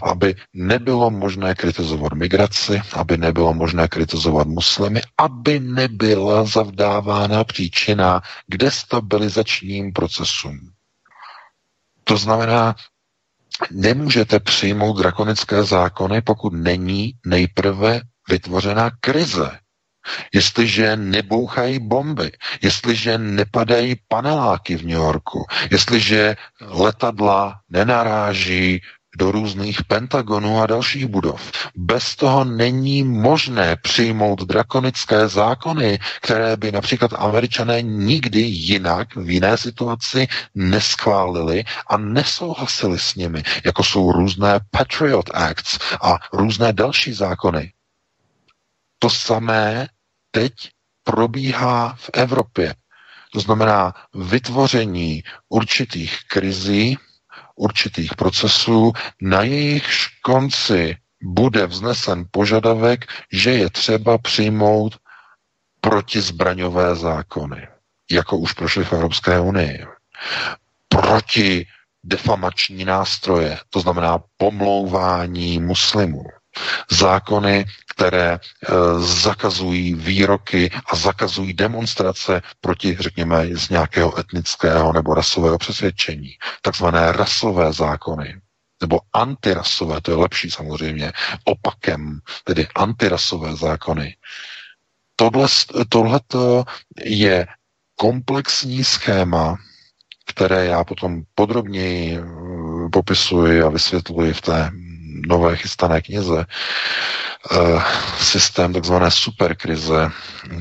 Aby 0.03 0.35
nebylo 0.53 1.09
možné 1.11 1.55
kritizovat 1.55 2.13
migraci, 2.13 2.81
aby 2.93 3.17
nebylo 3.17 3.53
možné 3.53 3.87
kritizovat 3.87 4.47
muslimy, 4.47 5.01
aby 5.17 5.59
nebyla 5.59 6.45
zavdávána 6.45 7.43
příčina 7.43 8.21
k 8.47 8.57
destabilizačním 8.57 9.93
procesům. 9.93 10.59
To 12.03 12.17
znamená, 12.17 12.75
nemůžete 13.71 14.39
přijmout 14.39 14.97
drakonické 14.97 15.63
zákony, 15.63 16.21
pokud 16.21 16.53
není 16.53 17.13
nejprve 17.25 18.01
vytvořená 18.29 18.91
krize. 18.99 19.59
Jestliže 20.33 20.95
nebouchají 20.95 21.79
bomby, 21.79 22.31
jestliže 22.61 23.17
nepadají 23.17 23.95
paneláky 24.07 24.75
v 24.75 24.81
New 24.81 24.97
Yorku, 24.97 25.45
jestliže 25.71 26.35
letadla 26.61 27.59
nenaráží 27.69 28.81
do 29.17 29.31
různých 29.31 29.83
pentagonů 29.83 30.61
a 30.61 30.65
dalších 30.65 31.05
budov. 31.05 31.51
Bez 31.75 32.15
toho 32.15 32.43
není 32.43 33.03
možné 33.03 33.75
přijmout 33.75 34.41
drakonické 34.41 35.27
zákony, 35.27 35.99
které 36.21 36.57
by 36.57 36.71
například 36.71 37.11
američané 37.17 37.81
nikdy 37.81 38.39
jinak 38.39 39.15
v 39.15 39.29
jiné 39.29 39.57
situaci 39.57 40.27
neschválili 40.55 41.63
a 41.87 41.97
nesouhlasili 41.97 42.99
s 42.99 43.15
nimi, 43.15 43.43
jako 43.65 43.83
jsou 43.83 44.11
různé 44.11 44.59
Patriot 44.71 45.29
Acts 45.33 45.79
a 46.01 46.17
různé 46.33 46.73
další 46.73 47.13
zákony. 47.13 47.71
To 49.03 49.09
samé 49.09 49.87
teď 50.31 50.53
probíhá 51.03 51.95
v 51.99 52.09
Evropě. 52.13 52.75
To 53.33 53.39
znamená 53.39 53.93
vytvoření 54.13 55.23
určitých 55.49 56.19
krizí, 56.27 56.97
určitých 57.55 58.15
procesů, 58.15 58.93
na 59.21 59.41
jejich 59.43 59.85
konci 60.21 60.97
bude 61.23 61.67
vznesen 61.67 62.25
požadavek, 62.31 63.05
že 63.31 63.51
je 63.51 63.69
třeba 63.69 64.17
přijmout 64.17 64.97
protizbraňové 65.81 66.95
zákony, 66.95 67.67
jako 68.11 68.37
už 68.37 68.53
prošly 68.53 68.83
v 68.85 68.93
Evropské 68.93 69.39
unii. 69.39 69.85
Proti 70.87 71.67
defamační 72.03 72.85
nástroje, 72.85 73.59
to 73.69 73.79
znamená 73.79 74.19
pomlouvání 74.37 75.59
muslimů. 75.59 76.23
Zákony, 76.91 77.65
které 77.95 78.31
e, 78.33 78.39
zakazují 78.99 79.93
výroky 79.93 80.71
a 80.91 80.95
zakazují 80.95 81.53
demonstrace 81.53 82.41
proti, 82.61 82.97
řekněme, 82.99 83.47
z 83.57 83.69
nějakého 83.69 84.19
etnického 84.19 84.93
nebo 84.93 85.13
rasového 85.13 85.57
přesvědčení. 85.57 86.29
Takzvané 86.61 87.11
rasové 87.11 87.73
zákony 87.73 88.41
nebo 88.81 88.99
antirasové, 89.13 90.01
to 90.01 90.11
je 90.11 90.17
lepší 90.17 90.51
samozřejmě, 90.51 91.11
opakem, 91.43 92.19
tedy 92.43 92.67
antirasové 92.75 93.55
zákony. 93.55 94.15
Tohle, 95.89 96.19
je 97.05 97.47
komplexní 97.95 98.83
schéma, 98.83 99.57
které 100.25 100.65
já 100.65 100.83
potom 100.83 101.21
podrobněji 101.35 102.17
e, 102.17 102.23
popisuji 102.91 103.61
a 103.61 103.69
vysvětluji 103.69 104.33
v 104.33 104.41
té 104.41 104.71
nové 105.27 105.55
chystané 105.57 106.01
knize, 106.01 106.45
eh, 107.51 107.81
systém 108.17 108.73
takzvané 108.73 109.11
superkrize, 109.11 110.11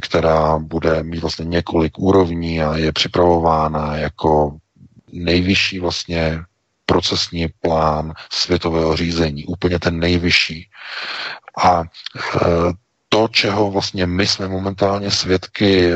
která 0.01 0.59
bude 0.59 1.03
mít 1.03 1.21
vlastně 1.21 1.45
několik 1.45 1.99
úrovní 1.99 2.63
a 2.63 2.77
je 2.77 2.93
připravována 2.93 3.97
jako 3.97 4.57
nejvyšší 5.13 5.79
vlastně 5.79 6.41
procesní 6.87 7.49
plán 7.61 8.13
světového 8.33 8.97
řízení, 8.97 9.45
úplně 9.45 9.79
ten 9.79 9.99
nejvyšší. 9.99 10.69
A 11.65 11.83
e, 11.83 11.85
to, 13.13 13.29
čeho 13.29 13.71
vlastně 13.71 14.07
my 14.07 14.27
jsme 14.27 14.49
momentálně 14.49 15.11
svědky, 15.11 15.91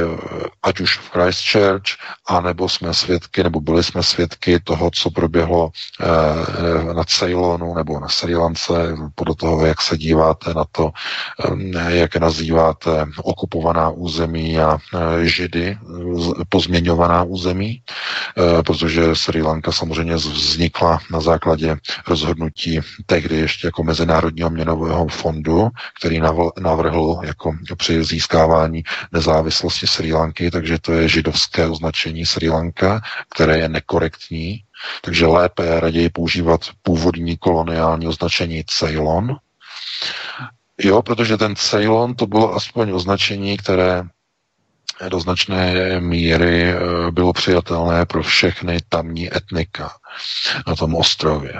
ať 0.62 0.80
už 0.80 0.98
v 0.98 1.10
Christchurch, 1.10 1.84
anebo 2.28 2.68
jsme 2.68 2.94
svědky, 2.94 3.42
nebo 3.42 3.60
byli 3.60 3.84
jsme 3.84 4.02
svědky 4.02 4.60
toho, 4.60 4.90
co 4.90 5.10
proběhlo 5.10 5.70
eh, 6.00 6.94
na 6.94 7.04
Ceylonu 7.04 7.74
nebo 7.74 8.00
na 8.00 8.08
Sri 8.08 8.34
Lance, 8.36 8.72
podle 9.14 9.34
toho, 9.34 9.66
jak 9.66 9.80
se 9.80 9.96
díváte 9.98 10.54
na 10.54 10.64
to, 10.72 10.90
eh, 11.76 11.96
jak 11.96 12.16
nazýváte 12.16 13.06
okupovaná 13.22 13.88
území 13.90 14.58
a 14.58 14.78
eh, 14.94 15.26
židy, 15.26 15.78
pozměňovaná 16.48 17.22
území, 17.22 17.82
protože 18.66 19.14
Sri 19.14 19.42
Lanka 19.42 19.72
samozřejmě 19.72 20.14
vznikla 20.14 20.98
na 21.10 21.20
základě 21.20 21.76
rozhodnutí 22.06 22.80
tehdy 23.06 23.36
ještě 23.36 23.66
jako 23.66 23.82
Mezinárodního 23.82 24.50
měnového 24.50 25.06
fondu, 25.08 25.68
který 25.98 26.20
navrhl 26.60 27.05
jako 27.24 27.52
při 27.76 28.04
získávání 28.04 28.82
nezávislosti 29.12 29.86
Sri 29.86 30.12
Lanky, 30.12 30.50
takže 30.50 30.78
to 30.78 30.92
je 30.92 31.08
židovské 31.08 31.66
označení 31.66 32.26
Sri 32.26 32.48
Lanka, 32.48 33.00
které 33.34 33.58
je 33.58 33.68
nekorektní, 33.68 34.62
takže 35.02 35.26
lépe 35.26 35.80
raději 35.80 36.08
používat 36.10 36.60
původní 36.82 37.36
koloniální 37.36 38.06
označení 38.08 38.64
Ceylon. 38.66 39.36
Jo, 40.78 41.02
protože 41.02 41.36
ten 41.36 41.56
Ceylon 41.56 42.14
to 42.14 42.26
bylo 42.26 42.54
aspoň 42.54 42.90
označení, 42.92 43.56
které 43.56 44.02
do 45.08 45.20
značné 45.20 45.74
míry 46.00 46.62
eh, 46.62 46.76
bylo 47.10 47.32
přijatelné 47.32 48.06
pro 48.06 48.22
všechny 48.22 48.78
tamní 48.88 49.36
etnika 49.36 49.92
na 50.66 50.76
tom 50.76 50.94
ostrově. 50.94 51.54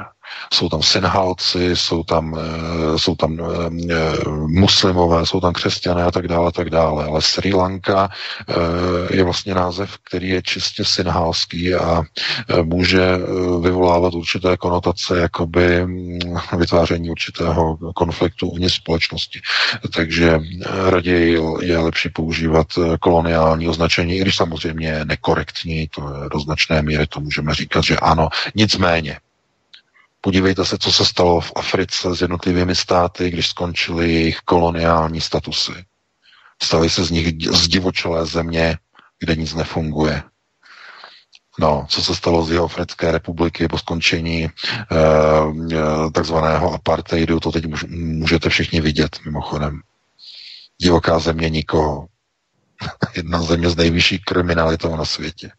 Jsou 0.53 0.69
tam 0.69 0.83
synhalci, 0.83 1.77
jsou 1.77 2.03
tam, 2.03 2.39
eh, 2.39 2.99
jsou 2.99 3.15
tam 3.15 3.41
eh, 3.41 3.71
muslimové, 4.47 5.27
jsou 5.27 5.41
tam 5.41 5.53
křesťané 5.53 6.03
a 6.03 6.11
tak 6.11 6.29
dále, 6.29 6.53
tak 6.53 6.71
dále. 6.71 7.05
Ale 7.05 7.23
Sri 7.23 7.55
Lanka 7.55 8.09
je 9.11 9.25
vlastně 9.25 9.55
název, 9.55 9.99
který 10.09 10.29
je 10.29 10.43
čistě 10.43 10.85
synhalský 10.85 11.75
a 11.75 12.03
může 12.63 13.19
vyvolávat 13.61 14.15
určité 14.15 14.57
konotace, 14.57 15.19
jakoby 15.19 15.87
mm, 15.87 16.19
vytváření 16.59 17.11
určitého 17.11 17.79
konfliktu 17.95 18.49
uvnitř 18.49 18.75
společnosti. 18.75 19.41
Takže 19.95 20.41
raději 20.91 21.39
je 21.63 21.79
lepší 21.79 22.09
používat 22.09 22.67
koloniální 23.01 23.69
označení, 23.69 24.17
i 24.17 24.21
když 24.21 24.37
samozřejmě 24.37 24.89
je 24.89 25.05
nekorektní, 25.05 25.89
to 25.89 26.01
je 26.01 26.29
do 26.29 26.41
značné 26.41 26.83
míry, 26.83 27.07
to 27.07 27.21
můžeme 27.21 27.55
říkat, 27.55 27.85
že 27.85 27.97
ano. 27.97 28.29
Nicméně, 28.55 29.19
podívejte 30.21 30.65
se, 30.65 30.79
co 30.79 30.93
se 30.93 31.05
stalo 31.05 31.41
v 31.41 31.53
Africe 31.57 32.17
s 32.17 32.21
jednotlivými 32.21 32.75
státy, 32.75 33.31
když 33.31 33.49
skončily 33.49 34.13
jejich 34.13 34.39
koloniální 34.39 35.21
statusy. 35.21 35.85
Staly 36.63 36.91
se 36.91 37.05
z 37.05 37.11
nich 37.11 37.35
zdivočelé 37.51 38.27
země, 38.27 38.79
kde 39.19 39.37
nic 39.37 39.55
nefunguje. 39.55 40.23
No, 41.59 41.87
co 41.89 42.03
se 42.03 42.15
stalo 42.15 42.45
z 42.45 42.51
Jihoafrické 42.51 43.13
republiky 43.13 43.69
po 43.69 43.79
skončení 43.79 44.45
e, 44.45 44.51
takzvaného 46.15 46.73
apartheidu, 46.73 47.41
to 47.41 47.53
teď 47.53 47.65
můžete 47.89 48.49
všichni 48.49 48.81
vidět, 48.81 49.19
mimochodem. 49.25 49.81
Divoká 50.81 51.19
země 51.19 51.51
nikoho. 51.51 52.07
Jedna 53.17 53.43
země 53.43 53.71
s 53.71 53.77
nejvyšší 53.77 54.19
kriminalitou 54.19 54.97
na 54.97 55.05
světě. 55.05 55.51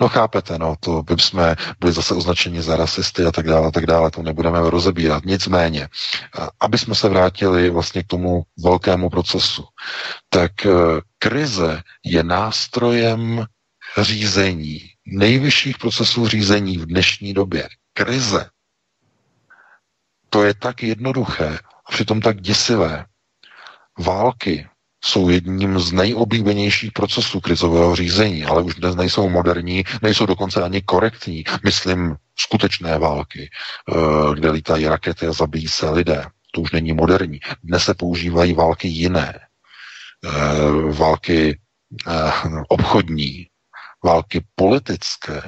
No 0.00 0.08
chápete, 0.08 0.58
no, 0.58 0.76
to 0.80 1.02
by 1.02 1.14
jsme 1.18 1.56
byli 1.80 1.92
zase 1.92 2.14
označeni 2.14 2.62
za 2.62 2.76
rasisty 2.76 3.24
a 3.24 3.32
tak 3.32 3.46
dále, 3.46 3.68
a 3.68 3.70
tak 3.70 3.86
dále, 3.86 4.10
to 4.10 4.22
nebudeme 4.22 4.70
rozebírat. 4.70 5.24
Nicméně, 5.24 5.88
aby 6.60 6.78
jsme 6.78 6.94
se 6.94 7.08
vrátili 7.08 7.70
vlastně 7.70 8.02
k 8.02 8.06
tomu 8.06 8.42
velkému 8.64 9.10
procesu, 9.10 9.64
tak 10.28 10.66
e, 10.66 10.70
krize 11.18 11.82
je 12.04 12.22
nástrojem 12.22 13.46
řízení, 13.98 14.80
nejvyšších 15.06 15.78
procesů 15.78 16.28
řízení 16.28 16.78
v 16.78 16.86
dnešní 16.86 17.34
době. 17.34 17.68
Krize. 17.92 18.50
To 20.30 20.44
je 20.44 20.54
tak 20.54 20.82
jednoduché 20.82 21.58
a 21.86 21.92
přitom 21.92 22.20
tak 22.20 22.40
děsivé. 22.40 23.06
Války, 23.98 24.67
jsou 25.04 25.28
jedním 25.28 25.78
z 25.78 25.92
nejoblíbenějších 25.92 26.92
procesů 26.92 27.40
krizového 27.40 27.96
řízení, 27.96 28.44
ale 28.44 28.62
už 28.62 28.74
dnes 28.74 28.94
nejsou 28.94 29.28
moderní, 29.28 29.84
nejsou 30.02 30.26
dokonce 30.26 30.62
ani 30.62 30.82
korektní. 30.82 31.44
Myslím 31.64 32.16
skutečné 32.38 32.98
války, 32.98 33.50
eh, 33.50 34.34
kde 34.34 34.50
lítají 34.50 34.86
rakety 34.88 35.26
a 35.26 35.32
zabíjí 35.32 35.68
se 35.68 35.90
lidé. 35.90 36.26
To 36.54 36.60
už 36.60 36.72
není 36.72 36.92
moderní. 36.92 37.40
Dnes 37.64 37.84
se 37.84 37.94
používají 37.94 38.52
války 38.52 38.88
jiné. 38.88 39.40
Eh, 40.24 40.92
války 40.92 41.60
eh, 42.08 42.32
obchodní, 42.68 43.46
války 44.04 44.44
politické, 44.54 45.42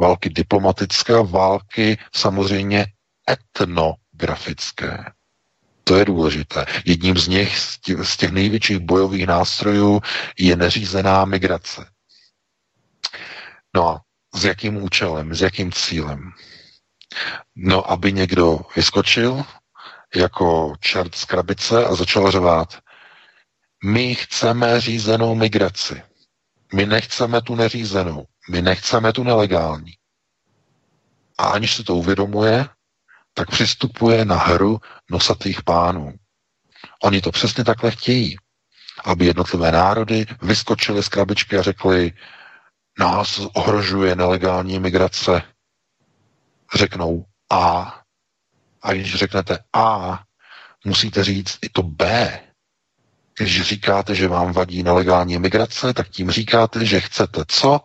války 0.00 0.30
diplomatické, 0.30 1.22
války 1.22 1.98
samozřejmě 2.14 2.86
etnografické. 3.30 5.04
To 5.88 5.96
je 5.96 6.04
důležité. 6.04 6.66
Jedním 6.84 7.16
z 7.18 7.28
nich, 7.28 7.58
z 8.02 8.16
těch 8.16 8.30
největších 8.30 8.78
bojových 8.78 9.26
nástrojů, 9.26 10.00
je 10.38 10.56
neřízená 10.56 11.24
migrace. 11.24 11.86
No 13.76 13.88
a 13.88 14.00
s 14.34 14.44
jakým 14.44 14.76
účelem, 14.76 15.34
s 15.34 15.40
jakým 15.42 15.72
cílem? 15.72 16.32
No, 17.56 17.90
aby 17.90 18.12
někdo 18.12 18.60
vyskočil 18.76 19.44
jako 20.16 20.72
čert 20.80 21.14
z 21.14 21.24
krabice 21.24 21.86
a 21.86 21.94
začal 21.94 22.30
řvát. 22.30 22.78
My 23.84 24.14
chceme 24.14 24.80
řízenou 24.80 25.34
migraci. 25.34 26.02
My 26.74 26.86
nechceme 26.86 27.42
tu 27.42 27.54
neřízenou. 27.54 28.26
My 28.50 28.62
nechceme 28.62 29.12
tu 29.12 29.22
nelegální. 29.24 29.92
A 31.38 31.44
aniž 31.48 31.76
se 31.76 31.84
to 31.84 31.94
uvědomuje, 31.94 32.68
tak 33.36 33.50
přistupuje 33.50 34.24
na 34.24 34.36
hru 34.36 34.80
nosatých 35.10 35.62
pánů. 35.62 36.14
Oni 37.02 37.20
to 37.20 37.30
přesně 37.30 37.64
takhle 37.64 37.90
chtějí, 37.90 38.36
aby 39.04 39.26
jednotlivé 39.26 39.72
národy 39.72 40.26
vyskočily 40.42 41.02
z 41.02 41.08
krabičky 41.08 41.58
a 41.58 41.62
řekli, 41.62 42.12
nás 42.98 43.40
ohrožuje 43.54 44.14
nelegální 44.16 44.78
migrace. 44.78 45.42
Řeknou 46.74 47.24
A. 47.50 47.94
A 48.82 48.92
když 48.92 49.14
řeknete 49.14 49.58
A, 49.72 50.18
musíte 50.84 51.24
říct 51.24 51.58
i 51.62 51.68
to 51.68 51.82
B. 51.82 52.40
Když 53.38 53.62
říkáte, 53.62 54.14
že 54.14 54.28
vám 54.28 54.52
vadí 54.52 54.82
nelegální 54.82 55.38
migrace, 55.38 55.94
tak 55.94 56.08
tím 56.08 56.30
říkáte, 56.30 56.84
že 56.84 57.00
chcete 57.00 57.44
co? 57.48 57.80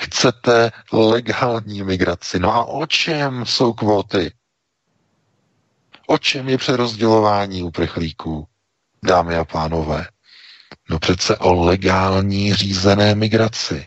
Chcete 0.00 0.72
legální 0.92 1.82
migraci. 1.82 2.38
No 2.38 2.54
a 2.54 2.64
o 2.64 2.86
čem 2.86 3.46
jsou 3.46 3.72
kvóty? 3.72 4.32
O 6.06 6.18
čem 6.18 6.48
je 6.48 6.58
přerozdělování 6.58 7.62
uprchlíků, 7.62 8.48
dámy 9.04 9.36
a 9.36 9.44
pánové? 9.44 10.06
No 10.90 10.98
přece 10.98 11.36
o 11.36 11.54
legální 11.54 12.54
řízené 12.54 13.14
migraci. 13.14 13.86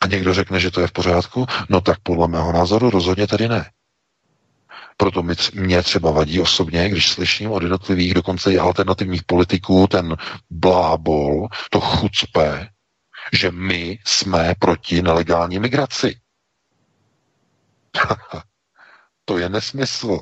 A 0.00 0.06
někdo 0.06 0.34
řekne, 0.34 0.60
že 0.60 0.70
to 0.70 0.80
je 0.80 0.86
v 0.86 0.92
pořádku? 0.92 1.46
No 1.68 1.80
tak 1.80 1.98
podle 2.02 2.28
mého 2.28 2.52
názoru 2.52 2.90
rozhodně 2.90 3.26
tady 3.26 3.48
ne. 3.48 3.70
Proto 4.96 5.22
mě 5.54 5.82
třeba 5.82 6.10
vadí 6.10 6.40
osobně, 6.40 6.88
když 6.88 7.10
slyším 7.10 7.50
od 7.50 7.62
jednotlivých, 7.62 8.14
dokonce 8.14 8.52
i 8.52 8.58
alternativních 8.58 9.24
politiků, 9.24 9.86
ten 9.86 10.16
blábol, 10.50 11.48
to 11.70 11.80
chucpe, 11.80 12.68
že 13.32 13.50
my 13.50 13.98
jsme 14.06 14.54
proti 14.58 15.02
nelegální 15.02 15.58
migraci. 15.58 16.20
to 19.24 19.38
je 19.38 19.48
nesmysl. 19.48 20.20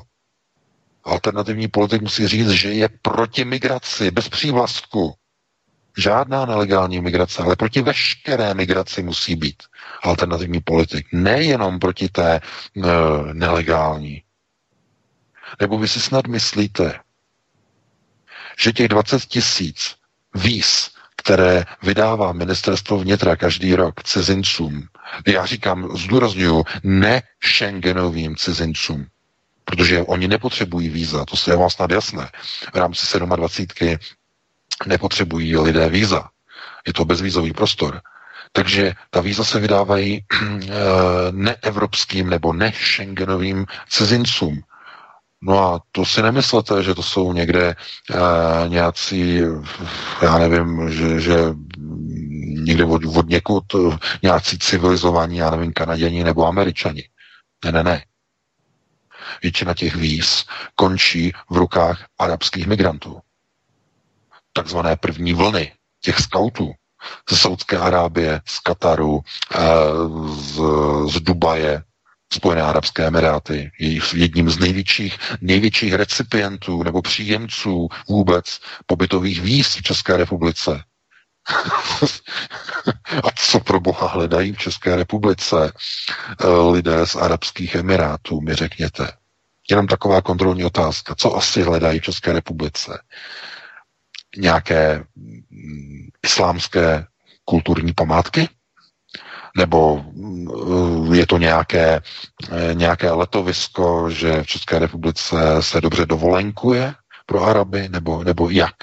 Alternativní 1.05 1.67
politik 1.67 2.01
musí 2.01 2.27
říct, 2.27 2.49
že 2.49 2.73
je 2.73 2.89
proti 3.01 3.45
migraci, 3.45 4.11
bez 4.11 4.29
přívlastku. 4.29 5.13
Žádná 5.97 6.45
nelegální 6.45 7.01
migrace, 7.01 7.43
ale 7.43 7.55
proti 7.55 7.81
veškeré 7.81 8.53
migraci 8.53 9.03
musí 9.03 9.35
být 9.35 9.63
alternativní 10.03 10.61
politik. 10.61 11.07
Nejenom 11.13 11.79
proti 11.79 12.09
té 12.09 12.35
e, 12.35 12.41
nelegální. 13.33 14.23
Nebo 15.61 15.77
vy 15.77 15.87
si 15.87 16.01
snad 16.01 16.27
myslíte, 16.27 16.99
že 18.59 18.71
těch 18.73 18.87
20 18.87 19.25
tisíc 19.25 19.95
víz, 20.35 20.91
které 21.17 21.65
vydává 21.83 22.31
ministerstvo 22.33 22.97
vnitra 22.99 23.35
každý 23.35 23.75
rok 23.75 24.03
cizincům, 24.03 24.87
já 25.27 25.45
říkám, 25.45 25.97
zdůraznuju, 25.97 26.63
ne 26.83 27.21
Schengenovým 27.43 28.35
cizincům, 28.35 29.05
protože 29.65 30.01
oni 30.01 30.27
nepotřebují 30.27 30.89
víza, 30.89 31.25
to 31.25 31.51
je 31.51 31.57
vám 31.57 31.69
snad 31.69 31.91
jasné. 31.91 32.29
V 32.73 32.77
rámci 32.77 33.19
27 33.19 33.97
nepotřebují 34.85 35.57
lidé 35.57 35.89
víza. 35.89 36.29
Je 36.87 36.93
to 36.93 37.05
bezvízový 37.05 37.53
prostor. 37.53 38.01
Takže 38.51 38.93
ta 39.09 39.21
víza 39.21 39.43
se 39.43 39.59
vydávají 39.59 40.21
eh, 40.41 40.67
neevropským 41.31 42.29
nebo 42.29 42.53
ne 42.53 42.71
cizincům. 43.89 44.61
No 45.41 45.59
a 45.59 45.81
to 45.91 46.05
si 46.05 46.21
nemyslete, 46.21 46.83
že 46.83 46.95
to 46.95 47.03
jsou 47.03 47.33
někde 47.33 47.69
e, 47.69 47.75
nějací, 48.69 49.41
já 50.21 50.37
nevím, 50.37 50.91
že, 50.91 51.19
že 51.21 51.35
někde 52.63 52.85
od, 52.85 53.01
od 53.05 53.29
někud 53.29 53.63
nějací 54.23 54.59
civilizovaní, 54.59 55.37
já 55.37 55.49
nevím, 55.49 55.73
Kanaděni 55.73 56.23
nebo 56.23 56.45
Američani. 56.47 57.03
Ne, 57.65 57.71
ne, 57.71 57.83
ne. 57.83 58.03
Většina 59.41 59.73
těch 59.73 59.95
víz 59.95 60.45
končí 60.75 61.33
v 61.49 61.55
rukách 61.57 62.05
arabských 62.19 62.67
migrantů. 62.67 63.19
Takzvané 64.53 64.95
první 64.95 65.33
vlny 65.33 65.71
těch 66.01 66.19
skautů 66.19 66.73
ze 67.29 67.37
Saudské 67.37 67.77
Arábie, 67.77 68.41
z 68.45 68.59
Kataru, 68.59 69.21
eh, 69.55 69.59
z, 70.35 70.61
z 71.11 71.19
Dubaje, 71.19 71.83
Spojené 72.33 72.61
arabské 72.61 73.07
emiráty, 73.07 73.71
jedním 74.13 74.49
z 74.49 74.59
největších, 74.59 75.17
největších 75.41 75.93
recipientů 75.93 76.83
nebo 76.83 77.01
příjemců 77.01 77.87
vůbec 78.09 78.59
pobytových 78.85 79.41
víz 79.41 79.75
v 79.75 79.81
České 79.81 80.17
republice. 80.17 80.83
A 83.23 83.31
co 83.35 83.59
pro 83.59 83.79
boha 83.79 84.07
hledají 84.07 84.53
v 84.53 84.57
České 84.57 84.95
republice 84.95 85.71
eh, 85.71 86.47
lidé 86.71 87.07
z 87.07 87.15
arabských 87.15 87.75
emirátů, 87.75 88.41
mi 88.41 88.55
řekněte. 88.55 89.11
Jenom 89.69 89.87
taková 89.87 90.21
kontrolní 90.21 90.63
otázka. 90.65 91.15
Co 91.15 91.35
asi 91.35 91.61
hledají 91.61 91.99
v 91.99 92.03
České 92.03 92.33
republice? 92.33 93.01
Nějaké 94.37 95.03
mm, 95.15 96.09
islámské 96.23 97.05
kulturní 97.45 97.93
památky? 97.93 98.49
Nebo 99.57 100.05
mm, 100.11 101.13
je 101.13 101.27
to 101.27 101.37
nějaké, 101.37 102.01
eh, 102.51 102.73
nějaké 102.73 103.11
letovisko, 103.11 104.09
že 104.09 104.43
v 104.43 104.47
České 104.47 104.79
republice 104.79 105.35
se 105.59 105.81
dobře 105.81 106.05
dovolenkuje 106.05 106.93
pro 107.25 107.43
Araby, 107.43 107.89
nebo, 107.89 108.23
nebo 108.23 108.49
jak? 108.49 108.75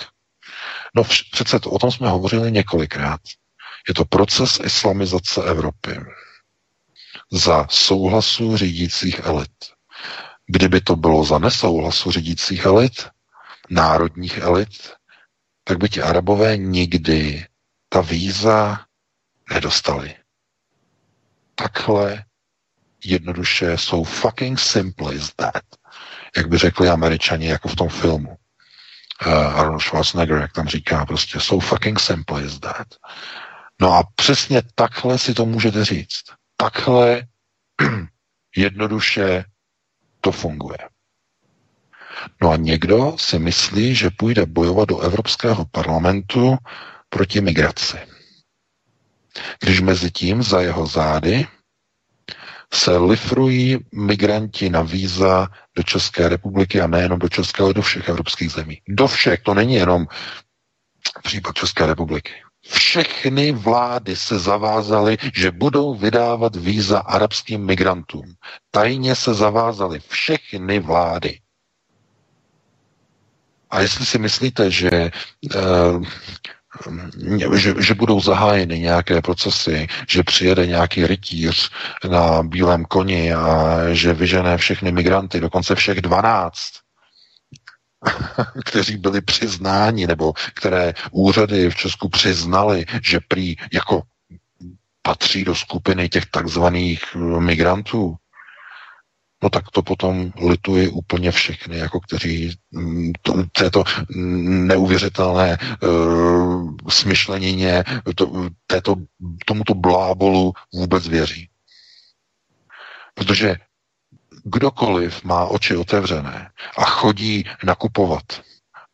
No 0.95 1.05
přece 1.05 1.61
to, 1.61 1.71
o 1.71 1.79
tom 1.79 1.91
jsme 1.91 2.09
hovořili 2.09 2.53
několikrát. 2.53 3.21
Je 3.89 3.95
to 3.95 4.05
proces 4.05 4.61
islamizace 4.65 5.43
Evropy 5.45 6.01
za 7.33 7.67
souhlasu 7.71 8.57
řídících 8.57 9.21
elit. 9.25 9.51
Kdyby 10.53 10.81
to 10.81 10.97
bylo 10.97 11.25
za 11.25 11.39
nesouhlasu 11.39 12.11
řídících 12.11 12.65
elit, 12.65 13.09
národních 13.71 14.39
elit, 14.39 14.93
tak 15.65 15.79
by 15.79 15.89
ti 15.89 16.03
arabové 16.03 16.57
nikdy 16.57 17.47
ta 17.89 18.01
víza 18.01 18.81
nedostali. 19.55 20.15
Takhle 21.55 22.25
jednoduše 23.05 23.79
jsou 23.79 24.05
fucking 24.05 24.61
simple 24.61 25.15
is 25.15 25.33
that. 25.37 25.65
Jak 26.37 26.49
by 26.49 26.59
řekli 26.59 26.89
američani, 26.89 27.47
jako 27.47 27.69
v 27.69 27.77
tom 27.77 27.89
filmu. 27.89 28.37
Uh, 29.27 29.61
Arnold 29.61 29.83
Schwarzenegger, 29.83 30.39
jak 30.39 30.53
tam 30.53 30.69
říká, 30.69 31.07
prostě 31.07 31.41
so 31.41 31.67
fucking 31.67 32.01
simple 32.01 32.45
is 32.45 32.61
that. 32.61 32.87
No 33.81 33.93
a 33.93 34.03
přesně 34.15 34.63
takhle 34.75 35.19
si 35.19 35.35
to 35.35 35.47
můžete 35.47 35.85
říct. 35.85 36.23
Takhle 36.57 37.23
jednoduše 38.57 39.45
to 40.23 40.33
funguje. 40.33 40.79
No 42.43 42.51
a 42.51 42.57
někdo 42.57 43.17
si 43.19 43.39
myslí, 43.39 43.95
že 43.95 44.11
půjde 44.11 44.47
bojovat 44.47 44.89
do 44.89 45.01
Evropského 45.01 45.65
parlamentu 45.65 46.57
proti 47.09 47.41
migraci. 47.41 47.97
Když 49.61 49.81
mezi 49.81 50.11
tím 50.11 50.43
za 50.43 50.61
jeho 50.61 50.87
zády 50.87 51.47
se 52.75 52.97
lifrují 52.97 53.79
migranti 53.93 54.71
na 54.71 54.83
víza 54.83 55.49
do 55.77 55.83
České 55.83 56.29
republiky 56.29 56.81
a 56.81 56.87
nejenom 56.87 57.19
do 57.19 57.29
České, 57.29 57.63
ale 57.63 57.75
do 57.75 57.83
všech 57.83 58.09
evropských 58.09 58.51
zemí. 58.51 58.81
Do 58.89 59.07
všech, 59.07 59.41
to 59.43 59.55
není 59.55 59.75
jenom 59.75 60.07
případ 61.23 61.55
České 61.55 61.87
republiky. 61.87 62.33
Všechny 62.69 63.53
vlády 63.53 64.17
se 64.17 64.39
zavázaly, 64.39 65.19
že 65.35 65.51
budou 65.51 65.95
vydávat 65.95 66.57
víza 66.57 66.99
arabským 66.99 67.65
migrantům. 67.67 68.35
Tajně 68.71 69.15
se 69.15 69.35
zavázaly 69.35 70.01
všechny 70.09 70.81
vlády. 70.81 71.41
A 73.71 73.81
jestli 73.81 74.07
si 74.07 74.19
myslíte, 74.19 74.71
že 74.71 75.11
uh, 75.55 76.05
že, 77.57 77.75
že 77.79 77.95
budou 77.95 78.21
zahájeny 78.21 78.79
nějaké 78.79 79.23
procesy, 79.23 79.87
že 80.09 80.23
přijede 80.23 80.67
nějaký 80.67 81.07
rytíř 81.07 81.71
na 82.11 82.43
bílém 82.43 82.85
koni 82.85 83.35
a 83.35 83.79
že 83.93 84.13
vyžené 84.13 84.57
všechny 84.57 84.93
migranty, 84.93 85.41
dokonce 85.41 85.75
všech 85.75 86.01
12, 86.01 86.82
kteří 88.65 88.97
byli 88.97 89.21
přiznáni, 89.21 90.07
nebo 90.07 90.33
které 90.55 90.95
úřady 91.11 91.71
v 91.71 91.77
Česku 91.77 92.09
přiznali, 92.09 92.87
že 93.03 93.21
prý 93.29 93.57
jako 93.73 94.03
patří 95.03 95.45
do 95.45 95.55
skupiny 95.55 96.09
těch 96.09 96.27
takzvaných 96.27 97.03
eh, 97.15 97.19
migrantů, 97.41 98.17
no 99.43 99.51
tak 99.51 99.71
to 99.71 99.83
potom 99.83 100.33
lituji 100.49 100.89
úplně 100.89 101.31
všechny, 101.31 101.79
jako 101.79 102.01
kteří 102.01 102.59
mm, 102.71 103.13
to, 103.23 103.45
této 103.53 103.85
neuvěřitelné 104.67 105.59
uh, 105.83 106.77
smyšlenině, 106.89 107.85
to, 108.15 108.49
této, 108.67 108.95
tomuto 109.47 109.75
blábolu 109.75 110.53
vůbec 110.75 111.09
věří. 111.09 111.49
Protože 113.15 113.57
kdokoliv 114.45 115.25
má 115.25 115.45
oči 115.45 115.77
otevřené 115.77 116.51
a 116.79 116.85
chodí 116.85 117.45
nakupovat 117.65 118.23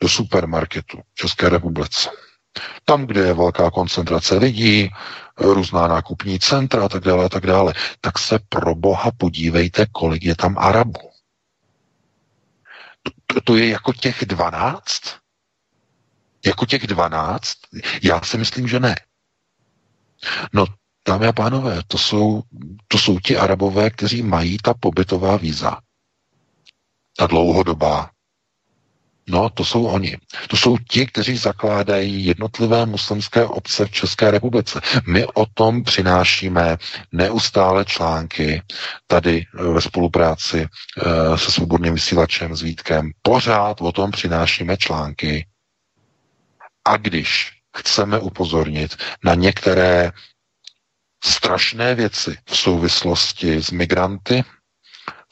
do 0.00 0.08
supermarketu 0.08 0.98
v 0.98 1.14
České 1.14 1.48
republice, 1.48 2.10
tam, 2.84 3.06
kde 3.06 3.20
je 3.20 3.34
velká 3.34 3.70
koncentrace 3.70 4.34
lidí, 4.34 4.90
různá 5.36 5.86
nákupní 5.86 6.38
centra 6.38 6.84
a 6.84 6.88
tak 6.88 7.04
dále, 7.04 7.24
a 7.24 7.28
tak 7.28 7.46
dále, 7.46 7.74
tak 8.00 8.18
se 8.18 8.38
pro 8.48 8.74
boha 8.74 9.10
podívejte, 9.16 9.86
kolik 9.92 10.24
je 10.24 10.36
tam 10.36 10.58
Arabů. 10.58 11.10
To, 13.26 13.40
to, 13.40 13.56
je 13.56 13.68
jako 13.68 13.92
těch 13.92 14.24
dvanáct? 14.26 15.16
Jako 16.46 16.66
těch 16.66 16.86
dvanáct? 16.86 17.56
Já 18.02 18.20
si 18.20 18.38
myslím, 18.38 18.68
že 18.68 18.80
ne. 18.80 18.94
No, 20.52 20.66
dámy 21.08 21.26
a 21.26 21.32
pánové, 21.32 21.80
to 21.86 21.98
jsou, 21.98 22.42
to 22.88 22.98
jsou 22.98 23.18
ti 23.18 23.36
arabové, 23.36 23.90
kteří 23.90 24.22
mají 24.22 24.58
ta 24.62 24.74
pobytová 24.74 25.36
víza. 25.36 25.76
Ta 27.16 27.26
dlouhodobá, 27.26 28.10
No, 29.28 29.50
to 29.50 29.64
jsou 29.64 29.86
oni. 29.86 30.16
To 30.48 30.56
jsou 30.56 30.76
ti, 30.78 31.06
kteří 31.06 31.36
zakládají 31.36 32.26
jednotlivé 32.26 32.86
muslimské 32.86 33.44
obce 33.44 33.86
v 33.86 33.90
České 33.90 34.30
republice. 34.30 34.80
My 35.06 35.26
o 35.26 35.46
tom 35.54 35.84
přinášíme 35.84 36.76
neustále 37.12 37.84
články 37.84 38.62
tady 39.06 39.44
eh, 39.58 39.62
ve 39.72 39.80
spolupráci 39.80 40.60
e, 40.60 41.38
se 41.38 41.52
svobodným 41.52 41.94
vysílačem 41.94 42.56
s 42.56 42.62
Vítkem. 42.62 43.10
Pořád 43.22 43.80
o 43.80 43.92
tom 43.92 44.10
přinášíme 44.10 44.76
články. 44.76 45.46
A 46.84 46.96
když 46.96 47.52
chceme 47.76 48.18
upozornit 48.18 48.96
na 49.24 49.34
některé 49.34 50.12
strašné 51.24 51.94
věci 51.94 52.36
v 52.50 52.56
souvislosti 52.56 53.62
s 53.62 53.70
migranty, 53.70 54.44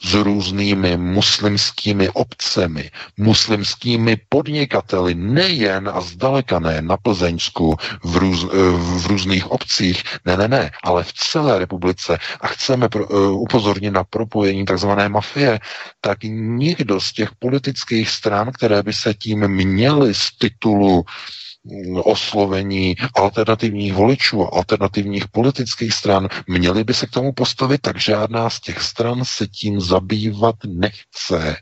s 0.01 0.13
různými 0.13 0.97
muslimskými 0.97 2.09
obcemi, 2.09 2.91
muslimskými 3.17 4.17
podnikateli, 4.29 5.15
nejen 5.15 5.89
a 5.93 6.01
zdaleka 6.01 6.59
ne 6.59 6.81
na 6.81 6.97
Plzeňsku, 6.97 7.75
v, 8.03 8.17
růz, 8.17 8.43
v 8.73 9.05
různých 9.07 9.51
obcích, 9.51 10.03
ne, 10.25 10.37
ne, 10.37 10.47
ne, 10.47 10.71
ale 10.83 11.03
v 11.03 11.13
celé 11.13 11.59
republice 11.59 12.17
a 12.41 12.47
chceme 12.47 12.89
pro, 12.89 13.07
uh, 13.07 13.41
upozornit 13.41 13.91
na 13.91 14.03
propojení 14.03 14.65
tzv. 14.65 14.89
mafie, 15.07 15.59
tak 16.01 16.23
nikdo 16.23 17.01
z 17.01 17.13
těch 17.13 17.29
politických 17.39 18.09
stran, 18.09 18.51
které 18.51 18.83
by 18.83 18.93
se 18.93 19.13
tím 19.13 19.47
měly 19.47 20.13
z 20.13 20.37
titulu 20.37 21.03
oslovení 22.03 22.95
alternativních 23.15 23.93
voličů, 23.93 24.53
alternativních 24.53 25.27
politických 25.27 25.93
stran, 25.93 26.27
měli 26.47 26.83
by 26.83 26.93
se 26.93 27.07
k 27.07 27.09
tomu 27.09 27.33
postavit, 27.33 27.81
tak 27.81 27.99
žádná 27.99 28.49
z 28.49 28.59
těch 28.59 28.81
stran 28.81 29.25
se 29.25 29.47
tím 29.47 29.81
zabývat 29.81 30.55
nechce. 30.67 31.55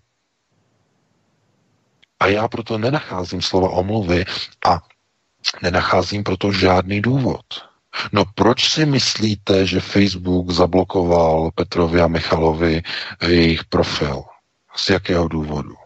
A 2.20 2.28
já 2.28 2.48
proto 2.48 2.78
nenacházím 2.78 3.42
slova 3.42 3.70
omluvy 3.70 4.26
a 4.66 4.80
nenacházím 5.62 6.24
proto 6.24 6.52
žádný 6.52 7.02
důvod. 7.02 7.46
No 8.12 8.24
proč 8.36 8.70
si 8.70 8.86
myslíte, 8.86 9.66
že 9.66 9.80
Facebook 9.80 10.52
zablokoval 10.52 11.52
Petrovi 11.56 12.02
a 12.02 12.08
Michalovi 12.08 12.82
jejich 13.28 13.66
profil? 13.66 14.24
Z 14.76 14.90
jakého 14.90 15.28
důvodu? 15.28 15.85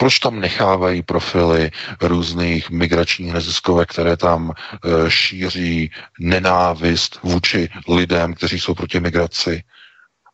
Proč 0.00 0.18
tam 0.18 0.40
nechávají 0.40 1.02
profily 1.02 1.70
různých 2.00 2.70
migračních 2.70 3.32
neziskovek, 3.32 3.88
které 3.88 4.16
tam 4.16 4.52
e, 4.52 5.10
šíří 5.10 5.90
nenávist 6.20 7.18
vůči 7.22 7.68
lidem, 7.88 8.34
kteří 8.34 8.60
jsou 8.60 8.74
proti 8.74 9.00
migraci? 9.00 9.62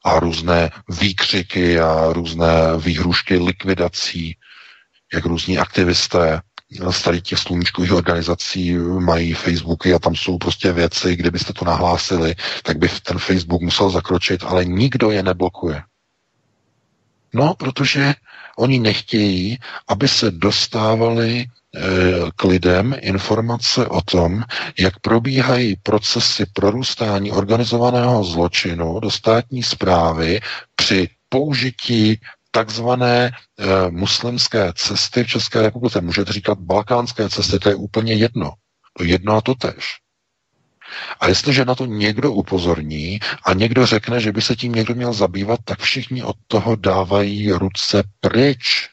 a 0.06 0.20
různé 0.20 0.70
výkřiky 1.00 1.80
a 1.80 2.12
různé 2.12 2.52
výhrušky 2.78 3.38
likvidací, 3.38 4.36
jak 5.14 5.24
různí 5.24 5.58
aktivisté 5.58 6.40
z 6.90 7.02
tady 7.02 7.20
těch 7.22 7.38
sluníčkových 7.38 7.92
organizací 7.92 8.76
mají 8.78 9.34
Facebooky 9.34 9.94
a 9.94 9.98
tam 9.98 10.14
jsou 10.14 10.38
prostě 10.38 10.72
věci, 10.72 11.16
kdybyste 11.16 11.52
to 11.52 11.64
nahlásili, 11.64 12.34
tak 12.62 12.78
by 12.78 12.88
ten 13.02 13.18
Facebook 13.18 13.62
musel 13.62 13.90
zakročit, 13.90 14.44
ale 14.44 14.64
nikdo 14.64 15.10
je 15.10 15.22
neblokuje. 15.22 15.82
No, 17.34 17.54
protože 17.54 18.14
oni 18.56 18.78
nechtějí, 18.78 19.58
aby 19.88 20.08
se 20.08 20.30
dostávali 20.30 21.44
eh, 21.44 21.80
k 22.36 22.44
lidem 22.44 22.96
informace 23.00 23.86
o 23.86 24.00
tom, 24.00 24.42
jak 24.78 25.00
probíhají 25.00 25.76
procesy 25.82 26.46
prorůstání 26.52 27.32
organizovaného 27.32 28.24
zločinu 28.24 29.00
do 29.00 29.10
státní 29.10 29.62
zprávy 29.62 30.40
při 30.76 31.08
použití 31.28 32.20
takzvané 32.56 33.26
e, 33.26 33.32
muslimské 33.90 34.72
cesty 34.74 35.24
v 35.24 35.26
České 35.26 35.62
republice. 35.62 36.00
Můžete 36.00 36.32
říkat 36.32 36.58
balkánské 36.58 37.28
cesty, 37.28 37.58
to 37.58 37.68
je 37.68 37.74
úplně 37.74 38.14
jedno. 38.14 38.52
To 38.98 39.04
jedno 39.04 39.36
a 39.36 39.40
to 39.40 39.54
tež. 39.54 40.05
A 41.20 41.28
jestliže 41.28 41.64
na 41.64 41.74
to 41.74 41.86
někdo 41.86 42.32
upozorní 42.32 43.20
a 43.44 43.52
někdo 43.52 43.86
řekne, 43.86 44.20
že 44.20 44.32
by 44.32 44.42
se 44.42 44.56
tím 44.56 44.72
někdo 44.72 44.94
měl 44.94 45.12
zabývat, 45.12 45.60
tak 45.64 45.78
všichni 45.78 46.22
od 46.22 46.36
toho 46.46 46.76
dávají 46.76 47.52
ruce 47.52 48.02
pryč. 48.20 48.88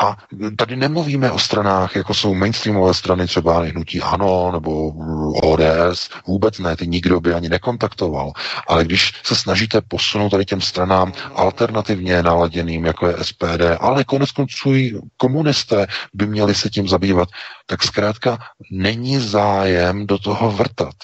A 0.00 0.16
tady 0.56 0.76
nemluvíme 0.76 1.30
o 1.32 1.38
stranách, 1.38 1.96
jako 1.96 2.14
jsou 2.14 2.34
mainstreamové 2.34 2.94
strany, 2.94 3.26
třeba 3.26 3.64
hnutí 3.64 4.00
ANO 4.02 4.52
nebo 4.52 4.92
ODS, 5.34 6.08
vůbec 6.26 6.58
ne, 6.58 6.76
ty 6.76 6.86
nikdo 6.86 7.20
by 7.20 7.34
ani 7.34 7.48
nekontaktoval. 7.48 8.32
Ale 8.68 8.84
když 8.84 9.12
se 9.22 9.36
snažíte 9.36 9.80
posunout 9.88 10.30
tady 10.30 10.44
těm 10.44 10.60
stranám 10.60 11.12
alternativně 11.34 12.22
naladěným, 12.22 12.84
jako 12.84 13.06
je 13.06 13.24
SPD, 13.24 13.62
ale 13.80 14.04
konec 14.04 14.30
konců 14.30 14.74
i 14.74 14.94
komunisté 15.16 15.86
by 16.14 16.26
měli 16.26 16.54
se 16.54 16.70
tím 16.70 16.88
zabývat, 16.88 17.28
tak 17.66 17.82
zkrátka 17.82 18.38
není 18.72 19.18
zájem 19.18 20.06
do 20.06 20.18
toho 20.18 20.50
vrtat. 20.50 20.94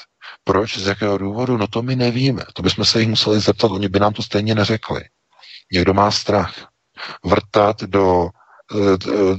Proč, 0.45 0.79
z 0.79 0.87
jakého 0.87 1.19
důvodu, 1.19 1.57
no 1.57 1.67
to 1.67 1.83
my 1.83 1.97
nevíme. 1.97 2.43
To 2.55 2.63
bychom 2.63 2.85
se 2.85 3.01
jich 3.01 3.09
museli 3.09 3.41
zeptat, 3.41 3.71
oni 3.71 3.89
by 3.89 4.01
nám 4.01 4.13
to 4.13 4.23
stejně 4.23 4.55
neřekli. 4.55 5.03
Někdo 5.73 5.95
má 5.95 6.11
strach 6.11 6.55
vrtat 7.25 7.83
do 7.83 8.29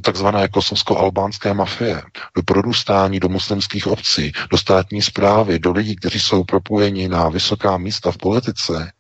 takzvané 0.02 0.48
kosovsko-albánské 0.48 1.54
mafie, 1.54 2.02
do 2.36 2.44
prorůstání 2.44 3.20
do 3.20 3.30
muslimských 3.30 3.88
obcí, 3.88 4.32
do 4.52 4.58
státní 4.58 5.02
zprávy, 5.02 5.60
do 5.60 5.72
lidí, 5.72 5.96
kteří 5.96 6.20
jsou 6.20 6.44
propojeni 6.44 7.08
na 7.08 7.30
vysoká 7.30 7.78
místa 7.78 8.12
v 8.12 8.18
politice, 8.18 8.92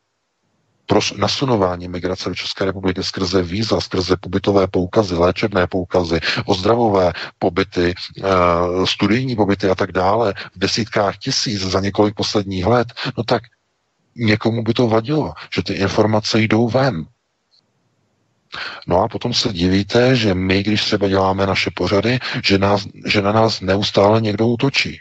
pro 0.88 0.99
nasunování 1.18 1.88
migrace 1.88 2.30
do 2.30 2.36
České 2.36 2.66
republiky 2.66 3.04
skrze 3.04 3.44
víza, 3.44 3.82
skrze 3.82 4.18
pobytové 4.18 4.68
poukazy, 4.68 5.16
léčebné 5.16 5.68
poukazy, 5.68 6.20
ozdravové 6.45 7.14
pobyty, 7.40 7.94
eh, 8.18 8.24
studijní 8.86 9.36
pobyty 9.36 9.70
a 9.70 9.76
tak 9.76 9.91
dále 9.91 10.34
v 10.56 10.60
desítkách 10.60 11.18
tisíc 11.18 11.62
za 11.62 11.80
několik 11.80 12.16
posledních 12.16 12.66
let, 12.66 12.88
no 13.18 13.24
tak 13.24 13.44
někomu 14.16 14.64
by 14.64 14.74
to 14.74 14.88
vadilo, 14.88 15.34
že 15.56 15.64
ty 15.64 15.74
informace 15.74 16.40
jdou 16.41 16.70
ven. 16.70 17.06
No 18.88 19.03
a 19.03 19.07
potom 19.07 19.34
se 19.34 19.53
divíte, 19.53 20.15
že 20.15 20.34
my, 20.34 20.64
když 20.64 20.86
třeba 20.86 21.07
děláme 21.07 21.45
naše 21.45 21.72
pořady, 21.76 22.19
že, 22.44 22.57
nás, 22.57 22.88
že 23.06 23.22
na 23.22 23.32
nás 23.32 23.61
neustále 23.61 24.22
někdo 24.22 24.48
útočí. 24.48 24.99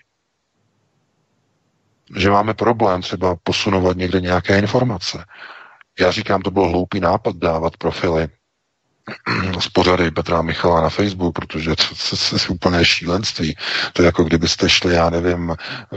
Že 2.17 2.31
máme 2.31 2.55
problém 2.55 3.03
třeba 3.03 3.37
posunovat 3.43 3.97
někde 3.97 4.21
nějaké 4.21 4.59
informace. 4.59 5.25
Já 6.01 6.11
říkám, 6.11 6.43
to 6.43 6.51
byl 6.51 6.69
hloupý 6.69 7.01
nápad 7.01 7.37
dávat 7.37 7.77
profily 7.77 8.29
z 9.61 9.69
pořady 9.69 10.11
Petra 10.11 10.43
Michala 10.43 10.81
na 10.81 10.89
Facebook, 10.89 11.35
protože 11.35 11.77
to, 11.77 11.83
je 12.37 12.49
úplně 12.49 12.85
šílenství. 12.85 13.57
To 13.93 14.03
je 14.03 14.07
jako 14.07 14.25
kdybyste 14.25 14.69
šli, 14.69 14.95
já 14.95 15.11
nevím, 15.11 15.51
eh, 15.51 15.97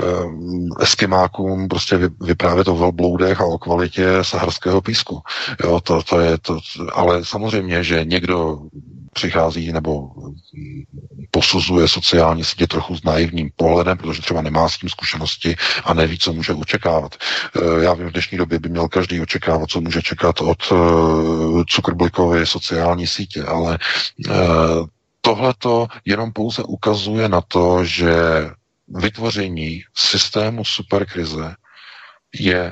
eskimákům 0.80 1.68
prostě 1.68 2.00
vyprávět 2.22 2.68
o 2.68 2.76
velbloudech 2.76 3.42
a 3.42 3.46
o 3.46 3.58
kvalitě 3.58 4.08
saharského 4.22 4.82
písku. 4.82 5.22
Jo, 5.64 5.80
to, 5.82 6.04
to 6.04 6.20
je 6.20 6.38
to, 6.38 6.60
ale 6.94 7.26
samozřejmě, 7.26 7.84
že 7.84 8.06
někdo 8.06 8.60
přichází 9.14 9.72
nebo 9.72 10.10
posuzuje 11.32 11.88
sociální 11.88 12.44
sítě 12.44 12.68
trochu 12.68 12.96
s 12.96 13.04
naivním 13.04 13.50
pohledem, 13.56 13.98
protože 13.98 14.22
třeba 14.22 14.42
nemá 14.42 14.70
s 14.70 14.78
tím 14.78 14.90
zkušenosti 14.90 15.56
a 15.84 15.94
neví, 15.94 16.18
co 16.20 16.34
může 16.34 16.54
očekávat. 16.54 17.16
Eh, 17.56 17.84
já 17.84 17.94
vím, 17.94 18.08
v 18.08 18.12
dnešní 18.12 18.38
době 18.38 18.60
by 18.60 18.70
měl 18.70 18.88
každý 18.88 19.22
očekávat, 19.22 19.70
co 19.70 19.82
může 19.82 20.02
čekat 20.02 20.42
od 20.42 20.74
Zuckerbergovy 21.76 22.46
sociální 22.46 23.08
sítě, 23.08 23.44
ale 23.44 23.78
eh, 24.30 24.34
tohle 25.22 25.54
to 25.58 25.88
jenom 26.06 26.32
pouze 26.32 26.64
ukazuje 26.64 27.30
na 27.30 27.42
to, 27.42 27.86
že 27.86 28.14
vytvoření 28.88 29.84
systému 29.96 30.66
superkrize 30.66 31.56
je 32.34 32.72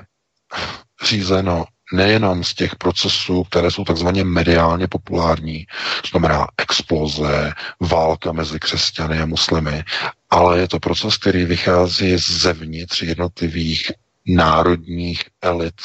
řízeno 1.03 1.65
nejenom 1.93 2.43
z 2.43 2.53
těch 2.53 2.75
procesů, 2.75 3.43
které 3.43 3.71
jsou 3.71 3.83
takzvaně 3.83 4.23
mediálně 4.23 4.87
populární, 4.87 5.65
to 6.01 6.07
znamená 6.07 6.47
exploze, 6.57 7.53
válka 7.79 8.31
mezi 8.31 8.59
křesťany 8.59 9.19
a 9.19 9.25
muslimy, 9.25 9.83
ale 10.29 10.59
je 10.59 10.67
to 10.67 10.79
proces, 10.79 11.17
který 11.17 11.45
vychází 11.45 12.17
zevnitř 12.17 13.01
jednotlivých 13.01 13.91
národních 14.27 15.23
elit, 15.41 15.81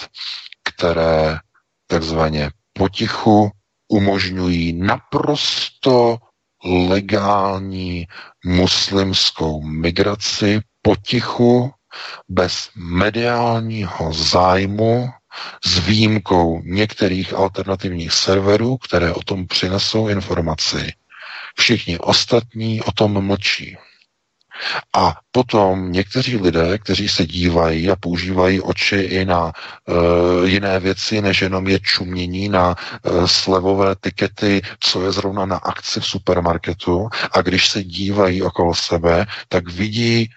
které 0.62 1.38
takzvaně 1.86 2.50
potichu 2.72 3.50
umožňují 3.88 4.72
naprosto 4.72 6.18
legální 6.64 8.06
muslimskou 8.44 9.62
migraci 9.62 10.60
potichu, 10.82 11.70
bez 12.28 12.70
mediálního 12.76 14.12
zájmu 14.12 15.08
s 15.64 15.78
výjimkou 15.78 16.62
některých 16.64 17.32
alternativních 17.34 18.12
serverů, 18.12 18.76
které 18.76 19.12
o 19.12 19.22
tom 19.22 19.46
přinesou 19.46 20.08
informaci. 20.08 20.92
Všichni 21.58 21.98
ostatní 21.98 22.82
o 22.82 22.92
tom 22.92 23.26
mlčí. 23.26 23.76
A 24.96 25.16
potom 25.30 25.92
někteří 25.92 26.36
lidé, 26.36 26.78
kteří 26.78 27.08
se 27.08 27.26
dívají 27.26 27.90
a 27.90 27.96
používají 27.96 28.60
oči 28.60 28.96
i 28.96 29.24
na 29.24 29.44
uh, 29.88 30.44
jiné 30.48 30.80
věci, 30.80 31.20
než 31.22 31.42
jenom 31.42 31.68
je 31.68 31.80
čumění 31.80 32.48
na 32.48 32.76
uh, 33.02 33.26
slevové 33.26 33.96
tikety, 34.00 34.62
co 34.80 35.04
je 35.04 35.12
zrovna 35.12 35.46
na 35.46 35.56
akci 35.56 36.00
v 36.00 36.06
supermarketu, 36.06 37.08
a 37.32 37.42
když 37.42 37.68
se 37.68 37.84
dívají 37.84 38.42
okolo 38.42 38.74
sebe, 38.74 39.26
tak 39.48 39.68
vidí 39.68 40.30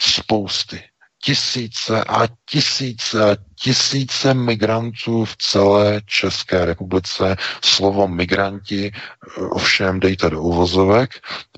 spousty 0.00 0.82
tisíce 1.22 2.04
a 2.04 2.28
tisíce 2.50 3.30
a 3.32 3.36
tisíce 3.62 4.34
migrantů 4.34 5.24
v 5.24 5.36
celé 5.36 6.00
České 6.06 6.64
republice. 6.64 7.36
Slovo 7.64 8.08
migranti 8.08 8.92
eh, 8.92 9.40
ovšem 9.40 10.00
dejte 10.00 10.30
do 10.30 10.42
uvozovek, 10.42 11.10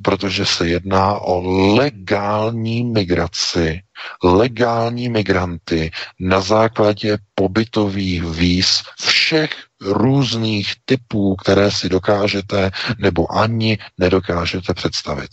protože 0.02 0.46
se 0.46 0.68
jedná 0.68 1.18
o 1.18 1.40
legální 1.76 2.84
migraci, 2.84 3.80
legální 4.24 5.08
migranty 5.08 5.90
na 6.20 6.40
základě 6.40 7.18
pobytových 7.34 8.22
víz 8.24 8.82
všech 9.00 9.50
různých 9.80 10.72
typů, 10.84 11.36
které 11.36 11.70
si 11.70 11.88
dokážete 11.88 12.70
nebo 12.98 13.32
ani 13.32 13.78
nedokážete 13.98 14.74
představit. 14.74 15.30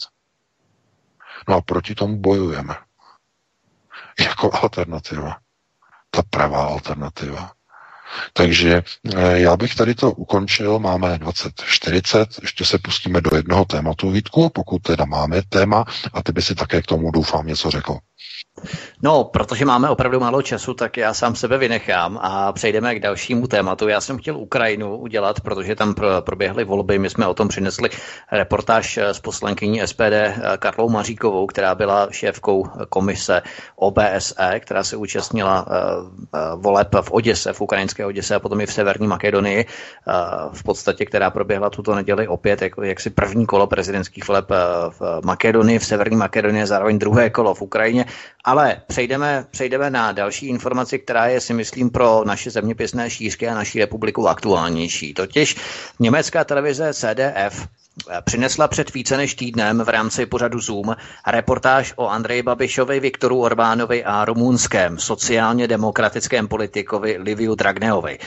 No 1.48 1.56
a 1.56 1.62
proti 1.62 1.96
tomu 1.96 2.18
bojujeme 2.18 2.76
jako 4.20 4.52
alternativa. 4.64 5.40
Ta 6.10 6.22
pravá 6.30 6.66
alternativa. 6.66 7.54
Takže 8.34 8.84
eh, 9.16 9.40
já 9.40 9.58
bych 9.58 9.76
tady 9.76 9.96
to 9.96 10.12
ukončil, 10.12 10.80
máme 10.80 11.18
2040, 11.18 12.30
ještě 12.42 12.66
se 12.66 12.78
pustíme 12.78 13.22
do 13.22 13.36
jednoho 13.36 13.66
tématu, 13.66 14.12
Vítku, 14.12 14.50
pokud 14.50 14.82
teda 14.82 15.06
máme 15.06 15.42
téma, 15.50 15.86
a 16.14 16.24
ty 16.24 16.32
by 16.32 16.42
si 16.42 16.56
také 16.56 16.82
k 16.82 16.86
tomu 16.86 17.12
doufám 17.12 17.48
něco 17.48 17.72
řekl. 17.72 17.98
No, 19.02 19.24
protože 19.24 19.66
máme 19.66 19.90
opravdu 19.90 20.20
málo 20.20 20.42
času, 20.42 20.74
tak 20.74 20.98
já 20.98 21.14
sám 21.14 21.36
sebe 21.36 21.58
vynechám 21.58 22.20
a 22.22 22.54
přejdeme 22.54 22.96
k 22.96 23.00
dalšímu 23.00 23.48
tématu. 23.48 23.88
Já 23.88 24.02
jsem 24.02 24.18
chtěl 24.18 24.38
Ukrajinu 24.38 24.98
udělat, 24.98 25.42
protože 25.42 25.76
tam 25.76 25.96
proběhly 26.20 26.64
volby. 26.64 27.00
My 27.00 27.10
jsme 27.10 27.28
o 27.28 27.34
tom 27.34 27.48
přinesli 27.48 27.90
reportáž 28.32 28.98
s 28.98 29.20
poslankyní 29.20 29.82
SPD 29.88 30.36
Karlou 30.60 30.90
Maříkovou, 30.90 31.48
která 31.48 31.76
byla 31.76 32.08
šéfkou 32.12 32.66
komise 32.90 33.42
OBSE, 33.76 34.60
která 34.60 34.84
se 34.84 34.96
účastnila 34.96 35.66
eh, 35.70 35.76
eh, 36.36 36.40
voleb 36.56 36.96
v 37.02 37.12
Oděse 37.12 37.54
v 37.54 37.62
ukrajinské 37.62 37.99
Severské 38.00 38.06
Oděse 38.06 38.36
a 38.36 38.40
potom 38.40 38.62
i 38.62 38.66
v 38.66 38.74
Severní 38.74 39.08
Makedonii, 39.08 39.66
v 40.54 40.64
podstatě, 40.64 41.06
která 41.06 41.30
proběhla 41.30 41.70
tuto 41.70 41.96
neděli 41.96 42.28
opět 42.28 42.62
jako 42.62 42.84
jaksi 42.84 43.10
první 43.10 43.46
kolo 43.46 43.68
prezidentských 43.68 44.28
voleb 44.28 44.50
v 44.90 45.20
Makedonii, 45.26 45.80
v 45.80 45.86
Severní 45.86 46.18
Makedonii, 46.18 46.66
zároveň 46.66 47.00
druhé 47.00 47.30
kolo 47.30 47.54
v 47.54 47.62
Ukrajině. 47.62 48.06
Ale 48.46 48.82
přejdeme, 48.88 49.46
přejdeme 49.52 49.90
na 49.90 50.12
další 50.12 50.48
informaci, 50.48 51.00
která 51.00 51.28
je 51.28 51.42
si 51.42 51.54
myslím 51.54 51.90
pro 51.90 52.24
naše 52.26 52.52
zeměpisné 52.52 53.10
šířky 53.10 53.48
a 53.48 53.56
naší 53.56 53.80
republiku 53.80 54.28
aktuálnější. 54.28 55.14
Totiž 55.14 55.56
německá 56.00 56.44
televize 56.44 56.94
CDF 56.94 57.68
přinesla 58.22 58.68
před 58.68 58.94
více 58.94 59.18
než 59.18 59.36
týdnem 59.36 59.82
v 59.84 59.90
rámci 59.90 60.26
pořadu 60.26 60.60
Zoom 60.60 60.96
reportáž 61.28 61.94
o 61.96 62.08
Andreji 62.08 62.44
Babišovi, 62.44 63.00
Viktoru 63.00 63.42
Orbánovi 63.42 64.04
a 64.04 64.26
rumunském 64.26 65.00
sociálně 65.00 65.68
demokratickém 65.68 66.48
politikovi 66.48 67.18
Liviu 67.20 67.56
Dragneovi. 67.56 68.20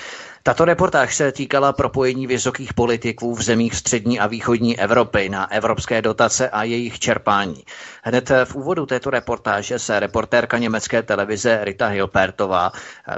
Tato 0.45 0.65
reportáž 0.65 1.17
se 1.17 1.33
týkala 1.33 1.73
propojení 1.73 2.27
vysokých 2.27 2.75
politiků 2.75 3.35
v 3.35 3.43
zemích 3.43 3.75
střední 3.75 4.21
a 4.21 4.27
východní 4.27 4.79
Evropy 4.81 5.29
na 5.29 5.53
evropské 5.53 6.03
dotace 6.03 6.49
a 6.51 6.63
jejich 6.65 6.99
čerpání. 6.99 7.65
Hned 8.05 8.31
v 8.45 8.55
úvodu 8.55 8.87
této 8.87 9.11
reportáže 9.11 9.79
se 9.79 10.01
reportérka 10.01 10.59
německé 10.59 11.03
televize 11.03 11.61
Rita 11.65 11.87
Hilpertová 11.87 12.73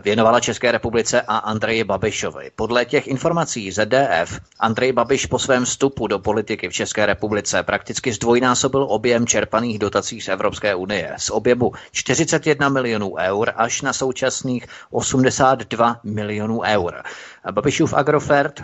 věnovala 0.05 0.41
České 0.41 0.73
republice 0.73 1.21
a 1.23 1.37
Andreji 1.37 1.85
Babišovi. 1.85 2.51
Podle 2.57 2.85
těch 2.85 3.07
informací 3.09 3.71
ZDF 3.73 4.41
Andrej 4.61 4.93
Babiš 4.93 5.27
po 5.27 5.39
svém 5.39 5.65
vstupu 5.65 6.07
do 6.07 6.19
politiky 6.19 6.69
v 6.69 6.73
České 6.73 7.07
republice 7.07 7.63
prakticky 7.63 8.13
zdvojnásobil 8.13 8.87
objem 8.91 9.27
čerpaných 9.27 9.79
dotací 9.79 10.21
z 10.21 10.29
Evropské 10.29 10.75
unie 10.75 11.15
z 11.17 11.31
objemu 11.31 11.73
41 11.93 12.69
milionů 12.69 13.15
eur 13.19 13.53
až 13.57 13.83
na 13.83 13.93
současných 13.93 14.67
82 14.91 16.01
milionů 16.05 16.61
eur. 16.63 17.03
Babišův 17.53 17.95
Agrofert 17.95 18.61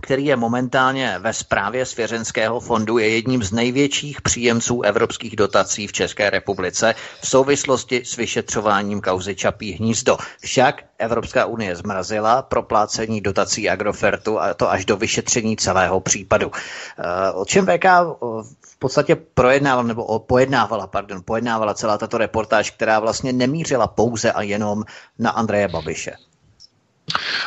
který 0.00 0.24
je 0.24 0.36
momentálně 0.36 1.18
ve 1.18 1.32
správě 1.32 1.86
svěřenského 1.86 2.60
fondu, 2.60 2.98
je 2.98 3.08
jedním 3.08 3.42
z 3.42 3.52
největších 3.52 4.20
příjemců 4.22 4.82
evropských 4.82 5.36
dotací 5.36 5.86
v 5.86 5.92
České 5.92 6.30
republice 6.30 6.94
v 7.20 7.28
souvislosti 7.28 8.02
s 8.04 8.16
vyšetřováním 8.16 9.00
kauzy 9.00 9.34
Čapí 9.34 9.72
hnízdo. 9.72 10.16
Však 10.40 10.82
Evropská 10.98 11.46
unie 11.46 11.76
zmrazila 11.76 12.42
proplácení 12.42 13.20
dotací 13.20 13.70
Agrofertu 13.70 14.40
a 14.40 14.54
to 14.54 14.70
až 14.70 14.84
do 14.84 14.96
vyšetření 14.96 15.56
celého 15.56 16.00
případu. 16.00 16.50
Eh, 16.98 17.30
o 17.32 17.44
čem 17.44 17.66
VK 17.66 17.84
v 18.60 18.78
podstatě 18.78 19.16
projednávala, 19.16 19.88
nebo 19.88 20.18
pojednávala, 20.18 20.86
pardon, 20.86 21.22
pojednávala 21.24 21.74
celá 21.74 21.98
tato 21.98 22.18
reportáž, 22.18 22.70
která 22.70 23.00
vlastně 23.00 23.32
nemířila 23.32 23.86
pouze 23.86 24.32
a 24.32 24.42
jenom 24.42 24.84
na 25.18 25.30
Andreje 25.30 25.68
Babiše. 25.68 26.12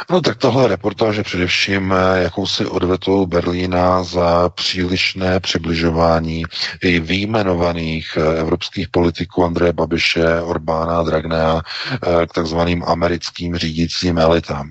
No 0.09 0.21
tak 0.21 0.37
tohle 0.37 0.67
reportáž 0.67 1.19
především 1.19 1.93
eh, 1.93 2.21
jakousi 2.23 2.65
odvetou 2.65 3.25
Berlína 3.25 4.03
za 4.03 4.49
přílišné 4.49 5.39
přibližování 5.39 6.43
i 6.83 6.99
výjmenovaných 6.99 8.17
eh, 8.17 8.39
evropských 8.39 8.89
politiků 8.89 9.45
Andreje 9.45 9.73
Babiše, 9.73 10.41
Orbána, 10.41 11.03
Dragnea 11.03 11.61
eh, 11.93 12.27
k 12.27 12.33
takzvaným 12.33 12.83
americkým 12.87 13.55
řídícím 13.55 14.17
elitám. 14.17 14.69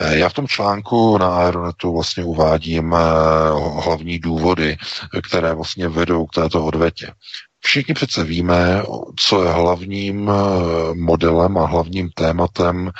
Já 0.00 0.28
v 0.28 0.32
tom 0.32 0.48
článku 0.48 1.18
na 1.18 1.36
Aeronetu 1.36 1.92
vlastně 1.94 2.24
uvádím 2.24 2.96
hlavní 3.84 4.18
důvody, 4.18 4.76
které 5.28 5.54
vlastně 5.54 5.88
vedou 5.88 6.26
k 6.26 6.34
této 6.34 6.64
odvetě. 6.64 7.12
Všichni 7.60 7.94
přece 7.94 8.24
víme, 8.24 8.82
co 9.16 9.44
je 9.44 9.50
hlavním 9.50 10.30
modelem 10.94 11.58
a 11.58 11.66
hlavním 11.66 12.10
tématem 12.14 12.90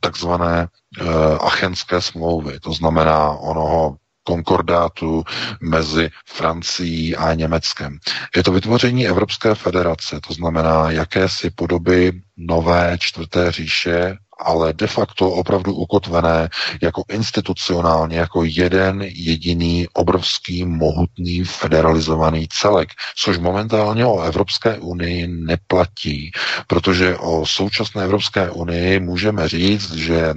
takzvané 0.00 0.68
Eh, 0.98 1.04
achenské 1.40 2.00
smlouvy, 2.00 2.60
to 2.60 2.72
znamená 2.72 3.30
onoho 3.30 3.96
konkordátu 4.24 5.24
mezi 5.60 6.10
Francií 6.28 7.16
a 7.16 7.34
Německem. 7.34 7.98
Je 8.36 8.42
to 8.42 8.52
vytvoření 8.52 9.06
Evropské 9.08 9.54
federace, 9.54 10.20
to 10.28 10.34
znamená 10.34 10.90
jakési 10.90 11.50
podoby 11.50 12.12
nové 12.36 12.96
čtvrté 13.00 13.52
říše 13.52 14.16
ale 14.44 14.72
de 14.72 14.86
facto 14.86 15.30
opravdu 15.30 15.74
ukotvené 15.74 16.48
jako 16.82 17.04
institucionálně, 17.10 18.18
jako 18.18 18.44
jeden 18.44 19.02
jediný 19.02 19.88
obrovský, 19.92 20.64
mohutný, 20.64 21.44
federalizovaný 21.44 22.48
celek, 22.48 22.88
což 23.16 23.38
momentálně 23.38 24.06
o 24.06 24.20
Evropské 24.20 24.78
unii 24.78 25.26
neplatí, 25.26 26.30
protože 26.66 27.16
o 27.16 27.46
současné 27.46 28.04
Evropské 28.04 28.50
unii 28.50 29.00
můžeme 29.00 29.48
říct, 29.48 29.92
že 29.92 30.34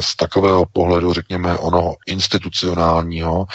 z 0.00 0.16
takového 0.16 0.64
pohledu, 0.72 1.12
řekněme, 1.12 1.58
onoho 1.58 1.96
institucionálního, 2.06 3.46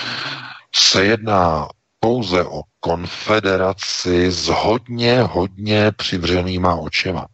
se 0.75 1.05
jedná 1.05 1.67
pouze 1.99 2.43
o 2.43 2.61
konfederaci 2.79 4.31
s 4.31 4.47
hodně, 4.47 5.21
hodně 5.21 5.91
přivřenýma 5.91 6.75
očima. 6.75 7.27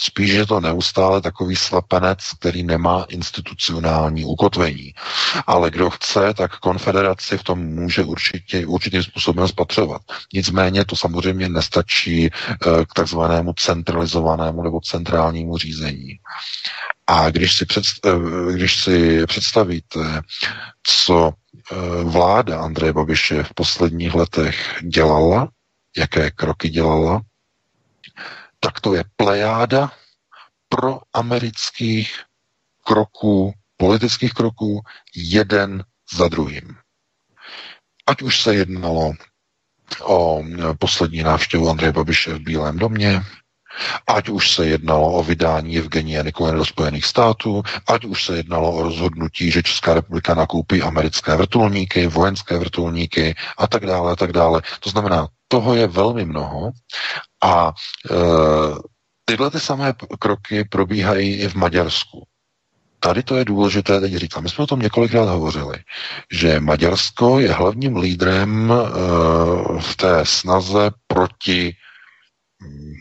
Spíš 0.00 0.30
je 0.30 0.46
to 0.46 0.60
neustále 0.60 1.20
takový 1.20 1.56
slepenec, 1.56 2.18
který 2.38 2.62
nemá 2.62 3.04
institucionální 3.08 4.24
ukotvení. 4.24 4.94
Ale 5.46 5.70
kdo 5.70 5.90
chce, 5.90 6.34
tak 6.34 6.58
konfederaci 6.58 7.38
v 7.38 7.42
tom 7.42 7.58
může 7.58 8.02
určitě 8.04 8.66
určitým 8.66 9.02
způsobem 9.02 9.48
spatřovat. 9.48 10.02
Nicméně 10.32 10.84
to 10.84 10.96
samozřejmě 10.96 11.48
nestačí 11.48 12.26
eh, 12.26 12.30
k 12.84 12.94
takzvanému 12.94 13.52
centralizovanému 13.52 14.62
nebo 14.62 14.80
centrálnímu 14.80 15.58
řízení. 15.58 16.18
A 17.06 17.30
když 17.30 17.56
si, 17.56 17.64
předst- 17.64 18.00
eh, 18.50 18.52
když 18.52 18.82
si 18.82 19.26
představíte, 19.26 20.20
co 20.82 21.32
eh, 21.32 21.74
vláda 22.04 22.60
Andreje 22.60 22.92
Babiše 22.92 23.42
v 23.42 23.54
posledních 23.54 24.14
letech 24.14 24.78
dělala, 24.82 25.48
jaké 25.96 26.30
kroky 26.30 26.68
dělala, 26.68 27.20
tak 28.64 28.80
to 28.80 28.94
je 28.94 29.04
plejáda 29.16 29.92
pro 30.68 31.00
amerických 31.12 32.20
kroků, 32.84 33.52
politických 33.76 34.32
kroků, 34.32 34.80
jeden 35.16 35.84
za 36.16 36.28
druhým. 36.28 36.76
Ať 38.06 38.22
už 38.22 38.40
se 38.42 38.54
jednalo 38.54 39.12
o 40.02 40.42
poslední 40.78 41.22
návštěvu 41.22 41.70
Andreje 41.70 41.92
Babiše 41.92 42.34
v 42.34 42.38
Bílém 42.38 42.78
domě, 42.78 43.22
ať 44.06 44.28
už 44.28 44.50
se 44.50 44.66
jednalo 44.66 45.12
o 45.12 45.22
vydání 45.22 45.78
Evgenie 45.78 46.22
Nikoliny 46.22 46.58
do 46.58 46.64
Spojených 46.64 47.04
států, 47.04 47.62
ať 47.86 48.04
už 48.04 48.24
se 48.24 48.36
jednalo 48.36 48.72
o 48.72 48.82
rozhodnutí, 48.82 49.50
že 49.50 49.62
Česká 49.62 49.94
republika 49.94 50.34
nakoupí 50.34 50.82
americké 50.82 51.36
vrtulníky, 51.36 52.06
vojenské 52.06 52.58
vrtulníky 52.58 53.34
a 53.58 53.66
tak 53.66 53.86
dále, 53.86 54.12
a 54.12 54.16
tak 54.16 54.32
dále. 54.32 54.62
To 54.80 54.90
znamená, 54.90 55.28
toho 55.48 55.74
je 55.74 55.86
velmi 55.86 56.24
mnoho 56.24 56.72
a 57.44 57.72
e, 58.10 58.14
tyhle 59.24 59.50
ty 59.50 59.60
samé 59.60 59.94
kroky 60.18 60.64
probíhají 60.64 61.34
i 61.34 61.48
v 61.48 61.54
Maďarsku. 61.54 62.26
Tady 63.00 63.22
to 63.22 63.36
je 63.36 63.44
důležité 63.44 64.00
teď 64.00 64.14
říkat. 64.14 64.40
My 64.40 64.48
jsme 64.48 64.64
o 64.64 64.66
tom 64.66 64.80
několikrát 64.80 65.24
hovořili, 65.28 65.76
že 66.32 66.60
Maďarsko 66.60 67.38
je 67.40 67.52
hlavním 67.52 67.96
lídrem 67.96 68.72
e, 68.72 68.76
v 69.80 69.96
té 69.96 70.20
snaze 70.24 70.90
proti 71.06 71.76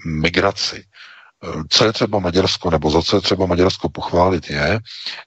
migraci. 0.06 0.84
Co 1.70 1.86
je 1.86 1.94
třeba 1.94 2.20
Maďarsko, 2.20 2.70
nebo 2.72 2.90
za 2.90 3.02
co 3.02 3.18
je 3.18 3.22
třeba 3.22 3.46
Maďarsko 3.46 3.90
pochválit, 3.90 4.50
je, 4.50 4.80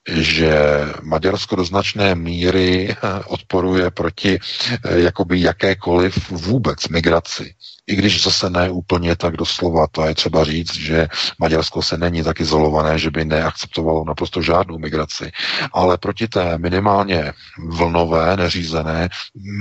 že 0.08 0.58
Maďarsko 1.02 1.56
do 1.56 1.64
značné 1.64 2.14
míry 2.14 2.96
odporuje 3.26 3.90
proti 3.90 4.38
eh, 4.84 5.00
jakoby 5.00 5.40
jakékoliv 5.40 6.30
vůbec 6.30 6.88
migraci. 6.88 7.54
I 7.86 7.96
když 7.96 8.22
zase 8.22 8.50
ne 8.50 8.70
úplně 8.70 9.16
tak 9.16 9.36
doslova, 9.36 9.86
to 9.86 10.04
je 10.04 10.14
třeba 10.14 10.44
říct, 10.44 10.74
že 10.74 11.08
Maďarsko 11.38 11.82
se 11.82 11.98
není 11.98 12.22
tak 12.22 12.40
izolované, 12.40 12.98
že 12.98 13.10
by 13.10 13.24
neakceptovalo 13.24 14.04
naprosto 14.04 14.42
žádnou 14.42 14.78
migraci, 14.78 15.30
ale 15.72 15.98
proti 15.98 16.28
té 16.28 16.58
minimálně 16.58 17.32
vlnové, 17.68 18.36
neřízené 18.36 19.08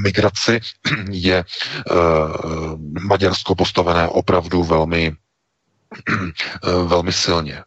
migraci 0.04 0.60
je 1.12 1.44
uh, 1.92 1.98
Maďarsko 3.02 3.56
postavené 3.56 4.08
opravdu 4.08 4.64
velmi 4.64 5.16
velmi 6.88 7.14
silně. 7.14 7.64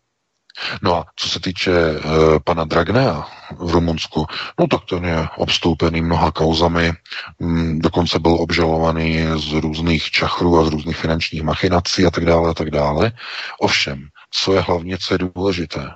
No 0.82 0.96
a 0.96 1.04
co 1.16 1.28
se 1.28 1.40
týče 1.40 1.70
uh, 1.90 2.38
pana 2.44 2.64
Dragnea 2.64 3.26
v 3.58 3.70
Rumunsku, 3.70 4.26
no 4.60 4.66
tak 4.66 4.80
ten 4.88 5.04
je 5.04 5.28
obstoupený 5.36 6.02
mnoha 6.02 6.30
kauzami, 6.30 6.92
mm, 7.38 7.78
dokonce 7.78 8.18
byl 8.18 8.32
obžalovaný 8.32 9.26
z 9.36 9.52
různých 9.52 10.10
čachrů 10.10 10.58
a 10.58 10.64
z 10.64 10.68
různých 10.68 10.96
finančních 10.96 11.42
machinací 11.42 12.06
a 12.06 12.10
tak 12.10 12.24
dále 12.24 12.50
a 12.50 12.54
tak 12.54 12.70
dále. 12.70 13.12
Ovšem, 13.60 14.08
co 14.30 14.52
je 14.52 14.60
hlavně, 14.60 14.98
co 14.98 15.14
je 15.14 15.18
důležité, 15.18 15.90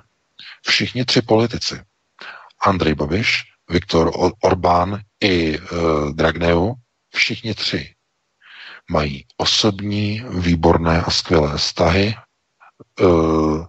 všichni 0.67 1.05
tři 1.05 1.21
politici, 1.21 1.81
Andrej 2.65 2.95
Babiš, 2.95 3.43
Viktor 3.69 4.11
Orbán 4.41 4.99
i 5.23 5.59
uh, 5.59 5.67
Dragneu, 6.11 6.73
všichni 7.15 7.53
tři 7.53 7.93
mají 8.91 9.25
osobní, 9.37 10.23
výborné 10.29 11.01
a 11.01 11.11
skvělé 11.11 11.57
vztahy. 11.57 12.15
Uh, 13.01 13.65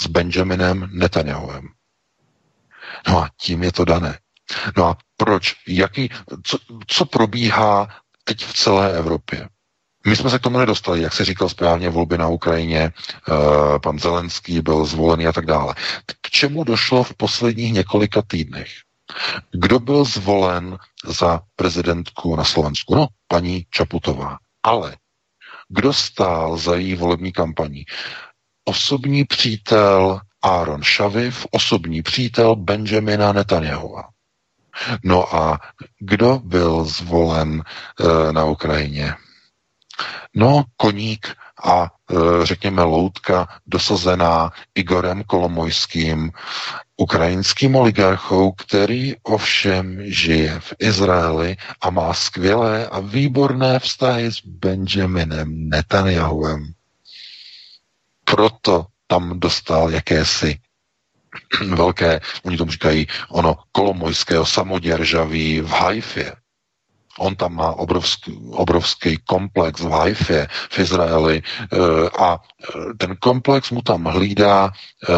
s 0.00 0.06
Benjaminem 0.06 0.90
Netanyahuem. 0.92 1.68
No 3.08 3.18
a 3.18 3.30
tím 3.40 3.62
je 3.62 3.72
to 3.72 3.84
dané. 3.84 4.18
No 4.76 4.84
a 4.84 4.96
proč? 5.16 5.54
Jaký, 5.68 6.10
co, 6.42 6.58
co 6.86 7.04
probíhá 7.04 7.88
teď 8.24 8.44
v 8.44 8.52
celé 8.52 8.98
Evropě? 8.98 9.48
My 10.06 10.16
jsme 10.16 10.30
se 10.30 10.38
k 10.38 10.42
tomu 10.42 10.58
nedostali, 10.58 11.02
jak 11.02 11.12
se 11.12 11.24
říkal 11.24 11.48
správně, 11.48 11.90
volby 11.90 12.18
na 12.18 12.28
Ukrajině, 12.28 12.92
uh, 13.28 13.78
pan 13.78 13.98
Zelenský 13.98 14.60
byl 14.60 14.84
zvolený 14.84 15.26
a 15.26 15.32
tak 15.32 15.46
dále. 15.46 15.74
K 16.20 16.30
čemu 16.30 16.64
došlo 16.64 17.04
v 17.04 17.14
posledních 17.14 17.72
několika 17.72 18.22
týdnech? 18.22 18.68
Kdo 19.50 19.78
byl 19.78 20.04
zvolen 20.04 20.78
za 21.04 21.40
prezidentku 21.56 22.36
na 22.36 22.44
Slovensku? 22.44 22.94
No, 22.94 23.06
paní 23.28 23.66
Čaputová. 23.70 24.38
Ale 24.62 24.96
kdo 25.68 25.92
stál 25.92 26.56
za 26.56 26.74
její 26.74 26.94
volební 26.94 27.32
kampaní? 27.32 27.84
Osobní 28.68 29.24
přítel 29.24 30.20
Aaron 30.42 30.82
Šaviv, 30.82 31.46
osobní 31.50 32.02
přítel 32.02 32.56
Benjamina 32.56 33.32
Netanyahua. 33.32 34.08
No 35.04 35.34
a 35.36 35.60
kdo 36.00 36.40
byl 36.44 36.84
zvolen 36.84 37.62
e, 37.62 38.32
na 38.32 38.44
Ukrajině? 38.44 39.14
No, 40.34 40.64
koník 40.76 41.36
a 41.64 41.84
e, 41.84 42.14
řekněme 42.46 42.82
loutka 42.82 43.48
dosazená 43.66 44.52
Igorem 44.74 45.24
Kolomojským, 45.24 46.32
ukrajinským 46.96 47.76
oligarchou, 47.76 48.52
který 48.52 49.14
ovšem 49.22 49.98
žije 50.02 50.60
v 50.60 50.74
Izraeli 50.78 51.56
a 51.80 51.90
má 51.90 52.14
skvělé 52.14 52.86
a 52.88 53.00
výborné 53.00 53.78
vztahy 53.78 54.32
s 54.32 54.40
Benjaminem 54.44 55.68
Netanyahuem. 55.68 56.77
Proto 58.30 58.86
tam 59.06 59.40
dostal 59.40 59.90
jakési 59.90 60.58
velké, 61.74 62.20
oni 62.44 62.56
tomu 62.56 62.70
říkají, 62.70 63.06
ono 63.28 63.56
kolomojského 63.72 64.46
samoděržaví 64.46 65.60
v 65.60 65.70
Haifě. 65.70 66.36
On 67.18 67.36
tam 67.36 67.54
má 67.54 67.72
obrovský, 67.72 68.38
obrovský 68.50 69.16
komplex 69.16 69.80
v 69.80 69.90
Haifě, 69.90 70.48
v 70.70 70.78
Izraeli 70.78 71.42
eh, 71.42 71.76
a 72.18 72.38
eh, 72.38 72.94
ten 72.98 73.16
komplex 73.16 73.70
mu 73.70 73.82
tam 73.82 74.04
hlídá 74.04 74.70
eh, 74.70 75.12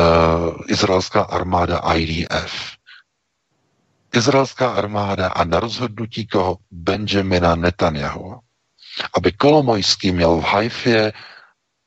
izraelská 0.69 1.23
armáda 1.23 1.79
IDF. 1.95 2.81
Izraelská 4.15 4.71
armáda 4.71 5.29
a 5.29 5.45
na 5.45 5.61
rozhodnutí 5.61 6.27
koho 6.27 6.59
Benjamina 6.71 7.55
Netanyahu, 7.55 8.39
aby 9.17 9.33
Kolomojský 9.33 10.13
měl 10.13 10.37
v 10.37 10.45
Haifě 10.45 11.13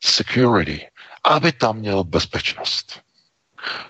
security, 0.04 0.88
aby 1.24 1.52
tam 1.52 1.78
měl 1.78 2.04
bezpečnost. 2.04 3.02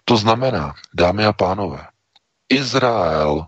To 0.06 0.18
znamená, 0.18 0.74
dámy 0.94 1.26
a 1.26 1.34
pánové, 1.34 1.88
Izrael 2.50 3.46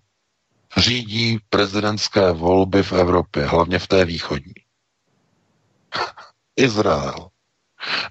řídí 0.77 1.39
prezidentské 1.49 2.31
volby 2.31 2.83
v 2.83 2.93
Evropě, 2.93 3.45
hlavně 3.45 3.79
v 3.79 3.87
té 3.87 4.05
východní. 4.05 4.53
Izrael. 6.55 7.29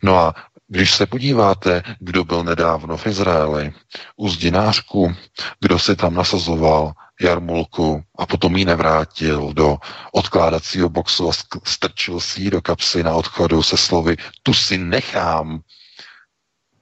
No 0.02 0.18
a 0.18 0.34
když 0.68 0.94
se 0.94 1.06
podíváte, 1.06 1.82
kdo 2.00 2.24
byl 2.24 2.44
nedávno 2.44 2.96
v 2.96 3.06
Izraeli, 3.06 3.72
u 4.16 4.28
zdinářku, 4.28 5.14
kdo 5.60 5.78
si 5.78 5.96
tam 5.96 6.14
nasazoval 6.14 6.92
jarmulku 7.20 8.02
a 8.18 8.26
potom 8.26 8.56
ji 8.56 8.64
nevrátil 8.64 9.52
do 9.52 9.78
odkládacího 10.12 10.88
boxu 10.88 11.30
a 11.30 11.32
strčil 11.64 12.20
si 12.20 12.42
ji 12.42 12.50
do 12.50 12.62
kapsy 12.62 13.02
na 13.02 13.14
odchodu 13.14 13.62
se 13.62 13.76
slovy 13.76 14.16
tu 14.42 14.54
si 14.54 14.78
nechám. 14.78 15.60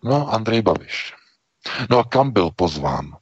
No, 0.05 0.35
Andrej 0.35 0.63
Babiš. 0.63 1.15
No 1.91 1.99
a 1.99 2.05
kam 2.05 2.31
byl 2.31 2.51
pozván? 2.51 3.17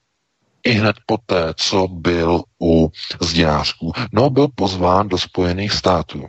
I 0.63 0.71
hned 0.71 0.97
poté, 1.07 1.55
co 1.57 1.89
byl 1.89 2.43
u 2.63 2.93
zdinářků. 3.21 3.93
No, 4.13 4.31
byl 4.31 4.49
pozván 4.49 5.09
do 5.09 5.19
Spojených 5.19 5.73
států. 5.73 6.29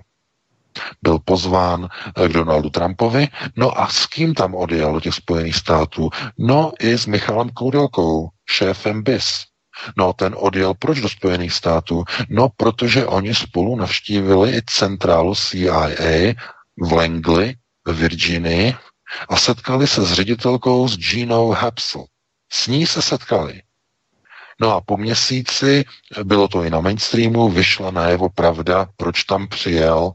Byl 1.01 1.19
pozván 1.19 1.87
k 2.15 2.27
Donaldu 2.27 2.69
Trumpovi. 2.69 3.27
No 3.55 3.79
a 3.79 3.87
s 3.87 4.05
kým 4.05 4.33
tam 4.33 4.55
odjel 4.55 4.93
do 4.93 4.99
těch 4.99 5.13
Spojených 5.13 5.55
států? 5.55 6.09
No 6.37 6.71
i 6.79 6.97
s 6.97 7.05
Michalem 7.05 7.49
Koudelkou, 7.49 8.29
šéfem 8.49 9.03
BIS. 9.03 9.50
No, 9.97 10.13
ten 10.13 10.35
odjel 10.37 10.73
proč 10.73 11.01
do 11.01 11.09
Spojených 11.09 11.53
států? 11.53 12.03
No, 12.29 12.49
protože 12.57 13.05
oni 13.05 13.35
spolu 13.35 13.75
navštívili 13.75 14.57
i 14.57 14.61
centrálu 14.65 15.35
CIA 15.35 16.33
v 16.81 16.91
Langley, 16.91 17.55
v 17.85 17.93
Virginii 17.93 18.75
a 19.29 19.37
setkali 19.37 19.87
se 19.87 20.01
s 20.05 20.13
ředitelkou 20.13 20.87
s 20.87 20.97
Ginou 20.97 21.51
Hapsel. 21.51 22.05
S 22.51 22.67
ní 22.67 22.87
se 22.87 23.01
setkali. 23.01 23.61
No 24.61 24.75
a 24.75 24.81
po 24.81 24.97
měsíci, 24.97 25.85
bylo 26.23 26.47
to 26.47 26.63
i 26.63 26.69
na 26.69 26.81
mainstreamu, 26.81 27.49
vyšla 27.49 27.91
najevo 27.91 28.29
pravda, 28.29 28.87
proč 28.97 29.23
tam 29.23 29.47
přijel 29.47 30.11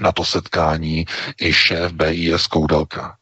na 0.00 0.12
to 0.12 0.24
setkání 0.24 1.06
i 1.40 1.52
šéf 1.52 1.92
BIS 1.92 2.46
Koudelka. 2.46 3.16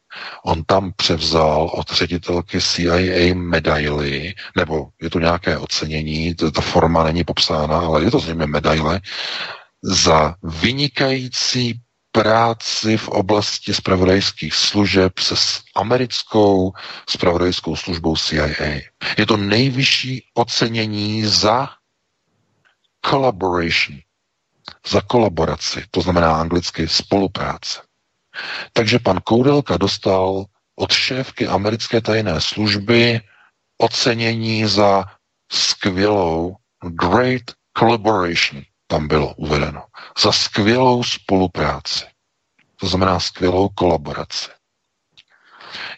On 0.44 0.64
tam 0.64 0.92
převzal 0.96 1.70
od 1.74 1.90
ředitelky 1.92 2.60
CIA 2.60 3.34
medaily, 3.34 4.34
nebo 4.56 4.88
je 5.02 5.10
to 5.10 5.18
nějaké 5.18 5.58
ocenění, 5.58 6.34
ta 6.34 6.60
forma 6.60 7.04
není 7.04 7.24
popsána, 7.24 7.78
ale 7.78 8.04
je 8.04 8.10
to 8.10 8.18
zřejmě 8.18 8.46
medaile, 8.46 9.00
za 9.82 10.34
vynikající 10.42 11.80
práci 12.12 12.96
v 12.96 13.08
oblasti 13.08 13.74
spravodajských 13.74 14.54
služeb 14.54 15.18
se 15.18 15.36
s 15.36 15.62
americkou 15.76 16.72
spravodajskou 17.08 17.76
službou 17.76 18.16
CIA. 18.16 18.80
Je 19.18 19.26
to 19.26 19.36
nejvyšší 19.36 20.24
ocenění 20.34 21.24
za 21.26 21.68
collaboration, 23.06 23.98
za 24.86 25.00
kolaboraci, 25.00 25.84
to 25.90 26.00
znamená 26.00 26.36
anglicky 26.40 26.88
spolupráce. 26.88 27.80
Takže 28.72 28.98
pan 28.98 29.20
Koudelka 29.24 29.76
dostal 29.76 30.44
od 30.76 30.92
šéfky 30.92 31.46
americké 31.46 32.00
tajné 32.00 32.40
služby 32.40 33.20
ocenění 33.78 34.66
za 34.66 35.04
skvělou 35.52 36.56
great 36.84 37.42
collaboration 37.78 38.62
tam 38.92 39.08
bylo 39.08 39.34
uvedeno. 39.34 39.82
Za 40.18 40.32
skvělou 40.32 41.04
spolupráci. 41.04 42.04
To 42.80 42.86
znamená 42.86 43.20
skvělou 43.20 43.68
kolaboraci. 43.68 44.50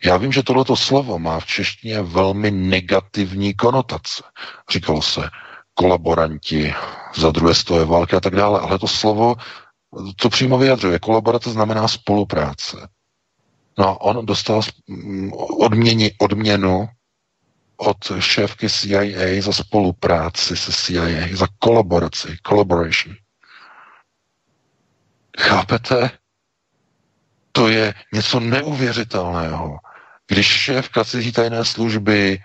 Já 0.04 0.16
vím, 0.16 0.32
že 0.32 0.42
tohleto 0.42 0.76
slovo 0.76 1.18
má 1.18 1.40
v 1.40 1.46
češtině 1.46 2.02
velmi 2.02 2.50
negativní 2.50 3.54
konotace. 3.54 4.22
Říkalo 4.70 5.02
se 5.02 5.30
kolaboranti 5.74 6.74
za 7.14 7.30
druhé 7.30 7.54
stoje 7.54 7.84
války 7.84 8.16
a 8.16 8.20
tak 8.20 8.34
dále, 8.36 8.60
ale 8.60 8.78
to 8.78 8.88
slovo 8.88 9.34
to 10.16 10.28
přímo 10.28 10.58
vyjadřuje. 10.58 10.98
Kolaborace 10.98 11.50
znamená 11.50 11.88
spolupráce. 11.88 12.88
No 13.78 13.88
a 13.88 14.00
on 14.00 14.26
dostal 14.26 14.62
odměni, 15.58 16.12
odměnu 16.18 16.88
od 17.76 17.96
šéfky 18.18 18.70
CIA 18.70 19.42
za 19.42 19.52
spolupráci 19.52 20.56
se 20.56 20.72
CIA, 20.72 21.36
za 21.36 21.46
kolaboraci, 21.58 22.36
collaboration. 22.46 23.16
Chápete? 25.38 26.10
To 27.52 27.68
je 27.68 27.94
něco 28.12 28.40
neuvěřitelného. 28.40 29.78
Když 30.26 30.46
šéfka 30.46 31.04
cizí 31.04 31.32
tajné 31.32 31.64
služby 31.64 32.38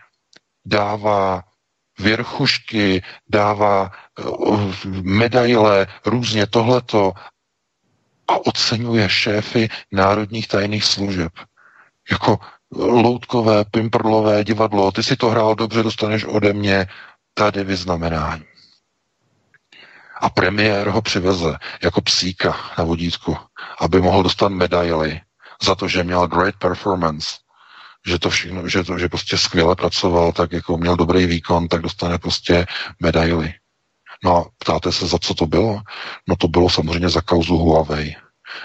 dává 0.65 1.43
věrchušky, 1.99 3.03
dává 3.29 3.91
uh, 4.19 4.73
medaile, 5.01 5.87
různě 6.05 6.47
tohleto 6.47 7.13
a 8.29 8.45
oceňuje 8.45 9.09
šéfy 9.09 9.69
národních 9.91 10.47
tajných 10.47 10.83
služeb. 10.85 11.31
Jako 12.11 12.39
loutkové, 12.75 13.65
pimprlové 13.65 14.43
divadlo, 14.43 14.91
ty 14.91 15.03
si 15.03 15.15
to 15.15 15.29
hrál 15.29 15.55
dobře, 15.55 15.83
dostaneš 15.83 16.25
ode 16.25 16.53
mě 16.53 16.87
tady 17.33 17.63
vyznamenání. 17.63 18.43
A 20.21 20.29
premiér 20.29 20.87
ho 20.87 21.01
přiveze 21.01 21.57
jako 21.83 22.01
psíka 22.01 22.55
na 22.77 22.83
vodítku, 22.83 23.37
aby 23.79 24.01
mohl 24.01 24.23
dostat 24.23 24.49
medaily 24.49 25.21
za 25.63 25.75
to, 25.75 25.87
že 25.87 26.03
měl 26.03 26.27
great 26.27 26.55
performance, 26.55 27.27
že 28.07 28.19
to 28.19 28.29
všechno, 28.29 28.67
že, 28.67 28.83
to, 28.83 28.97
že 28.97 29.09
prostě 29.09 29.37
skvěle 29.37 29.75
pracoval, 29.75 30.31
tak 30.31 30.51
jako 30.51 30.77
měl 30.77 30.95
dobrý 30.95 31.25
výkon, 31.25 31.67
tak 31.67 31.81
dostane 31.81 32.17
prostě 32.17 32.65
medaily. 32.99 33.53
No 34.23 34.37
a 34.37 34.49
ptáte 34.57 34.91
se, 34.91 35.07
za 35.07 35.17
co 35.19 35.33
to 35.33 35.45
bylo? 35.45 35.81
No 36.27 36.35
to 36.35 36.47
bylo 36.47 36.69
samozřejmě 36.69 37.09
za 37.09 37.21
kauzu 37.21 37.57
Huawei, 37.57 38.15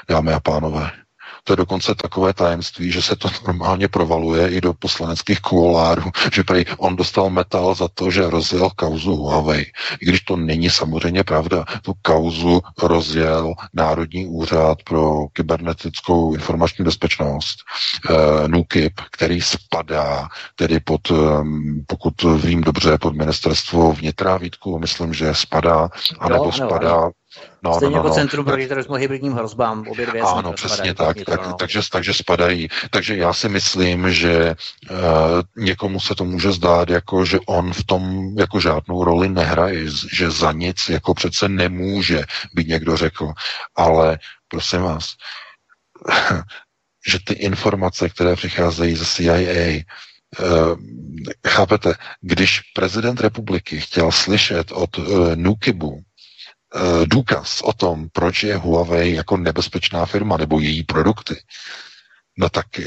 dámy 0.08 0.32
a 0.32 0.40
pánové. 0.40 1.03
To 1.44 1.52
je 1.52 1.56
dokonce 1.56 1.94
takové 1.94 2.32
tajemství, 2.32 2.92
že 2.92 3.02
se 3.02 3.16
to 3.16 3.28
normálně 3.46 3.88
provaluje 3.88 4.48
i 4.48 4.60
do 4.60 4.74
poslaneckých 4.74 5.40
kuolárů, 5.40 6.10
že 6.32 6.44
prý 6.44 6.64
on 6.78 6.96
dostal 6.96 7.30
metal 7.30 7.74
za 7.74 7.88
to, 7.88 8.10
že 8.10 8.30
rozjel 8.30 8.70
kauzu 8.76 9.16
Huawei. 9.16 9.66
I 10.00 10.06
když 10.06 10.20
to 10.20 10.36
není 10.36 10.70
samozřejmě 10.70 11.24
pravda. 11.24 11.64
Tu 11.82 11.92
kauzu 12.02 12.60
rozjel 12.82 13.54
Národní 13.74 14.26
úřad 14.26 14.82
pro 14.82 15.26
kybernetickou 15.32 16.34
informační 16.34 16.84
bezpečnost, 16.84 17.56
eh, 18.10 18.48
NUKIP, 18.48 19.00
který 19.10 19.40
spadá 19.40 20.28
tedy 20.56 20.80
pod, 20.80 21.00
eh, 21.10 21.14
pokud 21.86 22.22
vím 22.22 22.60
dobře, 22.60 22.98
pod 22.98 23.14
ministerstvo 23.16 23.92
vnitra, 23.92 24.36
Vítku, 24.36 24.78
myslím, 24.78 25.14
že 25.14 25.34
spadá, 25.34 25.88
anebo 26.18 26.52
spadá 26.52 27.10
No, 27.62 27.74
Stejně 27.74 27.90
no, 27.90 27.96
no, 27.96 27.98
jako 27.98 28.08
no. 28.08 28.14
Centrum 28.14 28.44
proti 28.44 28.66
terorismu 28.66 28.94
hybridním 28.94 29.32
hrozbám, 29.32 29.88
obě 29.88 30.06
dvě 30.06 30.22
Ano, 30.22 30.52
přesně 30.52 30.94
tak, 30.94 31.16
tak 31.26 31.46
no. 31.46 31.54
takže, 31.54 31.80
takže 31.92 32.14
spadají. 32.14 32.68
Takže 32.90 33.16
já 33.16 33.32
si 33.32 33.48
myslím, 33.48 34.12
že 34.12 34.56
uh, 34.90 34.96
někomu 35.56 36.00
se 36.00 36.14
to 36.14 36.24
může 36.24 36.52
zdát, 36.52 36.90
jako 36.90 37.24
že 37.24 37.38
on 37.46 37.72
v 37.72 37.84
tom 37.84 38.34
jako 38.38 38.60
žádnou 38.60 39.04
roli 39.04 39.28
nehraje, 39.28 39.84
že 40.12 40.30
za 40.30 40.52
nic 40.52 40.88
jako 40.88 41.14
přece 41.14 41.48
nemůže, 41.48 42.24
by 42.54 42.64
někdo 42.64 42.96
řekl. 42.96 43.32
Ale 43.76 44.18
prosím 44.48 44.82
vás, 44.82 45.14
že 47.08 47.18
ty 47.24 47.34
informace, 47.34 48.08
které 48.08 48.36
přicházejí 48.36 48.94
ze 48.94 49.04
CIA, 49.04 49.84
Uh, 50.40 50.76
eh, 51.44 51.48
chápete, 51.48 51.94
když 52.20 52.60
prezident 52.74 53.20
republiky 53.20 53.80
chtěl 53.80 54.12
slyšet 54.12 54.72
od 54.72 54.98
uh, 54.98 55.36
Nukibu, 55.36 56.02
důkaz 57.04 57.60
o 57.62 57.72
tom, 57.72 58.08
proč 58.12 58.42
je 58.42 58.56
Huawei 58.56 59.14
jako 59.14 59.36
nebezpečná 59.36 60.06
firma 60.06 60.36
nebo 60.36 60.60
její 60.60 60.82
produkty, 60.82 61.36
no 62.38 62.48
tak 62.48 62.78
e, 62.78 62.84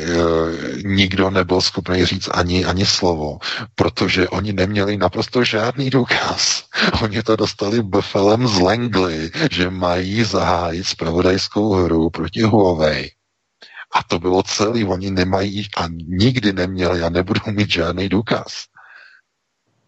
nikdo 0.83 1.29
nebyl 1.29 1.61
schopný 1.61 2.05
říct 2.05 2.29
ani, 2.33 2.65
ani 2.65 2.85
slovo, 2.85 3.37
protože 3.75 4.29
oni 4.29 4.53
neměli 4.53 4.97
naprosto 4.97 5.43
žádný 5.43 5.89
důkaz. 5.89 6.63
Oni 7.01 7.23
to 7.23 7.35
dostali 7.35 7.81
befelem 7.83 8.47
z 8.47 8.59
Langley, 8.59 9.31
že 9.51 9.69
mají 9.69 10.23
zahájit 10.23 10.87
spravodajskou 10.87 11.73
hru 11.73 12.09
proti 12.09 12.41
Huawei. 12.41 13.11
A 13.95 14.03
to 14.03 14.19
bylo 14.19 14.43
celý, 14.43 14.83
oni 14.85 15.11
nemají 15.11 15.67
a 15.77 15.83
nikdy 16.07 16.53
neměli 16.53 17.03
a 17.03 17.09
nebudou 17.09 17.51
mít 17.51 17.71
žádný 17.71 18.09
důkaz. 18.09 18.65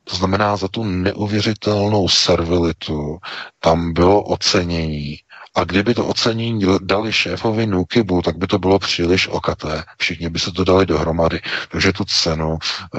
To 0.10 0.16
znamená, 0.16 0.58
za 0.58 0.68
tu 0.68 0.84
neuvěřitelnou 0.84 2.08
servilitu 2.08 3.18
tam 3.60 3.94
bylo 3.94 4.24
ocenění. 4.24 5.18
A 5.56 5.64
kdyby 5.64 5.94
to 5.94 6.06
ocenění 6.08 6.66
dali 6.82 7.14
šéfovi 7.14 7.66
Nukibu, 7.68 8.22
tak 8.22 8.38
by 8.38 8.48
to 8.48 8.60
bylo 8.60 8.80
příliš 8.80 9.28
okaté. 9.28 9.84
Všichni 9.98 10.30
by 10.30 10.40
se 10.40 10.52
to 10.52 10.64
dali 10.64 10.86
dohromady. 10.86 11.42
Takže 11.72 11.94
tu 11.94 12.04
cenu 12.06 12.50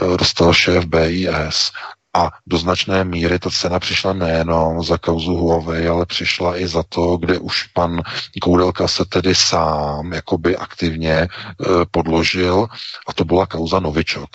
uh, 0.02 0.16
dostal 0.16 0.54
šéf 0.54 0.84
BIS 0.84 1.70
a 2.16 2.30
do 2.46 2.58
značné 2.58 3.04
míry 3.04 3.38
ta 3.38 3.50
cena 3.50 3.78
přišla 3.78 4.12
nejenom 4.12 4.82
za 4.84 4.98
kauzu 4.98 5.36
Huawei, 5.36 5.88
ale 5.88 6.06
přišla 6.06 6.58
i 6.58 6.68
za 6.68 6.82
to, 6.88 7.16
kde 7.16 7.38
už 7.38 7.62
pan 7.62 8.02
Koudelka 8.42 8.88
se 8.88 9.04
tedy 9.04 9.34
sám 9.34 10.12
jakoby 10.12 10.56
aktivně 10.56 11.12
e, 11.14 11.28
podložil 11.90 12.66
a 13.08 13.12
to 13.12 13.24
byla 13.24 13.46
kauza 13.46 13.80
Novičok 13.80 14.30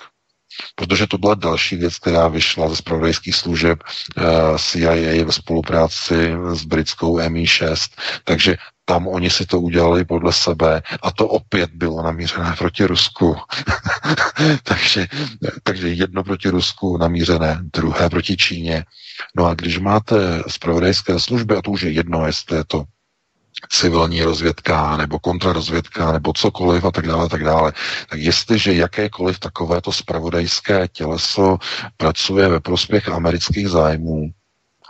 protože 0.74 1.06
to 1.06 1.18
byla 1.18 1.34
další 1.34 1.76
věc, 1.76 1.98
která 1.98 2.28
vyšla 2.28 2.68
ze 2.68 2.76
spravodajských 2.76 3.36
služeb 3.36 3.78
eh, 3.82 4.22
CIA 4.58 5.24
ve 5.24 5.32
spolupráci 5.32 6.32
s 6.52 6.64
britskou 6.64 7.18
MI6, 7.18 7.90
takže 8.24 8.56
tam 8.84 9.06
oni 9.08 9.30
si 9.30 9.46
to 9.46 9.60
udělali 9.60 10.04
podle 10.04 10.32
sebe 10.32 10.82
a 11.02 11.10
to 11.10 11.28
opět 11.28 11.70
bylo 11.74 12.02
namířené 12.02 12.54
proti 12.58 12.84
Rusku. 12.84 13.36
takže, 14.62 15.06
takže 15.62 15.88
jedno 15.88 16.24
proti 16.24 16.48
Rusku 16.48 16.96
namířené, 16.98 17.58
druhé 17.74 18.10
proti 18.10 18.36
Číně. 18.36 18.84
No 19.36 19.46
a 19.46 19.54
když 19.54 19.78
máte 19.78 20.42
spravodajské 20.48 21.20
služby, 21.20 21.56
a 21.56 21.62
to 21.62 21.70
už 21.70 21.82
je 21.82 21.90
jedno, 21.90 22.26
jestli 22.26 22.56
je 22.56 22.64
to 22.64 22.84
civilní 23.68 24.22
rozvědka 24.22 24.96
nebo 24.96 25.18
kontrarozvědka 25.18 26.12
nebo 26.12 26.32
cokoliv 26.32 26.84
a 26.84 26.90
tak 26.90 27.06
dále, 27.06 27.28
tak 27.28 27.44
dále. 27.44 27.72
Tak 28.10 28.18
jestliže 28.18 28.74
jakékoliv 28.74 29.38
takovéto 29.38 29.92
spravodajské 29.92 30.88
těleso 30.88 31.58
pracuje 31.96 32.48
ve 32.48 32.60
prospěch 32.60 33.08
amerických 33.08 33.68
zájmů 33.68 34.30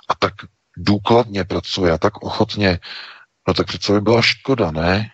a 0.08 0.14
tak 0.14 0.32
důkladně 0.76 1.44
pracuje 1.44 1.92
a 1.92 1.98
tak 1.98 2.22
ochotně, 2.22 2.78
no 3.48 3.54
tak 3.54 3.66
přece 3.66 3.92
by 3.92 4.00
byla 4.00 4.22
škoda, 4.22 4.70
ne? 4.70 5.10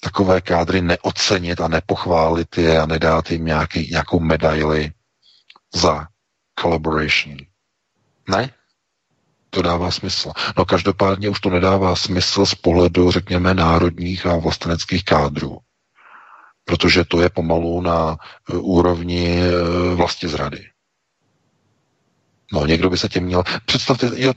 Takové 0.00 0.40
kádry 0.40 0.82
neocenit 0.82 1.60
a 1.60 1.68
nepochválit 1.68 2.58
je 2.58 2.80
a 2.80 2.86
nedát 2.86 3.30
jim 3.30 3.44
nějaký, 3.44 3.88
nějakou 3.90 4.20
medaili 4.20 4.92
za 5.74 6.06
collaboration. 6.60 7.36
Ne? 8.28 8.50
To 9.50 9.62
dává 9.62 9.90
smysl. 9.90 10.32
No 10.58 10.64
každopádně 10.64 11.28
už 11.28 11.40
to 11.40 11.50
nedává 11.50 11.96
smysl 11.96 12.46
z 12.46 12.54
pohledu, 12.54 13.10
řekněme, 13.10 13.54
národních 13.54 14.26
a 14.26 14.36
vlasteneckých 14.36 15.04
kádrů. 15.04 15.58
Protože 16.64 17.04
to 17.04 17.20
je 17.20 17.30
pomalu 17.30 17.80
na 17.80 18.16
e, 18.50 18.56
úrovni 18.56 19.40
vlastně 19.94 20.28
zrady. 20.28 20.64
No, 22.52 22.66
někdo 22.66 22.90
by 22.90 22.98
se 22.98 23.08
tím 23.08 23.24
měl... 23.24 23.42
Představte, 23.66 24.10
jo, 24.16 24.32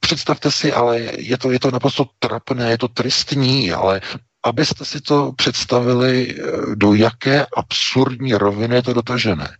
představte 0.00 0.50
si, 0.50 0.72
ale 0.72 0.98
je 1.18 1.38
to, 1.38 1.50
je 1.50 1.60
to 1.60 1.70
naprosto 1.70 2.06
trapné, 2.18 2.70
je 2.70 2.78
to 2.78 2.88
tristní, 2.88 3.72
ale 3.72 4.00
abyste 4.44 4.84
si 4.84 5.00
to 5.00 5.32
představili, 5.32 6.30
e, 6.30 6.42
do 6.76 6.94
jaké 6.94 7.46
absurdní 7.56 8.34
roviny 8.34 8.74
je 8.74 8.82
to 8.82 8.92
dotažené. 8.92 9.56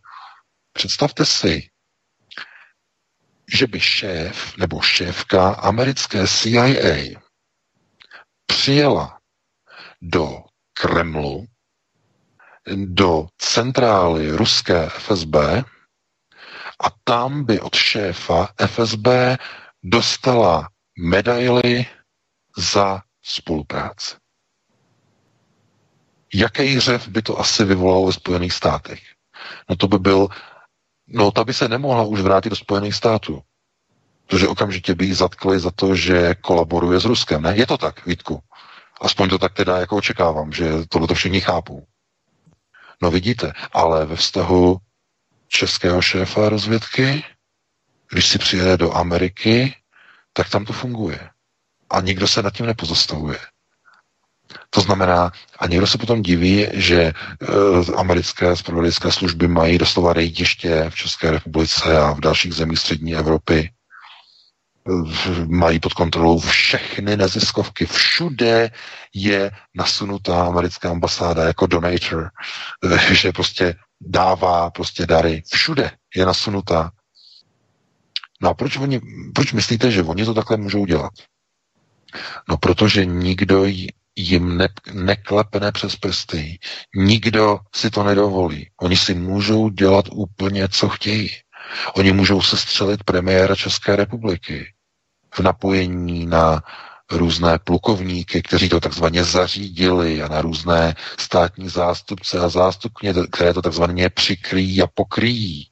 Představte 0.73 1.25
si, 1.25 1.69
že 3.53 3.67
by 3.67 3.81
šéf 3.81 4.57
nebo 4.57 4.81
šéfka 4.81 5.49
americké 5.49 6.27
CIA 6.29 7.21
přijela 8.47 9.19
do 10.03 10.45
Kremlu, 10.73 11.47
do 12.85 13.27
centrály 13.39 14.31
ruské 14.31 14.89
FSB 14.89 15.37
a 16.81 16.87
tam 17.05 17.45
by 17.45 17.61
od 17.61 17.75
šéfa 17.75 18.49
FSB 18.67 19.07
dostala 19.83 20.69
medaily 20.99 21.87
za 22.57 23.03
spolupráci. 23.23 24.17
Jaký 26.35 26.81
řev 26.81 27.09
by 27.09 27.23
to 27.23 27.39
asi 27.41 27.65
vyvolalo 27.65 28.07
ve 28.07 28.13
Spojených 28.13 28.53
státech? 28.53 29.01
No 29.69 29.77
to 29.77 29.89
by 29.89 29.99
byl 29.99 30.29
No, 31.07 31.31
ta 31.31 31.45
by 31.45 31.55
se 31.55 31.69
nemohla 31.69 32.03
už 32.03 32.21
vrátit 32.21 32.51
do 32.51 32.57
Spojených 32.57 32.95
států. 32.95 33.43
Protože 34.27 34.49
okamžitě 34.49 34.95
by 34.95 35.07
ji 35.07 35.15
zatkli 35.15 35.61
za 35.61 35.71
to, 35.71 35.95
že 35.95 36.35
kolaboruje 36.35 37.01
s 37.01 37.05
Ruskem. 37.05 37.43
Ne? 37.43 37.57
Je 37.57 37.67
to 37.67 37.79
tak, 37.79 38.07
Vítku. 38.07 38.43
Aspoň 39.01 39.29
to 39.29 39.39
tak 39.39 39.53
teda 39.53 39.79
jako 39.79 39.97
očekávám, 39.97 40.53
že 40.53 40.71
tohle 40.89 41.09
to 41.09 41.15
všichni 41.15 41.41
chápou. 41.41 41.87
No 43.03 43.11
vidíte, 43.11 43.53
ale 43.73 44.07
ve 44.07 44.17
vztahu 44.17 44.77
českého 45.49 46.03
šéfa 46.03 46.49
rozvědky, 46.49 47.25
když 48.11 48.29
si 48.29 48.39
přijede 48.39 48.77
do 48.77 48.93
Ameriky, 48.93 49.75
tak 50.33 50.51
tam 50.51 50.65
to 50.65 50.73
funguje. 50.73 51.31
A 51.91 52.01
nikdo 52.01 52.29
se 52.29 52.43
nad 52.43 52.55
tím 52.55 52.67
nepozastavuje. 52.67 53.39
To 54.75 54.81
znamená, 54.81 55.33
a 55.59 55.67
někdo 55.67 55.87
se 55.87 55.99
potom 55.99 56.23
diví, 56.23 56.67
že 56.73 57.13
uh, 57.13 58.01
americké 58.01 58.57
spravodajské 58.57 59.13
služby 59.13 59.49
mají 59.49 59.79
doslova 59.79 60.13
rejdiště 60.13 60.87
v 60.89 60.95
České 60.95 61.31
republice 61.31 61.99
a 61.99 62.13
v 62.13 62.21
dalších 62.21 62.55
zemích 62.55 62.79
střední 62.79 63.15
Evropy. 63.15 63.71
Uh, 64.89 65.13
mají 65.47 65.81
pod 65.81 65.93
kontrolou 65.93 66.39
všechny 66.39 67.17
neziskovky. 67.17 67.87
Všude 67.87 68.71
je 69.15 69.51
nasunutá 69.75 70.47
americká 70.47 70.91
ambasáda 70.91 71.45
jako 71.45 71.67
donator, 71.67 72.31
uh, 72.85 72.99
že 72.99 73.33
prostě 73.33 73.75
dává 74.01 74.71
prostě 74.71 75.07
dary. 75.07 75.43
Všude 75.53 75.91
je 76.17 76.27
nasunutá. 76.27 76.91
No 78.43 78.51
a 78.51 78.55
proč, 78.55 78.77
oni, 78.77 79.01
proč 79.35 79.53
myslíte, 79.53 79.91
že 79.91 80.03
oni 80.03 80.25
to 80.25 80.35
takhle 80.35 80.57
můžou 80.57 80.87
dělat? 80.87 81.13
No 82.49 82.57
protože 82.57 83.05
nikdo 83.05 83.65
jim 84.17 84.57
ne, 84.57 84.69
neklepne 84.93 85.73
přes 85.73 85.97
prsty. 85.97 86.59
Nikdo 86.97 87.59
si 87.75 87.91
to 87.91 88.03
nedovolí. 88.05 88.71
Oni 88.81 88.97
si 88.97 89.15
můžou 89.15 89.69
dělat 89.69 90.05
úplně, 90.13 90.69
co 90.69 90.89
chtějí. 90.89 91.31
Oni 91.95 92.13
můžou 92.13 92.43
se 92.43 92.57
střelit 92.57 93.05
premiéra 93.05 93.55
České 93.55 93.97
republiky 93.97 94.75
v 95.35 95.41
napojení 95.41 96.27
na 96.27 96.63
různé 97.11 97.59
plukovníky, 97.59 98.43
kteří 98.43 98.69
to 98.69 98.81
takzvaně 98.81 99.25
zařídili 99.25 100.23
a 100.23 100.29
na 100.29 100.41
různé 100.41 100.95
státní 101.19 101.69
zástupce 101.69 102.39
a 102.41 102.49
zástupně, 102.49 103.15
které 103.33 103.55
to 103.55 103.63
takzvaně 103.63 104.11
přikryjí 104.11 104.83
a 104.83 104.87
pokryjí. 104.87 105.69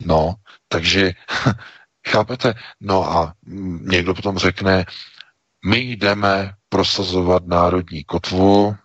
No, 0.00 0.34
takže 0.68 1.12
chápete? 2.08 2.54
No 2.80 3.12
a 3.12 3.34
někdo 3.80 4.14
potom 4.14 4.38
řekne, 4.38 4.84
my 5.64 5.78
jdeme 5.78 6.52
prosazovat 6.68 7.46
národní 7.46 8.04
kotvu 8.04 8.76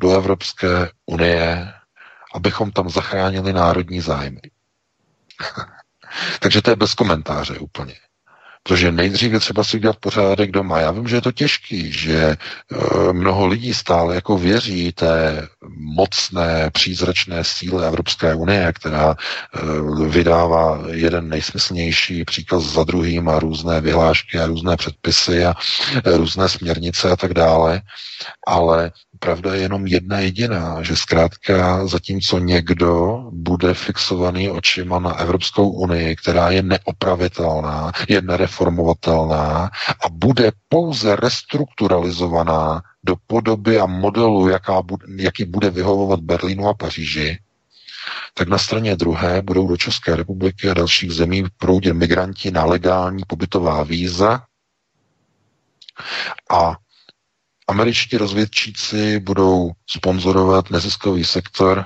do 0.00 0.10
Evropské 0.10 0.90
unie, 1.06 1.72
abychom 2.34 2.72
tam 2.72 2.88
zachránili 2.90 3.52
národní 3.52 4.00
zájmy. 4.00 4.40
Takže 6.40 6.62
to 6.62 6.70
je 6.70 6.76
bez 6.76 6.94
komentáře 6.94 7.58
úplně. 7.58 7.94
Protože 8.68 8.92
nejdřív 8.92 9.32
je 9.32 9.40
třeba 9.40 9.64
si 9.64 9.76
udělat 9.76 9.96
pořádek 9.96 10.50
doma. 10.50 10.80
Já 10.80 10.90
vím, 10.90 11.08
že 11.08 11.16
je 11.16 11.20
to 11.20 11.32
těžký, 11.32 11.92
že 11.92 12.16
e, 12.16 12.36
mnoho 13.12 13.46
lidí 13.46 13.74
stále 13.74 14.14
jako 14.14 14.38
věří 14.38 14.92
té 14.92 15.48
mocné, 15.76 16.70
přízračné 16.70 17.44
síle 17.44 17.86
Evropské 17.86 18.34
unie, 18.34 18.72
která 18.72 19.10
e, 19.16 20.06
vydává 20.08 20.82
jeden 20.90 21.28
nejsmyslnější 21.28 22.24
příkaz 22.24 22.62
za 22.62 22.84
druhým 22.84 23.28
a 23.28 23.38
různé 23.38 23.80
vyhlášky 23.80 24.38
a 24.38 24.46
různé 24.46 24.76
předpisy 24.76 25.44
a 25.44 25.54
e, 26.04 26.16
různé 26.16 26.48
směrnice 26.48 27.10
a 27.10 27.16
tak 27.16 27.34
dále. 27.34 27.80
Ale 28.46 28.92
pravda 29.24 29.54
je 29.54 29.60
jenom 29.62 29.86
jedna 29.86 30.18
jediná, 30.20 30.82
že 30.82 30.96
zkrátka 30.96 31.86
zatímco 31.86 32.38
někdo 32.38 33.24
bude 33.32 33.74
fixovaný 33.74 34.50
očima 34.50 34.98
na 34.98 35.14
Evropskou 35.16 35.68
unii, 35.70 36.16
která 36.16 36.50
je 36.50 36.62
neopravitelná, 36.62 37.92
je 38.08 38.22
nereformovatelná 38.22 39.70
a 40.04 40.08
bude 40.12 40.52
pouze 40.68 41.16
restrukturalizovaná 41.16 42.82
do 43.04 43.14
podoby 43.26 43.80
a 43.80 43.86
modelu, 43.86 44.48
jaká 44.48 44.82
bude, 44.82 45.06
jaký 45.16 45.44
bude 45.44 45.70
vyhovovat 45.70 46.20
Berlínu 46.20 46.68
a 46.68 46.74
Paříži, 46.74 47.38
tak 48.34 48.48
na 48.48 48.58
straně 48.58 48.96
druhé 48.96 49.42
budou 49.42 49.68
do 49.68 49.76
České 49.76 50.16
republiky 50.16 50.70
a 50.70 50.74
dalších 50.74 51.12
zemí 51.12 51.44
proudit 51.58 51.92
migranti 51.92 52.50
na 52.50 52.64
legální 52.64 53.22
pobytová 53.26 53.82
víza 53.82 54.42
a 56.50 56.76
američtí 57.66 58.16
rozvědčíci 58.16 59.20
budou 59.20 59.70
sponzorovat 59.86 60.70
neziskový 60.70 61.24
sektor, 61.24 61.84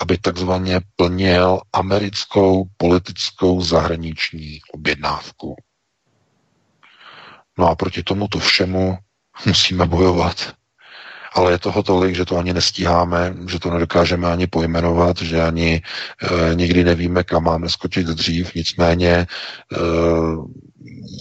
aby 0.00 0.18
takzvaně 0.18 0.80
plnil 0.96 1.60
americkou 1.72 2.64
politickou 2.76 3.62
zahraniční 3.62 4.60
objednávku. 4.72 5.56
No 7.58 7.68
a 7.68 7.74
proti 7.74 8.02
tomuto 8.02 8.38
všemu 8.38 8.98
musíme 9.46 9.86
bojovat. 9.86 10.54
Ale 11.34 11.52
je 11.52 11.58
toho 11.58 11.82
tolik, 11.82 12.16
že 12.16 12.24
to 12.24 12.36
ani 12.36 12.52
nestíháme, 12.52 13.34
že 13.50 13.58
to 13.58 13.70
nedokážeme 13.70 14.28
ani 14.32 14.46
pojmenovat, 14.46 15.18
že 15.22 15.42
ani 15.42 15.82
e, 16.22 16.54
nikdy 16.54 16.84
nevíme, 16.84 17.24
kam 17.24 17.44
máme 17.44 17.68
skočit 17.68 18.06
dřív. 18.06 18.54
Nicméně 18.54 19.10
e, 19.10 19.26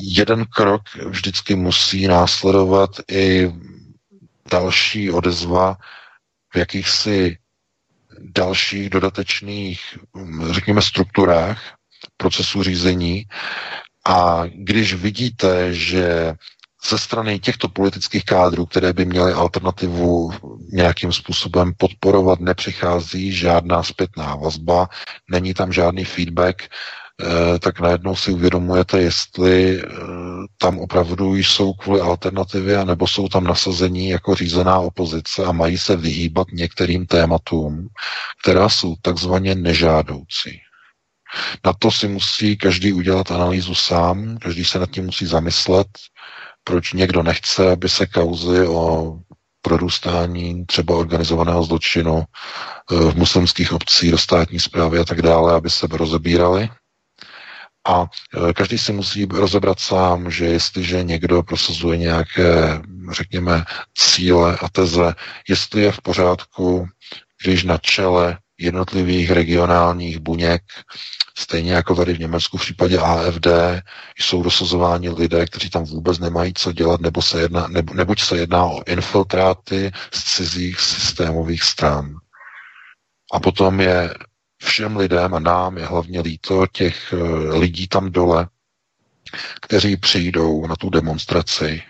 jeden 0.01 0.45
krok 0.45 0.81
vždycky 1.09 1.55
musí 1.55 2.07
následovat 2.07 2.89
i 3.11 3.51
další 4.51 5.11
odezva 5.11 5.77
v 6.53 6.57
jakýchsi 6.57 7.37
dalších 8.35 8.89
dodatečných, 8.89 9.97
řekněme, 10.51 10.81
strukturách 10.81 11.61
procesu 12.17 12.63
řízení. 12.63 13.25
A 14.07 14.43
když 14.53 14.93
vidíte, 14.93 15.73
že 15.73 16.33
ze 16.89 16.97
strany 16.97 17.39
těchto 17.39 17.69
politických 17.69 18.25
kádrů, 18.25 18.65
které 18.65 18.93
by 18.93 19.05
měly 19.05 19.33
alternativu 19.33 20.31
nějakým 20.71 21.11
způsobem 21.13 21.73
podporovat, 21.77 22.39
nepřichází 22.39 23.31
žádná 23.31 23.83
zpětná 23.83 24.35
vazba, 24.35 24.89
není 25.31 25.53
tam 25.53 25.73
žádný 25.73 26.05
feedback, 26.05 26.63
tak 27.59 27.79
najednou 27.79 28.15
si 28.15 28.31
uvědomujete, 28.31 29.01
jestli 29.01 29.81
eh, 29.81 29.87
tam 30.57 30.79
opravdu 30.79 31.35
jsou 31.35 31.73
kvůli 31.73 32.01
alternativě, 32.01 32.85
nebo 32.85 33.07
jsou 33.07 33.27
tam 33.27 33.43
nasazení 33.43 34.09
jako 34.09 34.35
řízená 34.35 34.79
opozice 34.79 35.45
a 35.45 35.51
mají 35.51 35.77
se 35.77 35.95
vyhýbat 35.95 36.47
některým 36.53 37.05
tématům, 37.05 37.87
která 38.43 38.69
jsou 38.69 38.95
takzvaně 39.01 39.55
nežádoucí. 39.55 40.59
Na 41.65 41.73
to 41.73 41.91
si 41.91 42.07
musí 42.07 42.57
každý 42.57 42.93
udělat 42.93 43.31
analýzu 43.31 43.75
sám, 43.75 44.37
každý 44.37 44.65
se 44.65 44.79
nad 44.79 44.91
tím 44.91 45.05
musí 45.05 45.25
zamyslet, 45.25 45.87
proč 46.63 46.93
někdo 46.93 47.23
nechce, 47.23 47.71
aby 47.71 47.89
se 47.89 48.05
kauzy 48.05 48.67
o 48.67 49.17
prorůstání 49.61 50.65
třeba 50.65 50.95
organizovaného 50.95 51.63
zločinu 51.63 52.23
eh, 52.23 52.95
v 53.11 53.15
muslimských 53.15 53.73
obcích 53.73 54.11
do 54.11 54.17
státní 54.17 54.59
zprávy 54.59 54.99
a 54.99 55.05
tak 55.05 55.21
dále, 55.21 55.53
aby 55.53 55.69
se 55.69 55.87
rozebírali. 55.91 56.69
A 57.87 58.05
eh, 58.49 58.53
každý 58.53 58.77
si 58.77 58.93
musí 58.93 59.25
rozebrat 59.25 59.79
sám, 59.79 60.31
že 60.31 60.45
jestliže 60.45 61.03
někdo 61.03 61.43
prosazuje 61.43 61.97
nějaké, 61.97 62.81
řekněme, 63.11 63.63
cíle 63.97 64.57
a 64.61 64.69
teze, 64.69 65.13
jestli 65.49 65.81
je 65.81 65.91
v 65.91 66.01
pořádku, 66.01 66.87
když 67.43 67.63
na 67.63 67.77
čele 67.77 68.37
jednotlivých 68.59 69.31
regionálních 69.31 70.19
buněk 70.19 70.61
Stejně 71.39 71.73
jako 71.73 71.95
tady 71.95 72.13
v 72.13 72.19
Německu 72.19 72.57
v 72.57 72.61
případě 72.61 72.97
AFD 72.97 73.47
jsou 74.19 74.43
dosazováni 74.43 75.09
lidé, 75.09 75.45
kteří 75.45 75.69
tam 75.69 75.83
vůbec 75.83 76.19
nemají 76.19 76.53
co 76.53 76.71
dělat, 76.71 77.01
nebo 77.01 77.21
se 77.21 77.41
jedná, 77.41 77.67
nebo, 77.67 77.93
nebuď 77.93 78.21
se 78.21 78.37
jedná 78.37 78.65
o 78.65 78.83
infiltráty 78.87 79.91
z 80.13 80.23
cizích 80.23 80.79
systémových 80.79 81.63
stran. 81.63 82.15
A 83.33 83.39
potom 83.39 83.81
je 83.81 84.13
všem 84.63 84.97
lidem 84.97 85.33
a 85.33 85.39
nám 85.39 85.77
je 85.77 85.85
hlavně 85.85 86.21
líto 86.21 86.67
těch 86.67 87.13
eh, 87.13 87.17
lidí 87.57 87.87
tam 87.87 88.11
dole, 88.11 88.47
kteří 89.61 89.97
přijdou 89.97 90.67
na 90.67 90.75
tu 90.75 90.89
demonstraci, 90.89 91.83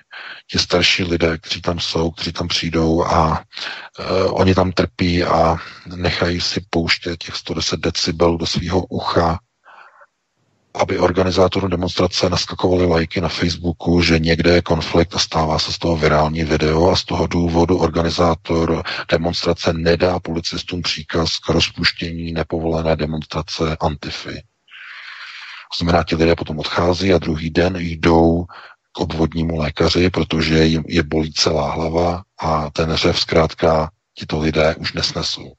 ti 0.47 0.59
starší 0.59 1.03
lidé, 1.03 1.37
kteří 1.37 1.61
tam 1.61 1.79
jsou, 1.79 2.11
kteří 2.11 2.31
tam 2.31 2.47
přijdou 2.47 3.03
a 3.05 3.43
uh, 3.99 4.41
oni 4.41 4.55
tam 4.55 4.71
trpí 4.71 5.23
a 5.23 5.57
nechají 5.95 6.41
si 6.41 6.65
pouštět 6.69 7.17
těch 7.17 7.35
110 7.35 7.79
decibelů 7.79 8.37
do 8.37 8.45
svého 8.45 8.85
ucha, 8.85 9.39
aby 10.73 10.99
organizátorům 10.99 11.69
demonstrace 11.69 12.29
naskakovali 12.29 12.85
lajky 12.85 13.21
na 13.21 13.27
Facebooku, 13.29 14.01
že 14.01 14.19
někde 14.19 14.51
je 14.51 14.61
konflikt 14.61 15.15
a 15.15 15.19
stává 15.19 15.59
se 15.59 15.73
z 15.73 15.77
toho 15.77 15.95
virální 15.97 16.43
video 16.43 16.89
a 16.89 16.95
z 16.95 17.03
toho 17.03 17.27
důvodu 17.27 17.77
organizátor 17.77 18.83
demonstrace 19.11 19.73
nedá 19.73 20.19
policistům 20.19 20.81
příkaz 20.81 21.37
k 21.37 21.49
rozpuštění 21.49 22.31
nepovolené 22.33 22.95
demonstrace 22.95 23.77
Antify. 23.79 24.41
To 25.77 25.83
znamená, 25.83 26.03
ti 26.03 26.15
lidé 26.15 26.35
potom 26.35 26.59
odchází 26.59 27.13
a 27.13 27.17
druhý 27.17 27.49
den 27.49 27.75
jdou 27.79 28.45
k 28.91 28.99
obvodnímu 28.99 29.57
lékaři, 29.57 30.09
protože 30.09 30.65
jim 30.65 30.83
je 30.87 31.03
bolí 31.03 31.33
celá 31.33 31.71
hlava 31.71 32.23
a 32.39 32.69
ten 32.69 32.95
řev 32.95 33.19
zkrátka 33.19 33.91
tito 34.13 34.39
lidé 34.39 34.75
už 34.75 34.93
nesnesou. 34.93 35.53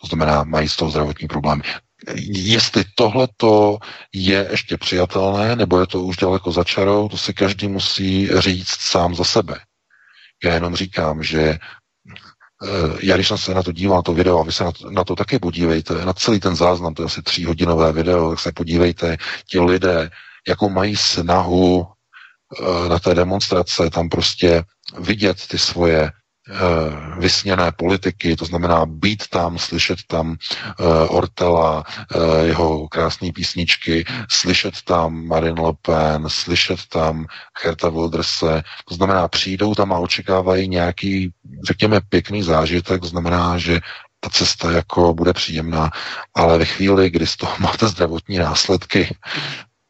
To 0.00 0.06
znamená, 0.06 0.44
mají 0.44 0.68
z 0.68 0.76
toho 0.76 0.90
zdravotní 0.90 1.28
problémy. 1.28 1.62
Jestli 2.24 2.84
tohleto 2.94 3.78
je 4.12 4.48
ještě 4.50 4.76
přijatelné, 4.76 5.56
nebo 5.56 5.80
je 5.80 5.86
to 5.86 6.02
už 6.02 6.16
daleko 6.16 6.52
za 6.52 6.64
čarou, 6.64 7.08
to 7.08 7.18
si 7.18 7.34
každý 7.34 7.68
musí 7.68 8.28
říct 8.38 8.76
sám 8.80 9.14
za 9.14 9.24
sebe. 9.24 9.56
Já 10.44 10.54
jenom 10.54 10.76
říkám, 10.76 11.22
že 11.22 11.40
eh, 11.42 11.58
já 13.02 13.14
když 13.14 13.28
jsem 13.28 13.38
se 13.38 13.54
na 13.54 13.62
to 13.62 13.72
díval, 13.72 14.02
to 14.02 14.14
video, 14.14 14.40
a 14.40 14.44
vy 14.44 14.52
se 14.52 14.64
na 14.64 14.72
to, 14.72 14.90
na 14.90 15.04
to 15.04 15.16
taky 15.16 15.38
podívejte, 15.38 16.04
na 16.04 16.12
celý 16.12 16.40
ten 16.40 16.56
záznam, 16.56 16.94
to 16.94 17.02
je 17.02 17.06
asi 17.06 17.22
tříhodinové 17.22 17.92
video, 17.92 18.30
tak 18.30 18.40
se 18.40 18.52
podívejte, 18.52 19.16
ti 19.46 19.60
lidé, 19.60 20.10
jakou 20.48 20.68
mají 20.68 20.96
snahu 20.96 21.86
Eh, 22.58 22.88
na 22.88 22.98
té 22.98 23.14
demonstrace, 23.14 23.90
tam 23.90 24.08
prostě 24.08 24.64
vidět 24.98 25.46
ty 25.46 25.58
svoje 25.58 26.10
vysněné 27.18 27.72
politiky, 27.72 28.36
to 28.36 28.44
znamená 28.44 28.86
být 28.86 29.28
tam, 29.28 29.58
slyšet 29.58 29.98
tam 30.06 30.30
uh, 30.30 31.16
Ortela, 31.16 31.84
uh, 32.14 32.46
jeho 32.46 32.88
krásné 32.88 33.32
písničky, 33.32 34.04
slyšet 34.30 34.74
tam 34.84 35.26
Marine 35.26 35.62
Le 35.62 35.72
Pen, 35.82 36.24
slyšet 36.28 36.80
tam 36.88 37.26
Herta 37.64 37.88
Wilderse, 37.88 38.62
to 38.88 38.94
znamená 38.94 39.28
přijdou 39.28 39.74
tam 39.74 39.92
a 39.92 39.98
očekávají 39.98 40.68
nějaký, 40.68 41.32
řekněme, 41.66 42.00
pěkný 42.08 42.42
zážitek, 42.42 43.00
to 43.00 43.06
znamená, 43.06 43.58
že 43.58 43.80
ta 44.20 44.30
cesta 44.30 44.70
jako 44.70 45.14
bude 45.14 45.32
příjemná, 45.32 45.90
ale 46.34 46.58
ve 46.58 46.64
chvíli, 46.64 47.10
kdy 47.10 47.26
z 47.26 47.36
toho 47.36 47.52
máte 47.58 47.88
zdravotní 47.88 48.38
následky, 48.38 49.16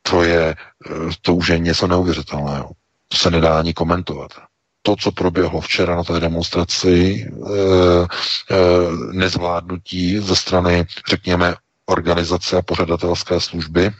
to 0.03 0.23
je, 0.23 0.57
eh, 0.91 1.11
to 1.23 1.35
už 1.35 1.49
je 1.49 1.59
něco 1.59 1.87
neuvěřitelného. 1.87 2.71
To 3.09 3.17
se 3.17 3.31
nedá 3.31 3.59
ani 3.59 3.75
komentovat. 3.75 4.50
To, 4.91 4.97
co 4.97 5.13
proběhlo 5.13 5.61
včera 5.61 5.97
na 5.97 6.05
té 6.05 6.21
demonstraci, 6.21 7.27
e, 7.27 7.61
e, 8.03 8.07
nezvládnutí 9.13 10.19
ze 10.19 10.37
strany, 10.37 10.87
řekněme, 11.11 11.55
organizace 11.87 12.57
a 12.57 12.63
pořadatelské 12.63 13.41
služby, 13.41 13.91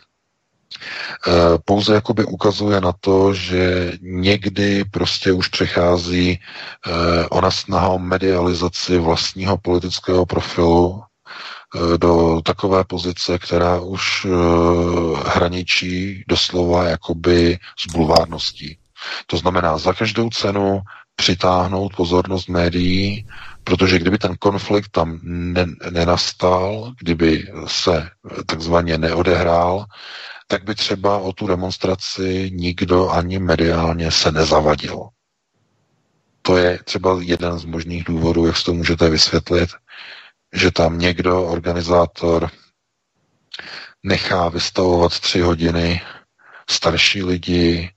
pouze 1.65 1.95
jakoby 1.95 2.25
ukazuje 2.25 2.81
na 2.81 2.93
to, 3.01 3.35
že 3.35 3.93
někdy 4.01 4.85
prostě 4.85 5.33
už 5.33 5.49
přechází 5.49 6.41
ona 7.31 7.51
snaha 7.51 7.89
o 7.89 7.99
medializaci 7.99 8.99
vlastního 8.99 9.57
politického 9.59 10.27
profilu 10.27 11.03
Eh, 11.77 11.99
do 11.99 12.41
takové 12.45 12.85
pozice, 12.85 13.39
která 13.39 13.81
už 13.81 14.27
eh, 14.27 14.29
hraničí 15.29 16.25
doslova 16.29 16.85
jakoby 16.85 17.59
s 17.79 17.93
bulvárností. 17.93 18.79
To 19.27 19.37
znamená 19.37 19.79
za 19.79 19.93
každou 19.93 20.31
cenu 20.31 20.81
přitáhnout 21.17 21.97
pozornost 21.97 22.49
médií, 22.49 23.27
protože 23.65 23.99
kdyby 23.99 24.19
ten 24.19 24.37
konflikt 24.37 24.89
tam 24.91 25.21
ne, 25.23 25.67
nenastal, 25.91 26.93
kdyby 27.01 27.53
se 27.67 28.11
takzvaně 28.47 28.99
neodehrál, 28.99 29.87
tak 30.47 30.65
by 30.65 30.75
třeba 30.75 31.19
o 31.19 31.33
tu 31.33 31.47
demonstraci 31.47 32.51
nikdo 32.55 33.11
ani 33.11 33.39
mediálně 33.39 34.11
se 34.11 34.33
nezavadil. 34.33 35.09
To 36.43 36.57
je 36.57 36.79
třeba 36.85 37.19
jeden 37.23 37.59
z 37.59 37.65
možných 37.65 38.05
důvodů, 38.05 38.47
jak 38.47 38.57
si 38.57 38.65
to 38.65 38.75
můžete 38.75 39.09
vysvětlit, 39.11 39.71
že 40.53 40.71
tam 40.71 40.99
někdo, 40.99 41.45
organizátor, 41.45 42.51
nechá 44.03 44.49
vystavovat 44.49 45.21
tři 45.21 45.41
hodiny 45.41 46.01
starší 46.71 47.23
lidi 47.23 47.91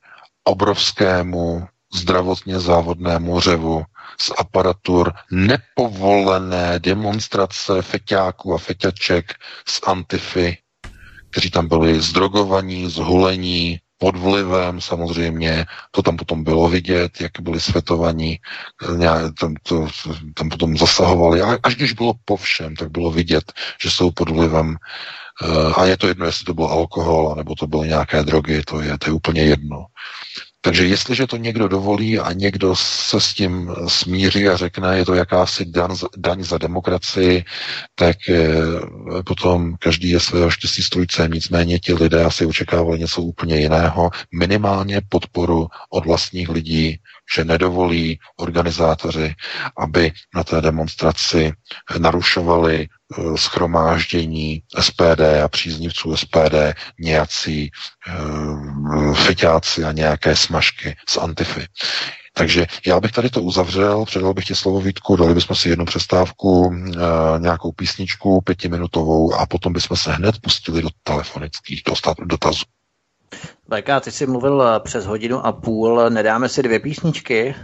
obrovskému 0.44 1.68
zdravotně 1.94 2.60
závodnému 2.60 3.40
řevu 3.40 3.84
z 4.22 4.32
aparatur 4.38 5.14
nepovolené 5.32 6.80
demonstrace 6.80 7.82
feťáků 7.82 8.53
a 8.53 8.57
feťaček 8.57 9.34
z 9.68 9.80
Antify, 9.88 10.57
kteří 11.30 11.52
tam 11.52 11.68
byli 11.68 12.02
zdrogovaní, 12.02 12.90
zhulení, 12.90 13.80
pod 14.03 14.18
vlivem. 14.18 14.82
Samozřejmě, 14.82 15.65
to 15.91 16.02
tam 16.02 16.18
potom 16.18 16.44
bylo 16.44 16.70
vidět, 16.70 17.22
jak 17.22 17.32
byli 17.41 17.60
světovaní, 17.60 18.40
tam, 19.40 19.56
to, 19.64 19.88
tam 20.34 20.49
potom 20.49 20.78
zasahovali, 20.78 21.41
a 21.41 21.57
až 21.64 21.76
když 21.76 21.94
bylo 21.94 22.14
po 22.26 22.38
všem, 22.38 22.76
tak 22.76 22.91
bylo 22.91 23.11
vidět, 23.11 23.53
že 23.82 23.91
jsou 23.91 24.11
pod 24.11 24.30
vlivem 24.30 24.76
a 25.76 25.86
je 25.86 25.98
to 25.98 26.08
jedno, 26.08 26.26
jestli 26.26 26.46
to 26.46 26.54
byl 26.54 26.66
alkohol, 26.66 27.34
nebo 27.38 27.56
to 27.56 27.68
byly 27.68 27.88
nějaké 27.88 28.24
drogy, 28.24 28.62
to 28.62 28.82
je, 28.82 28.98
to 28.98 29.10
je 29.10 29.14
úplně 29.14 29.42
jedno. 29.42 29.86
Takže 30.66 30.88
jestliže 30.88 31.28
to 31.28 31.38
někdo 31.38 31.68
dovolí 31.68 32.20
a 32.20 32.34
někdo 32.34 32.76
se 32.76 33.20
s 33.20 33.34
tím 33.34 33.76
smíří 33.88 34.48
a 34.48 34.58
řekne, 34.58 34.98
je 34.98 35.06
to 35.06 35.14
jakási 35.14 35.66
daň, 35.66 35.96
daň 36.18 36.44
za 36.44 36.58
demokracii, 36.58 37.44
tak 37.96 38.18
eh, 38.30 38.44
potom 39.26 39.76
každý 39.80 40.10
je 40.10 40.20
svého 40.20 40.50
štěstí 40.50 40.84
strujce. 40.84 41.30
Nicméně 41.34 41.80
ti 41.80 41.94
lidé 41.94 42.24
asi 42.24 42.46
očekávali 42.46 43.00
něco 43.00 43.22
úplně 43.22 43.56
jiného, 43.56 44.10
minimálně 44.34 45.02
podporu 45.10 45.68
od 45.90 46.06
vlastních 46.06 46.50
lidí, 46.50 46.98
že 47.36 47.46
nedovolí 47.46 48.20
organizátoři, 48.38 49.36
aby 49.78 50.12
na 50.36 50.44
té 50.44 50.62
demonstraci 50.62 51.52
narušovali 52.00 52.88
Eh, 52.88 53.03
schromáždění 53.35 54.64
SPD 54.80 55.22
a 55.44 55.48
příznivců 55.48 56.18
SPD 56.18 56.56
nějací 56.99 57.72
uh, 58.07 59.15
feťáci 59.15 59.84
a 59.84 59.91
nějaké 59.91 60.35
smažky 60.35 60.95
z 61.10 61.18
Antify. 61.18 61.65
Takže 62.34 62.65
já 62.85 62.99
bych 62.99 63.11
tady 63.11 63.30
to 63.30 63.41
uzavřel, 63.41 64.06
předal 64.06 64.34
bych 64.34 64.45
ti 64.45 64.56
slovo 64.56 64.81
Vítku, 64.81 65.15
dali 65.15 65.34
bychom 65.34 65.56
si 65.56 65.69
jednu 65.69 65.85
přestávku, 65.85 66.68
uh, 66.68 66.73
nějakou 67.40 67.72
písničku 67.72 68.41
pětiminutovou 68.41 69.34
a 69.34 69.45
potom 69.45 69.73
bychom 69.73 69.98
se 69.98 70.11
hned 70.11 70.40
pustili 70.41 70.81
do 70.81 70.90
telefonických 71.03 71.81
dotazů. 72.26 72.64
VK, 73.69 74.03
ty 74.03 74.11
jsi 74.11 74.26
mluvil 74.27 74.80
přes 74.80 75.06
hodinu 75.06 75.45
a 75.45 75.52
půl, 75.52 76.10
nedáme 76.10 76.49
si 76.49 76.64
dvě 76.64 76.80
písničky? 76.80 77.56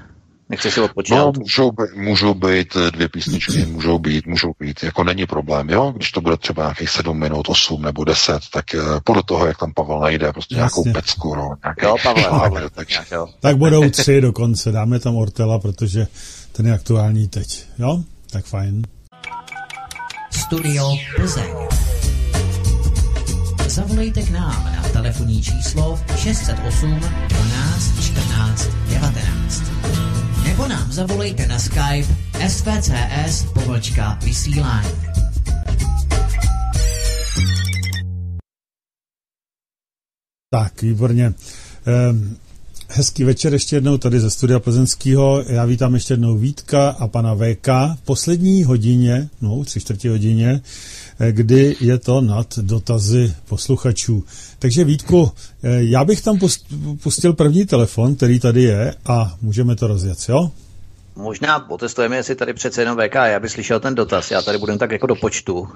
Nechceš 0.50 0.74
si 0.74 0.82
odpočinout? 0.82 1.38
No, 1.38 1.42
můžou, 1.42 1.72
být, 1.72 1.96
můžou 1.96 2.34
být 2.34 2.76
eh, 2.76 2.92
dvě 2.92 3.10
písničky, 3.10 3.66
můžou 3.72 4.00
být, 4.00 4.28
můžou 4.28 4.54
být, 4.60 4.84
jako 4.84 5.04
není 5.04 5.26
problém, 5.26 5.70
jo? 5.70 5.94
Když 5.96 6.12
to 6.12 6.22
bude 6.22 6.38
třeba 6.38 6.64
nějakých 6.64 6.90
sedm 6.90 7.20
minut, 7.20 7.50
osm 7.50 7.82
nebo 7.82 8.04
deset, 8.04 8.40
tak 8.54 8.66
uh, 8.76 9.00
podle 9.04 9.24
toho, 9.24 9.46
jak 9.46 9.58
tam 9.58 9.74
Pavel 9.74 10.00
najde, 10.00 10.34
prostě 10.34 10.56
Jasně. 10.56 10.82
nějakou 10.84 11.00
pecku, 11.00 11.36
no, 11.36 11.56
nějaký, 11.64 11.86
jo, 11.86 11.96
Pavel, 12.04 12.40
Pavel, 12.40 12.70
tak, 12.70 12.88
jo. 13.12 13.28
tak 13.40 13.58
budou 13.58 13.90
tři 13.90 14.22
dokonce, 14.22 14.72
dáme 14.72 15.00
tam 15.00 15.16
Ortela, 15.16 15.60
protože 15.60 16.08
ten 16.52 16.68
je 16.68 16.74
aktuální 16.74 17.28
teď, 17.28 17.66
jo? 17.80 18.04
Tak 18.32 18.46
fajn. 18.46 18.82
Studio 20.32 20.96
Plzeň. 21.16 21.54
Zavolejte 23.68 24.22
k 24.22 24.30
nám 24.30 24.66
na 24.76 24.90
telefonní 24.90 25.44
číslo 25.44 26.00
608 26.18 27.00
12 27.28 28.04
14 28.04 28.10
19 28.10 28.70
nebo 28.70 28.89
nám 28.89 28.89
zavolejte 31.00 31.48
na 31.48 31.60
Skype 31.60 32.16
svcs 32.50 33.44
pobočka 33.54 34.20
vysílání. 34.24 34.90
Tak, 40.50 40.82
výborně. 40.82 41.34
Ehm, 41.86 42.38
hezký 42.88 43.24
večer 43.24 43.54
ještě 43.54 43.76
jednou 43.76 43.98
tady 43.98 44.20
ze 44.20 44.30
studia 44.30 44.60
Plzeňského. 44.60 45.44
Já 45.48 45.66
vítám 45.66 45.94
ještě 45.94 46.14
jednou 46.14 46.38
Vítka 46.38 46.90
a 46.90 47.08
pana 47.08 47.36
VK 47.36 47.68
v 47.96 48.02
poslední 48.06 48.64
hodině, 48.64 49.30
no 49.42 49.64
tři 49.64 49.80
čtvrtě 49.80 50.10
hodině, 50.10 50.62
eh, 51.20 51.32
kdy 51.32 51.76
je 51.80 51.98
to 51.98 52.22
nad 52.22 52.60
dotazy 52.60 53.34
posluchačů. 53.46 54.24
Takže 54.60 54.84
Vítku, 54.84 55.32
eh, 55.64 55.84
já 55.84 56.06
bych 56.06 56.22
tam 56.22 56.40
pustil 57.04 57.34
první 57.34 57.66
telefon, 57.66 58.16
který 58.16 58.40
tady 58.40 58.64
je 58.64 58.96
a 59.06 59.38
můžeme 59.42 59.76
to 59.76 59.88
rozjet, 59.88 60.20
jo? 60.30 60.52
Možná 61.20 61.70
otestujeme, 61.70 62.16
jestli 62.16 62.36
tady 62.36 62.54
přece 62.54 62.82
jenom 62.82 62.98
VK, 62.98 63.16
já 63.16 63.40
bych 63.40 63.52
slyšel 63.52 63.80
ten 63.80 63.96
dotaz, 63.96 64.32
já 64.32 64.42
tady 64.42 64.58
budem 64.58 64.78
tak 64.78 64.92
jako 64.92 65.08
do 65.08 65.16
počtu. 65.16 65.68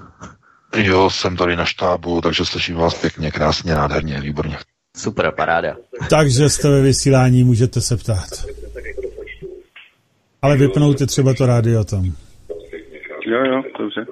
Jo, 0.76 1.10
jsem 1.10 1.36
tady 1.36 1.56
na 1.56 1.64
štábu, 1.64 2.20
takže 2.20 2.44
slyším 2.44 2.76
vás 2.76 2.94
pěkně, 2.94 3.30
krásně, 3.30 3.74
nádherně, 3.74 4.20
výborně. 4.20 4.58
Super, 4.96 5.32
paráda. 5.36 5.76
Takže 6.10 6.48
jste 6.48 6.70
ve 6.70 6.82
vysílání, 6.82 7.44
můžete 7.44 7.80
se 7.80 7.96
ptát. 7.96 8.44
Ale 10.42 10.56
vypnout 10.56 11.00
je 11.00 11.06
třeba 11.06 11.34
to 11.34 11.46
rádio 11.46 11.84
tam. 11.84 12.04
Jo, 13.26 13.44
jo, 13.44 13.62
dobře. 13.78 14.06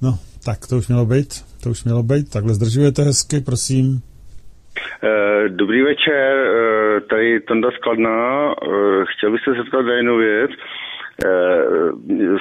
No, 0.00 0.18
tak 0.44 0.66
to 0.66 0.76
už 0.76 0.88
mělo 0.88 1.06
být, 1.06 1.44
to 1.60 1.70
už 1.70 1.84
mělo 1.84 2.02
být. 2.02 2.30
Takhle 2.30 2.54
zdržujete 2.54 3.02
hezky, 3.02 3.40
prosím. 3.40 4.02
Eh, 5.02 5.48
dobrý 5.48 5.82
večer, 5.82 6.36
eh, 6.36 7.00
tady 7.00 7.40
Tonda 7.40 7.70
Skladná. 7.70 8.52
Eh, 8.52 9.04
chtěl 9.06 9.30
bych 9.32 9.40
se 9.44 9.52
zeptat 9.52 9.82
na 9.82 9.92
jednu 9.92 10.16
věc. 10.16 10.50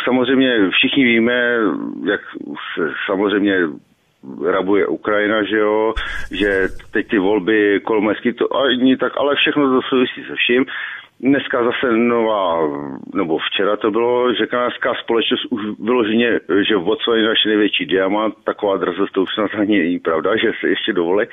Samozřejmě 0.04 0.70
všichni 0.70 1.04
víme, 1.04 1.58
jak 2.06 2.22
samozřejmě 3.06 3.58
rabuje 4.46 4.88
Ukrajina, 4.88 5.44
že 5.44 5.58
jo, 5.58 5.94
že 6.32 6.68
teď 6.92 7.08
ty 7.08 7.18
volby 7.18 7.80
kolomajský 7.84 8.34
to 8.34 8.56
ani 8.56 8.98
tak, 8.98 9.14
ale 9.18 9.36
všechno 9.36 9.70
to 9.70 9.82
souvisí 9.82 10.24
se 10.28 10.36
vším. 10.36 10.66
Dneska 11.20 11.64
zase 11.64 11.98
nová, 11.98 12.70
nebo 13.14 13.38
včera 13.38 13.78
to 13.78 13.92
bylo, 13.92 14.34
že 14.34 14.48
kanadská 14.48 14.94
společnost 14.94 15.46
už 15.50 15.62
vyloženě, 15.80 16.40
že 16.68 16.76
v 16.76 16.84
Botswana 16.84 17.18
je 17.18 17.28
naše 17.28 17.50
největší 17.50 17.86
diamant, 17.86 18.36
taková 18.44 18.78
drzost, 18.78 19.14
to 19.14 19.22
už 19.22 19.34
snad 19.34 19.52
ani 19.60 19.80
není 19.80 20.00
pravda, 20.00 20.38
že 20.38 20.52
se 20.60 20.68
ještě 20.68 20.94
dovolí. 20.94 21.26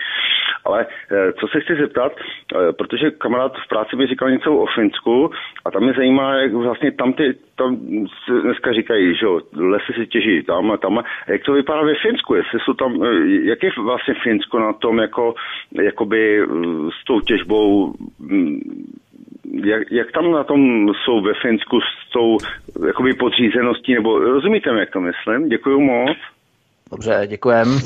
Ale 0.65 0.87
eh, 0.87 1.33
co 1.33 1.47
se 1.49 1.61
chci 1.61 1.75
zeptat, 1.77 2.13
eh, 2.17 2.73
protože 2.73 3.11
kamarád 3.11 3.53
v 3.65 3.69
práci 3.69 3.97
mi 3.97 4.07
říkal 4.07 4.31
něco 4.31 4.57
o 4.57 4.67
Finsku 4.67 5.31
a 5.65 5.71
tam 5.71 5.83
mě 5.83 5.93
zajímá, 5.93 6.35
jak 6.35 6.53
vlastně 6.53 6.93
tam 6.93 7.13
ty, 7.13 7.35
tam 7.57 7.77
dneska 8.43 8.73
říkají, 8.73 9.17
že 9.17 9.27
lesy 9.57 9.93
si 9.93 10.07
těží 10.07 10.43
tam 10.43 10.71
a 10.73 10.77
tam. 10.77 11.03
Jak 11.29 11.43
to 11.43 11.53
vypadá 11.53 11.83
ve 11.83 11.95
Finsku? 11.95 12.35
Jestli 12.35 12.61
jsou 12.61 12.73
tam, 12.73 13.05
eh, 13.05 13.07
jak 13.43 13.63
je 13.63 13.71
vlastně 13.77 14.15
Finsko 14.23 14.59
na 14.59 14.73
tom, 14.73 14.99
jako, 14.99 15.35
jakoby 15.83 16.47
s 17.01 17.05
tou 17.05 17.21
těžbou 17.21 17.95
hm, 18.21 18.61
jak, 19.65 19.93
jak 19.93 20.13
tam 20.13 20.33
na 20.33 20.45
tom 20.45 20.89
jsou 20.89 21.21
ve 21.21 21.35
Finsku 21.43 21.81
s 21.81 22.13
tou 22.13 22.39
jakoby 22.87 23.15
podřízeností, 23.15 23.95
nebo 23.95 24.19
rozumíte 24.19 24.71
jak 24.71 24.91
to 24.91 25.01
myslím? 25.01 25.49
Děkuji 25.49 25.81
moc. 25.81 26.17
Dobře, 26.91 27.27
děkujem. 27.31 27.81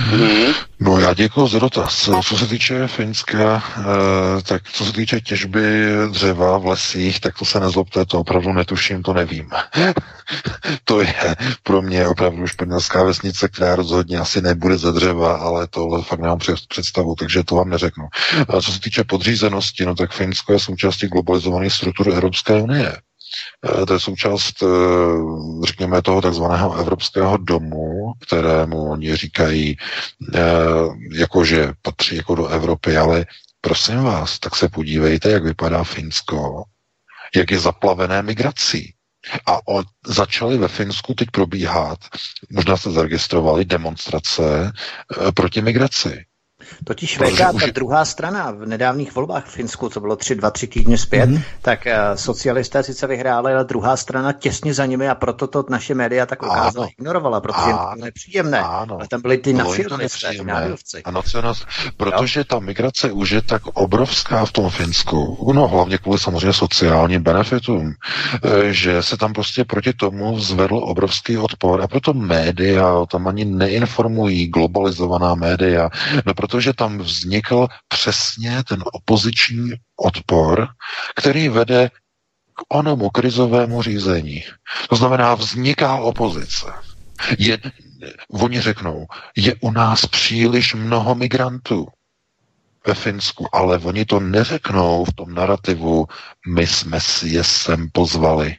Mhm. 0.00 0.52
No 0.80 0.98
já 0.98 1.14
děkuji 1.14 1.46
za 1.46 1.58
dotaz. 1.58 2.10
Co 2.28 2.38
se 2.38 2.46
týče 2.46 2.86
Finska, 2.86 3.64
eh, 3.78 4.42
tak 4.42 4.62
co 4.72 4.84
se 4.84 4.92
týče 4.92 5.20
těžby 5.20 5.86
dřeva 6.10 6.58
v 6.58 6.66
lesích, 6.66 7.20
tak 7.20 7.38
to 7.38 7.44
se 7.44 7.60
nezlobte, 7.60 8.06
to 8.06 8.20
opravdu 8.20 8.52
netuším, 8.52 9.02
to 9.02 9.12
nevím. 9.12 9.50
to 10.84 11.00
je 11.00 11.36
pro 11.62 11.82
mě 11.82 12.08
opravdu 12.08 12.46
španělská 12.46 13.02
vesnice, 13.02 13.48
která 13.48 13.76
rozhodně 13.76 14.18
asi 14.18 14.42
nebude 14.42 14.78
ze 14.78 14.92
dřeva, 14.92 15.36
ale 15.36 15.66
tohle 15.66 16.02
fakt 16.02 16.20
nemám 16.20 16.38
představu, 16.68 17.14
takže 17.14 17.44
to 17.44 17.54
vám 17.54 17.70
neřeknu. 17.70 18.04
A 18.48 18.60
co 18.60 18.72
se 18.72 18.80
týče 18.80 19.04
podřízenosti, 19.04 19.84
no 19.86 19.94
tak 19.94 20.12
Finsko 20.12 20.52
je 20.52 20.58
součástí 20.58 21.06
globalizovaných 21.06 21.72
struktur 21.72 22.08
Evropské 22.08 22.62
unie. 22.62 22.96
Eh, 23.82 23.86
to 23.86 23.92
je 23.92 24.00
součást, 24.00 24.62
eh, 24.62 24.66
řekněme, 25.66 26.02
toho 26.02 26.22
takzvaného 26.22 26.74
evropského 26.74 27.36
domu, 27.36 28.12
kterému 28.20 28.90
oni 28.90 29.16
říkají, 29.16 29.76
eh, 30.34 30.40
jakože 31.12 31.72
patří 31.82 32.16
jako 32.16 32.34
do 32.34 32.46
Evropy, 32.46 32.96
ale 32.96 33.26
prosím 33.60 34.02
vás, 34.02 34.38
tak 34.38 34.56
se 34.56 34.68
podívejte, 34.68 35.30
jak 35.30 35.44
vypadá 35.44 35.84
Finsko, 35.84 36.64
jak 37.36 37.50
je 37.50 37.58
zaplavené 37.58 38.22
migrací. 38.22 38.92
A 39.46 39.68
o, 39.68 39.82
začaly 40.06 40.58
ve 40.58 40.68
Finsku 40.68 41.14
teď 41.14 41.28
probíhat, 41.30 41.98
možná 42.50 42.76
jste 42.76 42.90
zaregistrovali, 42.90 43.64
demonstrace 43.64 44.72
e, 45.28 45.32
proti 45.32 45.62
migraci. 45.62 46.24
Totiž 46.84 47.18
VK, 47.18 47.38
ta 47.38 47.50
už... 47.52 47.72
druhá 47.72 48.04
strana 48.04 48.50
v 48.50 48.66
nedávných 48.66 49.14
volbách 49.14 49.44
v 49.46 49.50
Finsku, 49.50 49.88
co 49.88 50.00
bylo 50.00 50.16
tři, 50.16 50.34
dva, 50.34 50.50
tři 50.50 50.66
týdny 50.66 50.98
zpět, 50.98 51.30
mm-hmm. 51.30 51.42
tak 51.62 51.86
uh, 51.86 51.92
socialisté 52.14 52.82
sice 52.82 53.06
vyhráli, 53.06 53.52
ale 53.52 53.64
druhá 53.64 53.96
strana 53.96 54.32
těsně 54.32 54.74
za 54.74 54.86
nimi 54.86 55.08
a 55.08 55.14
proto 55.14 55.46
to 55.46 55.64
naše 55.70 55.94
média 55.94 56.26
tak 56.26 56.42
ukázala 56.42 56.88
ignorovala, 56.98 57.40
protože 57.40 57.72
ano. 57.72 57.90
to 57.94 58.04
nepříjemné. 58.04 58.60
Ano. 58.60 58.94
Ale 58.94 59.08
tam 59.08 59.22
byly 59.22 59.38
ty 59.38 59.52
nacionalisté, 59.52 60.30
ty 60.30 60.44
národovci. 60.44 61.02
Ano, 61.02 61.22
protože 61.96 62.40
jo? 62.40 62.44
ta 62.44 62.58
migrace 62.58 63.12
už 63.12 63.30
je 63.30 63.42
tak 63.42 63.66
obrovská 63.66 64.44
v 64.44 64.52
tom 64.52 64.70
Finsku, 64.70 65.52
no 65.54 65.68
hlavně 65.68 65.98
kvůli 65.98 66.18
samozřejmě 66.18 66.52
sociálním 66.52 67.22
benefitům, 67.22 67.92
eh, 68.44 68.72
že 68.72 69.02
se 69.02 69.16
tam 69.16 69.32
prostě 69.32 69.64
proti 69.64 69.92
tomu 69.92 70.40
zvedl 70.40 70.76
obrovský 70.76 71.38
odpor 71.38 71.82
a 71.82 71.88
proto 71.88 72.14
média 72.14 73.06
tam 73.10 73.28
ani 73.28 73.44
neinformují 73.44 74.46
globalizovaná 74.46 75.34
média, 75.34 75.90
no 76.26 76.34
protože 76.34 76.65
tam 76.72 76.98
vznikl 76.98 77.68
přesně 77.88 78.64
ten 78.64 78.84
opoziční 78.92 79.70
odpor, 79.96 80.68
který 81.16 81.48
vede 81.48 81.90
k 82.54 82.74
onomu 82.74 83.10
krizovému 83.10 83.82
řízení. 83.82 84.44
To 84.88 84.96
znamená, 84.96 85.34
vzniká 85.34 85.96
opozice. 85.96 86.66
Je, 87.38 87.58
oni 88.30 88.60
řeknou, 88.60 89.06
je 89.36 89.54
u 89.60 89.70
nás 89.70 90.06
příliš 90.06 90.74
mnoho 90.74 91.14
migrantů 91.14 91.86
ve 92.86 92.94
Finsku, 92.94 93.56
ale 93.56 93.78
oni 93.78 94.04
to 94.04 94.20
neřeknou 94.20 95.04
v 95.04 95.12
tom 95.12 95.34
narrativu, 95.34 96.06
my 96.48 96.66
jsme 96.66 97.00
si 97.00 97.28
je 97.28 97.44
sem 97.44 97.88
pozvali. 97.92 98.56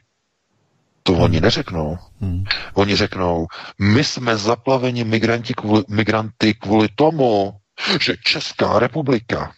To 1.03 1.13
hmm. 1.13 1.21
oni 1.21 1.41
neřeknou. 1.41 1.97
Hmm. 2.21 2.43
Oni 2.73 2.95
řeknou, 2.95 3.47
my 3.79 4.03
jsme 4.03 4.38
zaplaveni 4.38 5.03
migranti 5.03 5.53
kvůli, 5.53 5.84
migranty 5.89 6.53
kvůli 6.53 6.88
tomu, 6.95 7.53
že 8.01 8.17
Česká 8.23 8.79
republika, 8.79 9.53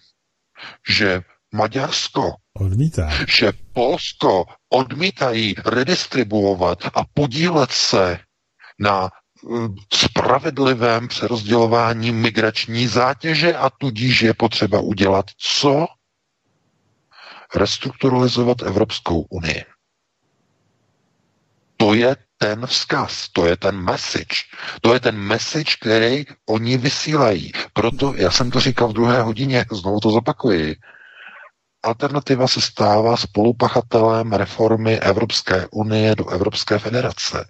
že 0.90 1.22
Maďarsko, 1.54 2.34
Odmítá. 2.54 3.10
že 3.28 3.52
Polsko 3.74 4.46
odmítají 4.70 5.56
redistribuovat 5.66 6.80
a 6.94 7.04
podílet 7.14 7.72
se 7.72 8.20
na 8.80 9.10
spravedlivém 9.94 11.08
přerozdělování 11.08 12.12
migrační 12.12 12.88
zátěže 12.88 13.56
a 13.56 13.70
tudíž 13.70 14.22
je 14.22 14.34
potřeba 14.34 14.80
udělat 14.80 15.26
co? 15.38 15.86
Restrukturalizovat 17.56 18.62
Evropskou 18.62 19.22
unii. 19.22 19.66
To 21.78 21.94
je 21.94 22.16
ten 22.42 22.68
vzkaz, 22.68 23.30
to 23.30 23.46
je 23.46 23.58
ten 23.58 23.76
message. 23.84 24.36
To 24.82 24.94
je 24.94 25.00
ten 25.00 25.18
message, 25.18 25.76
který 25.82 26.26
oni 26.46 26.78
vysílají. 26.78 27.52
Proto, 27.74 28.14
já 28.16 28.32
jsem 28.32 28.52
to 28.52 28.60
říkal 28.60 28.88
v 28.88 28.94
druhé 28.94 29.22
hodině, 29.22 29.66
znovu 29.72 30.00
to 30.00 30.12
zopakuji, 30.12 30.76
alternativa 31.84 32.48
se 32.48 32.62
stává 32.62 33.18
spolupachatelem 33.18 34.34
reformy 34.34 35.00
Evropské 35.00 35.68
unie 35.72 36.16
do 36.16 36.30
Evropské 36.30 36.80
federace. 36.80 37.46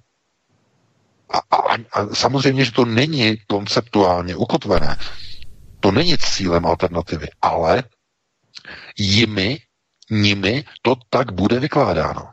A, 1.30 1.38
a, 1.58 1.74
a 1.92 2.16
samozřejmě, 2.16 2.66
že 2.66 2.72
to 2.72 2.86
není 2.86 3.38
konceptuálně 3.48 4.36
ukotvené. 4.36 4.98
To 5.80 5.92
není 5.92 6.18
cílem 6.18 6.66
alternativy, 6.66 7.28
ale 7.42 7.84
jimi, 8.98 9.60
nimi 10.12 10.64
to 10.82 10.96
tak 11.10 11.32
bude 11.32 11.60
vykládáno. 11.60 12.30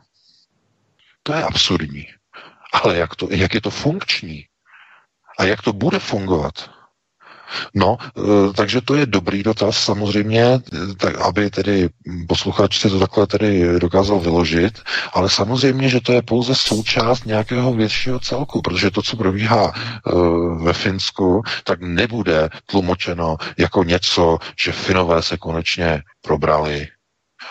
To 1.23 1.33
je 1.33 1.43
absurdní. 1.43 2.07
Ale 2.73 2.97
jak, 2.97 3.15
to, 3.15 3.27
jak 3.31 3.53
je 3.53 3.61
to 3.61 3.69
funkční? 3.69 4.45
A 5.39 5.43
jak 5.43 5.61
to 5.61 5.73
bude 5.73 5.99
fungovat? 5.99 6.69
No, 7.73 7.97
e, 8.01 8.53
takže 8.53 8.81
to 8.81 8.95
je 8.95 9.05
dobrý 9.05 9.43
dotaz 9.43 9.77
samozřejmě, 9.77 10.59
tak 10.97 11.17
aby 11.17 11.49
tedy 11.49 11.89
posluchač 12.27 12.79
si 12.79 12.89
to 12.89 12.99
takhle 12.99 13.27
tedy 13.27 13.79
dokázal 13.79 14.19
vyložit, 14.19 14.79
ale 15.13 15.29
samozřejmě, 15.29 15.89
že 15.89 16.01
to 16.01 16.11
je 16.13 16.21
pouze 16.21 16.55
součást 16.55 17.25
nějakého 17.25 17.73
většího 17.73 18.19
celku, 18.19 18.61
protože 18.61 18.91
to, 18.91 19.01
co 19.01 19.17
probíhá 19.17 19.71
uh, 19.73 20.63
ve 20.63 20.73
Finsku, 20.73 21.41
tak 21.63 21.81
nebude 21.81 22.49
tlumočeno 22.65 23.37
jako 23.57 23.83
něco, 23.83 24.37
že 24.59 24.71
Finové 24.71 25.21
se 25.21 25.37
konečně 25.37 26.01
probrali 26.21 26.87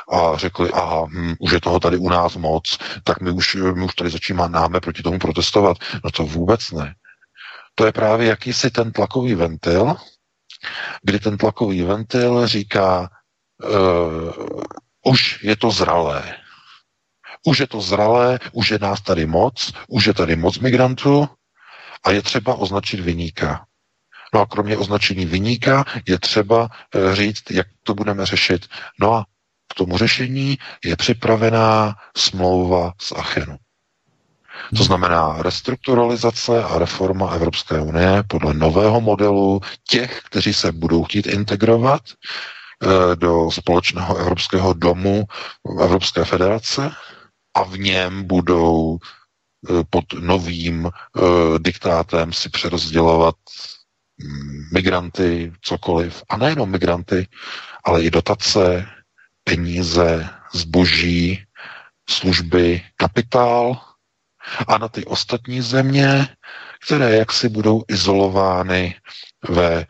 a 0.09 0.37
řekli, 0.37 0.70
aha, 0.70 1.07
hm, 1.09 1.35
už 1.39 1.53
je 1.53 1.61
toho 1.61 1.81
tady 1.81 1.97
u 1.97 2.09
nás 2.09 2.37
moc, 2.37 2.78
tak 3.05 3.20
my 3.20 3.31
už, 3.31 3.55
my 3.55 3.85
už 3.85 3.95
tady 3.95 4.11
začínáme 4.11 4.81
proti 4.81 5.03
tomu 5.03 5.19
protestovat. 5.19 5.77
No 6.05 6.11
to 6.11 6.24
vůbec 6.24 6.70
ne. 6.70 6.95
To 7.74 7.87
je 7.87 7.93
právě 7.93 8.28
jakýsi 8.28 8.70
ten 8.70 8.93
tlakový 8.93 9.35
ventil, 9.35 9.97
kdy 11.03 11.19
ten 11.19 11.37
tlakový 11.37 11.83
ventil 11.83 12.47
říká, 12.47 13.11
uh, 13.65 14.33
už 15.05 15.43
je 15.43 15.57
to 15.57 15.70
zralé. 15.70 16.37
Už 17.47 17.59
je 17.59 17.66
to 17.66 17.81
zralé, 17.81 18.39
už 18.53 18.70
je 18.70 18.78
nás 18.78 19.01
tady 19.01 19.27
moc, 19.27 19.73
už 19.89 20.07
je 20.07 20.15
tady 20.15 20.37
moc 20.37 20.59
migrantů 20.59 21.28
a 22.05 22.11
je 22.11 22.23
třeba 22.23 22.55
označit 22.55 23.01
vyníka. 23.01 23.66
No 24.35 24.41
a 24.41 24.47
kromě 24.47 24.77
označení 24.77 25.27
vyníka 25.27 25.85
je 26.09 26.19
třeba 26.19 26.62
uh, 26.62 27.15
říct, 27.15 27.51
jak 27.51 27.66
to 27.83 27.95
budeme 27.95 28.27
řešit. 28.27 28.66
No 29.01 29.15
a 29.15 29.24
tomu 29.77 29.98
řešení 29.98 30.59
je 30.85 30.97
připravená 30.97 31.94
smlouva 32.16 32.93
z 33.01 33.12
Achenu. 33.12 33.57
To 34.77 34.85
znamená 34.85 35.43
restrukturalizace 35.43 36.65
a 36.65 36.78
reforma 36.78 37.31
Evropské 37.31 37.81
unie 37.81 38.23
podle 38.28 38.55
nového 38.55 39.01
modelu 39.01 39.61
těch, 39.89 40.20
kteří 40.24 40.55
se 40.55 40.73
budou 40.73 41.05
chtít 41.05 41.27
integrovat 41.27 42.03
eh, 42.11 43.16
do 43.16 43.51
společného 43.51 44.16
evropského 44.16 44.73
domu 44.73 45.24
Evropské 45.82 46.24
federace 46.24 46.90
a 47.55 47.62
v 47.65 47.78
něm 47.78 48.24
budou 48.24 48.98
eh, 48.98 49.73
pod 49.90 50.05
novým 50.20 50.86
eh, 50.86 51.20
diktátem 51.59 52.32
si 52.32 52.48
přerozdělovat 52.48 53.35
mm, 54.19 54.62
migranty, 54.73 55.53
cokoliv. 55.62 56.23
A 56.28 56.36
nejenom 56.36 56.70
migranty, 56.70 57.28
ale 57.85 58.03
i 58.03 58.11
dotace, 58.11 58.86
peníze, 59.48 60.28
zboží, 60.55 61.44
služby, 62.10 62.82
kapitál 62.97 63.81
a 64.68 64.78
na 64.78 64.89
ty 64.89 65.05
ostatní 65.05 65.60
země, 65.60 66.28
které 66.86 67.16
jaksi 67.16 67.48
budou 67.48 67.82
izolovány 67.89 68.94
ve, 69.48 69.73
e, 69.81 69.86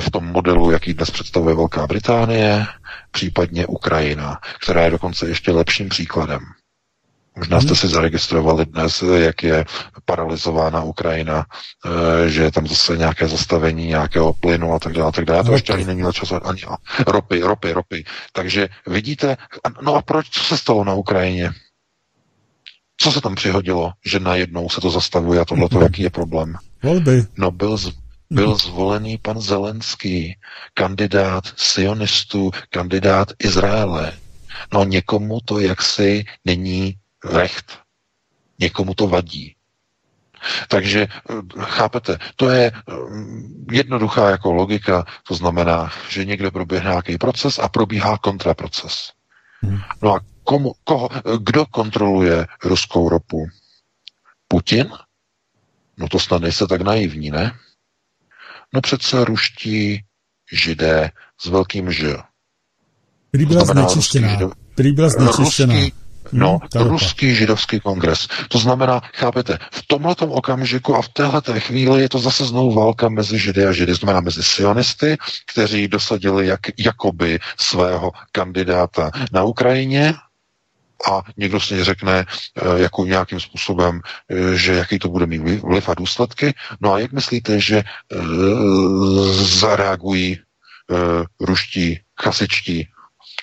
v 0.00 0.10
tom 0.10 0.24
modelu, 0.24 0.70
jaký 0.70 0.94
dnes 0.94 1.10
představuje 1.10 1.54
Velká 1.54 1.86
Británie, 1.86 2.66
případně 3.10 3.66
Ukrajina, 3.66 4.40
která 4.62 4.84
je 4.84 4.90
dokonce 4.90 5.28
ještě 5.28 5.52
lepším 5.52 5.88
příkladem. 5.88 6.40
Možná 7.38 7.60
jste 7.60 7.70
mhm. 7.70 7.76
si 7.76 7.88
zaregistrovali 7.88 8.66
dnes, 8.66 9.02
jak 9.02 9.42
je 9.42 9.64
paralizována 10.04 10.82
Ukrajina, 10.82 11.46
e, 11.46 12.28
že 12.28 12.42
je 12.42 12.50
tam 12.50 12.66
zase 12.66 12.96
nějaké 12.96 13.28
zastavení 13.28 13.86
nějakého 13.86 14.32
plynu 14.32 14.72
a 14.72 14.78
tak 14.78 14.92
dále, 14.92 15.12
tak 15.12 15.24
dále. 15.24 15.44
To 15.44 15.52
ještě 15.52 15.72
ani 15.72 15.84
není 15.84 16.12
čas 16.12 16.32
ani 16.32 16.62
ropy, 17.06 17.40
ropy, 17.40 17.72
ropy. 17.72 18.04
Takže 18.32 18.68
vidíte, 18.86 19.36
no 19.82 19.94
a 19.94 20.02
proč, 20.02 20.28
co 20.30 20.40
se 20.40 20.58
stalo 20.58 20.84
na 20.84 20.94
Ukrajině? 20.94 21.52
Co 22.96 23.12
se 23.12 23.20
tam 23.20 23.34
přihodilo, 23.34 23.92
že 24.06 24.20
najednou 24.20 24.68
se 24.68 24.80
to 24.80 24.90
zastavuje 24.90 25.40
a 25.40 25.44
tohle, 25.44 25.66
mm-hmm. 25.66 25.82
jaký 25.82 26.02
je 26.02 26.10
problém? 26.10 26.54
Volby. 26.82 27.26
No 27.36 27.50
byl, 27.50 27.76
z, 27.76 27.92
byl 28.30 28.54
mm-hmm. 28.54 28.66
zvolený 28.66 29.18
pan 29.18 29.40
Zelenský, 29.40 30.36
kandidát 30.74 31.44
sionistů, 31.56 32.50
kandidát 32.70 33.28
Izraele. 33.38 34.12
No 34.72 34.84
někomu 34.84 35.40
to 35.44 35.58
jaksi 35.58 36.24
není 36.44 36.94
recht. 37.24 37.78
Někomu 38.58 38.94
to 38.94 39.06
vadí. 39.06 39.54
Takže 40.68 41.00
eh, 41.00 41.34
chápete, 41.60 42.18
to 42.36 42.50
je 42.50 42.72
eh, 42.72 42.92
jednoduchá 43.72 44.30
jako 44.30 44.52
logika, 44.52 45.04
to 45.28 45.34
znamená, 45.34 45.92
že 46.08 46.24
někde 46.24 46.50
proběhne 46.50 46.90
nějaký 46.90 47.18
proces 47.18 47.58
a 47.58 47.68
probíhá 47.68 48.18
kontraproces. 48.18 49.12
Hmm. 49.60 49.78
No 50.02 50.14
a 50.14 50.20
komu, 50.44 50.72
koho, 50.84 51.08
kdo 51.38 51.66
kontroluje 51.66 52.46
ruskou 52.64 53.08
ropu? 53.08 53.46
Putin? 54.48 54.90
No 55.96 56.08
to 56.08 56.18
snad 56.18 56.42
nejste 56.42 56.66
tak 56.66 56.80
naivní, 56.80 57.30
ne? 57.30 57.52
No 58.74 58.80
přece 58.80 59.24
ruští 59.24 60.04
židé 60.52 61.10
s 61.40 61.46
velkým 61.46 61.92
Ž. 61.92 62.16
Prý 63.30 63.46
byla 63.46 63.64
znečištěná. 63.64 64.38
Prý 64.74 64.92
byla 64.92 65.08
znečištěná. 65.08 65.74
Ruský, 65.74 65.92
No, 66.32 66.58
hmm, 66.74 66.88
ruský 66.88 67.34
židovský 67.34 67.80
kongres. 67.80 68.28
To 68.48 68.58
znamená, 68.58 69.00
chápete, 69.14 69.58
v 69.70 69.82
tomto 69.86 70.26
okamžiku 70.26 70.96
a 70.96 71.02
v 71.02 71.08
téhle 71.08 71.60
chvíli 71.60 72.02
je 72.02 72.08
to 72.08 72.18
zase 72.18 72.44
znovu 72.44 72.72
válka 72.72 73.08
mezi 73.08 73.38
židy 73.38 73.66
a 73.66 73.72
židy, 73.72 73.94
znamená 73.94 74.20
mezi 74.20 74.42
sionisty, 74.42 75.16
kteří 75.52 75.88
dosadili 75.88 76.46
jak, 76.46 76.60
jakoby 76.78 77.38
svého 77.56 78.12
kandidáta 78.32 79.10
na 79.32 79.42
Ukrajině, 79.42 80.14
a 81.10 81.22
někdo 81.36 81.60
si 81.60 81.84
řekne 81.84 82.24
eh, 82.26 82.82
jako 82.82 83.04
nějakým 83.04 83.40
způsobem, 83.40 84.00
eh, 84.28 84.56
že 84.56 84.74
jaký 84.74 84.98
to 84.98 85.08
bude 85.08 85.26
mít 85.26 85.62
vliv 85.62 85.88
a 85.88 85.94
důsledky. 85.94 86.54
No 86.80 86.92
a 86.92 86.98
jak 86.98 87.12
myslíte, 87.12 87.60
že 87.60 87.78
e, 87.78 87.84
zareagují 89.32 90.38
ruští 91.40 92.00
chasičtí, 92.22 92.88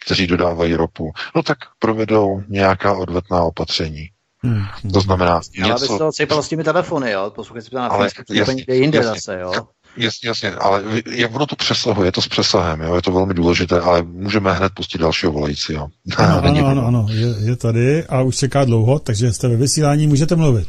kteří 0.06 0.28
dodávají 0.28 0.76
ropu, 0.76 1.12
no 1.36 1.44
tak 1.44 1.58
provedou 1.80 2.42
nějaká 2.48 2.94
odvetná 2.94 3.44
opatření. 3.44 4.08
Hmm. 4.44 4.92
To 4.94 5.02
znamená 5.02 5.42
něco... 5.58 5.72
Ale 5.72 5.80
bys 5.80 5.98
to 5.98 6.12
sypal 6.12 6.44
s 6.44 6.50
těmi 6.50 6.64
telefony, 6.64 7.12
jo? 7.12 7.32
Poslouchej 7.36 7.62
si 7.62 7.70
to 7.70 7.78
na 7.78 7.88
ale 7.88 8.10
jasně, 8.32 8.54
někde 8.54 8.76
jinde 8.76 8.98
jasně, 8.98 9.10
zase, 9.10 9.40
jo? 9.40 9.52
Jasně, 9.98 10.28
jasně, 10.28 10.52
ale 10.52 10.84
jak 11.12 11.36
ono 11.36 11.46
to 11.46 11.56
přesahuje, 11.56 12.08
je 12.08 12.12
to 12.12 12.22
s 12.22 12.28
přesahem, 12.28 12.82
jo? 12.82 12.96
je 12.96 13.02
to 13.02 13.12
velmi 13.12 13.34
důležité, 13.34 13.80
ale 13.80 14.04
můžeme 14.04 14.54
hned 14.54 14.72
pustit 14.76 14.98
dalšího 14.98 15.32
volající. 15.32 15.74
Jo? 15.74 15.88
Ano, 16.18 16.42
ano, 16.44 16.68
ano, 16.68 16.86
ano, 16.86 17.06
je, 17.12 17.50
je 17.50 17.56
tady 17.56 18.04
a 18.04 18.22
už 18.22 18.38
čeká 18.38 18.66
dlouho, 18.66 19.00
takže 19.00 19.34
jste 19.34 19.48
ve 19.48 19.56
vysílání, 19.56 20.08
můžete 20.08 20.36
mluvit. 20.36 20.68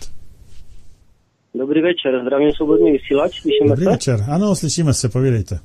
Dobrý 1.55 1.83
večer, 1.83 2.21
zdravím 2.23 2.53
svobodný 2.53 2.93
vysílač, 2.93 3.41
slyšíme 3.41 3.69
Dobrý 3.69 3.85
se? 3.85 3.91
večer, 3.91 4.25
ano, 4.31 4.57
slyšíme 4.57 4.95
se, 4.95 5.09
povídejte. 5.09 5.59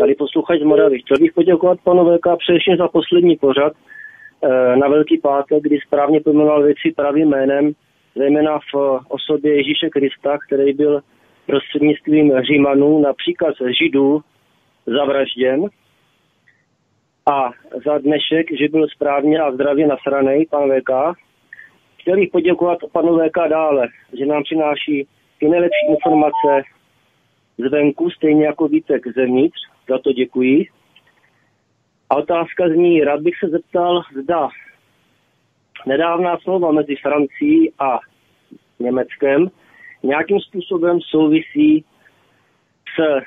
Tady 0.00 0.14
posluchač 0.14 0.60
z 0.60 0.64
Moravy. 0.64 0.98
Chtěl 0.98 1.16
bych 1.20 1.32
poděkovat 1.32 1.78
panu 1.84 2.04
VK 2.04 2.26
především 2.38 2.76
za 2.76 2.88
poslední 2.88 3.36
pořad 3.36 3.72
eh, 3.72 4.76
na 4.76 4.88
Velký 4.88 5.18
pátek, 5.18 5.62
kdy 5.62 5.78
správně 5.86 6.20
pojmenoval 6.20 6.62
věci 6.62 6.92
pravým 6.96 7.28
jménem, 7.28 7.72
zejména 8.14 8.58
v 8.58 9.00
osobě 9.08 9.56
Ježíše 9.56 9.88
Krista, 9.88 10.38
který 10.46 10.72
byl 10.72 11.00
prostřednictvím 11.46 12.32
Římanů 12.42 13.00
například 13.00 13.54
Židů 13.80 14.20
zavražděn 14.86 15.68
a 17.26 17.50
za 17.86 17.98
dnešek, 17.98 18.46
že 18.58 18.68
byl 18.68 18.88
správně 18.88 19.38
a 19.38 19.52
zdravě 19.52 19.86
nasranej 19.86 20.46
pan 20.50 20.70
VK. 20.70 21.18
Chtěl 22.00 22.16
bych 22.16 22.30
poděkovat 22.30 22.78
panu 22.92 23.18
VK 23.18 23.38
dále, 23.50 23.88
že 24.18 24.26
nám 24.26 24.42
přináší 24.42 25.06
ty 25.40 25.48
nejlepší 25.48 25.86
informace 25.90 26.62
zvenku, 27.68 28.10
stejně 28.10 28.46
jako 28.46 28.68
Vítek 28.68 29.02
zevnitř. 29.16 29.75
Za 29.88 29.98
to 29.98 30.12
děkuji. 30.12 30.68
A 32.10 32.16
otázka 32.16 32.68
zní, 32.68 33.04
rád 33.04 33.20
bych 33.20 33.34
se 33.38 33.48
zeptal, 33.48 34.02
zda 34.22 34.48
nedávná 35.86 36.38
slova 36.38 36.72
mezi 36.72 36.94
Francií 37.02 37.72
a 37.78 37.98
Německem 38.78 39.50
nějakým 40.02 40.40
způsobem 40.40 40.98
souvisí 41.00 41.84
s 42.96 43.22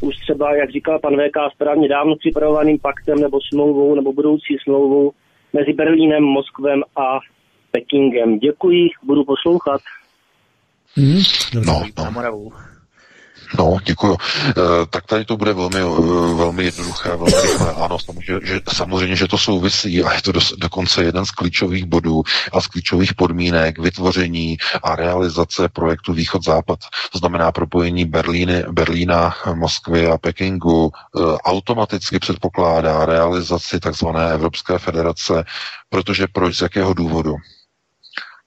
už 0.00 0.16
třeba, 0.16 0.56
jak 0.56 0.70
říkal 0.70 0.98
pan 0.98 1.14
VK, 1.14 1.54
správně 1.54 1.88
dávno 1.88 2.16
připravovaným 2.16 2.78
paktem 2.78 3.18
nebo 3.18 3.38
smlouvou 3.48 3.94
nebo 3.94 4.12
budoucí 4.12 4.56
smlouvou 4.62 5.12
mezi 5.52 5.72
Berlínem, 5.72 6.22
Moskvem 6.22 6.82
a 6.96 7.18
Pekingem. 7.70 8.38
Děkuji, 8.38 8.88
budu 9.02 9.24
poslouchat. 9.24 9.80
Mm, 10.96 11.22
no, 11.54 11.62
no. 11.66 12.50
No, 13.58 13.76
děkuji. 13.84 14.16
E, 14.48 14.52
tak 14.90 15.06
tady 15.06 15.24
to 15.24 15.36
bude 15.36 15.52
velmi, 15.52 15.76
e, 15.76 16.34
velmi 16.34 16.64
jednoduché, 16.64 17.08
velmi 17.08 17.40
rychlé. 17.42 17.72
Ano, 17.72 17.98
samozřejmě 17.98 18.40
že, 18.42 18.60
samozřejmě, 18.74 19.16
že 19.16 19.28
to 19.28 19.38
souvisí 19.38 20.02
a 20.04 20.12
je 20.12 20.22
to 20.22 20.32
do, 20.32 20.40
dokonce 20.58 21.04
jeden 21.04 21.26
z 21.26 21.30
klíčových 21.30 21.84
bodů 21.84 22.22
a 22.52 22.60
z 22.60 22.66
klíčových 22.66 23.14
podmínek 23.14 23.78
vytvoření 23.78 24.58
a 24.82 24.96
realizace 24.96 25.68
projektu 25.68 26.12
Východ-Západ. 26.12 26.78
To 27.12 27.18
znamená 27.18 27.52
propojení 27.52 28.04
Berlíny, 28.04 28.64
Berlína, 28.70 29.34
Moskvy 29.54 30.06
a 30.06 30.18
Pekingu 30.18 30.90
e, 30.92 31.20
automaticky 31.38 32.18
předpokládá 32.18 33.06
realizaci 33.06 33.80
takzvané 33.80 34.32
Evropské 34.32 34.78
federace, 34.78 35.44
protože 35.88 36.26
proč, 36.32 36.56
z 36.56 36.60
jakého 36.62 36.94
důvodu? 36.94 37.36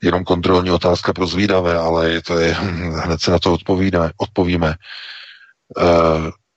Jenom 0.04 0.24
kontrolní 0.24 0.72
otázka 0.72 1.14
pro 1.14 1.28
zvídavé, 1.28 1.78
ale 1.78 2.22
to 2.22 2.40
je, 2.40 2.54
hned 3.04 3.22
se 3.22 3.32
na 3.32 3.40
to 3.40 3.54
odpovídá, 3.54 4.12
odpovíme. 4.18 4.70
E, 4.70 4.76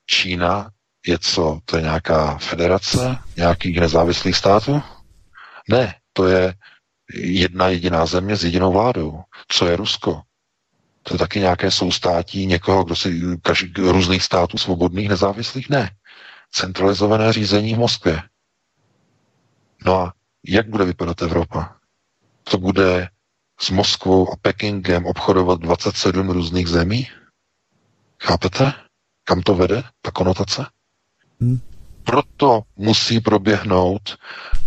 Čína 0.06 0.70
je 1.06 1.18
co? 1.18 1.58
To 1.64 1.76
je 1.76 1.82
nějaká 1.82 2.38
federace 2.38 3.18
nějakých 3.36 3.80
nezávislých 3.80 4.36
států? 4.36 4.82
Ne, 5.68 5.94
to 6.12 6.26
je 6.26 6.54
jedna 7.14 7.68
jediná 7.68 8.06
země 8.06 8.36
s 8.36 8.44
jedinou 8.44 8.72
vládou. 8.72 9.22
Co 9.48 9.66
je 9.66 9.76
Rusko? 9.76 10.20
To 11.02 11.14
je 11.14 11.18
taky 11.18 11.38
nějaké 11.40 11.70
soustátí 11.70 12.46
někoho, 12.46 12.84
kdo 12.84 12.96
si 12.96 13.20
každý, 13.42 13.72
různých 13.76 14.22
států 14.22 14.58
svobodných, 14.58 15.08
nezávislých? 15.08 15.70
Ne. 15.70 15.90
Centralizované 16.52 17.32
řízení 17.32 17.74
v 17.74 17.78
Moskvě. 17.78 18.22
No 19.84 20.00
a 20.00 20.12
jak 20.46 20.68
bude 20.68 20.84
vypadat 20.84 21.22
Evropa? 21.22 21.76
To 22.44 22.58
bude 22.58 23.08
s 23.60 23.70
Moskvou 23.70 24.32
a 24.32 24.36
Pekingem 24.42 25.06
obchodovat 25.06 25.60
27 25.60 26.30
různých 26.30 26.68
zemí? 26.68 27.08
Chápete? 28.22 28.72
Kam 29.24 29.42
to 29.42 29.54
vede, 29.54 29.82
ta 30.02 30.10
konotace? 30.10 30.66
Hmm. 31.40 31.60
Proto 32.04 32.62
musí 32.76 33.20
proběhnout 33.20 34.16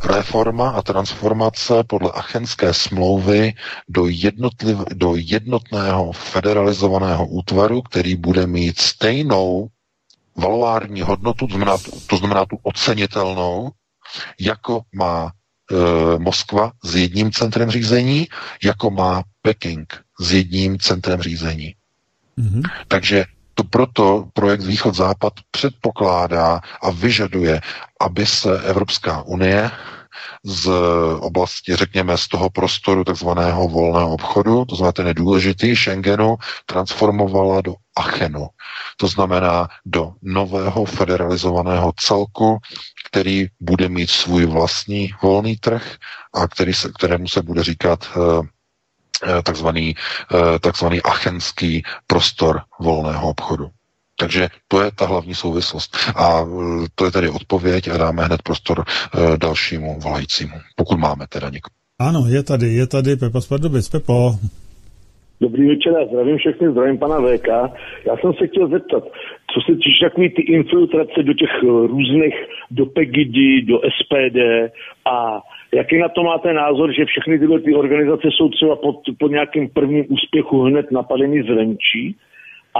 reforma 0.03 0.69
a 0.69 0.81
transformace 0.81 1.83
podle 1.83 2.11
Achenské 2.11 2.73
smlouvy 2.73 3.53
do, 3.89 4.07
jednotliv, 4.07 4.77
do 4.93 5.15
jednotného 5.15 6.11
federalizovaného 6.11 7.27
útvaru, 7.27 7.81
který 7.81 8.15
bude 8.15 8.47
mít 8.47 8.79
stejnou 8.79 9.67
valuární 10.35 11.01
hodnotu, 11.01 11.47
to 11.47 11.55
znamená, 11.55 11.77
to 12.07 12.17
znamená 12.17 12.45
tu 12.45 12.59
ocenitelnou, 12.63 13.71
jako 14.39 14.81
má 14.95 15.31
Moskva 16.17 16.71
s 16.83 16.95
jedním 16.95 17.31
centrem 17.31 17.71
řízení, 17.71 18.27
jako 18.63 18.89
má 18.91 19.23
Peking 19.41 20.01
s 20.19 20.33
jedním 20.33 20.79
centrem 20.79 21.21
řízení. 21.21 21.75
Mm-hmm. 22.37 22.61
Takže 22.87 23.25
to 23.53 23.63
proto 23.63 24.27
projekt 24.33 24.61
Východ-Západ 24.63 25.33
předpokládá 25.51 26.61
a 26.81 26.89
vyžaduje, 26.89 27.61
aby 28.01 28.25
se 28.25 28.61
Evropská 28.61 29.21
unie 29.21 29.71
z 30.45 30.71
oblasti, 31.19 31.75
řekněme, 31.75 32.17
z 32.17 32.27
toho 32.27 32.49
prostoru 32.49 33.03
takzvaného 33.03 33.67
volného 33.67 34.13
obchodu, 34.13 34.65
to 34.65 34.75
znamená 34.75 34.91
ten 34.91 35.05
nedůležitý 35.05 35.75
Schengenu, 35.75 36.35
transformovala 36.65 37.61
do 37.61 37.75
Achenu. 37.97 38.47
To 38.97 39.07
znamená 39.07 39.67
do 39.85 40.13
nového 40.21 40.85
federalizovaného 40.85 41.93
celku, 41.97 42.57
který 43.09 43.47
bude 43.59 43.89
mít 43.89 44.09
svůj 44.09 44.45
vlastní 44.45 45.09
volný 45.21 45.57
trh 45.57 45.95
a 46.33 46.47
který 46.47 46.73
se, 46.73 46.91
kterému 46.91 47.27
se 47.27 47.41
bude 47.41 47.63
říkat 47.63 48.07
uh, 48.15 48.45
takzvaný, 49.43 49.95
uh, 50.33 50.59
takzvaný 50.59 51.01
achenský 51.01 51.83
prostor 52.07 52.61
volného 52.79 53.29
obchodu. 53.29 53.69
Takže 54.19 54.47
to 54.67 54.81
je 54.81 54.91
ta 54.99 55.05
hlavní 55.05 55.33
souvislost. 55.33 55.91
A 56.15 56.45
to 56.95 57.05
je 57.05 57.11
tedy 57.11 57.29
odpověď 57.29 57.87
a 57.87 57.97
dáme 57.97 58.23
hned 58.23 58.41
prostor 58.41 58.83
dalšímu 59.37 59.99
volajícímu, 59.99 60.55
pokud 60.75 60.97
máme 60.99 61.25
teda 61.29 61.49
někoho. 61.49 61.73
Ano, 61.99 62.19
je 62.29 62.43
tady, 62.43 62.67
je 62.67 62.87
tady 62.87 63.15
Pepa 63.15 63.41
Spardobic. 63.41 63.89
Pepo. 63.89 64.31
Dobrý 65.41 65.67
večer, 65.67 65.93
já 65.99 66.05
zdravím 66.05 66.37
všechny, 66.37 66.71
zdravím 66.71 66.97
pana 66.97 67.17
VK. 67.21 67.47
Já 68.07 68.17
jsem 68.17 68.33
se 68.33 68.47
chtěl 68.47 68.67
zeptat, 68.67 69.03
co 69.51 69.57
se 69.65 69.71
týče 69.75 70.05
takový 70.09 70.29
ty 70.29 70.41
infiltrace 70.41 71.23
do 71.23 71.33
těch 71.33 71.53
různých, 71.63 72.35
do 72.71 72.85
Pegidy, 72.85 73.61
do 73.61 73.77
SPD 73.95 74.37
a 75.13 75.39
jaký 75.73 75.97
na 75.97 76.09
to 76.09 76.23
máte 76.23 76.53
názor, 76.53 76.93
že 76.93 77.05
všechny 77.05 77.39
tyhle 77.39 77.59
ty 77.59 77.75
organizace 77.75 78.27
jsou 78.31 78.49
třeba 78.49 78.75
pod, 78.75 78.95
pod 79.19 79.31
nějakým 79.31 79.69
prvním 79.69 80.05
úspěchu 80.09 80.61
hned 80.61 80.91
napadení 80.91 81.41
zvenčí 81.41 82.15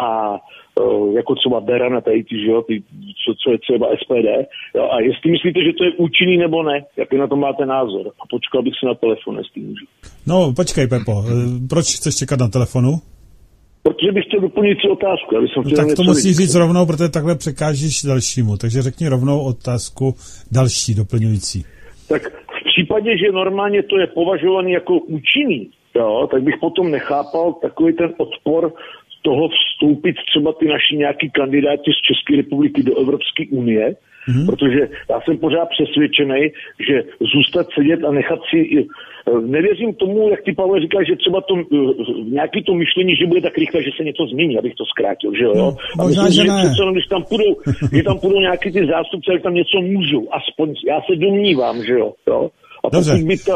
a 0.06 0.34
uh, 0.82 1.16
jako 1.16 1.36
třeba 1.36 1.60
Berana 1.60 2.02
tady 2.02 2.24
ty, 2.24 2.36
že 2.46 2.52
jo, 2.52 2.62
ty, 2.62 2.84
co, 3.22 3.34
co 3.44 3.52
je 3.52 3.58
třeba 3.66 3.88
SPD. 4.04 4.30
Jo, 4.76 4.84
a 4.92 5.00
jestli 5.00 5.32
myslíte, 5.32 5.60
že 5.64 5.74
to 5.78 5.84
je 5.84 5.92
účinný 5.98 6.38
nebo 6.38 6.64
ne, 6.64 6.86
jaký 6.98 7.18
na 7.18 7.28
to 7.28 7.36
máte 7.36 7.66
názor? 7.66 8.08
A 8.22 8.24
počkal 8.30 8.62
bych 8.64 8.74
se 8.80 8.86
na 8.86 8.94
telefon, 8.94 9.38
jestli 9.38 9.62
můžu. 9.62 9.86
No, 10.28 10.54
počkej, 10.56 10.88
Pepo, 10.88 11.12
e, 11.12 11.32
proč 11.70 11.86
chceš 11.98 12.16
čekat 12.16 12.40
na 12.40 12.48
telefonu? 12.48 12.92
Protože 13.84 14.12
bych 14.12 14.26
chtěl 14.26 14.42
doplnit 14.42 14.78
si 14.82 14.88
otázku. 14.90 15.38
Aby 15.38 15.48
jsem 15.48 15.64
no, 15.64 15.72
tak 15.72 15.96
to 15.96 16.04
musíš 16.04 16.38
říct 16.38 16.56
rovnou, 16.56 16.86
protože 16.86 17.10
takhle 17.10 17.36
překážíš 17.36 18.04
dalšímu. 18.04 18.58
Takže 18.58 18.82
řekni 18.82 19.08
rovnou 19.08 19.40
otázku 19.44 20.14
další, 20.52 20.96
doplňující. 20.96 21.66
Tak 22.10 22.22
v 22.60 22.64
případě, 22.72 23.18
že 23.18 23.32
normálně 23.32 23.84
to 23.84 23.98
je 23.98 24.08
považovaný 24.08 24.72
jako 24.72 24.94
účinný, 24.94 25.70
jo, 25.96 26.28
tak 26.32 26.44
bych 26.44 26.56
potom 26.60 26.92
nechápal 26.92 27.54
takový 27.54 27.94
ten 27.94 28.14
odpor 28.18 28.74
toho 29.22 29.50
vstoupit 29.50 30.16
třeba 30.32 30.54
ty 30.54 30.66
naši 30.68 30.96
nějaký 30.98 31.30
kandidáti 31.30 31.92
z 31.92 32.02
České 32.08 32.36
republiky 32.36 32.84
do 32.84 33.00
Evropské 33.00 33.44
unie, 33.52 33.96
mm-hmm. 34.30 34.46
protože 34.46 34.82
já 35.10 35.22
jsem 35.22 35.38
pořád 35.38 35.68
přesvědčený, 35.76 36.42
že 36.88 36.96
zůstat 37.34 37.68
sedět 37.76 38.04
a 38.04 38.12
nechat 38.12 38.40
si... 38.50 38.60
Eh, 39.28 39.42
nevěřím 39.42 39.94
tomu, 39.94 40.30
jak 40.30 40.42
ty 40.42 40.54
Pavel 40.54 40.80
říká, 40.82 40.98
že 41.04 41.16
třeba 41.16 41.42
to, 41.42 41.54
eh, 41.58 42.24
nějaký 42.24 42.64
to 42.64 42.74
myšlení, 42.74 43.16
že 43.16 43.28
bude 43.28 43.42
tak 43.42 43.58
rychle, 43.58 43.84
že 43.84 43.92
se 43.98 44.04
něco 44.04 44.24
změní, 44.32 44.58
abych 44.58 44.76
to 44.76 44.86
zkrátil, 44.86 45.32
že 45.36 45.44
jo? 45.44 45.54
No, 45.56 45.68
a 46.00 46.04
možná, 46.04 46.24
myslím, 46.24 46.46
že, 46.46 46.52
že 46.52 46.58
přece, 46.58 46.92
když 46.92 47.06
tam 47.06 47.24
půjdou, 47.24 47.52
že 47.96 48.04
tam 48.04 48.20
půjdou 48.20 48.40
nějaký 48.40 48.72
ty 48.72 48.82
zástupci, 48.88 49.32
že 49.34 49.44
tam 49.44 49.54
něco 49.54 49.78
můžou, 49.82 50.24
aspoň 50.40 50.68
já 50.88 51.02
se 51.02 51.16
domnívám, 51.16 51.84
že 51.84 51.94
jo? 51.94 52.14
jo? 52.28 52.50
A 52.84 52.90
Dobře. 52.90 53.12
pokud 53.12 53.28
by 53.28 53.38
to, 53.38 53.56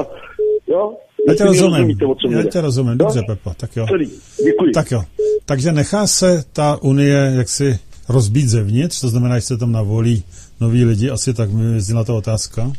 jo, 0.67 0.93
já 1.27 1.35
tě 1.35 1.43
rozumím. 1.43 1.97
Já 2.29 2.43
tě 2.43 2.61
rozumím. 2.61 2.97
Dobře, 2.97 3.19
no? 3.19 3.25
Pepo, 3.25 3.53
tak 3.57 3.75
jo. 3.75 3.85
Celý. 3.89 4.09
Děkuji. 4.45 4.71
Tak 4.71 4.91
jo. 4.91 5.03
Takže 5.45 5.71
nechá 5.71 6.07
se 6.07 6.43
ta 6.53 6.77
unie 6.81 7.33
jaksi 7.35 7.79
rozbít 8.09 8.49
zevnitř, 8.49 9.01
to 9.01 9.07
znamená, 9.07 9.39
že 9.39 9.45
se 9.45 9.57
tam 9.57 9.71
navolí 9.71 10.23
noví 10.61 10.85
lidi, 10.85 11.09
asi 11.09 11.33
tak 11.33 11.51
mi 11.51 11.81
na 11.93 12.03
ta 12.03 12.13
otázka. 12.13 12.71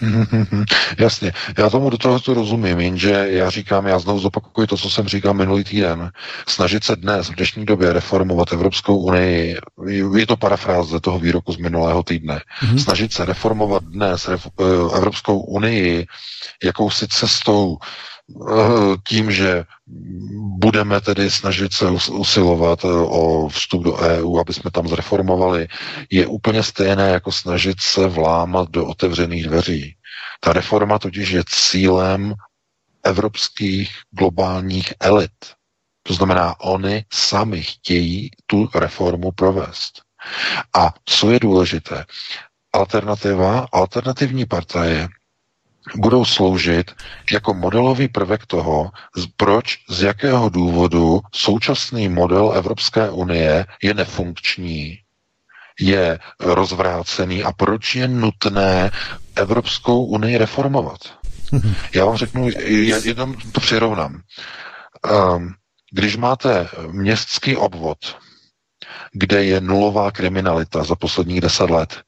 Jasně, 0.98 1.32
já 1.58 1.70
tomu 1.70 1.90
do 1.90 1.98
toho 1.98 2.20
to 2.20 2.34
rozumím, 2.34 2.80
jenže 2.80 3.26
já 3.30 3.50
říkám, 3.50 3.86
já 3.86 3.98
znovu 3.98 4.18
zopakuju 4.20 4.66
to, 4.66 4.76
co 4.76 4.90
jsem 4.90 5.08
říkal 5.08 5.34
minulý 5.34 5.64
týden. 5.64 6.10
Snažit 6.48 6.84
se 6.84 6.96
dnes, 6.96 7.28
v 7.28 7.34
dnešní 7.34 7.64
době, 7.66 7.92
reformovat 7.92 8.52
Evropskou 8.52 8.96
unii, 8.96 9.56
je 10.16 10.26
to 10.26 10.36
parafráze 10.36 11.00
toho 11.00 11.18
výroku 11.18 11.52
z 11.52 11.56
minulého 11.56 12.02
týdne. 12.02 12.40
Mm-hmm. 12.62 12.76
Snažit 12.78 13.12
se 13.12 13.24
reformovat 13.24 13.84
dnes 13.84 14.28
eh, 14.28 14.36
Evropskou 14.96 15.40
unii 15.40 16.06
jakousi 16.64 17.08
cestou 17.08 17.76
tím, 19.08 19.30
že 19.32 19.64
budeme 20.58 21.00
tedy 21.00 21.30
snažit 21.30 21.72
se 21.72 21.86
usilovat 22.10 22.84
eh, 22.84 22.88
o 22.88 23.48
vstup 23.48 23.82
do 23.82 23.96
EU, 23.96 24.38
aby 24.38 24.52
jsme 24.54 24.70
tam 24.70 24.88
zreformovali, 24.88 25.68
je 26.10 26.26
úplně 26.26 26.62
stejné 26.62 27.08
jako 27.10 27.32
snažit 27.32 27.80
se 27.80 28.06
vlámat 28.06 28.70
do 28.70 28.86
otevřených 28.86 29.46
dveří. 29.46 29.96
Ta 30.40 30.52
reforma 30.52 30.98
totiž 30.98 31.30
je 31.30 31.42
cílem 31.48 32.34
evropských 33.04 33.90
globálních 34.10 34.92
elit. 35.00 35.32
To 36.02 36.14
znamená, 36.14 36.60
oni 36.60 37.04
sami 37.12 37.62
chtějí 37.62 38.30
tu 38.46 38.68
reformu 38.74 39.32
provést. 39.32 40.02
A 40.76 40.94
co 41.04 41.30
je 41.30 41.40
důležité? 41.40 42.04
Alternativa, 42.72 43.66
alternativní 43.72 44.46
partaje 44.46 45.08
budou 45.96 46.24
sloužit 46.24 46.90
jako 47.32 47.54
modelový 47.54 48.08
prvek 48.08 48.46
toho, 48.46 48.90
proč, 49.36 49.78
z 49.88 50.02
jakého 50.02 50.48
důvodu 50.48 51.20
současný 51.34 52.08
model 52.08 52.52
Evropské 52.54 53.10
unie 53.10 53.66
je 53.82 53.94
nefunkční, 53.94 54.98
je 55.80 56.18
rozvrácený 56.40 57.44
a 57.44 57.52
proč 57.52 57.94
je 57.94 58.08
nutné 58.08 58.90
Evropskou 59.36 60.04
unii 60.04 60.38
reformovat. 60.38 61.00
Já 61.94 62.04
vám 62.04 62.16
řeknu, 62.16 62.48
jenom 63.04 63.34
to 63.52 63.60
přirovnám. 63.60 64.20
Ehm, 65.10 65.54
když 65.92 66.16
máte 66.16 66.68
městský 66.90 67.56
obvod, 67.56 67.98
kde 69.12 69.44
je 69.44 69.60
nulová 69.60 70.10
kriminalita 70.10 70.84
za 70.84 70.94
posledních 70.94 71.40
deset 71.40 71.70
let, 71.70 72.00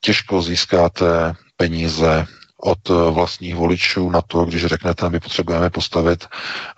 těžko 0.00 0.42
získáte 0.42 1.34
peníze 1.56 2.26
od 2.66 2.90
eh, 2.90 3.10
vlastních 3.10 3.54
voličů 3.54 4.10
na 4.10 4.22
to, 4.22 4.44
když 4.44 4.66
řeknete, 4.66 5.10
my 5.10 5.20
potřebujeme 5.20 5.70
postavit 5.70 6.26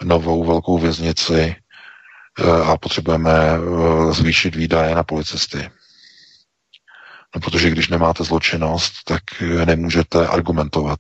novou 0.03 0.45
velkou 0.45 0.79
věznici 0.79 1.57
eh, 2.39 2.63
a 2.73 2.77
potřebujeme 2.77 3.33
eh, 3.33 4.13
zvýšit 4.13 4.55
výdaje 4.55 4.95
na 4.95 5.03
policisty. 5.03 5.71
No, 7.35 7.41
protože 7.41 7.71
když 7.71 7.89
nemáte 7.89 8.25
zločinnost, 8.25 8.93
tak 9.05 9.23
nemůžete 9.65 10.27
argumentovat 10.29 10.99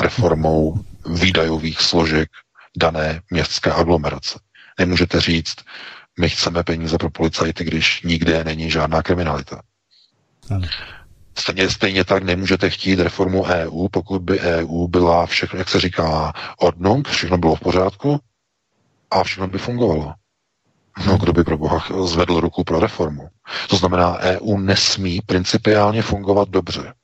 reformou 0.00 0.84
výdajových 1.06 1.80
složek 1.80 2.28
dané 2.76 3.20
městské 3.30 3.72
aglomerace. 3.72 4.38
Nemůžete 4.78 5.20
říct, 5.20 5.56
my 6.20 6.30
chceme 6.30 6.62
peníze 6.62 6.98
pro 6.98 7.10
policajty, 7.10 7.64
když 7.64 8.02
nikde 8.02 8.44
není 8.44 8.70
žádná 8.70 9.02
kriminalita. 9.02 9.62
Ano. 10.50 10.68
Stejně, 11.38 11.70
stejně 11.70 12.04
tak 12.04 12.22
nemůžete 12.22 12.70
chtít 12.70 12.98
reformu 13.00 13.44
EU, 13.44 13.88
pokud 13.88 14.22
by 14.22 14.40
EU 14.40 14.86
byla 14.86 15.26
všechno, 15.26 15.58
jak 15.58 15.68
se 15.68 15.80
říká, 15.80 16.32
ordnung, 16.58 17.08
všechno 17.08 17.38
bylo 17.38 17.54
v 17.54 17.60
pořádku 17.60 18.20
a 19.10 19.24
všechno 19.24 19.48
by 19.48 19.58
fungovalo. 19.58 20.14
No, 21.06 21.18
kdo 21.18 21.32
by 21.32 21.44
pro 21.44 21.58
Boha 21.58 22.06
zvedl 22.06 22.40
ruku 22.40 22.64
pro 22.64 22.80
reformu? 22.80 23.28
To 23.68 23.76
znamená, 23.76 24.18
EU 24.18 24.58
nesmí 24.58 25.20
principiálně 25.26 26.02
fungovat 26.02 26.48
dobře. 26.48 26.94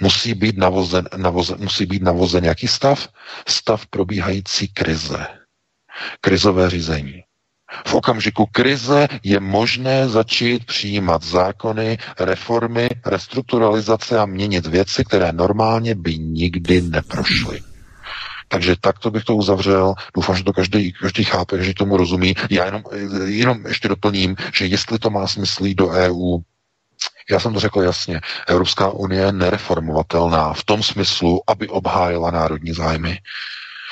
Musí 0.00 0.34
být 0.34 0.56
navozen, 0.56 1.08
navozen, 1.16 1.60
musí 1.60 1.86
být 1.86 2.02
navozen 2.02 2.44
jaký 2.44 2.68
stav? 2.68 3.08
Stav 3.48 3.86
probíhající 3.86 4.68
krize. 4.68 5.26
Krizové 6.20 6.70
řízení. 6.70 7.22
V 7.86 7.94
okamžiku 7.94 8.46
krize 8.46 9.08
je 9.22 9.40
možné 9.40 10.08
začít 10.08 10.64
přijímat 10.64 11.22
zákony, 11.22 11.98
reformy, 12.20 12.88
restrukturalizace 13.06 14.18
a 14.18 14.26
měnit 14.26 14.66
věci, 14.66 15.04
které 15.04 15.32
normálně 15.32 15.94
by 15.94 16.18
nikdy 16.18 16.80
neprošly. 16.80 17.60
Takže 18.48 18.76
takto 18.80 19.10
bych 19.10 19.24
to 19.24 19.36
uzavřel. 19.36 19.94
Doufám, 20.14 20.36
že 20.36 20.44
to 20.44 20.52
každý, 20.52 20.92
každý 20.92 21.24
chápe, 21.24 21.64
že 21.64 21.74
tomu 21.74 21.96
rozumí. 21.96 22.34
Já 22.50 22.64
jenom, 22.64 22.82
jenom 23.24 23.66
ještě 23.66 23.88
doplním, 23.88 24.36
že 24.54 24.66
jestli 24.66 24.98
to 24.98 25.10
má 25.10 25.26
smysl 25.26 25.64
do 25.74 25.88
EU, 25.90 26.38
já 27.30 27.40
jsem 27.40 27.54
to 27.54 27.60
řekl 27.60 27.82
jasně, 27.82 28.20
Evropská 28.48 28.90
unie 28.90 29.22
je 29.22 29.32
nereformovatelná 29.32 30.52
v 30.52 30.64
tom 30.64 30.82
smyslu, 30.82 31.40
aby 31.46 31.68
obhájila 31.68 32.30
národní 32.30 32.72
zájmy. 32.72 33.18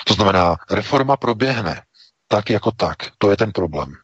To 0.06 0.14
znamená, 0.14 0.56
reforma 0.70 1.16
proběhne, 1.16 1.82
tak 2.28 2.50
jako 2.50 2.70
tak. 2.70 2.96
To 3.18 3.30
je 3.30 3.36
ten 3.36 3.52
problém. 3.52 3.94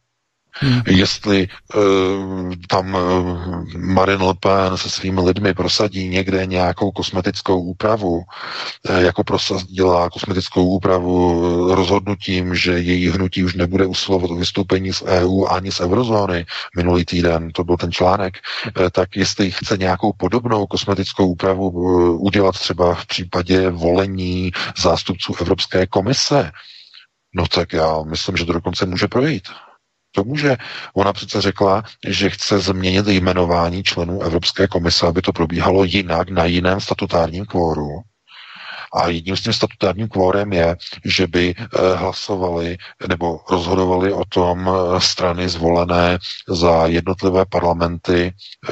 Hmm. 0.53 0.81
Jestli 0.87 1.47
uh, 1.75 2.53
tam 2.67 2.93
uh, 2.93 3.65
Marine 3.77 4.23
Le 4.25 4.33
Pen 4.39 4.77
se 4.77 4.89
svými 4.89 5.21
lidmi 5.21 5.53
prosadí 5.53 6.07
někde 6.09 6.45
nějakou 6.45 6.91
kosmetickou 6.91 7.61
úpravu, 7.61 8.15
uh, 8.89 8.97
jako 8.97 9.23
prosadila 9.23 10.09
kosmetickou 10.09 10.65
úpravu 10.65 11.39
uh, 11.39 11.75
rozhodnutím, 11.75 12.55
že 12.55 12.71
její 12.71 13.09
hnutí 13.09 13.43
už 13.43 13.53
nebude 13.53 13.85
usilovat 13.85 14.31
o 14.31 14.35
vystoupení 14.35 14.93
z 14.93 15.01
EU 15.01 15.45
ani 15.45 15.71
z 15.71 15.79
eurozóny, 15.79 16.45
minulý 16.77 17.05
týden 17.05 17.51
to 17.51 17.63
byl 17.63 17.77
ten 17.77 17.91
článek, 17.91 18.37
uh, 18.79 18.89
tak 18.91 19.15
jestli 19.15 19.51
chce 19.51 19.77
nějakou 19.77 20.13
podobnou 20.17 20.67
kosmetickou 20.67 21.27
úpravu 21.27 21.69
uh, 21.69 22.25
udělat 22.25 22.55
třeba 22.59 22.95
v 22.95 23.05
případě 23.05 23.69
volení 23.69 24.51
zástupců 24.77 25.35
Evropské 25.41 25.87
komise, 25.87 26.51
No 27.35 27.47
tak 27.47 27.73
já 27.73 28.01
myslím, 28.03 28.37
že 28.37 28.45
to 28.45 28.53
dokonce 28.53 28.85
může 28.85 29.07
projít. 29.07 29.43
To 30.15 30.23
může. 30.23 30.57
Ona 30.93 31.13
přece 31.13 31.41
řekla, 31.41 31.83
že 32.07 32.29
chce 32.29 32.59
změnit 32.59 33.07
jmenování 33.07 33.83
členů 33.83 34.21
Evropské 34.21 34.67
komise, 34.67 35.07
aby 35.07 35.21
to 35.21 35.33
probíhalo 35.33 35.83
jinak, 35.83 36.29
na 36.29 36.45
jiném 36.45 36.81
statutárním 36.81 37.45
kvóru. 37.45 38.01
A 38.93 39.07
jedním 39.07 39.37
z 39.37 39.41
tím 39.41 39.53
statutárním 39.53 40.07
kvórem 40.07 40.53
je, 40.53 40.77
že 41.05 41.27
by 41.27 41.55
eh, 41.57 41.95
hlasovali 41.95 42.77
nebo 43.07 43.39
rozhodovali 43.49 44.13
o 44.13 44.25
tom 44.25 44.69
eh, 44.69 44.99
strany 45.01 45.49
zvolené 45.49 46.17
za 46.49 46.85
jednotlivé 46.87 47.45
parlamenty 47.45 48.33
eh, 48.33 48.71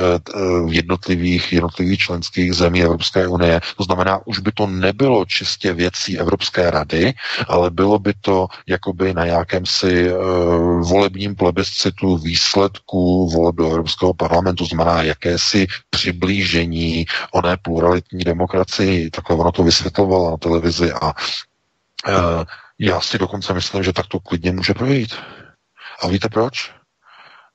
v 0.65 0.73
jednotlivých, 0.73 1.53
jednotlivých 1.53 1.99
členských 1.99 2.53
zemí 2.53 2.83
Evropské 2.83 3.27
unie. 3.27 3.61
To 3.77 3.83
znamená, 3.83 4.19
už 4.27 4.39
by 4.39 4.51
to 4.51 4.67
nebylo 4.67 5.25
čistě 5.25 5.73
věcí 5.73 6.19
Evropské 6.19 6.71
rady, 6.71 7.13
ale 7.47 7.69
bylo 7.71 7.99
by 7.99 8.13
to 8.21 8.47
jakoby 8.67 9.13
na 9.13 9.25
jakémsi 9.25 10.09
volebním 10.81 11.35
plebiscitu 11.35 12.17
výsledku 12.17 13.29
voleb 13.29 13.55
do 13.55 13.67
Evropského 13.71 14.13
parlamentu, 14.13 14.65
znamená 14.65 15.01
jakési 15.03 15.67
přiblížení 15.89 17.05
oné 17.31 17.57
pluralitní 17.61 18.23
demokracii, 18.23 19.09
takhle 19.09 19.35
ono 19.35 19.51
to 19.51 19.63
vysvětlo 19.63 20.08
vysvětlovala 20.09 20.31
na 20.31 20.37
televizi 20.37 20.93
a 20.93 21.05
uh, 21.07 22.43
já 22.79 23.01
si 23.01 23.17
dokonce 23.17 23.53
myslím, 23.53 23.83
že 23.83 23.93
tak 23.93 24.07
to 24.07 24.19
klidně 24.19 24.51
může 24.51 24.73
projít. 24.73 25.13
A 26.01 26.07
víte 26.07 26.29
proč? 26.29 26.71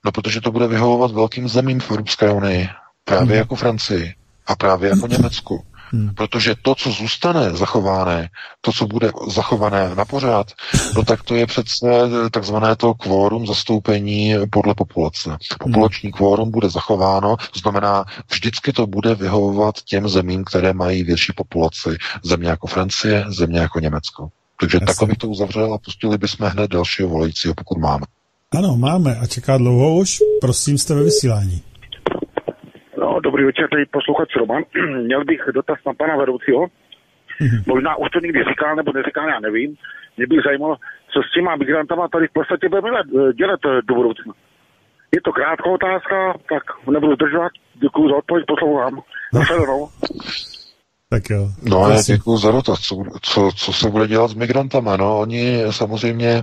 No, 0.04 0.12
protože 0.12 0.40
to 0.40 0.52
bude 0.52 0.66
vyhovovat 0.66 1.10
velkým 1.10 1.48
zemím 1.48 1.80
v 1.80 1.90
Evropské 1.90 2.30
unii, 2.32 2.68
právě 3.04 3.26
hmm. 3.26 3.38
jako 3.38 3.54
Francii 3.56 4.14
a 4.46 4.56
právě 4.56 4.90
jako 4.90 5.06
Německu. 5.06 5.66
Hmm. 5.92 6.14
Protože 6.14 6.54
to, 6.62 6.74
co 6.74 6.90
zůstane 6.90 7.50
zachované, 7.50 8.28
to, 8.60 8.72
co 8.72 8.86
bude 8.86 9.12
zachované 9.28 9.94
na 9.94 10.04
pořád, 10.04 10.52
no 10.96 11.04
tak 11.04 11.22
to 11.22 11.34
je 11.34 11.46
přece 11.46 11.86
takzvané 12.30 12.76
to 12.76 12.94
kvórum 12.94 13.46
zastoupení 13.46 14.34
podle 14.50 14.74
populace. 14.74 15.36
Populační 15.58 16.12
kvórum 16.12 16.50
bude 16.50 16.68
zachováno, 16.70 17.36
to 17.36 17.58
znamená, 17.58 18.04
vždycky 18.30 18.72
to 18.72 18.86
bude 18.86 19.14
vyhovovat 19.14 19.82
těm 19.82 20.08
zemím, 20.08 20.44
které 20.44 20.72
mají 20.72 21.02
větší 21.02 21.32
populaci. 21.32 21.90
Země 22.24 22.48
jako 22.48 22.66
Francie, 22.66 23.24
země 23.28 23.58
jako 23.58 23.80
Německo. 23.80 24.28
Takže 24.60 24.80
takhle 24.80 25.08
bych 25.08 25.18
to 25.18 25.28
uzavřel 25.28 25.74
a 25.74 25.78
pustili 25.78 26.18
bychom 26.18 26.48
hned 26.48 26.70
dalšího 26.70 27.08
volajícího, 27.08 27.54
pokud 27.54 27.78
máme. 27.78 28.06
Ano, 28.52 28.76
máme 28.76 29.16
a 29.16 29.26
čeká 29.26 29.58
dlouho 29.58 29.94
už. 29.94 30.18
Prosím, 30.40 30.78
jste 30.78 30.94
ve 30.94 31.04
vysílání 31.04 31.62
dobrý 33.24 33.44
večer, 33.44 33.68
tady 33.68 33.84
posluchač 33.86 34.36
Roman. 34.36 34.62
Měl 35.08 35.24
bych 35.24 35.40
dotaz 35.54 35.78
na 35.86 35.92
pana 35.94 36.16
vedoucího. 36.16 36.62
Mm-hmm. 36.66 37.62
Možná 37.66 37.96
už 37.96 38.10
to 38.10 38.18
někdy 38.20 38.44
říkal 38.50 38.76
nebo 38.76 38.92
neříkal, 38.92 39.28
já 39.28 39.40
nevím. 39.40 39.74
Mě 40.16 40.26
bych 40.26 40.40
zajímalo, 40.46 40.76
co 41.12 41.18
s 41.22 41.32
těma 41.34 41.56
migrantama 41.56 42.08
tady 42.08 42.26
v 42.26 42.32
podstatě 42.32 42.68
budeme 42.68 42.88
dělat 43.40 43.60
eh, 43.66 43.82
do 43.88 43.94
budoucna. 43.94 44.32
Je 45.14 45.20
to 45.20 45.32
krátká 45.32 45.70
otázka, 45.70 46.34
tak 46.48 46.62
nebudu 46.90 47.14
zdržovat. 47.14 47.52
Děkuji 47.74 48.08
za 48.08 48.16
odpověď, 48.16 48.46
poslouchám. 48.46 48.94
No. 49.34 49.40
Tak 51.14 51.30
jo. 51.30 51.50
No 51.62 51.88
já 51.90 52.02
děkuji 52.02 52.38
za 52.38 52.50
dotaz. 52.50 52.78
Co, 52.80 53.04
co, 53.22 53.50
co 53.56 53.72
se 53.72 53.90
bude 53.90 54.08
dělat 54.08 54.30
s 54.30 54.34
migrantama? 54.34 54.96
No 54.96 55.18
oni 55.18 55.62
samozřejmě, 55.70 56.28
e, 56.28 56.42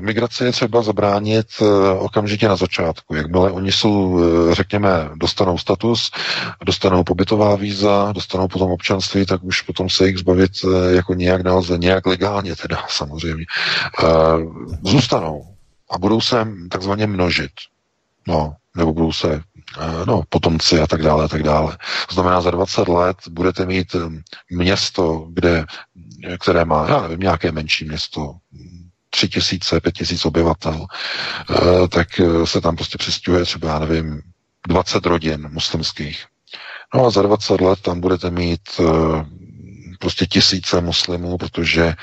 migraci 0.00 0.44
je 0.44 0.52
třeba 0.52 0.82
zabránit 0.82 1.46
e, 1.62 1.90
okamžitě 1.90 2.48
na 2.48 2.56
začátku. 2.56 3.14
Jakmile 3.14 3.50
oni 3.50 3.72
jsou, 3.72 4.20
e, 4.20 4.54
řekněme, 4.54 5.10
dostanou 5.14 5.58
status, 5.58 6.10
dostanou 6.64 7.04
pobytová 7.04 7.56
víza, 7.56 8.12
dostanou 8.14 8.48
potom 8.48 8.70
občanství, 8.70 9.26
tak 9.26 9.44
už 9.44 9.60
potom 9.60 9.90
se 9.90 10.06
jich 10.06 10.18
zbavit 10.18 10.52
e, 10.64 10.94
jako 10.94 11.14
nějak 11.14 11.42
nelze, 11.42 11.78
nějak 11.78 12.06
legálně 12.06 12.56
teda 12.56 12.84
samozřejmě. 12.88 13.44
E, 13.44 14.06
zůstanou 14.82 15.44
a 15.90 15.98
budou 15.98 16.20
se 16.20 16.48
takzvaně 16.70 17.06
množit. 17.06 17.52
No, 18.28 18.54
nebo 18.76 18.92
budou 18.92 19.12
se 19.12 19.42
Eh, 19.53 19.53
no, 20.06 20.22
potomci 20.28 20.80
a 20.80 20.86
tak 20.86 21.02
dále 21.02 21.24
a 21.24 21.28
tak 21.28 21.42
dále. 21.42 21.78
To 22.08 22.14
znamená, 22.14 22.40
za 22.40 22.50
20 22.50 22.88
let 22.88 23.16
budete 23.30 23.66
mít 23.66 23.94
eh, 23.94 23.98
město, 24.50 25.26
kde, 25.30 25.64
které 26.40 26.64
má, 26.64 26.88
já 26.88 27.02
nevím, 27.02 27.20
nějaké 27.20 27.52
menší 27.52 27.84
město, 27.84 28.34
tři 29.10 29.28
tisíce, 29.28 29.80
pět 29.80 29.94
tisíc 29.94 30.24
obyvatel, 30.24 30.86
eh, 31.50 31.88
tak 31.88 32.08
se 32.44 32.60
tam 32.60 32.76
prostě 32.76 32.98
přistěhuje 32.98 33.44
třeba, 33.44 33.68
já 33.68 33.78
nevím, 33.78 34.20
20 34.68 35.06
rodin 35.06 35.48
muslimských. 35.52 36.24
No 36.94 37.06
a 37.06 37.10
za 37.10 37.22
20 37.22 37.60
let 37.60 37.80
tam 37.80 38.00
budete 38.00 38.30
mít 38.30 38.60
prostě 40.04 40.26
tisíce 40.26 40.80
muslimů, 40.80 41.38
protože 41.38 41.84
eh, 41.84 41.96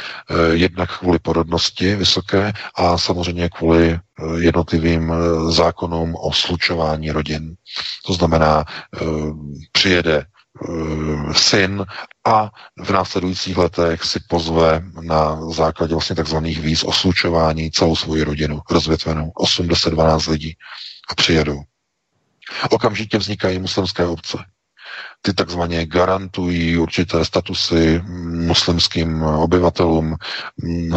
jednak 0.52 0.99
kvůli 0.99 1.19
porodnosti 1.19 1.95
vysoké 1.95 2.53
a 2.76 2.98
samozřejmě 2.98 3.49
kvůli 3.49 3.90
eh, 3.94 3.99
jednotlivým 4.38 5.14
eh, 5.14 5.52
zákonům 5.52 6.15
o 6.15 6.34
slučování 6.34 7.11
rodin. 7.11 7.56
To 8.06 8.14
znamená, 8.14 8.65
přijede 9.72 10.26
syn 11.32 11.86
a 12.26 12.49
v 12.84 12.90
následujících 12.90 13.57
letech 13.57 14.03
si 14.03 14.19
pozve 14.30 14.84
na 15.02 15.49
základě 15.52 15.94
vlastně 15.94 16.15
takzvaných 16.15 16.60
víz 16.61 16.84
o 16.84 16.91
slučování 16.94 17.72
celou 17.72 17.95
svoji 17.95 18.23
rodinu 18.23 18.61
rozvětvenou, 18.72 19.32
8, 19.36 19.68
10, 19.68 19.90
12 19.90 20.28
lidí 20.28 20.53
a 21.10 21.15
přijedou. 21.15 21.61
Okamžitě 22.69 23.18
vznikají 23.18 23.60
muslimské 23.60 24.06
obce 24.06 24.38
ty 25.22 25.34
takzvaně 25.34 25.85
garantují 25.85 26.77
určité 26.77 27.26
statusy 27.26 28.02
muslimským 28.48 29.23
obyvatelům. 29.23 30.15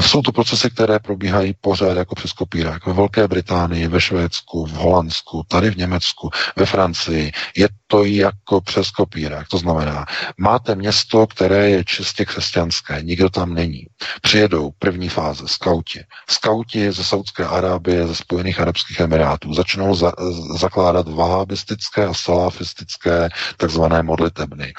Jsou 0.00 0.22
to 0.22 0.32
procesy, 0.32 0.70
které 0.70 0.98
probíhají 0.98 1.54
pořád 1.60 1.96
jako 1.96 2.14
přes 2.14 2.32
kopírák. 2.32 2.86
Ve 2.86 2.92
Velké 2.92 3.28
Británii, 3.28 3.88
ve 3.88 4.00
Švédsku, 4.00 4.66
v 4.66 4.72
Holandsku, 4.72 5.42
tady 5.48 5.70
v 5.70 5.76
Německu, 5.76 6.30
ve 6.56 6.66
Francii. 6.66 7.32
Je 7.56 7.68
to 7.86 8.04
jako 8.04 8.60
přes 8.60 8.90
kopírák. 8.90 9.48
To 9.48 9.58
znamená, 9.58 10.06
máte 10.38 10.74
město, 10.74 11.26
které 11.26 11.70
je 11.70 11.84
čistě 11.84 12.24
křesťanské, 12.24 13.02
nikdo 13.02 13.30
tam 13.30 13.54
není. 13.54 13.86
Přijedou 14.22 14.70
první 14.78 15.08
fáze, 15.08 15.48
skauti. 15.48 16.00
Skauti 16.30 16.92
ze 16.92 17.04
Saudské 17.04 17.44
Arábie, 17.44 18.06
ze 18.06 18.14
Spojených 18.14 18.60
Arabských 18.60 19.00
Emirátů 19.00 19.54
začnou 19.54 19.94
za, 19.94 20.12
zakládat 20.58 21.08
vahabistické 21.08 22.06
a 22.06 22.14
salafistické 22.14 23.28
takzvané 23.56 24.02
modlitebny. 24.14 24.72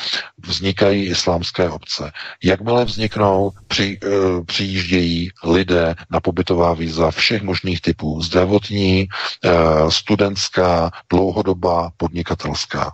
Vznikají 0.47 1.05
islámské 1.05 1.69
obce. 1.69 2.11
Jakmile 2.43 2.85
vzniknou, 2.85 3.51
při, 3.67 3.99
uh, 3.99 4.45
přijíždějí 4.45 5.29
lidé 5.43 5.95
na 6.11 6.19
pobytová 6.19 6.73
víza 6.73 7.11
všech 7.11 7.41
možných 7.43 7.81
typů, 7.81 8.21
zdravotní, 8.21 9.07
uh, 9.45 9.89
studentská, 9.89 10.91
dlouhodobá, 11.09 11.91
podnikatelská 11.97 12.91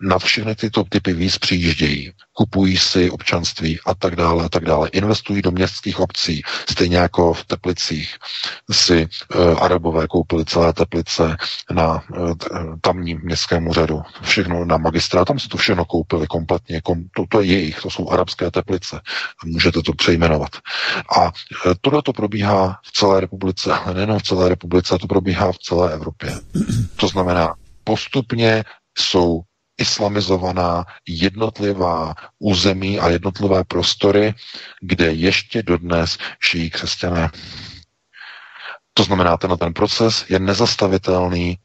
na 0.00 0.18
všechny 0.18 0.54
tyto 0.54 0.84
typy 0.84 1.12
víz 1.12 1.38
přijíždějí, 1.38 2.12
kupují 2.32 2.78
si 2.78 3.10
občanství 3.10 3.78
a 3.86 3.94
tak 3.94 4.16
dále 4.16 4.44
a 4.44 4.48
tak 4.48 4.64
dále. 4.64 4.88
Investují 4.88 5.42
do 5.42 5.50
městských 5.50 6.00
obcí, 6.00 6.42
stejně 6.70 6.96
jako 6.96 7.32
v 7.32 7.44
Teplicích 7.44 8.16
si 8.72 9.08
uh, 9.34 9.64
Arabové 9.64 10.06
koupili 10.06 10.44
celé 10.44 10.72
Teplice 10.72 11.36
na 11.70 12.02
uh, 12.10 12.32
tamním 12.80 13.20
městském 13.22 13.66
úřadu. 13.66 14.02
Všechno 14.22 14.64
na 14.64 14.76
magistrát, 14.76 15.28
tam 15.28 15.38
si 15.38 15.48
to 15.48 15.56
všechno 15.56 15.84
koupili 15.84 16.26
kompletně, 16.26 16.80
kom, 16.80 17.02
to, 17.16 17.24
to 17.28 17.40
je 17.40 17.46
jejich, 17.46 17.80
to 17.80 17.90
jsou 17.90 18.10
arabské 18.10 18.50
Teplice. 18.50 19.00
Můžete 19.44 19.82
to 19.82 19.92
přejmenovat. 19.92 20.50
A 21.16 21.24
uh, 21.24 21.30
tohle 21.80 22.02
to 22.02 22.12
probíhá 22.12 22.80
v 22.86 22.92
celé 22.92 23.20
republice, 23.20 23.72
ale 23.72 23.94
nejen 23.94 24.18
v 24.18 24.22
celé 24.22 24.48
republice, 24.48 24.98
to 24.98 25.06
probíhá 25.06 25.52
v 25.52 25.58
celé 25.58 25.92
Evropě. 25.92 26.40
To 26.96 27.08
znamená, 27.08 27.54
postupně 27.84 28.64
jsou 28.98 29.40
islamizovaná 29.78 30.84
jednotlivá 31.08 32.14
území 32.38 33.00
a 33.00 33.08
jednotlivé 33.08 33.64
prostory, 33.64 34.34
kde 34.80 35.12
ještě 35.12 35.62
dodnes 35.62 36.18
žijí 36.50 36.70
křesťané. 36.70 37.30
To 38.94 39.04
znamená, 39.04 39.36
ten 39.36 39.56
ten 39.58 39.72
proces 39.74 40.24
je 40.28 40.38
nezastavitelný, 40.38 41.58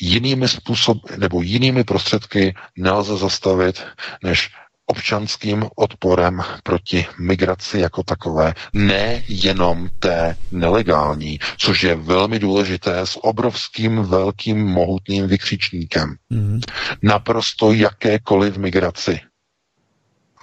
jinými 0.00 0.48
způsoby 0.48 1.00
nebo 1.16 1.42
jinými 1.42 1.84
prostředky 1.84 2.54
nelze 2.78 3.16
zastavit, 3.16 3.82
než 4.22 4.50
občanským 4.92 5.66
odporem 5.76 6.42
proti 6.62 7.06
migraci 7.18 7.78
jako 7.78 8.02
takové, 8.02 8.54
ne 8.72 9.22
jenom 9.28 9.88
té 9.98 10.36
nelegální, 10.50 11.38
což 11.58 11.82
je 11.82 11.94
velmi 11.94 12.38
důležité 12.38 13.00
s 13.00 13.24
obrovským, 13.24 13.96
velkým, 13.96 14.66
mohutným 14.66 15.26
vykřičníkem. 15.26 16.14
Mm. 16.30 16.60
Naprosto 17.02 17.72
jakékoliv 17.72 18.56
migraci 18.56 19.20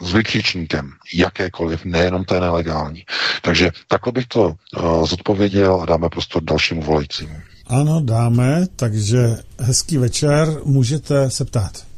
s 0.02 0.14
vykřičníkem, 0.14 0.92
jakékoliv, 1.14 1.86
nejenom 1.86 2.26
té 2.26 2.40
nelegální. 2.40 3.04
Takže 3.42 3.72
takhle 3.88 4.12
bych 4.12 4.28
to 4.28 4.44
uh, 4.44 5.06
zodpověděl 5.06 5.82
a 5.82 5.86
dáme 5.86 6.10
prostor 6.10 6.44
dalšímu 6.44 6.82
volajícímu. 6.82 7.36
Ano, 7.68 8.02
dáme, 8.02 8.66
takže 8.76 9.20
hezký 9.60 9.98
večer, 9.98 10.48
můžete 10.66 11.30
se 11.30 11.46
ptát. 11.46 11.89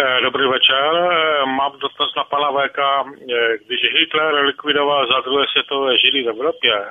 Eh, 0.00 0.20
dobrý 0.20 0.46
večer. 0.48 0.90
Eh, 0.94 1.46
mám 1.46 1.72
dotaz 1.78 2.14
na 2.16 2.24
pana 2.24 2.50
VK. 2.52 2.78
Eh, 2.78 3.58
když 3.66 3.80
Hitler 3.92 4.34
likvidoval 4.34 5.06
za 5.06 5.20
druhé 5.20 5.46
světové 5.46 5.98
židy 5.98 6.22
v 6.22 6.28
Evropě 6.28 6.86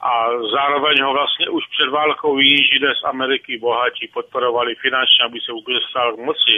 a 0.00 0.28
zároveň 0.52 1.02
ho 1.02 1.12
vlastně 1.12 1.48
už 1.48 1.64
před 1.70 1.88
válkou 1.88 2.38
jiní 2.38 2.64
židé 2.72 2.94
z 2.94 3.04
Ameriky 3.04 3.58
bohatí 3.58 4.08
podporovali 4.08 4.74
finančně, 4.74 5.24
aby 5.24 5.40
se 5.40 5.52
vůbec 5.52 5.82
stal 5.90 6.16
k 6.16 6.18
moci, 6.18 6.56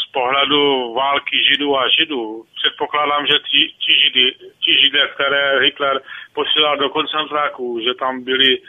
z 0.00 0.12
pohledu 0.12 0.94
války 0.94 1.36
židů 1.50 1.78
a 1.78 1.88
židů 1.88 2.44
předpokládám, 2.56 3.26
že 3.26 3.38
ti, 3.50 3.74
ti, 3.78 3.92
židy, 4.04 4.34
ti 4.64 4.72
židé, 4.82 5.08
které 5.08 5.60
Hitler 5.60 6.00
posílal 6.34 6.76
do 6.76 6.88
koncentráků, 6.88 7.80
že 7.80 7.94
tam 7.94 8.24
byly 8.24 8.62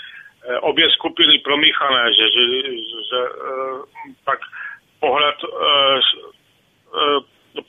obě 0.62 0.90
skupiny 0.90 1.40
promíchané, 1.40 2.14
že, 2.14 2.30
že, 2.30 2.62
že 3.10 3.20
tak 4.26 4.40
pohled, 5.04 5.38
eh, 5.44 6.00
eh, 7.00 7.20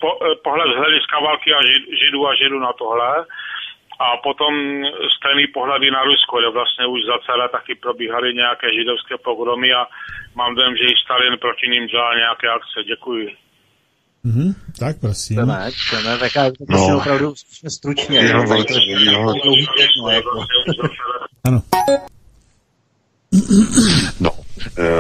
po, 0.01 0.11
eh, 0.25 0.37
pohled 0.45 0.69
z 0.75 0.81
hlediska 0.83 1.17
války 1.29 1.49
a 1.55 1.61
židů 2.01 2.21
a 2.29 2.33
židů 2.41 2.59
na 2.59 2.73
tohle. 2.73 3.13
A 4.05 4.07
potom 4.27 4.55
stejný 5.17 5.47
pohledy 5.47 5.91
na 5.91 6.03
Rusko, 6.05 6.39
kde 6.39 6.51
vlastně 6.59 6.85
už 6.87 7.01
za 7.11 7.17
celé 7.27 7.49
taky 7.49 7.75
probíhaly 7.75 8.35
nějaké 8.35 8.67
židovské 8.79 9.15
pogromy 9.25 9.73
a 9.73 9.83
mám 10.35 10.55
dojem, 10.55 10.75
že 10.77 10.85
i 10.85 10.95
Stalin 11.05 11.39
proti 11.39 11.67
ním 11.69 11.87
dělal 11.87 12.17
nějaké 12.17 12.47
akce. 12.49 12.79
Děkuji. 12.93 13.27
Mm-hmm, 14.25 14.51
tak 14.79 15.01
prosím. 15.01 15.37
Chceme, 15.37 15.71
chceme, 15.71 16.19
tak 16.19 16.33
no. 16.69 16.97
opravdu 16.97 17.35
stručně. 17.69 18.19
Jenom 18.19 18.47
velice, 18.47 18.75
no, 20.03 20.11
jako. 20.11 20.47
Ano. 21.45 21.63
No, 24.21 24.31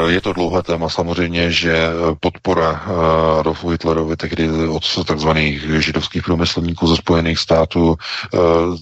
je 0.08 0.20
to 0.20 0.32
dlouhé 0.32 0.62
téma 0.62 0.88
samozřejmě, 0.88 1.52
že 1.52 1.88
podpora 2.20 2.82
eh, 2.84 3.40
Adolfu 3.40 3.68
Hitlerovi 3.68 4.16
tehdy 4.16 4.68
od 4.68 5.04
takzvaných 5.04 5.82
židovských 5.82 6.22
průmyslníků 6.22 6.86
ze 6.86 6.96
Spojených 6.96 7.38
států, 7.38 7.96
eh, 8.34 8.38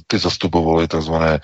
ty 0.07 0.19
zastupovali 0.19 0.89
takzvané 0.89 1.41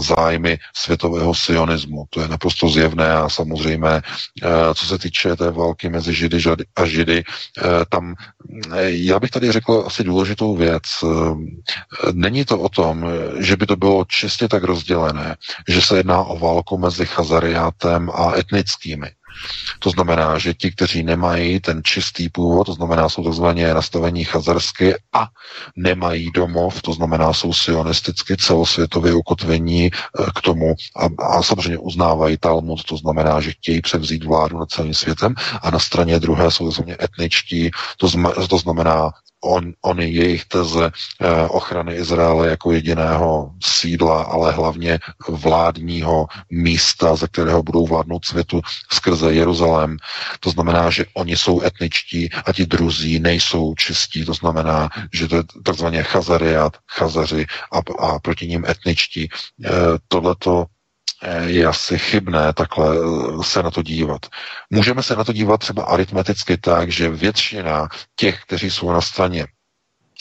zájmy 0.00 0.58
světového 0.76 1.34
sionismu. 1.34 2.04
To 2.10 2.20
je 2.20 2.28
naprosto 2.28 2.68
zjevné 2.68 3.12
a 3.12 3.28
samozřejmě, 3.28 4.02
co 4.74 4.86
se 4.86 4.98
týče 4.98 5.36
té 5.36 5.50
války 5.50 5.88
mezi 5.88 6.14
Židy 6.14 6.38
a 6.76 6.86
Židy, 6.86 7.22
tam 7.88 8.14
já 8.84 9.20
bych 9.20 9.30
tady 9.30 9.52
řekl 9.52 9.84
asi 9.86 10.04
důležitou 10.04 10.56
věc. 10.56 10.82
Není 12.12 12.44
to 12.44 12.58
o 12.58 12.68
tom, 12.68 13.06
že 13.38 13.56
by 13.56 13.66
to 13.66 13.76
bylo 13.76 14.04
čistě 14.04 14.48
tak 14.48 14.62
rozdělené, 14.62 15.36
že 15.68 15.82
se 15.82 15.96
jedná 15.96 16.22
o 16.22 16.38
válku 16.38 16.78
mezi 16.78 17.06
Chazariátem 17.06 18.10
a 18.14 18.32
etnickými. 18.62 19.10
To 19.78 19.90
znamená, 19.90 20.38
že 20.38 20.54
ti, 20.54 20.70
kteří 20.70 21.02
nemají 21.02 21.60
ten 21.60 21.82
čistý 21.84 22.28
původ, 22.28 22.64
to 22.64 22.74
znamená, 22.74 23.08
jsou 23.08 23.24
takzvaně 23.24 23.74
nastavení 23.74 24.24
chazarsky 24.24 24.94
a 25.12 25.26
nemají 25.76 26.30
domov, 26.30 26.82
to 26.82 26.92
znamená, 26.92 27.32
jsou 27.32 27.52
sionisticky 27.52 28.36
celosvětově 28.36 29.14
ukotvení 29.14 29.90
eh, 29.90 30.26
k 30.36 30.40
tomu 30.40 30.74
a, 30.96 31.08
a 31.24 31.42
samozřejmě 31.42 31.78
uznávají 31.78 32.36
Talmud, 32.38 32.84
to 32.84 32.96
znamená, 32.96 33.40
že 33.40 33.52
chtějí 33.52 33.80
převzít 33.80 34.24
vládu 34.24 34.58
nad 34.58 34.70
celým 34.70 34.94
světem 34.94 35.34
a 35.62 35.70
na 35.70 35.78
straně 35.78 36.20
druhé 36.20 36.50
jsou 36.50 36.64
takzvaně 36.68 36.96
etničtí, 37.02 37.70
to, 37.96 38.08
zma, 38.08 38.32
to 38.48 38.58
znamená 38.58 39.10
on, 39.44 39.72
ony 39.82 40.10
jejich 40.10 40.44
teze 40.44 40.90
eh, 41.20 41.48
ochrany 41.48 41.94
Izraele 41.94 42.48
jako 42.48 42.72
jediného 42.72 43.54
sídla, 43.62 44.22
ale 44.22 44.52
hlavně 44.52 44.98
vládního 45.28 46.26
místa, 46.50 47.16
ze 47.16 47.28
kterého 47.28 47.62
budou 47.62 47.86
vládnout 47.86 48.24
světu 48.24 48.60
skrze 48.92 49.34
Jeruzalém. 49.34 49.96
To 50.40 50.50
znamená, 50.50 50.90
že 50.90 51.04
oni 51.14 51.36
jsou 51.36 51.62
etničtí 51.62 52.30
a 52.46 52.52
ti 52.52 52.66
druzí 52.66 53.18
nejsou 53.18 53.74
čistí. 53.74 54.24
To 54.24 54.34
znamená, 54.34 54.88
že 55.12 55.28
to 55.28 55.36
je 55.36 55.42
takzvaně 55.64 56.02
chazariat, 56.02 56.76
chazaři 56.88 57.46
a, 57.72 58.04
a 58.06 58.18
proti 58.18 58.46
ním 58.46 58.64
etničtí. 58.68 59.28
Eh, 59.64 59.70
tohleto 60.08 60.66
je 61.46 61.66
asi 61.66 61.98
chybné 61.98 62.52
takhle 62.52 62.96
eh, 62.96 63.42
se 63.42 63.62
na 63.62 63.70
to 63.70 63.82
dívat. 63.82 64.26
Můžeme 64.70 65.02
se 65.02 65.16
na 65.16 65.24
to 65.24 65.32
dívat 65.32 65.56
třeba 65.60 65.82
aritmeticky 65.84 66.56
tak, 66.56 66.90
že 66.90 67.08
většina 67.08 67.88
těch, 68.16 68.42
kteří 68.42 68.70
jsou 68.70 68.92
na 68.92 69.00
straně 69.00 69.46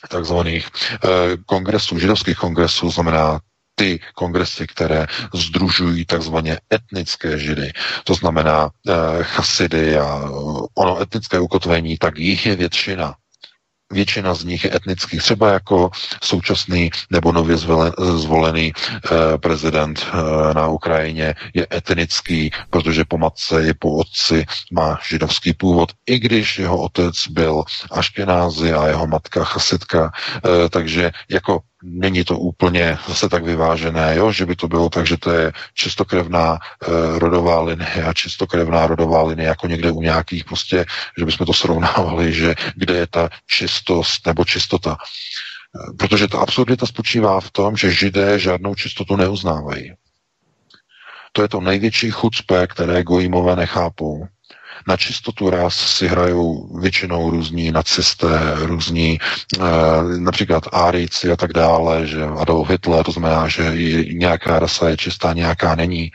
takzvaných 0.09 0.67
eh, 0.93 1.07
kongresů, 1.45 1.99
židovských 1.99 2.37
kongresů, 2.37 2.89
znamená 2.91 3.39
ty 3.75 3.99
kongresy, 4.15 4.67
které 4.67 5.07
združují 5.33 6.05
takzvaně 6.05 6.59
etnické 6.73 7.39
židy, 7.39 7.71
to 8.03 8.13
znamená 8.13 8.69
eh, 8.89 8.93
chasidy 9.23 9.97
a 9.97 10.29
ono 10.75 11.01
etnické 11.01 11.39
ukotvení, 11.39 11.97
tak 11.97 12.17
jich 12.17 12.45
je 12.45 12.55
většina 12.55 13.15
většina 13.91 14.33
z 14.33 14.43
nich 14.43 14.63
je 14.63 14.75
etnických, 14.75 15.21
třeba 15.21 15.49
jako 15.51 15.91
současný 16.23 16.91
nebo 17.09 17.31
nově 17.31 17.57
zvolený 18.15 18.73
eh, 18.75 19.37
prezident 19.37 20.07
eh, 20.07 20.53
na 20.53 20.67
Ukrajině 20.67 21.35
je 21.53 21.67
etnický, 21.73 22.51
protože 22.69 23.05
po 23.05 23.17
matce 23.17 23.67
i 23.67 23.73
po 23.73 23.95
otci 23.95 24.45
má 24.71 24.99
židovský 25.09 25.53
původ, 25.53 25.91
i 26.05 26.19
když 26.19 26.59
jeho 26.59 26.77
otec 26.77 27.27
byl 27.29 27.63
aškenázy 27.91 28.73
a 28.73 28.87
jeho 28.87 29.07
matka 29.07 29.43
chasitka, 29.43 30.11
eh, 30.45 30.69
takže 30.69 31.11
jako 31.29 31.59
není 31.83 32.23
to 32.23 32.39
úplně 32.39 32.97
zase 33.07 33.29
tak 33.29 33.43
vyvážené, 33.43 34.15
jo? 34.15 34.31
že 34.31 34.45
by 34.45 34.55
to 34.55 34.67
bylo 34.67 34.89
tak, 34.89 35.07
že 35.07 35.17
to 35.17 35.31
je 35.31 35.51
čistokrevná 35.73 36.55
e, 36.55 37.19
rodová 37.19 37.61
linie 37.61 38.03
a 38.05 38.13
čistokrevná 38.13 38.87
rodová 38.87 39.23
linie 39.23 39.47
jako 39.47 39.67
někde 39.67 39.91
u 39.91 40.01
nějakých 40.01 40.43
prostě, 40.43 40.85
že 41.17 41.25
bychom 41.25 41.45
to 41.45 41.53
srovnávali, 41.53 42.33
že 42.33 42.55
kde 42.75 42.93
je 42.93 43.07
ta 43.07 43.29
čistost 43.47 44.27
nebo 44.27 44.45
čistota. 44.45 44.97
E, 44.99 45.93
protože 45.97 46.27
ta 46.27 46.39
absurdita 46.39 46.85
spočívá 46.85 47.39
v 47.39 47.51
tom, 47.51 47.77
že 47.77 47.91
židé 47.91 48.39
žádnou 48.39 48.75
čistotu 48.75 49.15
neuznávají. 49.15 49.93
To 51.31 51.41
je 51.41 51.47
to 51.47 51.61
největší 51.61 52.11
chucpe, 52.11 52.67
které 52.67 53.03
gojimové 53.03 53.55
nechápou. 53.55 54.27
Na 54.87 54.97
čistotu 54.97 55.49
ras 55.49 55.75
si 55.75 56.07
hrajou 56.07 56.77
většinou 56.79 57.29
různí 57.29 57.71
nacisté, 57.71 58.27
různí 58.55 59.19
e, 59.19 59.19
například 60.19 60.63
Árici 60.71 61.31
a 61.31 61.35
tak 61.35 61.53
dále, 61.53 62.07
že 62.07 62.23
Adolf 62.23 62.69
Hitler, 62.69 63.03
to 63.05 63.11
znamená, 63.11 63.47
že 63.47 63.63
nějaká 64.13 64.59
rasa 64.59 64.89
je 64.89 64.97
čistá, 64.97 65.33
nějaká 65.33 65.75
není. 65.75 66.11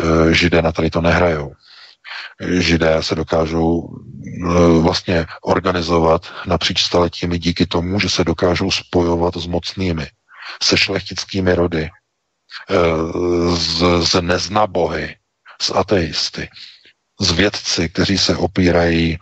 E, 0.00 0.34
židé 0.34 0.62
na 0.62 0.72
tady 0.72 0.90
to 0.90 1.00
nehrajou. 1.00 1.52
Židé 2.58 3.02
se 3.02 3.14
dokážou 3.14 3.88
e, 3.88 4.82
vlastně 4.82 5.26
organizovat 5.42 6.32
napříč 6.46 6.82
staletími 6.82 7.38
díky 7.38 7.66
tomu, 7.66 8.00
že 8.00 8.08
se 8.08 8.24
dokážou 8.24 8.70
spojovat 8.70 9.36
s 9.36 9.46
mocnými, 9.46 10.06
se 10.62 10.76
šlechtickými 10.76 11.54
rody, 11.54 11.90
z, 13.54 13.82
z 14.00 14.20
neznabohy, 14.20 15.16
s 15.60 15.70
ateisty 15.70 16.48
s 17.20 17.30
vědci, 17.32 17.88
kteří 17.88 18.18
se 18.18 18.36
opírají 18.36 19.18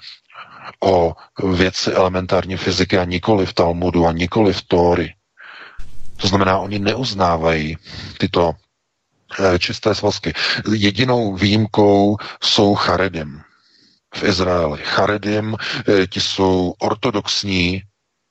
o 0.85 1.15
věci 1.55 1.93
elementární 1.93 2.57
fyziky 2.57 2.99
a 2.99 3.05
nikoli 3.05 3.47
v 3.47 3.53
Talmudu 3.53 4.07
a 4.07 4.13
nikoli 4.13 4.53
v 4.53 4.63
Tóry. 4.63 5.15
To 6.17 6.29
znamená, 6.29 6.59
oni 6.59 6.79
neuznávají 6.79 7.77
tyto 8.19 8.53
eh, 9.41 9.59
čisté 9.59 9.95
svazky. 9.95 10.33
Jedinou 10.73 11.35
výjimkou 11.35 12.17
jsou 12.43 12.75
Charedim 12.75 13.41
v 14.15 14.23
Izraeli. 14.23 14.81
Charedim, 14.85 15.57
eh, 15.89 16.07
ti 16.07 16.21
jsou 16.21 16.75
ortodoxní, 16.79 17.83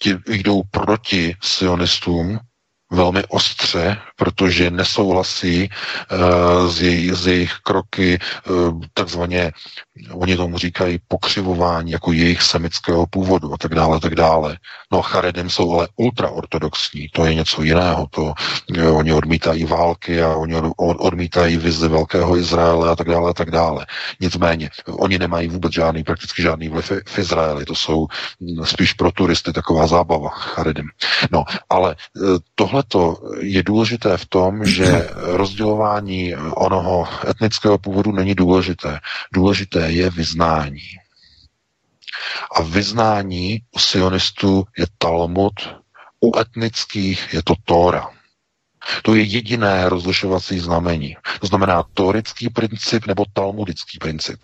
ti 0.02 0.16
jdou 0.28 0.64
proti 0.72 1.36
sionistům, 1.42 2.40
velmi 2.92 3.24
ostře, 3.28 3.98
protože 4.20 4.72
nesouhlasí 4.72 5.70
uh, 5.70 6.72
s, 6.72 6.82
jej, 6.82 7.14
jejich 7.26 7.54
kroky, 7.64 8.20
uh, 8.50 8.82
takzvaně, 8.94 9.52
oni 10.12 10.38
tomu 10.38 10.58
říkají 10.58 11.00
pokřivování 11.08 11.92
jako 11.92 12.12
jejich 12.12 12.42
semického 12.42 13.06
původu 13.08 13.54
a 13.54 13.58
tak 13.58 13.76
dále, 13.76 14.00
tak 14.00 14.16
dále. 14.16 14.58
No 14.92 15.02
Charedim 15.02 15.50
jsou 15.50 15.74
ale 15.74 15.88
ultraortodoxní, 15.96 17.08
to 17.14 17.26
je 17.26 17.36
něco 17.36 17.64
jiného, 17.64 18.08
to 18.12 18.34
jo, 18.74 18.96
oni 18.96 19.14
odmítají 19.14 19.66
války 19.66 20.22
a 20.22 20.36
oni 20.36 20.56
od, 20.56 20.98
odmítají 21.00 21.58
vizi 21.58 21.88
velkého 21.88 22.38
Izraele 22.38 22.90
a 22.90 22.96
tak 22.96 23.08
dále, 23.08 23.30
a 23.30 23.34
tak 23.34 23.52
dále. 23.52 23.86
Nicméně, 24.20 24.70
oni 24.86 25.20
nemají 25.20 25.48
vůbec 25.48 25.74
žádný, 25.74 26.04
prakticky 26.04 26.42
žádný 26.42 26.70
vliv 26.70 26.92
v 27.06 27.20
Izraeli, 27.20 27.66
to 27.66 27.76
jsou 27.76 28.08
spíš 28.64 28.94
pro 28.94 29.12
turisty 29.12 29.54
taková 29.54 29.88
zábava, 29.88 30.30
Charedim. 30.30 30.90
No, 31.32 31.44
ale 31.70 31.96
tohle 32.56 32.84
tohleto 32.90 33.18
je 33.40 33.64
důležité 33.64 34.09
v 34.18 34.26
tom, 34.26 34.66
že 34.66 35.10
rozdělování 35.16 36.36
onoho 36.36 37.08
etnického 37.30 37.78
původu 37.78 38.12
není 38.12 38.36
důležité. 38.36 39.00
Důležité 39.34 39.92
je 39.92 40.10
vyznání. 40.10 40.82
A 42.56 42.62
vyznání 42.62 43.62
u 43.76 43.80
sionistů 43.80 44.64
je 44.78 44.86
Talmud, 44.98 45.54
u 46.22 46.38
etnických 46.40 47.34
je 47.34 47.44
to 47.44 47.54
Tóra. 47.66 48.10
To 49.04 49.16
je 49.16 49.24
jediné 49.24 49.90
rozlišovací 49.90 50.60
znamení. 50.60 51.18
To 51.42 51.48
znamená 51.48 51.84
torický 51.94 52.50
princip 52.50 53.06
nebo 53.08 53.24
talmudický 53.34 53.98
princip. 53.98 54.40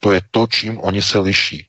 To 0.00 0.12
je 0.12 0.20
to, 0.30 0.46
čím 0.46 0.80
oni 0.80 1.02
se 1.02 1.18
liší 1.18 1.66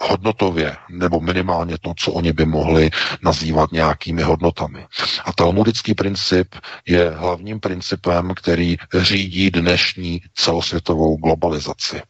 hodnotově, 0.00 0.76
nebo 0.90 1.20
minimálně 1.20 1.78
to, 1.80 1.92
co 1.96 2.12
oni 2.12 2.32
by 2.32 2.44
mohli 2.46 2.90
nazývat 3.22 3.72
nějakými 3.72 4.22
hodnotami. 4.22 4.86
A 5.24 5.32
talmudický 5.32 5.94
princip 5.94 6.54
je 6.86 7.10
hlavním 7.10 7.60
principem, 7.60 8.32
který 8.36 8.76
řídí 8.98 9.50
dnešní 9.50 10.20
celosvětovou 10.34 11.16
globalizaci. 11.16 12.02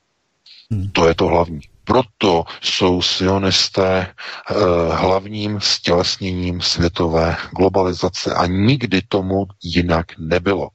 Hmm. 0.70 0.90
To 0.90 1.08
je 1.08 1.14
to 1.14 1.26
hlavní. 1.26 1.60
Proto 1.84 2.44
jsou 2.60 3.02
sionisté 3.02 4.06
eh, 4.06 4.54
hlavním 4.94 5.60
stělesněním 5.60 6.60
světové 6.60 7.36
globalizace 7.56 8.34
a 8.34 8.46
nikdy 8.46 9.02
tomu 9.08 9.46
jinak 9.62 10.06
nebylo. 10.18 10.68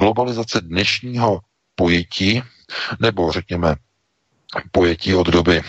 Globalizace 0.00 0.60
dnešního 0.60 1.40
pojetí, 1.74 2.42
nebo 3.00 3.32
řekněme 3.32 3.74
pojetí 4.72 5.14
od 5.14 5.26
doby 5.26 5.62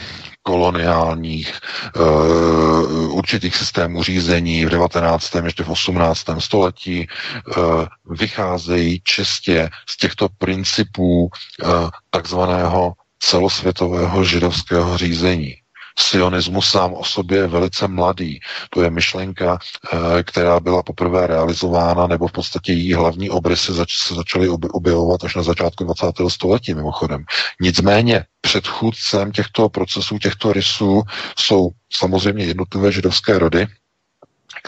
koloniálních 0.44 1.60
uh, 1.96 3.16
určitých 3.18 3.56
systémů 3.56 4.04
řízení 4.04 4.66
v 4.66 4.70
19. 4.70 5.36
ještě 5.46 5.64
v 5.64 5.70
18. 5.70 6.26
století 6.40 7.08
uh, 7.58 7.86
vycházejí 8.06 9.02
čistě 9.04 9.70
z 9.90 9.98
těchto 9.98 10.28
principů 10.38 11.24
uh, 11.24 11.90
takzvaného 12.10 12.94
celosvětového 13.20 14.24
židovského 14.24 14.98
řízení. 14.98 15.56
Sionismus 16.02 16.70
sám 16.70 16.94
o 16.94 17.04
sobě 17.04 17.38
je 17.38 17.48
velice 17.48 17.88
mladý. 17.88 18.40
To 18.70 18.82
je 18.82 18.90
myšlenka, 18.90 19.60
eh, 19.94 20.24
která 20.24 20.60
byla 20.60 20.84
poprvé 20.84 21.28
realizována, 21.28 22.08
nebo 22.08 22.28
v 22.28 22.32
podstatě 22.32 22.74
její 22.74 22.94
hlavní 22.94 23.30
obrysy 23.30 23.74
zač- 23.74 23.98
se 23.98 24.16
začaly 24.16 24.50
objevovat 24.50 25.24
až 25.24 25.36
na 25.36 25.44
začátku 25.44 25.84
20. 25.84 26.30
století 26.30 26.74
mimochodem. 26.74 27.24
Nicméně 27.62 28.26
předchůdcem 28.42 29.32
těchto 29.32 29.70
procesů, 29.70 30.18
těchto 30.18 30.54
rysů 30.54 31.02
jsou 31.40 31.70
samozřejmě 31.94 32.46
jednotlivé 32.46 32.92
židovské 32.92 33.40
rody, 33.40 33.68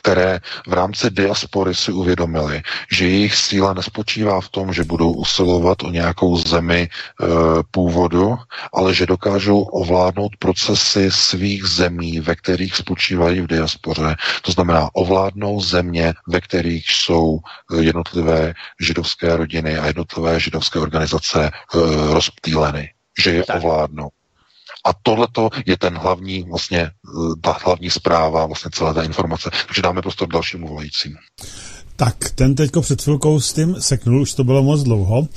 které 0.01 0.39
v 0.67 0.73
rámci 0.73 1.09
diaspory 1.09 1.75
si 1.75 1.91
uvědomili, 1.91 2.61
že 2.91 3.07
jejich 3.07 3.35
síla 3.35 3.73
nespočívá 3.73 4.41
v 4.41 4.49
tom, 4.49 4.73
že 4.73 4.83
budou 4.83 5.13
usilovat 5.13 5.83
o 5.83 5.89
nějakou 5.89 6.37
zemi 6.37 6.81
e, 6.81 7.25
původu, 7.71 8.37
ale 8.73 8.93
že 8.93 9.05
dokážou 9.05 9.61
ovládnout 9.61 10.35
procesy 10.39 11.11
svých 11.11 11.63
zemí, 11.65 12.19
ve 12.19 12.35
kterých 12.35 12.75
spočívají 12.75 13.41
v 13.41 13.47
diaspoře. 13.47 14.15
To 14.41 14.51
znamená, 14.51 14.89
ovládnou 14.93 15.61
země, 15.61 16.13
ve 16.27 16.41
kterých 16.41 16.85
jsou 16.91 17.39
jednotlivé 17.79 18.53
židovské 18.79 19.37
rodiny 19.37 19.77
a 19.77 19.85
jednotlivé 19.85 20.39
židovské 20.39 20.79
organizace 20.79 21.45
e, 21.45 21.51
rozptýleny. 22.13 22.89
že 23.19 23.31
je 23.31 23.45
ovládnou. 23.45 24.09
A 24.85 24.93
tohle 25.03 25.27
je 25.65 25.77
ten 25.77 25.97
hlavní, 25.97 26.43
vlastně, 26.43 26.91
ta 27.41 27.57
hlavní 27.65 27.89
zpráva, 27.89 28.45
vlastně 28.45 28.71
celé 28.73 28.93
ta 28.93 29.03
informace. 29.03 29.49
Takže 29.67 29.81
dáme 29.81 30.01
prostor 30.01 30.27
dalšímu 30.27 30.67
volajícímu. 30.67 31.15
Tak, 31.95 32.15
ten 32.35 32.55
teďko 32.55 32.81
před 32.81 33.01
chvilkou 33.01 33.39
s 33.39 33.53
tím 33.53 33.75
seknul, 33.79 34.21
už 34.21 34.33
to 34.33 34.43
bylo 34.43 34.63
moc 34.63 34.83
dlouho. 34.83 35.27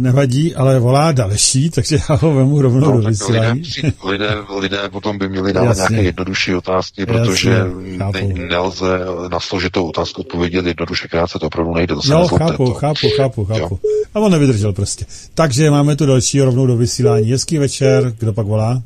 Nevadí, 0.00 0.54
ale 0.54 0.78
volá 0.78 1.12
další, 1.12 1.70
takže 1.74 1.96
já 2.08 2.14
ho 2.14 2.34
vemu 2.34 2.62
rovnou 2.62 2.94
no, 2.94 3.00
do 3.00 3.08
vysílání. 3.08 3.62
Lidé, 3.82 4.26
lidé, 4.28 4.34
lidé 4.60 4.78
potom 4.92 5.18
by 5.18 5.28
měli 5.28 5.52
dávat 5.52 5.68
Jasně. 5.68 5.92
nějaké 5.94 6.08
jednodušší 6.08 6.54
otázky, 6.54 7.06
protože 7.06 7.50
Jasně, 7.50 8.22
ne, 8.22 8.46
nelze 8.48 8.86
na 9.30 9.40
složitou 9.40 9.88
otázku 9.88 10.20
odpovědět 10.20 10.66
jednoduše 10.66 11.08
krátce, 11.08 11.38
to 11.38 11.46
opravdu 11.46 11.74
nejde. 11.74 11.94
To 11.94 12.00
no, 12.10 12.28
chápu, 12.28 12.66
to. 12.66 12.74
chápu, 12.74 13.08
chápu, 13.16 13.44
chápu. 13.44 13.60
Jo. 13.60 13.68
A 14.14 14.20
on 14.20 14.32
nevydržel 14.32 14.72
prostě. 14.72 15.04
Takže 15.34 15.70
máme 15.70 15.96
tu 15.96 16.06
další 16.06 16.40
rovnou 16.40 16.66
do 16.66 16.76
vysílání. 16.76 17.30
Hezký 17.30 17.58
večer, 17.58 18.12
kdo 18.20 18.32
pak 18.32 18.46
volá? 18.46 18.82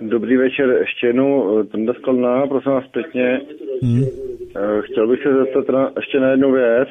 Dobrý 0.00 0.36
večer, 0.36 0.68
ještě 0.80 1.06
jednou, 1.06 1.62
Tonda 1.64 1.92
Skladná, 1.92 2.46
prosím 2.46 2.72
vás 2.72 2.84
pěkně. 2.92 3.40
Hmm. 3.82 4.04
Eh, 4.56 4.82
chtěl 4.82 5.08
bych 5.08 5.22
se 5.22 5.28
zeptat 5.34 5.74
na, 5.74 5.90
ještě 5.96 6.20
na 6.20 6.30
jednu 6.30 6.52
věc. 6.52 6.88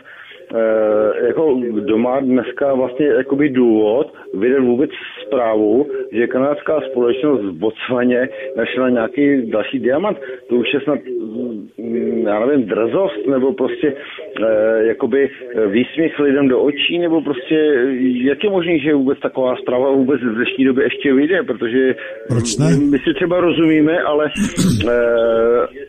E, 0.56 1.28
jako 1.28 1.56
kdo 1.56 1.98
má 1.98 2.20
dneska 2.20 2.74
vlastně 2.74 3.06
jakoby 3.06 3.50
důvod 3.50 4.14
vydat 4.34 4.64
vůbec 4.64 4.90
zprávu, 5.30 5.86
že 6.12 6.28
kanadská 6.28 6.82
společnost 6.92 7.42
v 7.42 7.52
Botswaně 7.52 8.30
našla 8.58 8.90
nějaký 8.90 9.52
další 9.52 9.80
diamant. 9.80 10.18
To 10.50 10.56
už 10.56 10.74
je 10.74 10.82
snad, 10.82 11.00
mm, 11.78 12.28
já 12.28 12.46
nevím, 12.46 12.66
drzost, 12.66 13.28
nebo 13.28 13.54
prostě 13.54 13.94
e, 14.42 14.84
jakoby 14.88 15.30
výsměch 15.68 16.20
lidem 16.20 16.48
do 16.48 16.62
očí, 16.62 17.00
nebo 17.00 17.22
prostě 17.22 17.56
jak 18.24 18.44
je 18.44 18.50
možné, 18.50 18.80
že 18.80 18.94
vůbec 18.94 19.20
taková 19.20 19.56
zpráva 19.56 19.92
vůbec 19.92 20.22
v 20.22 20.36
dnešní 20.36 20.66
době 20.66 20.84
ještě 20.84 21.14
vyjde, 21.14 21.44
protože 21.44 21.96
my 22.92 22.98
si 23.00 23.14
třeba 23.14 23.40
rozumíme, 23.40 24.00
ale, 24.02 24.32
e, 24.90 24.98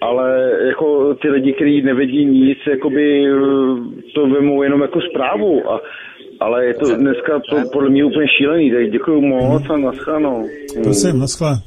ale 0.01 0.51
jako 0.67 1.15
ty 1.15 1.29
lidi, 1.29 1.53
kteří 1.53 1.83
nevědí 1.83 2.25
nic, 2.25 2.59
jakoby 2.71 3.27
to 4.15 4.27
vemu 4.27 4.63
jenom 4.63 4.81
jako 4.81 5.01
zprávu. 5.01 5.73
A 5.73 5.81
ale 6.41 6.65
je 6.65 6.75
to 6.75 6.97
dneska 6.97 7.41
to 7.51 7.69
podle 7.73 7.91
mě 7.91 8.05
úplně 8.05 8.27
šílený, 8.39 8.71
tak 8.71 8.91
děkuji 8.93 9.21
moc 9.21 9.63
a 9.71 9.77
naschledanou. 9.77 10.49
Prosím, 10.83 11.19
naschle. 11.19 11.59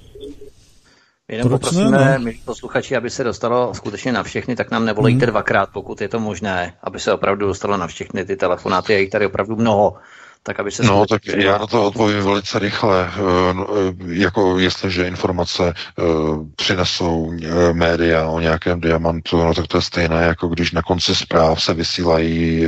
Jenom 1.31 1.49
Proč 1.49 1.61
poprosíme, 1.61 1.91
ne, 1.91 2.19
no? 2.19 2.31
posluchači, 2.45 2.95
aby 2.95 3.09
se 3.09 3.23
dostalo 3.23 3.73
skutečně 3.73 4.11
na 4.11 4.23
všechny, 4.23 4.55
tak 4.55 4.71
nám 4.71 4.85
nevolejte 4.85 5.25
hmm. 5.25 5.31
dvakrát, 5.31 5.69
pokud 5.73 6.01
je 6.01 6.09
to 6.09 6.19
možné, 6.19 6.73
aby 6.83 6.99
se 6.99 7.13
opravdu 7.13 7.47
dostalo 7.47 7.77
na 7.77 7.87
všechny 7.87 8.25
ty 8.25 8.35
telefonáty, 8.35 8.93
je 8.93 8.99
jich 8.99 9.09
tady 9.09 9.25
opravdu 9.25 9.55
mnoho 9.55 9.93
tak 10.43 10.59
aby 10.59 10.71
se... 10.71 10.83
No, 10.83 11.05
tak 11.05 11.25
já 11.25 11.57
na 11.57 11.67
to 11.67 11.87
odpovím 11.87 12.23
velice 12.23 12.59
rychle. 12.59 13.09
Eh, 13.09 13.93
jako 14.07 14.59
jestliže 14.59 15.07
informace 15.07 15.73
eh, 15.73 16.03
přinesou 16.55 17.31
média 17.73 18.27
o 18.27 18.39
nějakém 18.39 18.81
diamantu, 18.81 19.37
no 19.37 19.53
tak 19.53 19.67
to 19.67 19.77
je 19.77 19.81
stejné, 19.81 20.23
jako 20.23 20.47
když 20.47 20.71
na 20.71 20.81
konci 20.81 21.15
zpráv 21.15 21.63
se 21.63 21.73
vysílají 21.73 22.65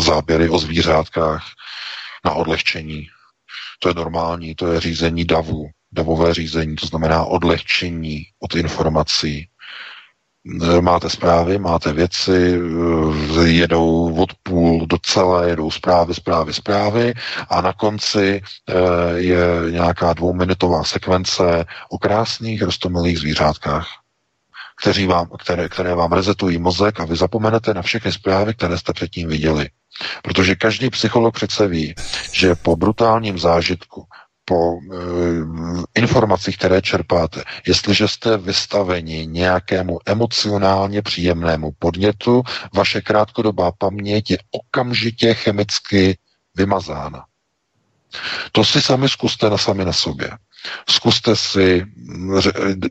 záběry 0.00 0.48
o 0.48 0.58
zvířátkách 0.58 1.44
na 2.24 2.32
odlehčení. 2.32 3.08
To 3.78 3.88
je 3.88 3.94
normální, 3.94 4.54
to 4.54 4.72
je 4.72 4.80
řízení 4.80 5.24
davu, 5.24 5.66
davové 5.92 6.34
řízení, 6.34 6.76
to 6.76 6.86
znamená 6.86 7.24
odlehčení 7.24 8.22
od 8.40 8.54
informací. 8.56 9.48
Máte 10.80 11.10
zprávy, 11.10 11.58
máte 11.58 11.92
věci, 11.92 12.60
jedou 13.44 14.14
od 14.22 14.30
půl 14.42 14.86
do 14.86 14.98
celé, 14.98 15.48
jedou 15.50 15.70
zprávy, 15.70 16.14
zprávy, 16.14 16.52
zprávy 16.52 17.14
a 17.48 17.60
na 17.60 17.72
konci 17.72 18.42
eh, 18.68 18.74
je 19.14 19.46
nějaká 19.70 20.12
dvouminutová 20.12 20.84
sekvence 20.84 21.64
o 21.90 21.98
krásných 21.98 22.62
rostomilých 22.62 23.18
zvířátkách, 23.18 23.86
kteří 24.84 25.06
vám, 25.06 25.28
které, 25.38 25.68
které 25.68 25.94
vám 25.94 26.12
rezetují 26.12 26.58
mozek 26.58 27.00
a 27.00 27.04
vy 27.04 27.16
zapomenete 27.16 27.74
na 27.74 27.82
všechny 27.82 28.12
zprávy, 28.12 28.54
které 28.54 28.78
jste 28.78 28.92
předtím 28.92 29.28
viděli. 29.28 29.68
Protože 30.22 30.54
každý 30.54 30.90
psycholog 30.90 31.34
přece 31.34 31.68
ví, 31.68 31.94
že 32.32 32.54
po 32.54 32.76
brutálním 32.76 33.38
zážitku, 33.38 34.04
po 34.44 34.54
e, 34.54 36.00
informacích, 36.00 36.56
které 36.58 36.82
čerpáte, 36.82 37.42
jestliže 37.66 38.08
jste 38.08 38.36
vystaveni 38.36 39.26
nějakému 39.26 39.98
emocionálně 40.06 41.02
příjemnému 41.02 41.72
podnětu, 41.78 42.42
vaše 42.74 43.00
krátkodobá 43.00 43.72
paměť 43.78 44.30
je 44.30 44.38
okamžitě 44.50 45.34
chemicky 45.34 46.18
vymazána. 46.56 47.24
To 48.52 48.64
si 48.64 48.82
sami 48.82 49.08
zkuste 49.08 49.50
na 49.50 49.58
sami 49.58 49.84
na 49.84 49.92
sobě. 49.92 50.30
Zkuste 50.88 51.36
si, 51.36 51.86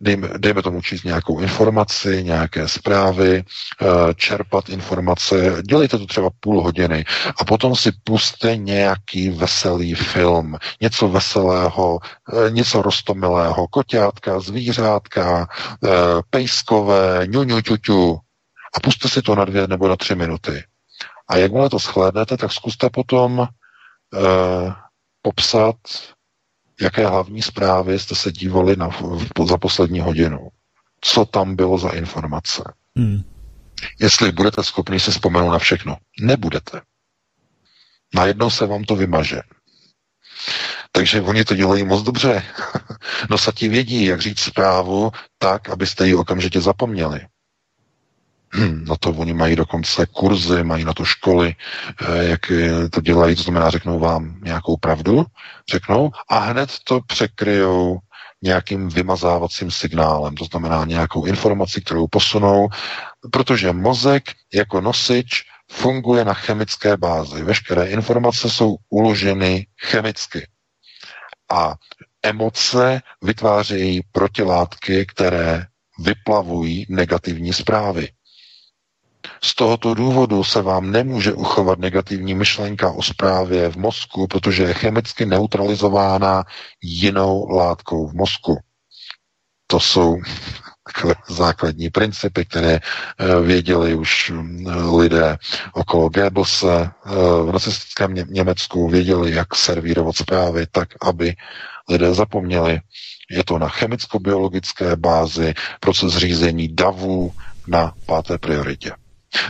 dejme, 0.02 0.30
dejme 0.38 0.62
tomu 0.62 0.82
číst 0.82 1.04
nějakou 1.04 1.40
informaci, 1.40 2.24
nějaké 2.24 2.68
zprávy, 2.68 3.44
eh, 3.82 4.14
čerpat 4.16 4.70
informace, 4.70 5.64
dělejte 5.70 5.98
to 5.98 6.06
třeba 6.06 6.30
půl 6.40 6.62
hodiny 6.62 7.06
a 7.40 7.46
potom 7.46 7.76
si 7.76 7.92
puste 8.04 8.58
nějaký 8.58 9.30
veselý 9.30 9.96
film, 9.96 10.58
něco 10.82 11.08
veselého, 11.08 12.00
eh, 12.34 12.52
něco 12.52 12.82
rostomilého, 12.82 13.68
koťátka, 13.68 14.40
zvířátka, 14.40 15.48
eh, 15.84 15.90
pejskové, 16.30 17.22
ňuňu, 17.28 18.22
a 18.76 18.80
puste 18.80 19.10
si 19.10 19.22
to 19.22 19.36
na 19.36 19.46
dvě 19.46 19.68
nebo 19.68 19.88
na 19.88 19.96
tři 19.96 20.16
minuty. 20.16 20.64
A 21.28 21.38
jakmile 21.38 21.70
to 21.70 21.80
shlédnete, 21.80 22.38
tak 22.38 22.52
zkuste 22.52 22.90
potom 22.90 23.48
popsat 25.22 25.76
jaké 26.82 27.08
hlavní 27.08 27.42
zprávy 27.42 28.00
jste 28.00 28.16
se 28.16 28.32
dívali 28.32 28.76
na, 28.76 28.90
za 29.46 29.58
poslední 29.58 30.00
hodinu. 30.00 30.50
Co 31.02 31.26
tam 31.26 31.56
bylo 31.56 31.78
za 31.78 31.90
informace. 31.90 32.64
Hmm. 32.98 33.24
Jestli 34.00 34.32
budete 34.32 34.64
schopni 34.64 35.00
si 35.00 35.12
vzpomenout 35.12 35.52
na 35.52 35.60
všechno. 35.60 35.98
Nebudete. 36.22 36.82
Najednou 38.14 38.50
se 38.50 38.66
vám 38.66 38.84
to 38.84 38.96
vymaže. 38.96 39.42
Takže 40.92 41.22
oni 41.22 41.46
to 41.46 41.56
dělají 41.56 41.84
moc 41.84 42.04
dobře. 42.04 42.44
Nosati 43.30 43.68
vědí, 43.70 44.06
jak 44.06 44.22
říct 44.22 44.40
zprávu 44.40 45.12
tak, 45.38 45.70
abyste 45.70 46.08
ji 46.08 46.16
okamžitě 46.16 46.62
zapomněli. 46.62 47.22
Na 48.88 48.96
to 48.96 49.10
oni 49.10 49.34
mají 49.34 49.56
dokonce 49.56 50.06
kurzy, 50.06 50.64
mají 50.64 50.86
na 50.86 50.94
to 50.94 51.06
školy, 51.06 51.56
eh, 52.02 52.24
jak 52.24 52.42
to 52.92 53.02
dělají, 53.02 53.36
to 53.36 53.44
znamená, 53.44 53.70
řeknou 53.70 54.00
vám 54.00 54.40
nějakou 54.44 54.78
pravdu, 54.78 55.26
řeknou 55.72 56.12
a 56.30 56.40
hned 56.40 56.70
to 56.84 57.02
překryjou 57.08 58.00
nějakým 58.42 58.90
vymazávacím 58.90 59.72
signálem, 59.72 60.36
to 60.36 60.46
znamená 60.46 60.86
nějakou 60.86 61.26
informaci, 61.26 61.82
kterou 61.82 62.08
posunou, 62.08 62.70
protože 63.32 63.74
mozek 63.74 64.24
jako 64.54 64.82
nosič 64.82 65.44
funguje 65.72 66.26
na 66.26 66.34
chemické 66.34 66.98
bázi. 66.98 67.44
Veškeré 67.44 67.86
informace 67.86 68.50
jsou 68.50 68.76
uloženy 68.90 69.68
chemicky. 69.82 70.48
A 71.52 71.76
emoce 72.24 73.02
vytvářejí 73.22 74.02
protilátky, 74.12 75.06
které 75.06 75.66
vyplavují 76.00 76.86
negativní 76.90 77.54
zprávy. 77.54 78.10
Z 79.46 79.56
tohoto 79.56 79.94
důvodu 79.94 80.44
se 80.44 80.62
vám 80.62 80.92
nemůže 80.92 81.34
uchovat 81.34 81.80
negativní 81.80 82.34
myšlenka 82.34 82.92
o 82.92 83.02
zprávě 83.02 83.70
v 83.70 83.76
mozku, 83.76 84.28
protože 84.28 84.64
je 84.64 84.74
chemicky 84.74 85.26
neutralizována 85.26 86.44
jinou 86.82 87.50
látkou 87.50 88.08
v 88.08 88.14
mozku. 88.14 88.58
To 89.68 89.80
jsou 89.80 90.18
takové 90.94 91.16
základní 91.30 91.90
principy, 91.90 92.46
které 92.46 92.80
eh, 92.80 93.40
věděli 93.42 93.96
už 93.96 94.32
eh, 94.32 94.76
lidé 94.98 95.38
okolo 95.74 96.10
Goebbelse 96.10 96.92
eh, 97.06 97.10
v 97.44 97.50
nacistickém 97.54 98.14
Německu, 98.14 98.90
věděli, 98.90 99.32
jak 99.36 99.56
servírovat 99.56 100.16
zprávy 100.16 100.68
tak, 100.72 100.90
aby 101.02 101.36
lidé 101.90 102.14
zapomněli. 102.14 102.80
Je 103.32 103.44
to 103.44 103.60
na 103.60 103.68
chemicko-biologické 103.70 104.96
bázi, 104.96 105.54
proces 105.80 106.14
řízení 106.18 106.68
davů 106.76 107.34
na 107.68 107.94
páté 108.06 108.38
prioritě. 108.38 108.92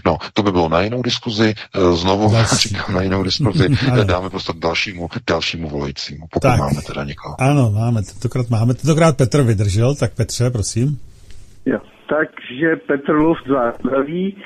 No, 0.05 0.17
to 0.33 0.43
by 0.43 0.51
bylo 0.51 0.69
na 0.69 0.81
jinou 0.81 1.01
diskuzi, 1.01 1.53
eh, 1.75 1.79
znovu 1.93 2.31
Další. 2.33 2.55
říkám 2.69 2.95
na 2.95 3.01
jinou 3.01 3.23
diskuzi, 3.23 3.67
dáme 4.03 4.29
prostě 4.29 4.53
dalšímu, 4.55 5.09
dalšímu 5.29 5.69
volajícímu, 5.69 6.25
pokud 6.31 6.49
tak, 6.49 6.59
máme 6.59 6.81
teda 6.87 7.03
někoho. 7.03 7.35
Ano, 7.39 7.71
máme, 7.71 8.01
tentokrát 8.03 8.49
máme, 8.49 8.73
tentokrát 8.73 9.17
Petr 9.17 9.41
vydržel, 9.41 9.95
tak 9.95 10.15
Petře, 10.15 10.49
prosím. 10.49 10.99
Jo, 11.65 11.79
takže 12.09 12.75
Petr 12.87 13.11
Luft 13.11 13.43
zdraví. 13.79 14.37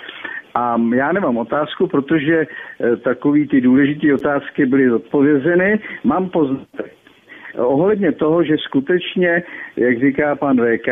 A 0.56 0.76
já 0.96 1.12
nemám 1.12 1.38
otázku, 1.38 1.88
protože 1.88 2.36
e, 2.42 2.48
takový 2.98 3.48
ty 3.48 3.62
důležité 3.62 4.14
otázky 4.14 4.66
byly 4.66 4.92
odpovězeny. 4.92 5.80
Mám 6.04 6.30
poznatek 6.30 6.98
ohledně 7.58 8.12
toho, 8.12 8.44
že 8.44 8.56
skutečně, 8.66 9.44
jak 9.76 10.00
říká 10.00 10.36
pan 10.36 10.58
VK, 10.58 10.88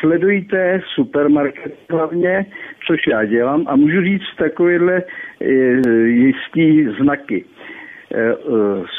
sledujte 0.00 0.80
supermarket 0.94 1.74
hlavně, 1.90 2.46
což 2.86 3.00
já 3.06 3.24
dělám 3.24 3.64
a 3.66 3.76
můžu 3.76 4.00
říct 4.02 4.36
takovéhle 4.38 5.02
eh, 5.02 5.46
jistý 6.06 6.84
znaky. 6.84 7.44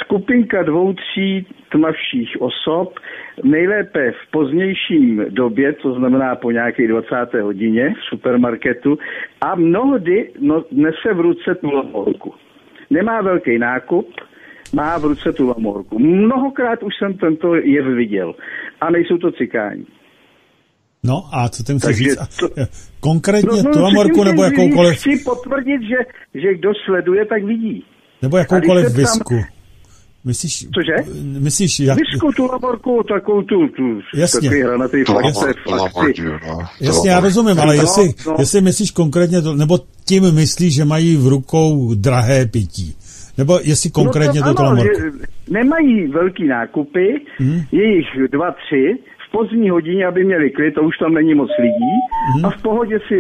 skupinka 0.02 0.64
dvou, 0.64 0.93
tří 0.93 1.47
tmavších 1.72 2.41
osob, 2.41 2.99
nejlépe 3.43 4.11
v 4.11 4.31
pozdějším 4.31 5.26
době, 5.30 5.73
to 5.73 5.93
znamená 5.93 6.35
po 6.35 6.52
nějaké 6.52 6.88
20. 6.88 7.15
hodině 7.41 7.93
v 7.93 8.03
supermarketu 8.10 8.97
a 9.41 9.56
mnohdy 9.56 10.30
no, 10.39 10.64
nese 10.72 11.14
v 11.14 11.19
ruce 11.19 11.56
tu 11.56 11.72
lamorku. 11.72 12.34
Nemá 12.89 13.22
velký 13.22 13.57
nákup, 13.57 14.14
má 14.73 14.97
v 14.97 15.03
ruce 15.03 15.34
tu 15.34 15.47
lamorku. 15.47 15.99
Mnohokrát 15.99 16.84
už 16.84 16.93
jsem 16.97 17.14
tento 17.14 17.56
jev 17.56 17.85
viděl. 17.85 18.35
A 18.81 18.89
nejsou 18.89 19.18
to 19.18 19.31
cikáni. 19.31 19.85
No 21.06 21.23
a 21.32 21.49
co 21.49 21.64
tím 21.64 21.80
chci 21.80 21.94
říct? 21.94 22.18
To, 22.40 22.49
Konkrétně 22.99 23.64
no, 23.64 23.69
no, 23.69 23.73
tu 23.73 23.82
lamorku 23.82 24.23
nebo 24.23 24.44
jakoukoliv... 24.44 24.98
Chci 24.98 25.18
potvrdit, 25.26 25.82
že, 25.82 25.98
že 26.41 26.53
kdo 26.53 26.69
sleduje, 26.86 27.26
tak 27.26 27.44
vidí. 27.44 27.84
Nebo 28.22 28.38
jakoukoliv 28.38 28.95
visku. 28.95 29.36
Myslíš, 30.26 30.68
Cože? 30.76 31.11
Myslíš, 31.40 31.80
jak... 31.80 31.98
Visku, 31.98 32.32
tu 32.32 32.45
laborku, 32.45 33.03
takovou 33.14 33.41
tu, 33.41 33.68
tu 33.68 33.99
Jasně. 34.15 34.41
takový 34.41 34.61
hranatý 34.61 35.03
flaxce, 35.03 35.53
Jasně, 36.82 37.10
já 37.10 37.19
rozumím, 37.19 37.60
ale 37.60 37.76
no, 37.76 37.82
jestli, 37.82 38.14
no. 38.27 38.36
jestli 38.40 38.61
myslíš 38.61 38.91
konkrétně, 38.91 39.41
to, 39.41 39.56
nebo 39.56 39.80
tím 40.06 40.36
myslíš, 40.36 40.73
že 40.73 40.86
mají 40.86 41.18
v 41.18 41.27
rukou 41.27 41.94
drahé 41.95 42.45
pití. 42.45 42.95
Nebo 43.38 43.60
jestli 43.64 43.90
konkrétně 43.90 44.41
no 44.41 44.53
to, 44.53 44.64
ano, 44.64 44.84
že 44.84 44.90
nemají 45.49 46.07
velký 46.07 46.48
nákupy, 46.48 47.22
hmm. 47.38 47.61
je 47.72 47.95
jich 47.95 48.30
dva, 48.32 48.52
tři, 48.52 48.98
pozdní 49.38 49.70
hodině, 49.70 50.06
aby 50.06 50.24
měli 50.24 50.49
klid, 50.52 50.74
to 50.74 50.82
už 50.84 50.98
tam 50.98 51.14
není 51.14 51.34
moc 51.36 51.49
lidí, 51.60 51.94
mm. 52.38 52.45
a 52.45 52.49
v 52.49 52.62
pohodě 52.62 52.99
si 53.07 53.18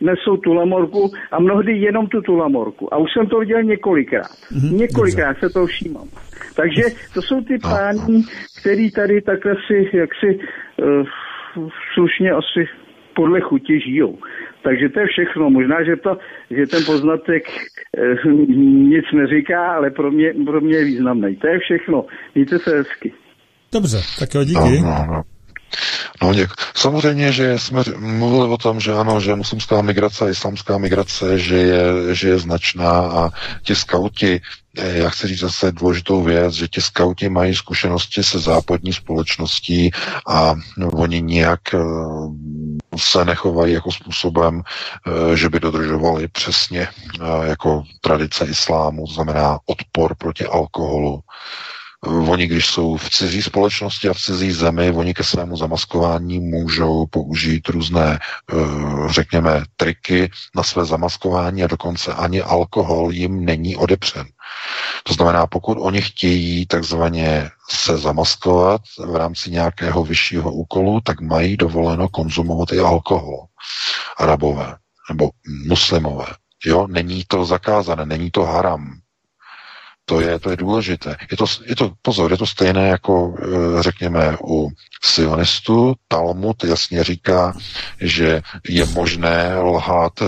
nesou 0.00 0.36
tu 0.36 0.52
lamorku 0.54 1.10
a 1.32 1.40
mnohdy 1.40 1.72
jenom 1.72 2.06
tu 2.06 2.20
tu 2.20 2.36
lamorku. 2.36 2.94
A 2.94 2.96
už 2.96 3.08
jsem 3.12 3.26
to 3.26 3.38
viděl 3.38 3.62
několikrát. 3.62 4.32
Mm. 4.50 4.76
Několikrát 4.76 5.32
Dobře. 5.32 5.48
se 5.48 5.52
to 5.52 5.66
všímám. 5.66 6.08
Takže 6.56 6.82
to 7.14 7.22
jsou 7.22 7.40
ty 7.40 7.58
páni, 7.58 8.22
který 8.60 8.90
tady 8.90 9.20
takhle 9.22 9.54
si, 9.66 9.96
jak 9.96 10.10
si 10.20 10.38
uh, 10.38 11.06
slušně 11.94 12.30
asi 12.30 12.60
podle 13.16 13.40
chuti 13.40 13.80
žijou. 13.80 14.18
Takže 14.62 14.88
to 14.88 15.00
je 15.00 15.06
všechno. 15.06 15.50
Možná, 15.50 15.76
že, 15.84 15.96
to, 15.96 16.18
že 16.50 16.66
ten 16.66 16.82
poznatek 16.86 17.44
uh, 18.24 18.32
nic 18.94 19.04
neříká, 19.14 19.72
ale 19.76 19.90
pro 19.90 20.10
mě, 20.10 20.34
pro 20.46 20.60
mě 20.60 20.76
je 20.76 20.84
významný. 20.84 21.36
To 21.36 21.46
je 21.46 21.58
všechno. 21.58 22.04
Mějte 22.34 22.58
se 22.58 22.76
hezky. 22.76 23.12
Dobře, 23.72 23.98
tak 24.18 24.34
jo, 24.34 24.44
díky. 24.44 24.82
No, 26.22 26.34
děk. 26.34 26.50
Samozřejmě, 26.74 27.32
že 27.32 27.58
jsme 27.58 27.82
mluvili 27.98 28.48
o 28.48 28.58
tom, 28.58 28.80
že 28.80 28.92
ano, 28.92 29.20
že 29.20 29.34
muslimská 29.34 29.82
migrace 29.82 30.24
a 30.24 30.28
islámská 30.28 30.78
migrace, 30.78 31.38
že 31.38 31.56
je, 31.56 32.14
že 32.14 32.28
je 32.28 32.38
značná 32.38 32.90
a 32.90 33.30
ti 33.62 33.74
skauti, 33.74 34.40
eh, 34.78 34.98
já 34.98 35.10
chci 35.10 35.28
říct 35.28 35.38
zase 35.38 35.72
důležitou 35.72 36.22
věc, 36.22 36.54
že 36.54 36.68
ti 36.68 36.80
skauti 36.80 37.28
mají 37.28 37.54
zkušenosti 37.54 38.22
se 38.22 38.38
západní 38.38 38.92
společností 38.92 39.90
a 40.26 40.54
oni 40.92 41.22
nijak 41.22 41.74
eh, 41.74 41.78
se 42.96 43.24
nechovají 43.24 43.72
jako 43.74 43.92
způsobem, 43.92 44.62
eh, 44.62 45.36
že 45.36 45.48
by 45.48 45.60
dodržovali 45.60 46.28
přesně 46.28 46.88
jako 47.44 47.82
tradice 48.00 48.44
islámu, 48.44 49.06
to 49.06 49.12
znamená 49.12 49.58
odpor 49.66 50.14
proti 50.14 50.44
alkoholu, 50.44 51.20
Oni, 52.06 52.46
když 52.46 52.66
jsou 52.66 52.96
v 52.96 53.10
cizí 53.10 53.42
společnosti 53.42 54.08
a 54.08 54.12
v 54.12 54.18
cizí 54.18 54.52
zemi, 54.52 54.90
oni 54.90 55.14
ke 55.14 55.24
svému 55.24 55.56
zamaskování 55.56 56.38
můžou 56.38 57.06
použít 57.06 57.68
různé, 57.68 58.18
eh, 58.18 58.56
řekněme, 59.08 59.62
triky 59.76 60.30
na 60.56 60.62
své 60.62 60.84
zamaskování 60.84 61.64
a 61.64 61.66
dokonce 61.66 62.14
ani 62.14 62.42
alkohol 62.42 63.12
jim 63.12 63.44
není 63.44 63.76
odepřen. 63.76 64.26
To 65.02 65.14
znamená, 65.14 65.46
pokud 65.46 65.78
oni 65.80 66.02
chtějí 66.02 66.66
takzvaně 66.66 67.50
se 67.70 67.98
zamaskovat 67.98 68.80
v 69.06 69.16
rámci 69.16 69.50
nějakého 69.50 70.04
vyššího 70.04 70.52
úkolu, 70.52 71.00
tak 71.00 71.20
mají 71.20 71.56
dovoleno 71.56 72.08
konzumovat 72.08 72.72
i 72.72 72.78
alkohol. 72.78 73.46
Arabové 74.18 74.76
nebo 75.08 75.30
muslimové. 75.66 76.26
Jo, 76.64 76.86
není 76.86 77.24
to 77.28 77.44
zakázané, 77.44 78.06
není 78.06 78.30
to 78.30 78.42
haram. 78.44 79.00
To 80.08 80.20
je, 80.20 80.38
to 80.38 80.50
je 80.50 80.56
důležité. 80.56 81.16
Je 81.30 81.36
to, 81.36 81.44
je 81.66 81.76
to, 81.76 81.92
pozor, 82.02 82.30
je 82.32 82.38
to 82.38 82.46
stejné 82.46 82.88
jako, 82.88 83.34
eh, 83.42 83.82
řekněme, 83.82 84.36
u 84.44 84.68
sionistů. 85.04 85.94
Talmud 86.08 86.64
jasně 86.64 87.04
říká, 87.04 87.56
že 88.00 88.42
je 88.68 88.84
možné 88.86 89.58
lhát 89.60 90.12
e, 90.22 90.24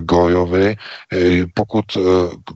Gojovi, 0.00 0.76
e, 1.12 1.46
pokud 1.54 1.84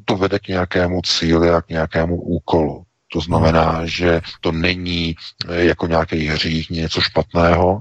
to 0.05 0.17
vede 0.17 0.39
k 0.39 0.49
nějakému 0.49 1.01
cíli 1.03 1.51
a 1.51 1.63
k 1.63 1.69
nějakému 1.69 2.23
úkolu. 2.23 2.83
To 3.13 3.21
znamená, 3.21 3.81
že 3.85 4.21
to 4.41 4.53
není 4.53 5.15
jako 5.49 5.87
nějaký 5.87 6.27
hřích, 6.27 6.71
něco 6.71 7.01
špatného, 7.01 7.81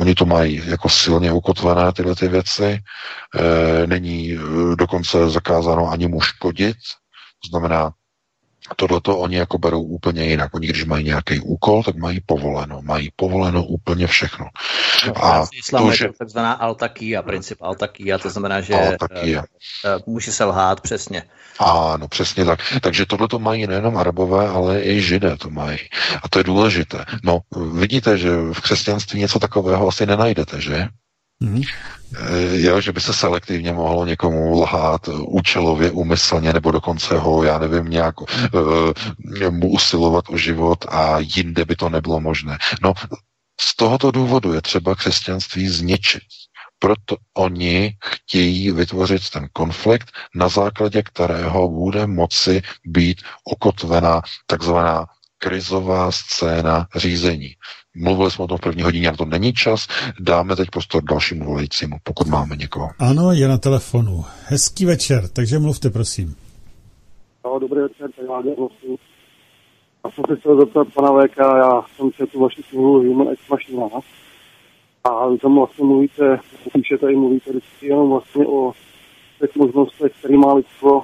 Oni 0.00 0.14
to 0.14 0.26
mají 0.26 0.62
jako 0.66 0.88
silně 0.88 1.32
ukotvené 1.32 1.92
tyhle 1.92 2.14
ty 2.14 2.28
věci. 2.28 2.64
E, 2.64 3.86
není 3.86 4.38
dokonce 4.78 5.30
zakázáno 5.30 5.90
ani 5.90 6.08
mu 6.08 6.20
škodit, 6.20 6.76
to 7.44 7.48
znamená, 7.48 7.92
Tohle 8.76 9.00
to 9.00 9.18
oni 9.18 9.36
jako 9.36 9.58
berou 9.58 9.82
úplně 9.82 10.24
jinak. 10.24 10.54
Oni, 10.54 10.66
když 10.66 10.84
mají 10.84 11.04
nějaký 11.04 11.40
úkol, 11.40 11.82
tak 11.82 11.96
mají 11.96 12.20
povoleno. 12.26 12.82
Mají 12.82 13.10
povoleno 13.16 13.64
úplně 13.64 14.06
všechno. 14.06 14.46
No, 15.06 15.24
a 15.24 15.46
to, 15.70 15.92
že... 15.92 16.08
takzvaná 16.18 16.52
altakia, 16.52 17.22
princip 17.22 17.62
altakia, 17.62 18.18
to 18.18 18.30
znamená, 18.30 18.60
že 18.60 18.74
altakia. 18.74 19.44
Uh, 19.84 19.94
uh, 19.94 20.00
může 20.06 20.32
se 20.32 20.44
lhát 20.44 20.80
přesně. 20.80 21.22
Ano, 21.58 22.08
přesně 22.08 22.44
tak. 22.44 22.60
Takže 22.80 23.06
tohle 23.06 23.28
to 23.28 23.38
mají 23.38 23.66
nejenom 23.66 23.96
arabové, 23.96 24.48
ale 24.48 24.82
i 24.82 25.00
židé 25.00 25.36
to 25.36 25.50
mají. 25.50 25.78
A 26.22 26.28
to 26.28 26.38
je 26.38 26.44
důležité. 26.44 27.04
No, 27.22 27.38
vidíte, 27.72 28.18
že 28.18 28.30
v 28.52 28.60
křesťanství 28.60 29.20
něco 29.20 29.38
takového 29.38 29.88
asi 29.88 30.06
nenajdete, 30.06 30.60
že? 30.60 30.88
Mm-hmm. 31.44 31.64
Jo, 32.52 32.80
že 32.80 32.92
by 32.92 33.00
se 33.00 33.12
selektivně 33.12 33.72
mohlo 33.72 34.06
někomu 34.06 34.60
lhát 34.60 35.08
účelově, 35.08 35.90
úmyslně, 35.90 36.52
nebo 36.52 36.70
dokonce 36.70 37.18
ho, 37.18 37.44
já 37.44 37.58
nevím, 37.58 37.84
nějak 37.84 38.20
uh, 38.20 38.28
mu 39.50 39.70
usilovat 39.70 40.24
o 40.28 40.36
život 40.36 40.84
a 40.88 41.18
jinde 41.18 41.64
by 41.64 41.76
to 41.76 41.88
nebylo 41.88 42.20
možné. 42.20 42.58
No, 42.82 42.92
z 43.60 43.76
tohoto 43.76 44.10
důvodu 44.10 44.52
je 44.52 44.62
třeba 44.62 44.94
křesťanství 44.94 45.68
zničit. 45.68 46.22
Proto 46.78 47.16
oni 47.36 47.96
chtějí 48.04 48.70
vytvořit 48.70 49.30
ten 49.30 49.48
konflikt, 49.52 50.12
na 50.34 50.48
základě 50.48 51.02
kterého 51.02 51.68
bude 51.68 52.06
moci 52.06 52.62
být 52.86 53.22
ukotvená 53.44 54.22
takzvaná 54.46 55.06
krizová 55.44 56.12
scéna 56.12 56.86
řízení. 56.96 57.50
Mluvili 57.94 58.30
jsme 58.30 58.44
o 58.44 58.46
tom 58.46 58.58
v 58.58 58.60
první 58.60 58.82
hodině, 58.82 59.08
ale 59.08 59.16
to 59.16 59.24
není 59.24 59.52
čas. 59.52 59.86
Dáme 60.20 60.56
teď 60.56 60.70
prostor 60.70 61.02
dalšímu 61.02 61.44
volajícímu, 61.44 61.96
pokud 62.02 62.26
máme 62.26 62.56
někoho. 62.56 62.88
Ano, 62.98 63.32
je 63.32 63.48
na 63.48 63.58
telefonu. 63.58 64.24
Hezký 64.44 64.84
večer, 64.84 65.28
takže 65.28 65.58
mluvte, 65.58 65.90
prosím. 65.90 66.34
No, 67.44 67.58
dobrý 67.58 67.80
večer, 67.80 68.10
tady 68.16 68.28
Váďa 68.28 68.50
Já 70.04 70.10
jsem 70.10 70.24
se 70.28 70.36
chtěl 70.36 70.60
zeptat 70.60 70.86
pana 70.94 71.08
VK, 71.08 71.38
já 71.38 71.82
jsem 71.96 72.12
četl 72.12 72.38
vaši 72.38 72.62
knihu 72.62 73.02
Human 73.02 73.28
Ex 73.28 73.40
Machina 73.50 73.86
a 75.04 75.28
vy 75.28 75.38
tam 75.38 75.54
vlastně 75.54 75.84
mluvíte, 75.84 76.40
píšete 76.72 77.12
i 77.12 77.16
mluvíte 77.16 77.50
vždycky 77.50 77.86
jenom 77.86 78.10
vlastně 78.10 78.46
o 78.46 78.72
těch 79.40 79.56
možnostech, 79.56 80.12
které 80.18 80.36
má 80.36 80.54
lidstvo. 80.54 81.02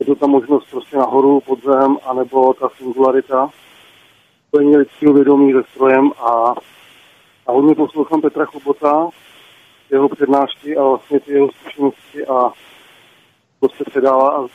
Je 0.00 0.06
to 0.06 0.14
ta 0.14 0.26
možnost 0.26 0.70
prostě 0.70 0.96
nahoru, 0.96 1.40
pod 1.40 1.64
zem, 1.64 1.98
anebo 2.06 2.54
ta 2.54 2.68
singularita. 2.68 3.50
Spojení 4.48 4.76
lidského 4.76 5.12
vědomí 5.14 5.52
se 5.52 5.62
strojem 5.70 6.12
a, 6.20 6.54
a 7.46 7.52
hodně 7.52 7.74
poslouchám 7.74 8.20
Petra 8.20 8.44
Chobota, 8.44 9.08
jeho 9.90 10.08
přednášky 10.08 10.76
a 10.76 10.82
vlastně 10.82 11.20
ty 11.20 11.32
jeho 11.32 11.48
zkušenosti 11.50 12.26
a 12.26 12.52
to 13.60 13.68
se 13.68 13.84
předává 13.84 14.30
a, 14.30 14.46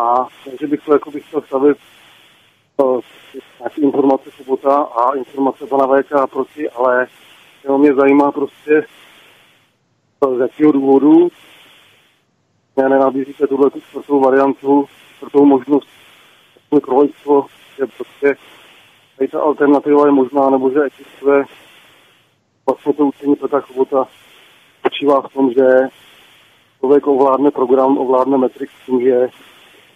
a 0.00 0.28
takže 0.44 0.66
bych 0.66 0.84
to 0.84 0.92
jako 0.92 1.10
bych 1.10 1.26
chtěl 1.28 1.42
stavit 1.42 1.78
uh, 2.76 3.00
nějaké 3.60 3.80
informace 3.80 4.30
Chobota 4.30 4.76
a 4.76 5.16
informace 5.16 5.66
pana 5.66 5.86
VK 5.86 6.30
proti, 6.30 6.70
ale 6.70 7.06
jenom 7.64 7.80
mě 7.80 7.94
zajímá 7.94 8.32
prostě 8.32 8.86
z 10.36 10.40
jakého 10.40 10.72
důvodu 10.72 11.28
nenabízíte 12.76 13.46
tuhle 13.46 13.70
čtvrtou 13.80 14.20
variantu, 14.20 14.84
čtvrtou 15.16 15.44
možnost 15.44 15.88
pro 16.80 17.00
lidstvo 17.00 17.46
že 17.78 17.86
prostě 17.86 18.36
tady 19.18 19.28
ta 19.28 19.40
alternativa 19.40 20.06
je 20.06 20.12
možná, 20.12 20.50
nebo 20.50 20.70
že 20.70 20.82
existuje 20.82 21.44
vlastně 22.66 22.92
to 22.92 23.06
učení 23.06 23.36
Petra 23.36 23.60
Chobota 23.60 24.08
spočívá 24.78 25.20
v 25.20 25.32
tom, 25.32 25.50
že 25.52 25.88
člověk 26.78 27.06
ovládne 27.06 27.50
program, 27.50 27.98
ovládne 27.98 28.38
metrik 28.38 28.70
tím, 28.86 29.00
že 29.00 29.28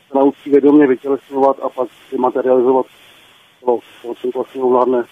se 0.08 0.18
naučí 0.18 0.50
vědomě 0.50 0.86
vytělesňovat 0.86 1.56
a 1.62 1.68
pak 1.68 1.88
materializovat 2.18 2.86
to, 3.60 3.78
to 4.02 4.30
vlastně 4.34 4.62
ovládne 4.62 5.04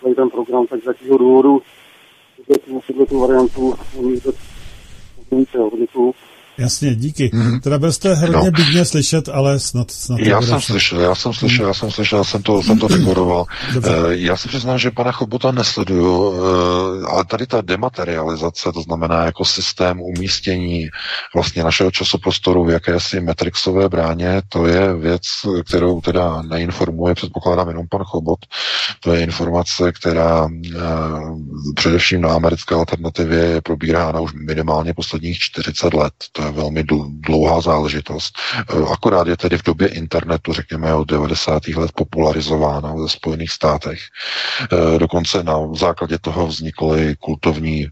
celý 0.00 0.14
ten 0.14 0.30
program, 0.30 0.66
tak 0.66 0.82
z 0.82 0.86
jakého 0.86 1.18
důvodu 1.18 1.62
tuto 2.86 3.06
tu 3.06 3.20
variantu 3.20 3.74
umíte. 3.96 4.30
Děkuju. 5.78 6.14
Jasně, 6.60 6.94
díky. 6.94 7.30
Mm-hmm. 7.34 7.60
Teda 7.60 7.78
byl 7.78 7.92
jste 7.92 8.14
hrozně 8.14 8.50
no. 8.50 8.64
bydně 8.64 8.84
slyšet, 8.84 9.28
ale 9.28 9.60
snad, 9.60 9.90
snad 9.90 10.18
Já 10.18 10.42
jsem 10.42 10.60
slyšel, 10.60 11.00
já 11.00 11.14
jsem 11.14 11.32
slyšel, 11.32 11.66
já 11.66 11.74
jsem 11.74 11.90
slyšel, 11.90 12.18
já 12.18 12.24
jsem 12.24 12.42
to, 12.42 12.62
jsem 12.62 12.78
to 12.78 12.88
dekoroval. 12.88 13.46
Uh, 13.76 14.10
já 14.10 14.36
si 14.36 14.48
přiznám, 14.48 14.78
že 14.78 14.90
pana 14.90 15.12
Chobota 15.12 15.52
nesleduju, 15.52 16.28
uh, 16.28 16.36
ale 17.08 17.24
tady 17.24 17.46
ta 17.46 17.60
dematerializace, 17.60 18.72
to 18.72 18.82
znamená 18.82 19.24
jako 19.24 19.44
systém 19.44 20.00
umístění 20.00 20.88
vlastně 21.34 21.64
našeho 21.64 21.90
časoprostoru 21.90 22.64
v 22.64 22.70
jakési 22.70 23.20
Matrixové 23.20 23.88
bráně, 23.88 24.42
to 24.48 24.66
je 24.66 24.94
věc, 24.94 25.22
kterou 25.66 26.00
teda 26.00 26.42
neinformuje, 26.42 27.14
předpokládám 27.14 27.68
jenom 27.68 27.86
pan 27.90 28.04
Chobot. 28.04 28.38
To 29.00 29.12
je 29.12 29.20
informace, 29.20 29.92
která 29.92 30.44
uh, 30.44 30.50
především 31.74 32.20
na 32.20 32.34
americké 32.34 32.74
alternativě 32.74 33.38
je 33.38 33.60
probírána 33.60 34.20
už 34.20 34.32
minimálně 34.32 34.94
posledních 34.94 35.38
40 35.38 35.94
let. 35.94 36.12
To 36.32 36.49
velmi 36.50 36.84
dlouhá 37.10 37.60
záležitost. 37.60 38.38
E, 38.58 38.92
akorát 38.92 39.26
je 39.28 39.36
tedy 39.36 39.58
v 39.58 39.62
době 39.62 39.88
internetu, 39.88 40.52
řekněme 40.52 40.94
od 40.94 41.08
90. 41.08 41.68
let, 41.68 41.92
popularizována 41.92 42.94
ve 42.94 43.08
Spojených 43.08 43.50
státech. 43.50 44.00
E, 44.94 44.98
dokonce 44.98 45.42
na 45.42 45.74
základě 45.74 46.18
toho 46.18 46.46
vznikly 46.46 47.16
kultovní 47.18 47.88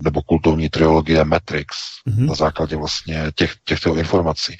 nebo 0.00 0.22
kultovní 0.22 0.68
trilogie 0.68 1.24
Matrix 1.24 1.76
mm-hmm. 2.08 2.26
na 2.26 2.34
základě 2.34 2.76
vlastně 2.76 3.32
těch, 3.34 3.54
těchto 3.64 3.96
informací. 3.96 4.56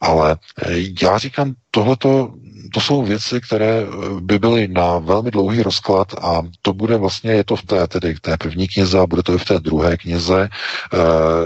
Ale 0.00 0.36
e, 0.62 0.72
já 1.02 1.18
říkám, 1.18 1.54
tohleto 1.70 2.34
to 2.74 2.80
jsou 2.80 3.02
věci, 3.02 3.40
které 3.40 3.86
by 4.20 4.38
byly 4.38 4.68
na 4.68 4.98
velmi 4.98 5.30
dlouhý 5.30 5.62
rozklad 5.62 6.14
a 6.22 6.42
to 6.62 6.72
bude 6.72 6.96
vlastně, 6.96 7.30
je 7.32 7.44
to 7.44 7.56
v 7.56 7.62
té, 7.62 7.86
tedy 7.86 8.14
v 8.14 8.20
té 8.20 8.36
první 8.36 8.68
knize 8.68 8.98
a 8.98 9.06
bude 9.06 9.22
to 9.22 9.34
i 9.34 9.38
v 9.38 9.44
té 9.44 9.60
druhé 9.60 9.96
knize. 9.96 10.42
E, 10.42 10.48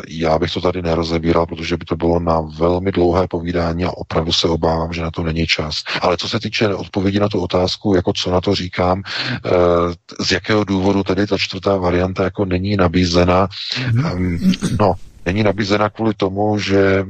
já 0.08 0.38
bych 0.38 0.52
to 0.52 0.60
tady 0.60 0.82
nerozebíral, 0.82 1.46
protože 1.46 1.76
by 1.76 1.84
to 1.84 1.96
bylo 1.96 2.20
na 2.20 2.40
velmi 2.40 2.92
dlouhé 2.92 3.28
povídání 3.28 3.84
a 3.84 3.90
opravdu 3.90 4.32
se 4.32 4.48
obávám, 4.48 4.92
že 4.92 5.02
na 5.02 5.10
to 5.10 5.22
není 5.22 5.46
čas. 5.46 5.82
Ale 6.00 6.16
co 6.16 6.28
se 6.28 6.40
týče 6.40 6.74
odpovědi 6.74 7.20
na 7.20 7.28
tu 7.28 7.40
otázku, 7.40 7.94
jako 7.94 8.12
co 8.12 8.30
na 8.30 8.40
to 8.40 8.54
říkám, 8.54 9.02
e, 9.02 10.24
z 10.24 10.32
jakého 10.32 10.64
důvodu 10.64 11.02
tedy 11.02 11.26
ta 11.26 11.38
čtvrtá 11.38 11.76
varianta 11.76 12.24
jako 12.24 12.44
není 12.44 12.76
nabízena, 12.76 13.48
mm-hmm. 13.92 14.76
no, 14.80 14.94
není 15.26 15.42
nabízena 15.42 15.90
kvůli 15.90 16.14
tomu, 16.14 16.58
že 16.58 17.04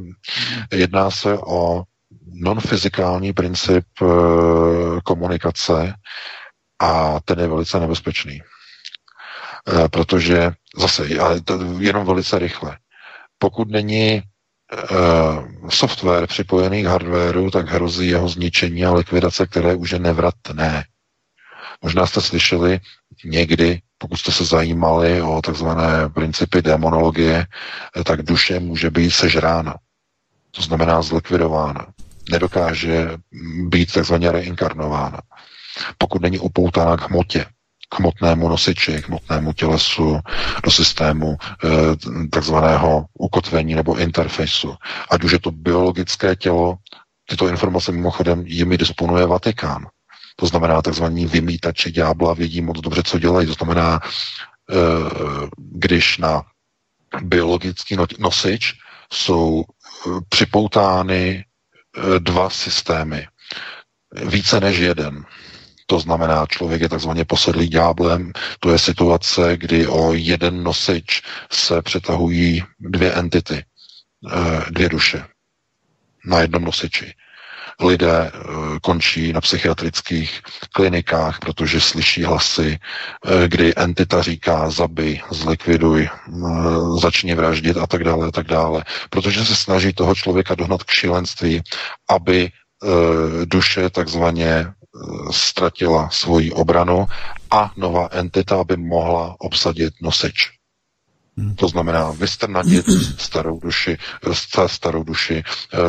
jedná 0.72 1.10
se 1.10 1.38
o 1.38 1.82
non-fyzikální 2.32 3.32
princip 3.32 3.84
e, 4.02 4.06
komunikace 5.04 5.94
a 6.78 7.20
ten 7.20 7.38
je 7.40 7.48
velice 7.48 7.80
nebezpečný. 7.80 8.40
E, 9.84 9.88
protože 9.88 10.50
zase, 10.78 11.18
ale 11.20 11.40
to 11.40 11.58
jenom 11.78 12.06
velice 12.06 12.38
rychle. 12.38 12.78
Pokud 13.38 13.70
není 13.70 14.10
e, 14.12 14.22
software 15.68 16.26
připojený 16.26 16.82
k 16.82 16.86
hardwareu, 16.86 17.50
tak 17.50 17.68
hrozí 17.68 18.08
jeho 18.08 18.28
zničení 18.28 18.84
a 18.84 18.92
likvidace, 18.94 19.46
které 19.46 19.74
už 19.74 19.90
je 19.90 19.98
nevratné. 19.98 20.84
Možná 21.82 22.06
jste 22.06 22.20
slyšeli 22.20 22.80
někdy, 23.24 23.80
pokud 23.98 24.16
jste 24.16 24.32
se 24.32 24.44
zajímali 24.44 25.22
o 25.22 25.42
takzvané 25.42 26.08
principy 26.08 26.62
demonologie, 26.62 27.46
tak 28.04 28.22
duše 28.22 28.60
může 28.60 28.90
být 28.90 29.10
sežrána. 29.10 29.74
To 30.50 30.62
znamená 30.62 31.02
zlikvidována 31.02 31.86
nedokáže 32.30 33.10
být 33.68 33.92
takzvaně 33.92 34.32
reinkarnována. 34.32 35.20
Pokud 35.98 36.22
není 36.22 36.38
upoutána 36.38 36.96
k 36.96 37.10
hmotě, 37.10 37.46
k 37.88 37.98
hmotnému 38.00 38.48
nosiči, 38.48 39.02
k 39.02 39.08
hmotnému 39.08 39.52
tělesu, 39.52 40.18
do 40.64 40.70
systému 40.70 41.36
e, 41.36 41.68
takzvaného 42.30 43.06
ukotvení 43.18 43.74
nebo 43.74 43.96
interfejsu. 43.98 44.74
Ať 45.10 45.24
už 45.24 45.32
je 45.32 45.38
to 45.40 45.50
biologické 45.50 46.36
tělo, 46.36 46.76
tyto 47.28 47.48
informace 47.48 47.92
mimochodem 47.92 48.42
jimi 48.46 48.78
disponuje 48.78 49.26
Vatikán. 49.26 49.86
To 50.36 50.46
znamená 50.46 50.82
takzvaní 50.82 51.26
vymítači 51.26 51.90
ďábla 51.92 52.34
vědí 52.34 52.60
moc 52.60 52.80
dobře, 52.80 53.02
co 53.02 53.18
dělají. 53.18 53.46
To 53.46 53.52
znamená, 53.52 54.00
e, 54.00 54.76
když 55.56 56.18
na 56.18 56.42
biologický 57.22 57.96
no, 57.96 58.06
nosič 58.18 58.74
jsou 59.12 59.64
e, 59.64 60.10
připoutány 60.28 61.44
Eh, 61.44 61.51
dva 62.18 62.50
systémy. 62.50 63.28
Více 64.24 64.60
než 64.60 64.78
jeden. 64.78 65.24
To 65.86 66.00
znamená, 66.00 66.46
člověk 66.46 66.82
je 66.82 66.88
takzvaně 66.88 67.24
posedlý 67.24 67.68
dňáblem. 67.68 68.32
To 68.60 68.70
je 68.72 68.78
situace, 68.78 69.56
kdy 69.56 69.86
o 69.86 70.12
jeden 70.12 70.62
nosič 70.62 71.22
se 71.50 71.82
přetahují 71.82 72.62
dvě 72.80 73.12
entity, 73.12 73.64
eh, 74.32 74.70
dvě 74.70 74.88
duše 74.88 75.24
na 76.24 76.40
jednom 76.40 76.64
nosiči. 76.64 77.14
Lidé 77.80 78.30
eh, 78.34 78.40
končí 78.82 79.32
na 79.32 79.40
psychiatrických 79.40 80.40
klinikách, 80.72 81.38
protože 81.38 81.80
slyší 81.80 82.24
hlasy, 82.24 82.78
kdy 83.46 83.72
entita 83.76 84.22
říká 84.22 84.70
zabij, 84.70 85.20
zlikviduj, 85.30 86.08
začni 87.00 87.34
vraždit 87.34 87.76
a 87.76 87.86
tak 87.86 88.04
dále, 88.04 88.28
a 88.28 88.30
tak 88.30 88.46
dále. 88.46 88.84
Protože 89.10 89.44
se 89.44 89.56
snaží 89.56 89.92
toho 89.92 90.14
člověka 90.14 90.54
dohnat 90.54 90.82
k 90.82 90.90
šilenství, 90.90 91.62
aby 92.10 92.50
duše 93.44 93.90
takzvaně 93.90 94.66
ztratila 95.30 96.10
svoji 96.10 96.52
obranu 96.52 97.06
a 97.50 97.72
nová 97.76 98.08
entita 98.12 98.64
by 98.64 98.76
mohla 98.76 99.36
obsadit 99.38 99.94
nosič. 100.02 100.61
Hmm. 101.36 101.54
To 101.54 101.68
znamená 101.68 102.10
vystrnatit 102.10 102.86
starou 103.18 103.60
duši, 103.60 103.98
starou 104.66 105.02
duši 105.02 105.42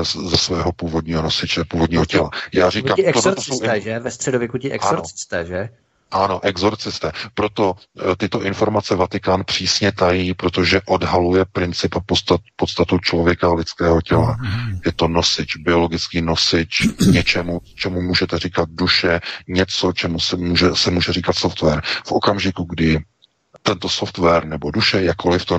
ze 0.04 0.38
svého 0.38 0.72
původního 0.72 1.22
nosiče, 1.22 1.64
původního 1.64 2.06
těla. 2.06 2.30
Já 2.54 2.70
říkám, 2.70 2.96
ti 2.96 3.06
exorcisté, 3.06 3.76
jsou... 3.76 3.84
že? 3.84 4.00
Ve 4.00 4.12
středověku 4.12 4.58
ti 4.58 4.72
exorcisté, 4.72 5.38
ano. 5.38 5.48
že? 5.48 5.70
Ano, 6.12 6.40
exorcisté. 6.44 7.12
Proto 7.34 7.76
e, 8.12 8.16
tyto 8.16 8.44
informace 8.44 8.96
Vatikán 8.96 9.44
přísně 9.44 9.92
tají, 9.92 10.34
protože 10.34 10.82
odhaluje 10.86 11.46
princip 11.46 11.96
a 11.96 12.00
podstat, 12.00 12.42
podstatu 12.56 13.00
člověka 13.00 13.48
a 13.48 13.54
lidského 13.54 14.02
těla. 14.02 14.38
Mhm. 14.42 14.80
Je 14.86 14.92
to 14.92 15.08
nosič, 15.08 15.56
biologický 15.58 16.22
nosič 16.22 16.88
něčemu, 17.12 17.62
čemu 17.76 18.02
můžete 18.02 18.40
říkat 18.40 18.70
duše, 18.70 19.20
něco, 19.48 19.92
čemu 19.92 20.20
se 20.20 20.38
může, 20.38 20.76
se 20.76 20.92
může 20.92 21.14
říkat 21.14 21.36
software. 21.36 21.82
V 22.06 22.12
okamžiku, 22.12 22.64
kdy 22.64 23.00
tento 23.64 23.90
software 23.90 24.46
nebo 24.46 24.72
duše, 24.72 25.04
jakkoliv 25.04 25.46
to 25.46 25.58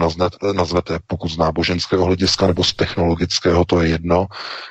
nazvete, 0.53 0.99
pokud 1.07 1.29
z 1.29 1.39
náboženského 1.39 2.05
hlediska 2.05 2.47
nebo 2.47 2.65
z 2.65 2.75
technologického, 2.75 3.65
to 3.65 3.81
je 3.81 3.89
jedno, 3.89 4.27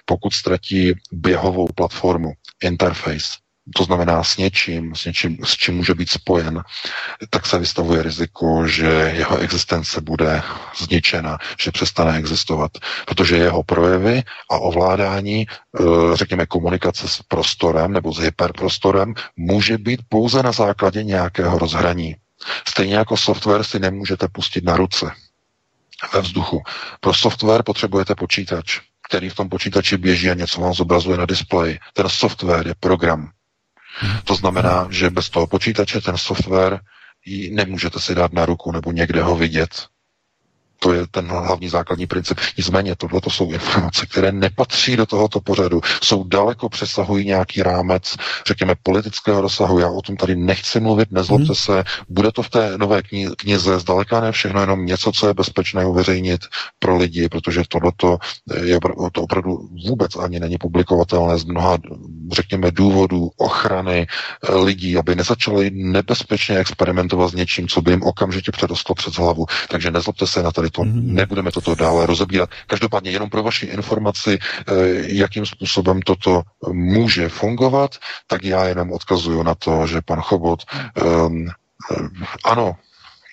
pokud 0.05 0.33
ztratí 0.33 0.93
běhovou 1.11 1.67
platformu, 1.75 2.33
interface, 2.63 3.43
to 3.75 3.83
znamená 3.83 4.23
s 4.23 4.37
něčím, 4.37 4.95
s 4.95 5.05
něčím, 5.05 5.37
s 5.43 5.53
čím 5.53 5.75
může 5.75 5.93
být 5.93 6.09
spojen, 6.09 6.63
tak 7.29 7.45
se 7.45 7.59
vystavuje 7.59 8.03
riziko, 8.03 8.67
že 8.67 9.11
jeho 9.15 9.37
existence 9.37 10.01
bude 10.01 10.43
zničena, 10.77 11.37
že 11.59 11.71
přestane 11.71 12.17
existovat, 12.17 12.71
protože 13.05 13.37
jeho 13.37 13.63
projevy 13.63 14.23
a 14.51 14.57
ovládání, 14.57 15.45
eh, 15.47 15.83
řekněme, 16.13 16.45
komunikace 16.45 17.07
s 17.07 17.21
prostorem 17.27 17.91
nebo 17.91 18.13
s 18.13 18.17
hyperprostorem 18.17 19.13
může 19.37 19.77
být 19.77 19.99
pouze 20.09 20.43
na 20.43 20.51
základě 20.51 21.03
nějakého 21.03 21.59
rozhraní. 21.59 22.15
Stejně 22.67 22.95
jako 22.95 23.17
software 23.17 23.63
si 23.63 23.79
nemůžete 23.79 24.27
pustit 24.27 24.63
na 24.63 24.77
ruce 24.77 25.11
ve 26.13 26.21
vzduchu. 26.21 26.63
Pro 26.99 27.13
software 27.13 27.63
potřebujete 27.63 28.15
počítač, 28.15 28.79
který 29.07 29.29
v 29.29 29.35
tom 29.35 29.49
počítači 29.49 29.97
běží 29.97 30.29
a 30.29 30.33
něco 30.33 30.61
vám 30.61 30.73
zobrazuje 30.73 31.17
na 31.17 31.25
displeji. 31.25 31.79
Ten 31.93 32.09
software 32.09 32.67
je 32.67 32.75
program. 32.79 33.31
To 34.23 34.35
znamená, 34.35 34.87
že 34.89 35.09
bez 35.09 35.29
toho 35.29 35.47
počítače 35.47 36.01
ten 36.01 36.17
software 36.17 36.79
nemůžete 37.51 37.99
si 37.99 38.15
dát 38.15 38.33
na 38.33 38.45
ruku 38.45 38.71
nebo 38.71 38.91
někde 38.91 39.23
ho 39.23 39.35
vidět. 39.35 39.87
To 40.83 40.93
je 40.93 41.07
ten 41.11 41.27
hlavní 41.27 41.69
základní 41.69 42.07
princip. 42.07 42.37
Nicméně 42.57 42.95
tohle 42.95 43.21
to 43.21 43.29
jsou 43.29 43.51
informace, 43.51 44.05
které 44.05 44.31
nepatří 44.31 44.95
do 44.95 45.05
tohoto 45.05 45.39
pořadu. 45.39 45.81
Jsou 46.03 46.23
daleko 46.23 46.69
přesahují 46.69 47.25
nějaký 47.25 47.63
rámec, 47.63 48.15
řekněme, 48.47 48.75
politického 48.83 49.41
rozsahu. 49.41 49.79
Já 49.79 49.89
o 49.89 50.01
tom 50.01 50.17
tady 50.17 50.35
nechci 50.35 50.79
mluvit, 50.79 51.11
nezlobte 51.11 51.45
hmm. 51.45 51.55
se. 51.55 51.83
Bude 52.09 52.31
to 52.31 52.43
v 52.43 52.49
té 52.49 52.77
nové 52.77 52.99
kni- 52.99 53.33
knize 53.37 53.79
zdaleka 53.79 54.21
ne 54.21 54.31
všechno, 54.31 54.59
jenom 54.61 54.85
něco, 54.85 55.11
co 55.11 55.27
je 55.27 55.33
bezpečné 55.33 55.85
uveřejnit 55.85 56.41
pro 56.79 56.97
lidi, 56.97 57.29
protože 57.29 57.63
tohleto 57.69 58.17
je 58.63 58.79
to 59.11 59.21
opravdu 59.21 59.69
vůbec 59.87 60.15
ani 60.15 60.39
není 60.39 60.57
publikovatelné 60.57 61.37
z 61.37 61.45
mnoha, 61.45 61.77
řekněme, 62.31 62.71
důvodů 62.71 63.31
ochrany 63.37 64.07
eh, 64.07 64.55
lidí, 64.55 64.97
aby 64.97 65.15
nezačali 65.15 65.71
nebezpečně 65.71 66.57
experimentovat 66.57 67.31
s 67.31 67.33
něčím, 67.33 67.67
co 67.67 67.81
by 67.81 67.91
jim 67.91 68.03
okamžitě 68.03 68.51
předostlo 68.51 68.95
před 68.95 69.17
hlavu. 69.17 69.45
Takže 69.69 69.91
nezlobte 69.91 70.27
se 70.27 70.43
na 70.43 70.51
tady 70.51 70.72
to 70.73 70.81
mm-hmm. 70.81 71.13
nebudeme 71.13 71.51
toto 71.51 71.75
dále 71.75 72.05
rozebírat. 72.05 72.49
Každopádně 72.67 73.11
jenom 73.11 73.29
pro 73.29 73.43
vaši 73.43 73.65
informaci, 73.65 74.39
eh, 74.39 74.73
jakým 75.13 75.45
způsobem 75.45 76.01
toto 76.01 76.41
může 76.71 77.29
fungovat, 77.29 77.95
tak 78.27 78.43
já 78.43 78.65
jenom 78.65 78.91
odkazuju 78.91 79.43
na 79.43 79.55
to, 79.55 79.87
že 79.87 80.01
pan 80.01 80.21
Chobot, 80.21 80.63
um, 80.99 81.47
ano, 82.43 82.75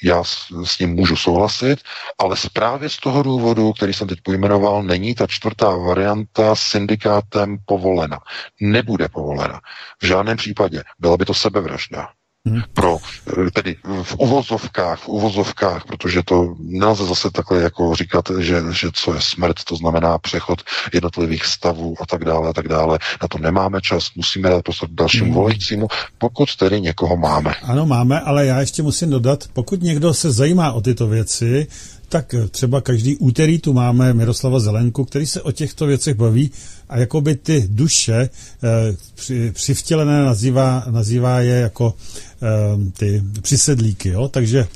Já 0.02 0.24
s, 0.24 0.48
s 0.64 0.78
ním 0.78 0.96
můžu 0.96 1.16
souhlasit, 1.16 1.80
ale 2.18 2.36
právě 2.52 2.88
z 2.88 2.96
toho 2.96 3.22
důvodu, 3.22 3.72
který 3.72 3.92
jsem 3.92 4.08
teď 4.08 4.18
pojmenoval, 4.24 4.82
není 4.82 5.14
ta 5.14 5.26
čtvrtá 5.26 5.76
varianta 5.76 6.56
syndikátem 6.56 7.58
povolena. 7.64 8.18
Nebude 8.60 9.08
povolena. 9.08 9.60
V 10.02 10.06
žádném 10.06 10.36
případě. 10.36 10.82
Byla 10.98 11.16
by 11.16 11.24
to 11.24 11.34
sebevražda. 11.34 12.08
Hmm. 12.48 12.62
Pro, 12.72 12.98
eh, 13.46 13.50
tedy 13.50 13.76
v 14.02 14.16
uvozovkách, 14.18 14.98
v 14.98 15.08
uvozovkách, 15.08 15.84
protože 15.84 16.22
to 16.22 16.54
nelze 16.58 17.06
zase 17.06 17.30
takhle 17.30 17.62
jako 17.62 17.94
říkat, 17.94 18.30
že, 18.38 18.62
že 18.72 18.88
co 18.92 19.14
je 19.14 19.20
smrt, 19.20 19.64
to 19.64 19.76
znamená 19.76 20.18
přechod 20.18 20.62
jednotlivých 20.94 21.44
stavů 21.44 21.94
a 22.00 22.06
tak 22.06 22.24
dále 22.24 22.48
a 22.48 22.52
tak 22.52 22.68
dále. 22.68 22.98
Na 23.22 23.28
to 23.28 23.38
nemáme 23.38 23.80
čas, 23.80 24.08
musíme 24.16 24.50
dát 24.50 24.62
prostor 24.62 24.88
dalšímu 24.92 25.24
hmm. 25.24 25.34
volajícímu, 25.34 25.88
pokud 26.18 26.56
tedy 26.56 26.80
někoho 26.80 27.16
máme. 27.16 27.54
Ano, 27.62 27.86
máme, 27.86 28.20
ale 28.20 28.46
já 28.46 28.60
ještě 28.60 28.82
musím 28.82 29.10
dodat, 29.10 29.44
pokud 29.52 29.82
někdo 29.82 30.14
se 30.14 30.32
zajímá 30.32 30.72
o 30.72 30.80
tyto 30.80 31.06
věci, 31.06 31.66
tak 32.10 32.34
třeba 32.50 32.80
každý 32.80 33.16
úterý 33.16 33.58
tu 33.58 33.72
máme 33.72 34.14
Miroslava 34.14 34.60
Zelenku, 34.60 35.05
který 35.05 35.26
se 35.26 35.42
o 35.42 35.52
těchto 35.52 35.86
věcech 35.86 36.14
baví 36.14 36.50
a 36.89 36.98
jakoby 36.98 37.34
ty 37.34 37.66
duše 37.70 38.14
eh, 38.14 38.97
při, 39.14 39.52
přivtělené 39.52 40.24
nazývá, 40.24 40.84
nazývá 40.90 41.40
je 41.40 41.55
jako 41.55 41.94
eh, 42.42 42.90
ty 42.98 43.22
přisedlíky, 43.42 44.08
jo? 44.08 44.28
takže 44.28 44.66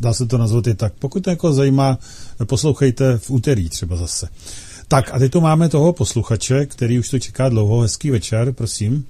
dá 0.00 0.12
se 0.12 0.26
to 0.26 0.38
nazvat 0.38 0.66
i 0.66 0.74
tak. 0.74 0.92
Pokud 0.98 1.24
to 1.24 1.30
jako 1.30 1.52
zajímá, 1.52 1.98
poslouchejte 2.44 3.18
v 3.18 3.30
úterý 3.30 3.68
třeba 3.68 3.96
zase. 3.96 4.28
Tak 4.88 5.14
a 5.14 5.18
teď 5.18 5.32
tu 5.32 5.40
máme 5.40 5.68
toho 5.68 5.92
posluchače, 5.92 6.66
který 6.66 6.98
už 6.98 7.08
to 7.10 7.18
čeká 7.18 7.48
dlouho. 7.48 7.80
Hezký 7.80 8.10
večer, 8.10 8.52
prosím. 8.52 9.04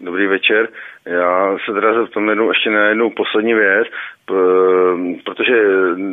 Dobrý 0.00 0.26
večer. 0.26 0.68
Já 1.06 1.56
se 1.64 1.72
teda 1.72 2.00
zeptám 2.00 2.28
jednou, 2.28 2.48
ještě 2.48 2.70
na 2.70 2.88
jednu 2.88 3.10
poslední 3.10 3.54
věc, 3.54 3.88
protože 5.24 5.56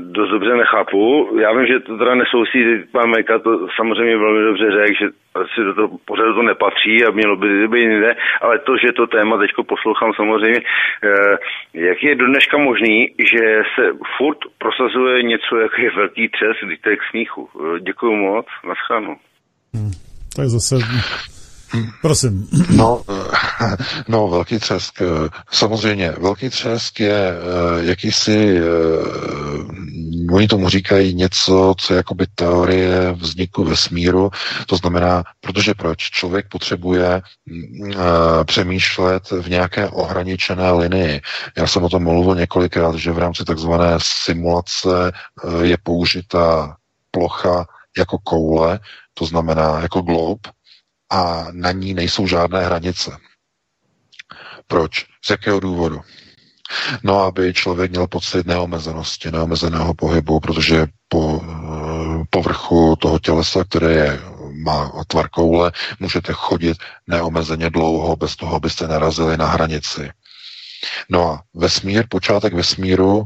dost 0.01 0.29
dobře 0.29 0.55
nechápu. 0.55 1.29
Já 1.41 1.53
vím, 1.53 1.65
že 1.65 1.79
to 1.79 1.97
teda 1.97 2.15
nesouvisí, 2.15 2.59
pan 2.91 3.09
Meka 3.09 3.39
to 3.39 3.67
samozřejmě 3.75 4.17
velmi 4.17 4.41
dobře 4.43 4.65
řekl, 4.71 4.93
že 4.99 5.05
asi 5.35 5.63
do 5.63 5.73
toho 5.73 5.89
pořadu 6.05 6.33
to 6.33 6.41
nepatří 6.41 7.05
a 7.05 7.11
mělo 7.11 7.35
by 7.35 7.67
být 7.67 7.79
jinde, 7.79 8.15
ale 8.41 8.59
to, 8.59 8.77
že 8.77 8.91
to 8.91 9.07
téma 9.07 9.37
teďko 9.37 9.63
poslouchám 9.63 10.11
samozřejmě, 10.15 10.59
eh, 11.03 11.35
jak 11.73 12.03
je 12.03 12.15
do 12.15 12.25
dneška 12.27 12.57
možný, 12.57 13.07
že 13.31 13.61
se 13.75 13.83
furt 14.17 14.37
prosazuje 14.57 15.23
něco, 15.23 15.57
jako 15.57 15.81
je 15.81 15.91
velký 15.91 16.29
třes, 16.29 16.55
když 16.65 16.79
to 16.79 16.89
je 16.89 16.97
k 16.97 17.03
smíchu. 17.11 17.49
Eh, 17.55 17.79
děkuji 17.79 18.15
moc, 18.15 18.45
naschánu. 18.67 19.15
Hmm, 19.73 19.91
je 20.39 20.49
zase 20.49 20.75
Prosím. 22.01 22.47
No, 22.69 23.03
no, 24.07 24.27
velký 24.27 24.59
třesk. 24.59 25.01
Eh, 25.01 25.29
samozřejmě, 25.51 26.11
velký 26.11 26.49
třesk 26.49 26.99
je 26.99 27.31
eh, 27.31 27.83
jakýsi, 27.85 28.61
oni 30.33 30.47
tomu 30.47 30.69
říkají 30.69 31.13
něco, 31.13 31.75
co 31.77 31.93
je 31.93 31.97
jakoby 31.97 32.25
teorie 32.35 33.11
vzniku 33.11 33.63
vesmíru, 33.63 34.29
to 34.67 34.77
znamená, 34.77 35.23
protože 35.41 35.73
proč? 35.73 35.97
Člověk 35.97 36.47
potřebuje 36.49 37.21
uh, 37.51 37.93
přemýšlet 38.43 39.31
v 39.31 39.49
nějaké 39.49 39.87
ohraničené 39.87 40.71
linii. 40.71 41.21
Já 41.57 41.67
jsem 41.67 41.83
o 41.83 41.89
tom 41.89 42.03
mluvil 42.03 42.35
několikrát, 42.35 42.95
že 42.95 43.11
v 43.11 43.17
rámci 43.17 43.45
takzvané 43.45 43.97
simulace 43.97 45.11
je 45.61 45.77
použita 45.83 46.75
plocha 47.11 47.65
jako 47.97 48.17
koule, 48.17 48.79
to 49.13 49.25
znamená 49.25 49.79
jako 49.79 50.01
glob, 50.01 50.39
a 51.13 51.47
na 51.51 51.71
ní 51.71 51.93
nejsou 51.93 52.27
žádné 52.27 52.65
hranice. 52.65 53.17
Proč? 54.67 55.05
Z 55.25 55.29
jakého 55.29 55.59
důvodu? 55.59 56.01
No, 57.03 57.19
aby 57.19 57.53
člověk 57.53 57.91
měl 57.91 58.07
pocit 58.07 58.47
neomezenosti, 58.47 59.31
neomezeného 59.31 59.93
pohybu, 59.93 60.39
protože 60.39 60.87
po 61.07 61.41
povrchu 62.29 62.95
toho 62.95 63.19
tělesa, 63.19 63.63
které 63.63 63.91
je, 63.91 64.19
má 64.63 64.91
tvar 65.07 65.29
koule, 65.29 65.71
můžete 65.99 66.33
chodit 66.33 66.77
neomezeně 67.07 67.69
dlouho, 67.69 68.15
bez 68.15 68.35
toho, 68.35 68.55
abyste 68.55 68.87
narazili 68.87 69.37
na 69.37 69.45
hranici. 69.45 70.09
No 71.09 71.31
a 71.31 71.43
vesmír, 71.53 72.05
počátek 72.09 72.53
vesmíru 72.53 73.23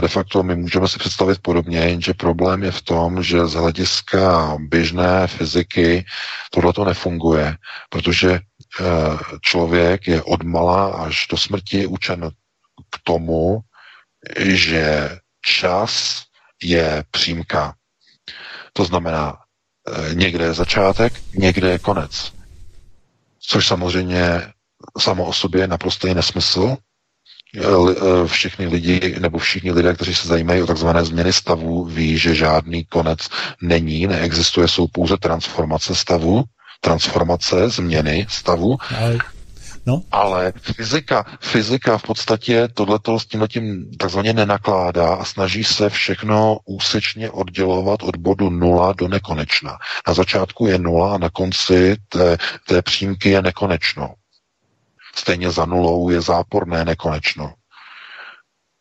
de 0.00 0.08
facto 0.08 0.42
my 0.42 0.56
můžeme 0.56 0.88
si 0.88 0.98
představit 0.98 1.38
podobně, 1.42 1.78
jenže 1.78 2.14
problém 2.14 2.62
je 2.62 2.70
v 2.70 2.82
tom, 2.82 3.22
že 3.22 3.46
z 3.46 3.52
hlediska 3.52 4.56
běžné 4.60 5.26
fyziky 5.26 6.04
tohle 6.50 6.72
to 6.72 6.84
nefunguje, 6.84 7.56
protože 7.90 8.32
eh, 8.32 8.82
člověk 9.40 10.06
je 10.06 10.22
od 10.22 10.42
mala 10.42 10.86
až 10.86 11.26
do 11.30 11.36
smrti 11.36 11.86
učen 11.86 12.30
k 12.90 12.98
tomu, 13.04 13.60
že 14.40 15.10
čas 15.42 16.22
je 16.62 17.04
přímka. 17.10 17.74
To 18.72 18.84
znamená, 18.84 19.36
eh, 19.88 20.14
někde 20.14 20.44
je 20.44 20.54
začátek, 20.54 21.12
někde 21.34 21.70
je 21.70 21.78
konec. 21.78 22.32
Což 23.40 23.66
samozřejmě 23.66 24.52
samo 24.98 25.24
o 25.24 25.32
sobě 25.32 25.60
je 25.60 25.66
naprostý 25.68 26.14
nesmysl, 26.14 26.76
Eh, 26.76 26.76
eh, 26.76 26.93
všechny 28.26 28.66
lidi, 28.66 29.16
nebo 29.20 29.38
všichni 29.38 29.72
lidé, 29.72 29.94
kteří 29.94 30.14
se 30.14 30.28
zajímají 30.28 30.62
o 30.62 30.66
takzvané 30.66 31.04
změny 31.04 31.32
stavu, 31.32 31.84
ví, 31.84 32.18
že 32.18 32.34
žádný 32.34 32.84
konec 32.84 33.18
není, 33.62 34.06
neexistuje, 34.06 34.68
jsou 34.68 34.86
pouze 34.86 35.16
transformace 35.16 35.94
stavu, 35.94 36.42
transformace, 36.80 37.68
změny 37.68 38.26
stavu. 38.28 38.76
Ale, 38.98 39.18
no. 39.86 40.02
Ale 40.12 40.52
fyzika, 40.60 41.26
fyzika 41.40 41.98
v 41.98 42.02
podstatě 42.02 42.68
tohleto 42.74 43.20
s 43.20 43.26
tím 43.26 43.90
takzvaně 43.98 44.32
nenakládá 44.32 45.14
a 45.14 45.24
snaží 45.24 45.64
se 45.64 45.90
všechno 45.90 46.58
úsečně 46.64 47.30
oddělovat 47.30 48.02
od 48.02 48.16
bodu 48.16 48.50
nula 48.50 48.92
do 48.92 49.08
nekonečna. 49.08 49.76
Na 50.08 50.14
začátku 50.14 50.66
je 50.66 50.78
nula 50.78 51.14
a 51.14 51.18
na 51.18 51.30
konci 51.30 51.96
té, 52.08 52.38
té 52.68 52.82
přímky 52.82 53.28
je 53.28 53.42
nekonečno. 53.42 54.14
Stejně 55.14 55.50
za 55.50 55.64
nulou 55.64 56.10
je 56.10 56.20
záporné 56.20 56.84
nekonečno. 56.84 57.54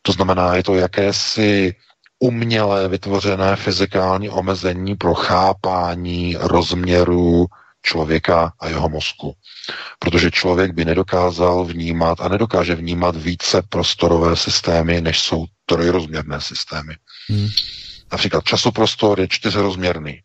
To 0.02 0.12
znamená, 0.12 0.56
je 0.56 0.64
to 0.64 0.76
jakési 0.76 1.76
umělé 2.20 2.88
vytvořené 2.88 3.56
fyzikální 3.56 4.30
omezení 4.30 4.96
pro 4.96 5.14
chápání 5.14 6.38
rozměru 6.40 7.46
člověka 7.82 8.54
a 8.60 8.68
jeho 8.68 8.90
mozku. 8.90 9.36
Protože 10.00 10.32
člověk 10.32 10.72
by 10.74 10.86
nedokázal 10.86 11.66
vnímat 11.66 12.22
a 12.22 12.28
nedokáže 12.28 12.76
vnímat 12.76 13.16
více 13.16 13.62
prostorové 13.70 14.36
systémy, 14.36 15.02
než 15.02 15.20
jsou 15.20 15.46
trojrozměrné 15.66 16.42
systémy. 16.42 16.96
Hmm. 17.30 17.48
Například 18.12 18.44
časoprostor 18.44 19.20
je 19.20 19.28
čtyřrozměrný. 19.28 20.22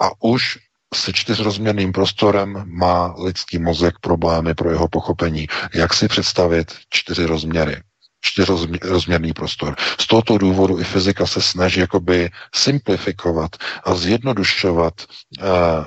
A 0.00 0.10
už 0.22 0.58
se 0.94 1.12
čtyřrozměrným 1.12 1.92
prostorem 1.92 2.62
má 2.66 3.14
lidský 3.18 3.58
mozek 3.58 3.94
problémy 4.00 4.54
pro 4.54 4.70
jeho 4.70 4.88
pochopení. 4.88 5.46
Jak 5.74 5.94
si 5.94 6.08
představit 6.08 6.74
čtyři 6.90 7.26
rozměry? 7.26 7.76
čtyřrozměrný 8.24 9.32
prostor. 9.32 9.76
Z 10.00 10.06
tohoto 10.06 10.38
důvodu 10.38 10.78
i 10.80 10.84
fyzika 10.84 11.26
se 11.26 11.42
snaží 11.42 11.80
jakoby 11.80 12.30
simplifikovat 12.54 13.56
a 13.84 13.94
zjednodušovat 13.94 14.94
eh, 15.02 15.42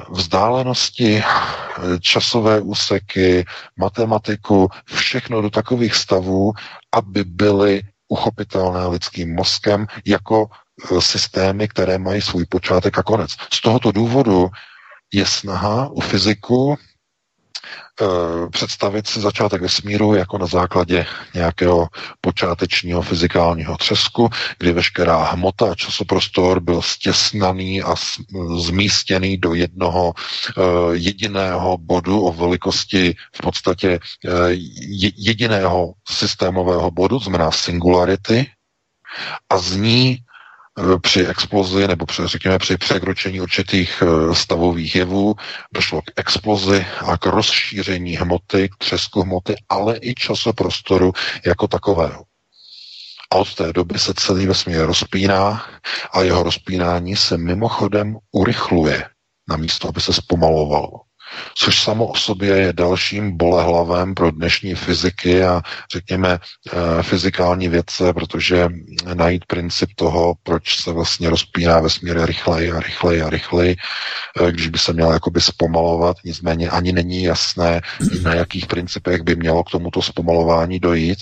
vzdálenosti, 0.10 1.24
časové 2.00 2.62
úseky, 2.62 3.46
matematiku, 3.78 4.70
všechno 4.86 5.42
do 5.42 5.50
takových 5.50 5.96
stavů, 5.96 6.54
aby 6.94 7.24
byly 7.24 7.82
uchopitelné 8.08 8.88
lidským 8.88 9.36
mozkem 9.36 9.88
jako 10.06 10.48
eh, 10.50 11.02
systémy, 11.02 11.68
které 11.68 11.98
mají 11.98 12.22
svůj 12.22 12.46
počátek 12.46 12.98
a 12.98 13.04
konec. 13.04 13.32
Z 13.54 13.62
tohoto 13.62 13.92
důvodu 13.92 14.50
je 15.14 15.26
snaha 15.26 15.88
u 15.90 16.02
fyziku 16.02 16.76
e, 16.76 16.80
představit 18.50 19.08
si 19.08 19.22
začátek 19.22 19.62
vesmíru 19.62 20.16
jako 20.16 20.38
na 20.38 20.46
základě 20.46 21.06
nějakého 21.34 21.88
počátečního 22.22 23.02
fyzikálního 23.02 23.78
třesku, 23.78 24.30
kdy 24.60 24.72
veškerá 24.72 25.24
hmota 25.24 25.72
a 25.72 25.76
časoprostor 25.76 26.60
byl 26.60 26.82
stěsnaný 26.82 27.84
a 27.84 27.96
zmístěný 28.58 29.38
do 29.38 29.54
jednoho 29.54 30.14
e, 30.14 30.62
jediného 30.92 31.78
bodu 31.78 32.22
o 32.22 32.34
velikosti 32.34 33.16
v 33.36 33.42
podstatě 33.42 33.90
e, 33.90 34.00
jediného 35.18 35.94
systémového 36.10 36.92
bodu, 36.92 37.20
znamená 37.20 37.52
singularity, 37.52 38.48
a 39.50 39.58
z 39.58 39.76
ní 39.76 40.18
Eh, 40.18 40.27
při 41.02 41.26
explozi 41.26 41.88
nebo 41.88 42.06
při, 42.06 42.28
řekněme 42.28 42.60
při 42.60 42.78
překročení 42.78 43.42
určitých 43.42 44.04
eh, 44.04 44.36
stavových 44.36 44.96
jevů 44.96 45.36
došlo 45.74 46.02
k 46.02 46.12
explozi 46.16 46.86
a 47.00 47.18
k 47.18 47.26
rozšíření 47.26 48.16
hmoty, 48.18 48.70
k 48.70 48.76
třesku 48.78 49.22
hmoty, 49.22 49.56
ale 49.70 49.98
i 50.02 50.14
časoprostoru 50.16 51.14
jako 51.46 51.68
takového. 51.68 52.24
A 53.32 53.36
od 53.36 53.56
té 53.56 53.74
doby 53.74 54.00
se 54.00 54.14
celý 54.14 54.46
vesmír 54.46 54.86
rozpíná 54.86 55.66
a 56.12 56.22
jeho 56.22 56.44
rozpínání 56.44 57.16
se 57.16 57.38
mimochodem 57.38 58.18
urychluje, 58.32 59.10
namísto 59.50 59.88
aby 59.88 60.02
se 60.02 60.14
zpomalovalo. 60.14 61.07
Což 61.56 61.84
samo 61.84 62.08
o 62.08 62.16
sobě 62.16 62.58
je 62.58 62.74
dalším 62.74 63.38
bolehlavem 63.38 64.16
pro 64.16 64.32
dnešní 64.32 64.76
fyziky 64.76 65.44
a 65.44 65.62
řekněme 65.92 66.40
eh, 66.40 67.04
fyzikální 67.04 67.68
vědce, 67.68 68.14
protože 68.14 68.68
najít 69.14 69.46
princip 69.46 69.90
toho, 69.96 70.34
proč 70.44 70.80
se 70.80 70.92
vlastně 70.92 71.30
rozpíná 71.30 71.80
vesmír 71.80 72.26
rychleji 72.26 72.72
a 72.72 72.80
rychleji 72.80 73.22
a 73.22 73.30
rychleji, 73.30 73.76
eh, 74.42 74.52
když 74.52 74.68
by 74.68 74.78
se 74.78 74.94
měl 74.94 75.12
jakoby 75.12 75.42
zpomalovat, 75.42 76.18
nicméně 76.26 76.70
ani 76.70 76.92
není 76.92 77.24
jasné, 77.24 77.82
na 78.22 78.34
jakých 78.34 78.66
principech 78.66 79.22
by 79.22 79.36
mělo 79.36 79.64
k 79.64 79.72
tomuto 79.72 80.02
zpomalování 80.02 80.80
dojít, 80.80 81.20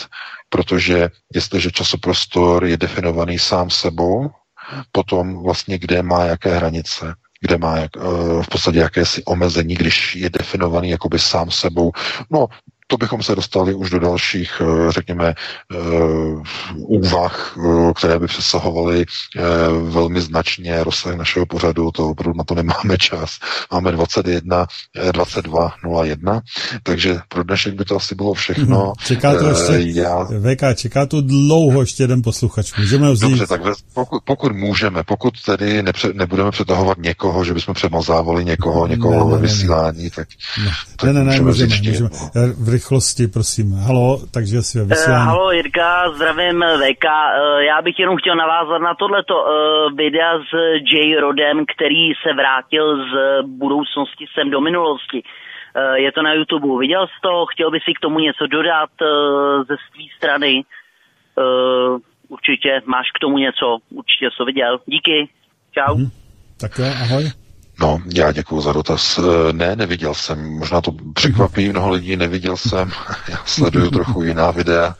protože 0.49 1.09
jestliže 1.33 1.71
časoprostor 1.71 2.65
je 2.65 2.77
definovaný 2.77 3.39
sám 3.39 3.69
sebou, 3.69 4.29
potom 4.91 5.43
vlastně 5.43 5.77
kde 5.77 6.03
má 6.03 6.25
jaké 6.25 6.55
hranice 6.55 7.15
kde 7.41 7.57
má 7.57 7.77
jak, 7.77 7.91
eh, 7.97 7.99
v 8.43 8.47
podstatě 8.51 8.79
jakési 8.79 9.23
omezení, 9.23 9.75
když 9.75 10.15
je 10.15 10.29
definovaný 10.29 10.89
jakoby 10.89 11.19
sám 11.19 11.51
sebou. 11.51 11.91
No, 12.29 12.47
to 12.87 12.97
bychom 12.97 13.23
se 13.23 13.35
dostali 13.35 13.73
už 13.73 13.89
do 13.89 13.99
dalších, 13.99 14.61
eh, 14.61 14.91
řekněme, 14.91 15.27
eh, 15.27 15.75
úvah, 16.75 17.57
eh, 17.57 17.93
které 17.95 18.19
by 18.19 18.27
přesahovaly 18.27 19.05
velmi 19.89 20.21
značně 20.21 20.83
rozsah 20.83 21.15
našeho 21.15 21.45
pořadu, 21.45 21.91
to 21.91 22.09
opravdu 22.09 22.37
na 22.37 22.43
to 22.43 22.55
nemáme 22.55 22.97
čas. 22.97 23.29
Máme 23.71 23.91
21, 23.91 24.67
22.01, 25.11 26.41
takže 26.83 27.19
pro 27.29 27.43
dnešek 27.43 27.73
by 27.73 27.85
to 27.85 27.95
asi 27.95 28.15
bylo 28.15 28.33
všechno. 28.33 28.79
Mhm. 28.79 28.93
Čeká 29.05 29.35
to 29.35 29.49
ještě, 29.49 29.99
Já... 30.01 30.23
VK, 30.23 30.75
čeká 30.75 31.05
to 31.05 31.21
dlouho 31.21 31.81
ještě 31.81 32.03
jeden 32.03 32.21
posluchač. 32.21 32.77
Můžeme 32.77 33.11
vzít? 33.11 33.29
Dobře, 33.29 33.47
tak 33.47 33.61
pokud, 33.93 34.23
pokud 34.23 34.51
můžeme, 34.51 35.03
pokud 35.03 35.41
tedy 35.45 35.83
nepře, 35.83 36.13
nebudeme 36.13 36.51
přetahovat 36.51 36.97
někoho, 36.97 37.45
že 37.45 37.53
bychom 37.53 37.73
přemazávali 37.73 38.45
někoho, 38.45 38.87
někoho 38.87 39.25
ne, 39.25 39.31
ne, 39.31 39.35
ve 39.35 39.41
vysílání, 39.41 40.09
tak, 40.09 40.27
ne. 40.65 40.71
tak 40.95 41.03
ne, 41.07 41.13
ne, 41.13 41.23
ne, 41.23 41.41
můžeme, 41.41 41.75
můžeme. 41.77 42.09
můžeme 42.59 42.74
rychlosti, 42.77 43.23
prosím. 43.27 43.67
Halo, 43.87 44.09
takže 44.35 44.57
si 44.67 44.81
uh, 44.81 44.87
Halo, 45.29 45.51
Jirka, 45.51 46.11
zdravím 46.15 46.57
VK. 46.81 47.05
Uh, 47.05 47.59
já 47.71 47.77
bych 47.81 47.99
jenom 47.99 48.17
chtěl 48.17 48.35
navázat 48.35 48.81
na 48.81 48.93
tohleto 48.95 49.35
uh, 49.35 49.47
videa 50.01 50.33
s 50.49 50.51
J. 50.91 51.19
Rodem, 51.25 51.55
který 51.73 52.03
se 52.23 52.29
vrátil 52.39 52.85
z 53.11 53.13
budoucnosti 53.63 54.25
sem 54.33 54.49
do 54.49 54.59
minulosti. 54.61 55.19
Uh, 55.23 55.95
je 56.05 56.11
to 56.11 56.21
na 56.21 56.33
YouTube. 56.33 56.79
Viděl 56.79 57.07
jsi 57.07 57.19
to? 57.21 57.45
Chtěl 57.51 57.71
by 57.71 57.79
si 57.85 57.91
k 57.93 58.03
tomu 58.05 58.19
něco 58.19 58.43
dodat 58.47 58.93
uh, 59.01 59.07
ze 59.69 59.75
své 59.85 60.05
strany? 60.17 60.53
Uh, 60.63 61.99
určitě 62.35 62.81
máš 62.85 63.07
k 63.15 63.19
tomu 63.19 63.37
něco. 63.37 63.67
Určitě 64.01 64.25
jsi 64.25 64.37
to 64.37 64.45
viděl. 64.45 64.73
Díky. 64.85 65.17
Čau. 65.75 65.95
Hmm. 65.95 66.09
Tak 66.61 66.71
jo, 66.79 66.85
ahoj. 67.03 67.44
No, 67.79 68.01
já 68.13 68.31
děkuji 68.31 68.61
za 68.61 68.73
dotaz. 68.73 69.19
Eh, 69.19 69.53
ne, 69.53 69.75
neviděl 69.75 70.13
jsem. 70.13 70.49
Možná 70.49 70.81
to 70.81 70.91
překvapí 71.13 71.69
mnoho 71.69 71.89
lidí, 71.89 72.15
neviděl 72.15 72.57
jsem. 72.57 72.91
Já 73.29 73.37
sleduju 73.45 73.91
trochu 73.91 74.23
jiná 74.23 74.51
videa. 74.51 74.95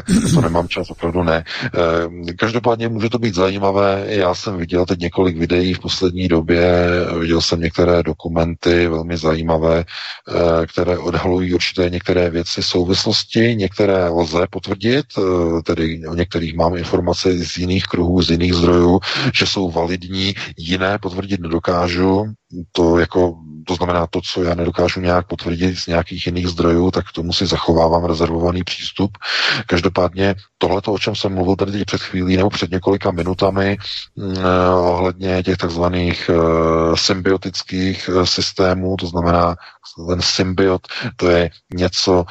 to 0.34 0.40
nemám 0.40 0.68
čas, 0.68 0.90
opravdu 0.90 1.22
ne. 1.22 1.44
Eh, 1.64 2.32
každopádně 2.32 2.88
může 2.88 3.10
to 3.10 3.18
být 3.18 3.34
zajímavé. 3.34 4.04
Já 4.06 4.34
jsem 4.34 4.56
viděl 4.56 4.86
teď 4.86 5.00
několik 5.00 5.36
videí 5.38 5.74
v 5.74 5.78
poslední 5.78 6.28
době. 6.28 6.86
Viděl 7.18 7.40
jsem 7.40 7.60
některé 7.60 8.02
dokumenty 8.02 8.88
velmi 8.88 9.16
zajímavé, 9.16 9.84
eh, 9.84 10.66
které 10.66 10.98
odhalují 10.98 11.54
určité 11.54 11.90
některé 11.90 12.30
věci 12.30 12.62
souvislosti. 12.62 13.54
Některé 13.56 14.08
lze 14.08 14.46
potvrdit, 14.50 15.06
tedy 15.64 16.02
o 16.08 16.14
některých 16.14 16.54
mám 16.54 16.76
informace 16.76 17.32
z 17.38 17.56
jiných 17.56 17.84
kruhů, 17.84 18.22
z 18.22 18.30
jiných 18.30 18.54
zdrojů, 18.54 19.00
že 19.34 19.46
jsou 19.46 19.70
validní, 19.70 20.34
jiné 20.58 20.98
potvrdit 20.98 21.40
nedokážu, 21.40 22.26
to 22.72 22.98
jako, 22.98 23.38
to 23.66 23.74
znamená 23.74 24.06
to, 24.06 24.20
co 24.20 24.42
já 24.42 24.54
nedokážu 24.54 25.00
nějak 25.00 25.26
potvrdit 25.26 25.78
z 25.78 25.86
nějakých 25.86 26.26
jiných 26.26 26.48
zdrojů, 26.48 26.90
tak 26.90 27.08
k 27.08 27.12
tomu 27.12 27.32
si 27.32 27.46
zachovávám 27.46 28.04
rezervovaný 28.04 28.64
přístup. 28.64 29.18
Každopádně 29.66 30.34
tohle, 30.58 30.80
o 30.86 30.98
čem 30.98 31.14
jsem 31.14 31.34
mluvil 31.34 31.56
tady 31.56 31.84
před 31.84 32.00
chvílí 32.00 32.36
nebo 32.36 32.50
před 32.50 32.70
několika 32.70 33.10
minutami 33.10 33.76
mm, 34.16 34.34
eh, 34.38 34.70
ohledně 34.74 35.42
těch 35.42 35.56
takzvaných 35.56 36.30
eh, 36.30 36.96
symbiotických 36.96 38.10
eh, 38.12 38.26
systémů, 38.26 38.96
to 38.96 39.06
znamená 39.06 39.56
ten 40.08 40.22
symbiot, 40.22 40.80
to 41.16 41.30
je 41.30 41.50
něco, 41.74 42.24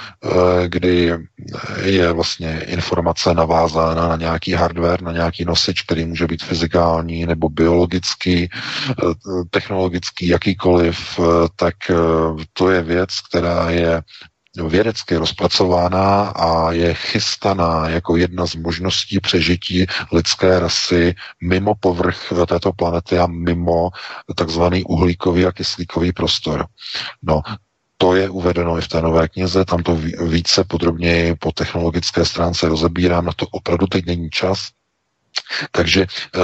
kdy 0.68 1.14
je 1.84 2.12
vlastně 2.14 2.64
informace 2.68 3.34
navázána 3.34 4.08
na 4.08 4.16
nějaký 4.16 4.52
hardware, 4.54 5.02
na 5.02 5.12
nějaký 5.12 5.46
nosič, 5.46 5.82
který 5.82 6.06
může 6.06 6.28
být 6.28 6.44
fyzikální 6.44 7.26
nebo 7.26 7.50
biologický, 7.50 8.50
technologický, 9.50 10.28
jakýkoliv, 10.28 11.20
tak 11.56 11.76
to 12.54 12.70
je 12.70 12.82
věc, 12.82 13.10
která 13.30 13.70
je 13.70 14.02
vědecky 14.68 15.16
rozpracována 15.16 16.28
a 16.28 16.72
je 16.72 16.94
chystaná 16.94 17.90
jako 17.90 18.18
jedna 18.18 18.46
z 18.46 18.56
možností 18.56 19.20
přežití 19.20 19.86
lidské 20.12 20.60
rasy 20.60 21.16
mimo 21.42 21.76
povrch 21.76 22.34
této 22.48 22.74
planety 22.74 23.20
a 23.20 23.28
mimo 23.28 23.90
takzvaný 24.36 24.84
uhlíkový 24.84 25.46
a 25.46 25.52
kyslíkový 25.52 26.12
prostor. 26.12 26.66
No, 27.22 27.42
to 27.98 28.16
je 28.16 28.30
uvedeno 28.30 28.78
i 28.78 28.82
v 28.82 28.88
té 28.88 29.02
nové 29.02 29.28
knize, 29.28 29.66
tam 29.66 29.84
to 29.84 29.96
více 30.28 30.64
podrobněji 30.64 31.36
po 31.36 31.52
technologické 31.52 32.26
stránce 32.26 32.70
rozebírám, 32.70 33.26
na 33.26 33.32
to 33.36 33.46
opravdu 33.52 33.88
teď 33.88 34.06
není 34.06 34.30
čas, 34.30 34.68
takže 35.72 36.02
eh, 36.02 36.40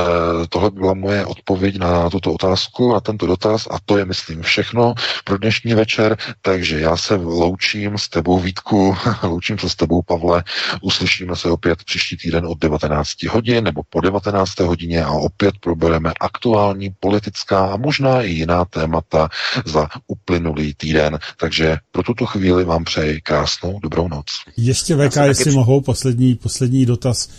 tohle 0.49 0.71
byla 0.71 0.93
moje 0.93 1.25
odpověď 1.25 1.77
na 1.77 2.09
tuto 2.09 2.33
otázku, 2.33 2.93
na 2.93 2.99
tento 2.99 3.25
dotaz 3.25 3.67
a 3.71 3.77
to 3.85 3.97
je, 3.97 4.05
myslím, 4.05 4.41
všechno 4.41 4.93
pro 5.23 5.37
dnešní 5.37 5.73
večer. 5.73 6.17
Takže 6.41 6.79
já 6.79 6.97
se 6.97 7.15
loučím 7.15 7.97
s 7.97 8.09
tebou, 8.09 8.39
Vítku, 8.39 8.95
loučím 9.23 9.59
se 9.59 9.69
s 9.69 9.75
tebou, 9.75 10.01
Pavle. 10.01 10.43
Uslyšíme 10.81 11.35
se 11.35 11.49
opět 11.49 11.83
příští 11.83 12.17
týden 12.17 12.45
od 12.45 12.59
19 12.59 13.23
hodin 13.23 13.63
nebo 13.63 13.81
po 13.89 14.01
19. 14.01 14.59
hodině 14.59 15.03
a 15.03 15.11
opět 15.11 15.55
probereme 15.59 16.13
aktuální 16.19 16.89
politická 16.99 17.65
a 17.65 17.77
možná 17.77 18.21
i 18.21 18.29
jiná 18.29 18.65
témata 18.65 19.29
za 19.65 19.87
uplynulý 20.07 20.73
týden. 20.73 21.19
Takže 21.37 21.77
pro 21.91 22.03
tuto 22.03 22.25
chvíli 22.25 22.63
vám 22.63 22.83
přeji 22.83 23.21
krásnou 23.21 23.79
dobrou 23.79 24.07
noc. 24.07 24.25
Ještě 24.57 24.95
VK, 24.95 25.15
jestli 25.23 25.45
taky... 25.45 25.55
mohou, 25.55 25.81
poslední, 25.81 26.35
poslední 26.35 26.85
dotaz. 26.85 27.29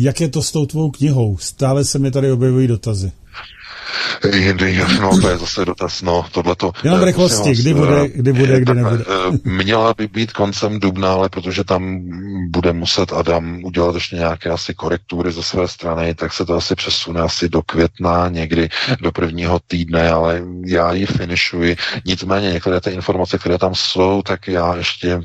Jak 0.00 0.20
je 0.20 0.28
to 0.28 0.42
s 0.42 0.52
tou 0.52 0.66
tvou 0.66 0.90
knihou? 0.90 1.36
Stále 1.36 1.84
se 1.84 1.98
mi 1.98 2.10
tady 2.10 2.32
objevují 2.32 2.66
dotazy. 2.66 3.12
No, 5.00 5.20
to 5.20 5.28
je 5.28 5.38
zase 5.38 5.64
dotaz, 5.64 6.02
no, 6.02 6.24
tohleto. 6.32 6.72
Jenom 6.84 7.00
v 7.00 7.04
rychlosti, 7.04 7.54
kdy 7.54 7.74
bude, 7.74 8.08
kdy 8.08 8.32
bude, 8.32 8.60
kdy 8.60 8.74
nebude. 8.74 9.04
Měla 9.44 9.94
by 9.94 10.08
být 10.08 10.32
koncem 10.32 10.80
dubna, 10.80 11.12
ale 11.12 11.28
protože 11.28 11.64
tam 11.64 12.00
bude 12.50 12.72
muset 12.72 13.12
Adam 13.12 13.64
udělat 13.64 13.94
ještě 13.94 14.16
nějaké 14.16 14.50
asi 14.50 14.74
korektury 14.74 15.32
ze 15.32 15.42
své 15.42 15.68
strany, 15.68 16.14
tak 16.14 16.32
se 16.32 16.44
to 16.44 16.54
asi 16.54 16.74
přesune 16.74 17.20
asi 17.20 17.48
do 17.48 17.62
května, 17.62 18.28
někdy 18.28 18.68
do 19.00 19.12
prvního 19.12 19.60
týdne, 19.66 20.10
ale 20.10 20.42
já 20.66 20.92
ji 20.92 21.06
finišuji. 21.06 21.76
Nicméně 22.04 22.52
některé 22.52 22.80
ty 22.80 22.90
informace, 22.90 23.38
které 23.38 23.58
tam 23.58 23.74
jsou, 23.74 24.22
tak 24.22 24.48
já 24.48 24.76
ještě 24.76 25.22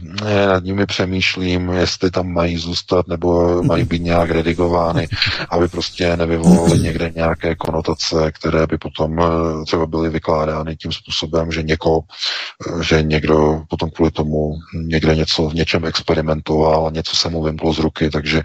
nad 0.48 0.64
nimi 0.64 0.86
přemýšlím, 0.86 1.70
jestli 1.70 2.12
tam 2.12 2.28
mají 2.28 2.58
zůstat 2.58 3.08
nebo 3.08 3.64
mají 3.64 3.84
být 3.84 4.02
nějak 4.02 4.30
redigovány, 4.30 5.08
aby 5.50 5.68
prostě 5.68 6.18
nevyvolaly 6.18 6.80
někde 6.80 7.12
nějaké 7.16 7.56
konotace, 7.56 8.32
které 8.32 8.53
by 8.70 8.78
potom 8.78 9.20
eh, 9.20 9.66
třeba 9.66 9.86
byly 9.86 10.10
vykládány 10.10 10.76
tím 10.76 10.92
způsobem, 10.92 11.52
že 11.52 11.64
někoho, 11.64 12.00
eh, 12.02 12.84
že 12.84 13.02
někdo 13.02 13.64
potom 13.70 13.90
kvůli 13.90 14.12
tomu 14.12 14.56
někde 14.74 15.16
něco 15.16 15.50
v 15.50 15.54
něčem 15.54 15.86
experimentoval 15.86 16.92
něco 16.92 17.16
se 17.16 17.30
mu 17.30 17.44
vymklo 17.44 17.74
z 17.74 17.80
ruky, 17.80 18.10
takže 18.10 18.42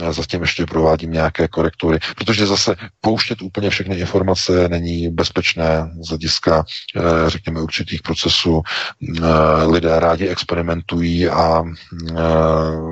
eh, 0.00 0.12
zatím 0.12 0.40
ještě 0.40 0.66
provádím 0.66 1.12
nějaké 1.12 1.48
korektury, 1.48 1.98
protože 2.16 2.46
zase 2.46 2.76
pouštět 3.00 3.42
úplně 3.42 3.70
všechny 3.70 3.96
informace 3.96 4.68
není 4.68 5.08
bezpečné 5.08 5.90
z 6.00 6.08
hlediska, 6.08 6.64
řekněme, 7.26 7.60
určitých 7.62 8.02
procesů. 8.02 8.62
Lidé 9.66 10.00
rádi 10.00 10.28
experimentují 10.28 11.28
a 11.28 11.62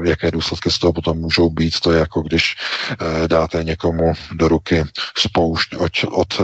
jaké 0.04 0.30
důsledky 0.30 0.70
z 0.70 0.78
toho 0.78 0.92
potom 0.92 1.18
můžou 1.18 1.50
být, 1.50 1.80
to 1.80 1.92
je 1.92 1.98
jako 1.98 2.22
když 2.22 2.56
dáte 3.26 3.64
někomu 3.64 4.12
do 4.32 4.48
ruky 4.48 4.84
spoušť 5.16 5.74
od, 5.76 5.92
od 6.10 6.40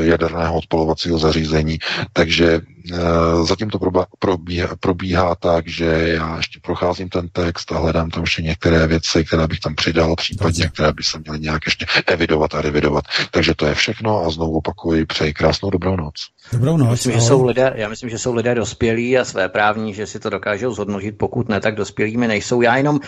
jaderného 0.00 0.54
odpalovacího 0.56 1.18
zařízení. 1.18 1.78
Takže 2.12 2.60
eh, 2.92 2.96
zatím 3.44 3.70
to 3.70 3.78
probíhá, 4.18 4.68
probíhá 4.80 5.34
tak, 5.34 5.68
že 5.68 5.84
já 5.86 6.36
ještě 6.36 6.60
procházím 6.62 7.08
ten 7.08 7.28
text 7.28 7.72
a 7.72 7.78
hledám 7.78 8.10
tam 8.10 8.22
ještě 8.22 8.42
některé 8.42 8.86
věci, 8.86 9.24
které 9.24 9.46
bych 9.46 9.60
tam 9.60 9.74
přidal, 9.74 10.16
případně 10.16 10.68
které 10.68 10.92
by 10.92 11.02
se 11.02 11.18
měly 11.18 11.40
nějak 11.40 11.62
ještě 11.66 11.86
evidovat 12.06 12.54
a 12.54 12.62
revidovat. 12.62 13.04
Takže 13.30 13.54
to 13.54 13.66
je 13.66 13.74
všechno 13.74 14.24
a 14.24 14.30
znovu 14.30 14.56
opakuji, 14.56 15.06
přeji 15.06 15.32
krásnou 15.34 15.70
dobrou 15.70 15.96
noc. 15.96 16.14
Dobrou 16.52 16.76
noc. 16.76 16.90
Myslím, 16.90 17.12
že 17.12 17.20
jsou 17.20 17.44
lidé, 17.44 17.72
já 17.76 17.88
myslím, 17.88 18.10
že 18.10 18.18
jsou 18.18 18.34
lidé 18.34 18.54
dospělí 18.54 19.18
a 19.18 19.24
své 19.24 19.48
právní, 19.48 19.94
že 19.94 20.06
si 20.06 20.20
to 20.20 20.30
dokážou 20.30 20.74
zhodnotit, 20.74 21.12
pokud 21.12 21.48
ne, 21.48 21.60
tak 21.60 21.74
dospělými 21.74 22.28
nejsou. 22.28 22.60
Já 22.60 22.76
jenom 22.76 22.96
uh, 22.96 23.02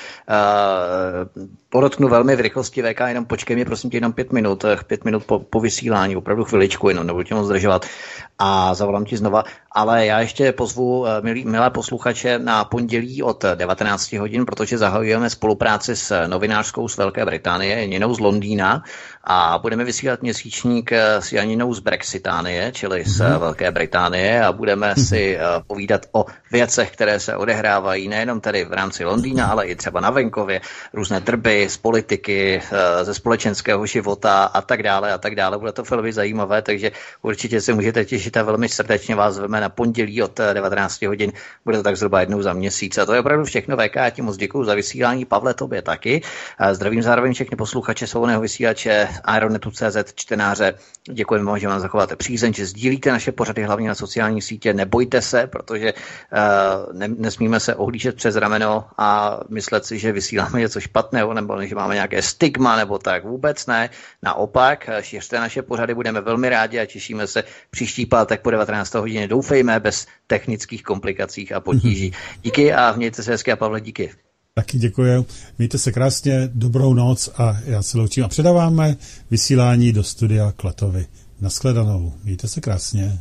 podotknu 1.68 2.08
velmi 2.08 2.36
v 2.36 2.40
rychlosti 2.40 2.82
VK, 2.82 3.00
jenom 3.06 3.24
počkej 3.24 3.56
mě 3.56 3.64
prosím 3.64 3.90
tě 3.90 3.96
jenom 3.96 4.12
pět 4.12 4.32
minut, 4.32 4.64
eh, 4.64 4.76
pět 4.86 5.04
minut 5.04 5.24
po, 5.24 5.38
po 5.38 5.60
vysílání, 5.60 6.16
opravdu 6.16 6.44
chviličku 6.44 6.88
jenom, 6.88 7.06
nebudu 7.06 7.24
tě 7.24 7.34
moc 7.34 7.46
zdržovat 7.46 7.86
a 8.38 8.74
zavolám 8.74 9.04
ti 9.04 9.16
znova. 9.16 9.44
ale 9.72 10.06
já 10.06 10.20
ještě 10.20 10.52
pozvu 10.52 11.06
milí, 11.22 11.44
milé 11.44 11.70
posluchače 11.70 12.38
na 12.38 12.64
pondělí 12.64 13.22
od 13.22 13.44
19 13.54 14.12
hodin, 14.12 14.46
protože 14.46 14.78
zahajujeme 14.78 15.30
spolupráci 15.30 15.96
s 15.96 16.26
novinářskou 16.26 16.88
z 16.88 16.96
Velké 16.96 17.24
Británie, 17.24 17.80
Janinou 17.80 18.14
z 18.14 18.20
Londýna 18.20 18.82
a 19.24 19.58
budeme 19.62 19.84
vysílat 19.84 20.22
měsíčník 20.22 20.92
s 21.20 21.32
Janinou 21.32 21.74
z 21.74 21.80
Brexitánie, 21.80 22.72
čili 22.72 23.04
z 23.04 23.20
mm-hmm. 23.20 23.38
Velké 23.38 23.70
Británie 23.70 24.44
a 24.44 24.52
budeme 24.52 24.92
mm-hmm. 24.92 25.08
si 25.08 25.38
povídat 25.66 26.06
o 26.12 26.24
věcech, 26.52 26.90
které 26.90 27.20
se 27.20 27.36
odehrávají 27.36 28.08
nejenom 28.08 28.40
tady 28.40 28.64
v 28.64 28.72
rámci 28.72 29.04
Londýna, 29.04 29.46
ale 29.46 29.66
i 29.66 29.76
třeba 29.76 30.00
na 30.00 30.10
venkově, 30.10 30.60
různé 30.92 31.20
drby 31.20 31.68
z 31.70 31.76
politiky, 31.76 32.62
ze 33.02 33.14
společenského 33.14 33.86
života 33.86 34.44
a 34.44 34.60
tak 34.62 34.82
dále 34.82 35.12
a 35.12 35.18
tak 35.18 35.34
dále. 35.34 35.58
Bude 35.58 35.72
to 35.72 35.82
velmi 35.82 36.12
zajímavé, 36.12 36.62
takže 36.62 36.90
určitě 37.22 37.60
se 37.60 37.74
můžete 37.74 38.04
těšit 38.04 38.27
a 38.36 38.42
velmi 38.42 38.68
srdečně 38.68 39.14
vás 39.14 39.34
zveme 39.34 39.60
na 39.60 39.68
pondělí 39.68 40.22
od 40.22 40.40
19 40.52 41.02
hodin. 41.02 41.32
Bude 41.64 41.76
to 41.76 41.82
tak 41.82 41.96
zhruba 41.96 42.20
jednou 42.20 42.42
za 42.42 42.52
měsíc. 42.52 42.98
A 42.98 43.06
to 43.06 43.14
je 43.14 43.20
opravdu 43.20 43.44
všechno. 43.44 43.76
VK, 43.76 43.96
já 43.96 44.10
ti 44.10 44.22
moc 44.22 44.36
děkuji 44.36 44.64
za 44.64 44.74
vysílání. 44.74 45.24
Pavle, 45.24 45.54
tobě 45.54 45.82
taky. 45.82 46.22
Zdravím 46.72 47.02
zároveň 47.02 47.34
všechny 47.34 47.56
posluchače 47.56 48.06
svobodného 48.06 48.40
vysílače 48.40 49.08
Aeronetu.cz 49.24 49.96
čtenáře. 50.14 50.74
Děkujeme 51.12 51.60
že 51.60 51.68
vám 51.68 51.80
zachováte 51.80 52.16
přízeň, 52.16 52.54
že 52.54 52.66
sdílíte 52.66 53.10
naše 53.10 53.32
pořady 53.32 53.62
hlavně 53.62 53.88
na 53.88 53.94
sociální 53.94 54.42
sítě. 54.42 54.74
Nebojte 54.74 55.22
se, 55.22 55.46
protože 55.46 55.92
uh, 55.92 56.92
ne, 56.92 57.08
nesmíme 57.08 57.60
se 57.60 57.74
ohlížet 57.74 58.16
přes 58.16 58.36
rameno 58.36 58.84
a 58.98 59.40
myslet 59.48 59.84
si, 59.84 59.98
že 59.98 60.12
vysíláme 60.12 60.60
něco 60.60 60.80
špatného 60.80 61.34
nebo 61.34 61.66
že 61.66 61.74
máme 61.74 61.94
nějaké 61.94 62.22
stigma 62.22 62.76
nebo 62.76 62.98
tak. 62.98 63.24
Vůbec 63.24 63.66
ne. 63.66 63.90
Naopak, 64.22 64.90
šiřte 65.00 65.40
naše 65.40 65.62
pořady, 65.62 65.94
budeme 65.94 66.20
velmi 66.20 66.48
rádi 66.48 66.78
a 66.78 66.86
těšíme 66.86 67.26
se 67.26 67.44
příští 67.70 68.06
pátek 68.06 68.17
po 68.42 68.50
19. 68.50 68.94
hodině. 68.94 69.28
Doufejme 69.28 69.80
bez 69.80 70.06
technických 70.26 70.82
komplikacích 70.82 71.52
a 71.52 71.60
potíží. 71.60 72.12
Díky 72.42 72.72
a 72.72 72.92
mějte 72.92 73.22
se 73.22 73.30
hezky 73.30 73.52
a 73.52 73.56
Pavle, 73.56 73.80
díky. 73.80 74.10
Taky 74.54 74.78
děkuji. 74.78 75.26
Mějte 75.58 75.78
se 75.78 75.92
krásně, 75.92 76.50
dobrou 76.54 76.94
noc 76.94 77.30
a 77.36 77.56
já 77.64 77.82
se 77.82 77.98
loučím 77.98 78.24
a 78.24 78.28
předáváme 78.28 78.96
vysílání 79.30 79.92
do 79.92 80.04
studia 80.04 80.52
Klatovy. 80.56 81.06
Naschledanou. 81.40 82.12
Mějte 82.24 82.48
se 82.48 82.60
krásně. 82.60 83.18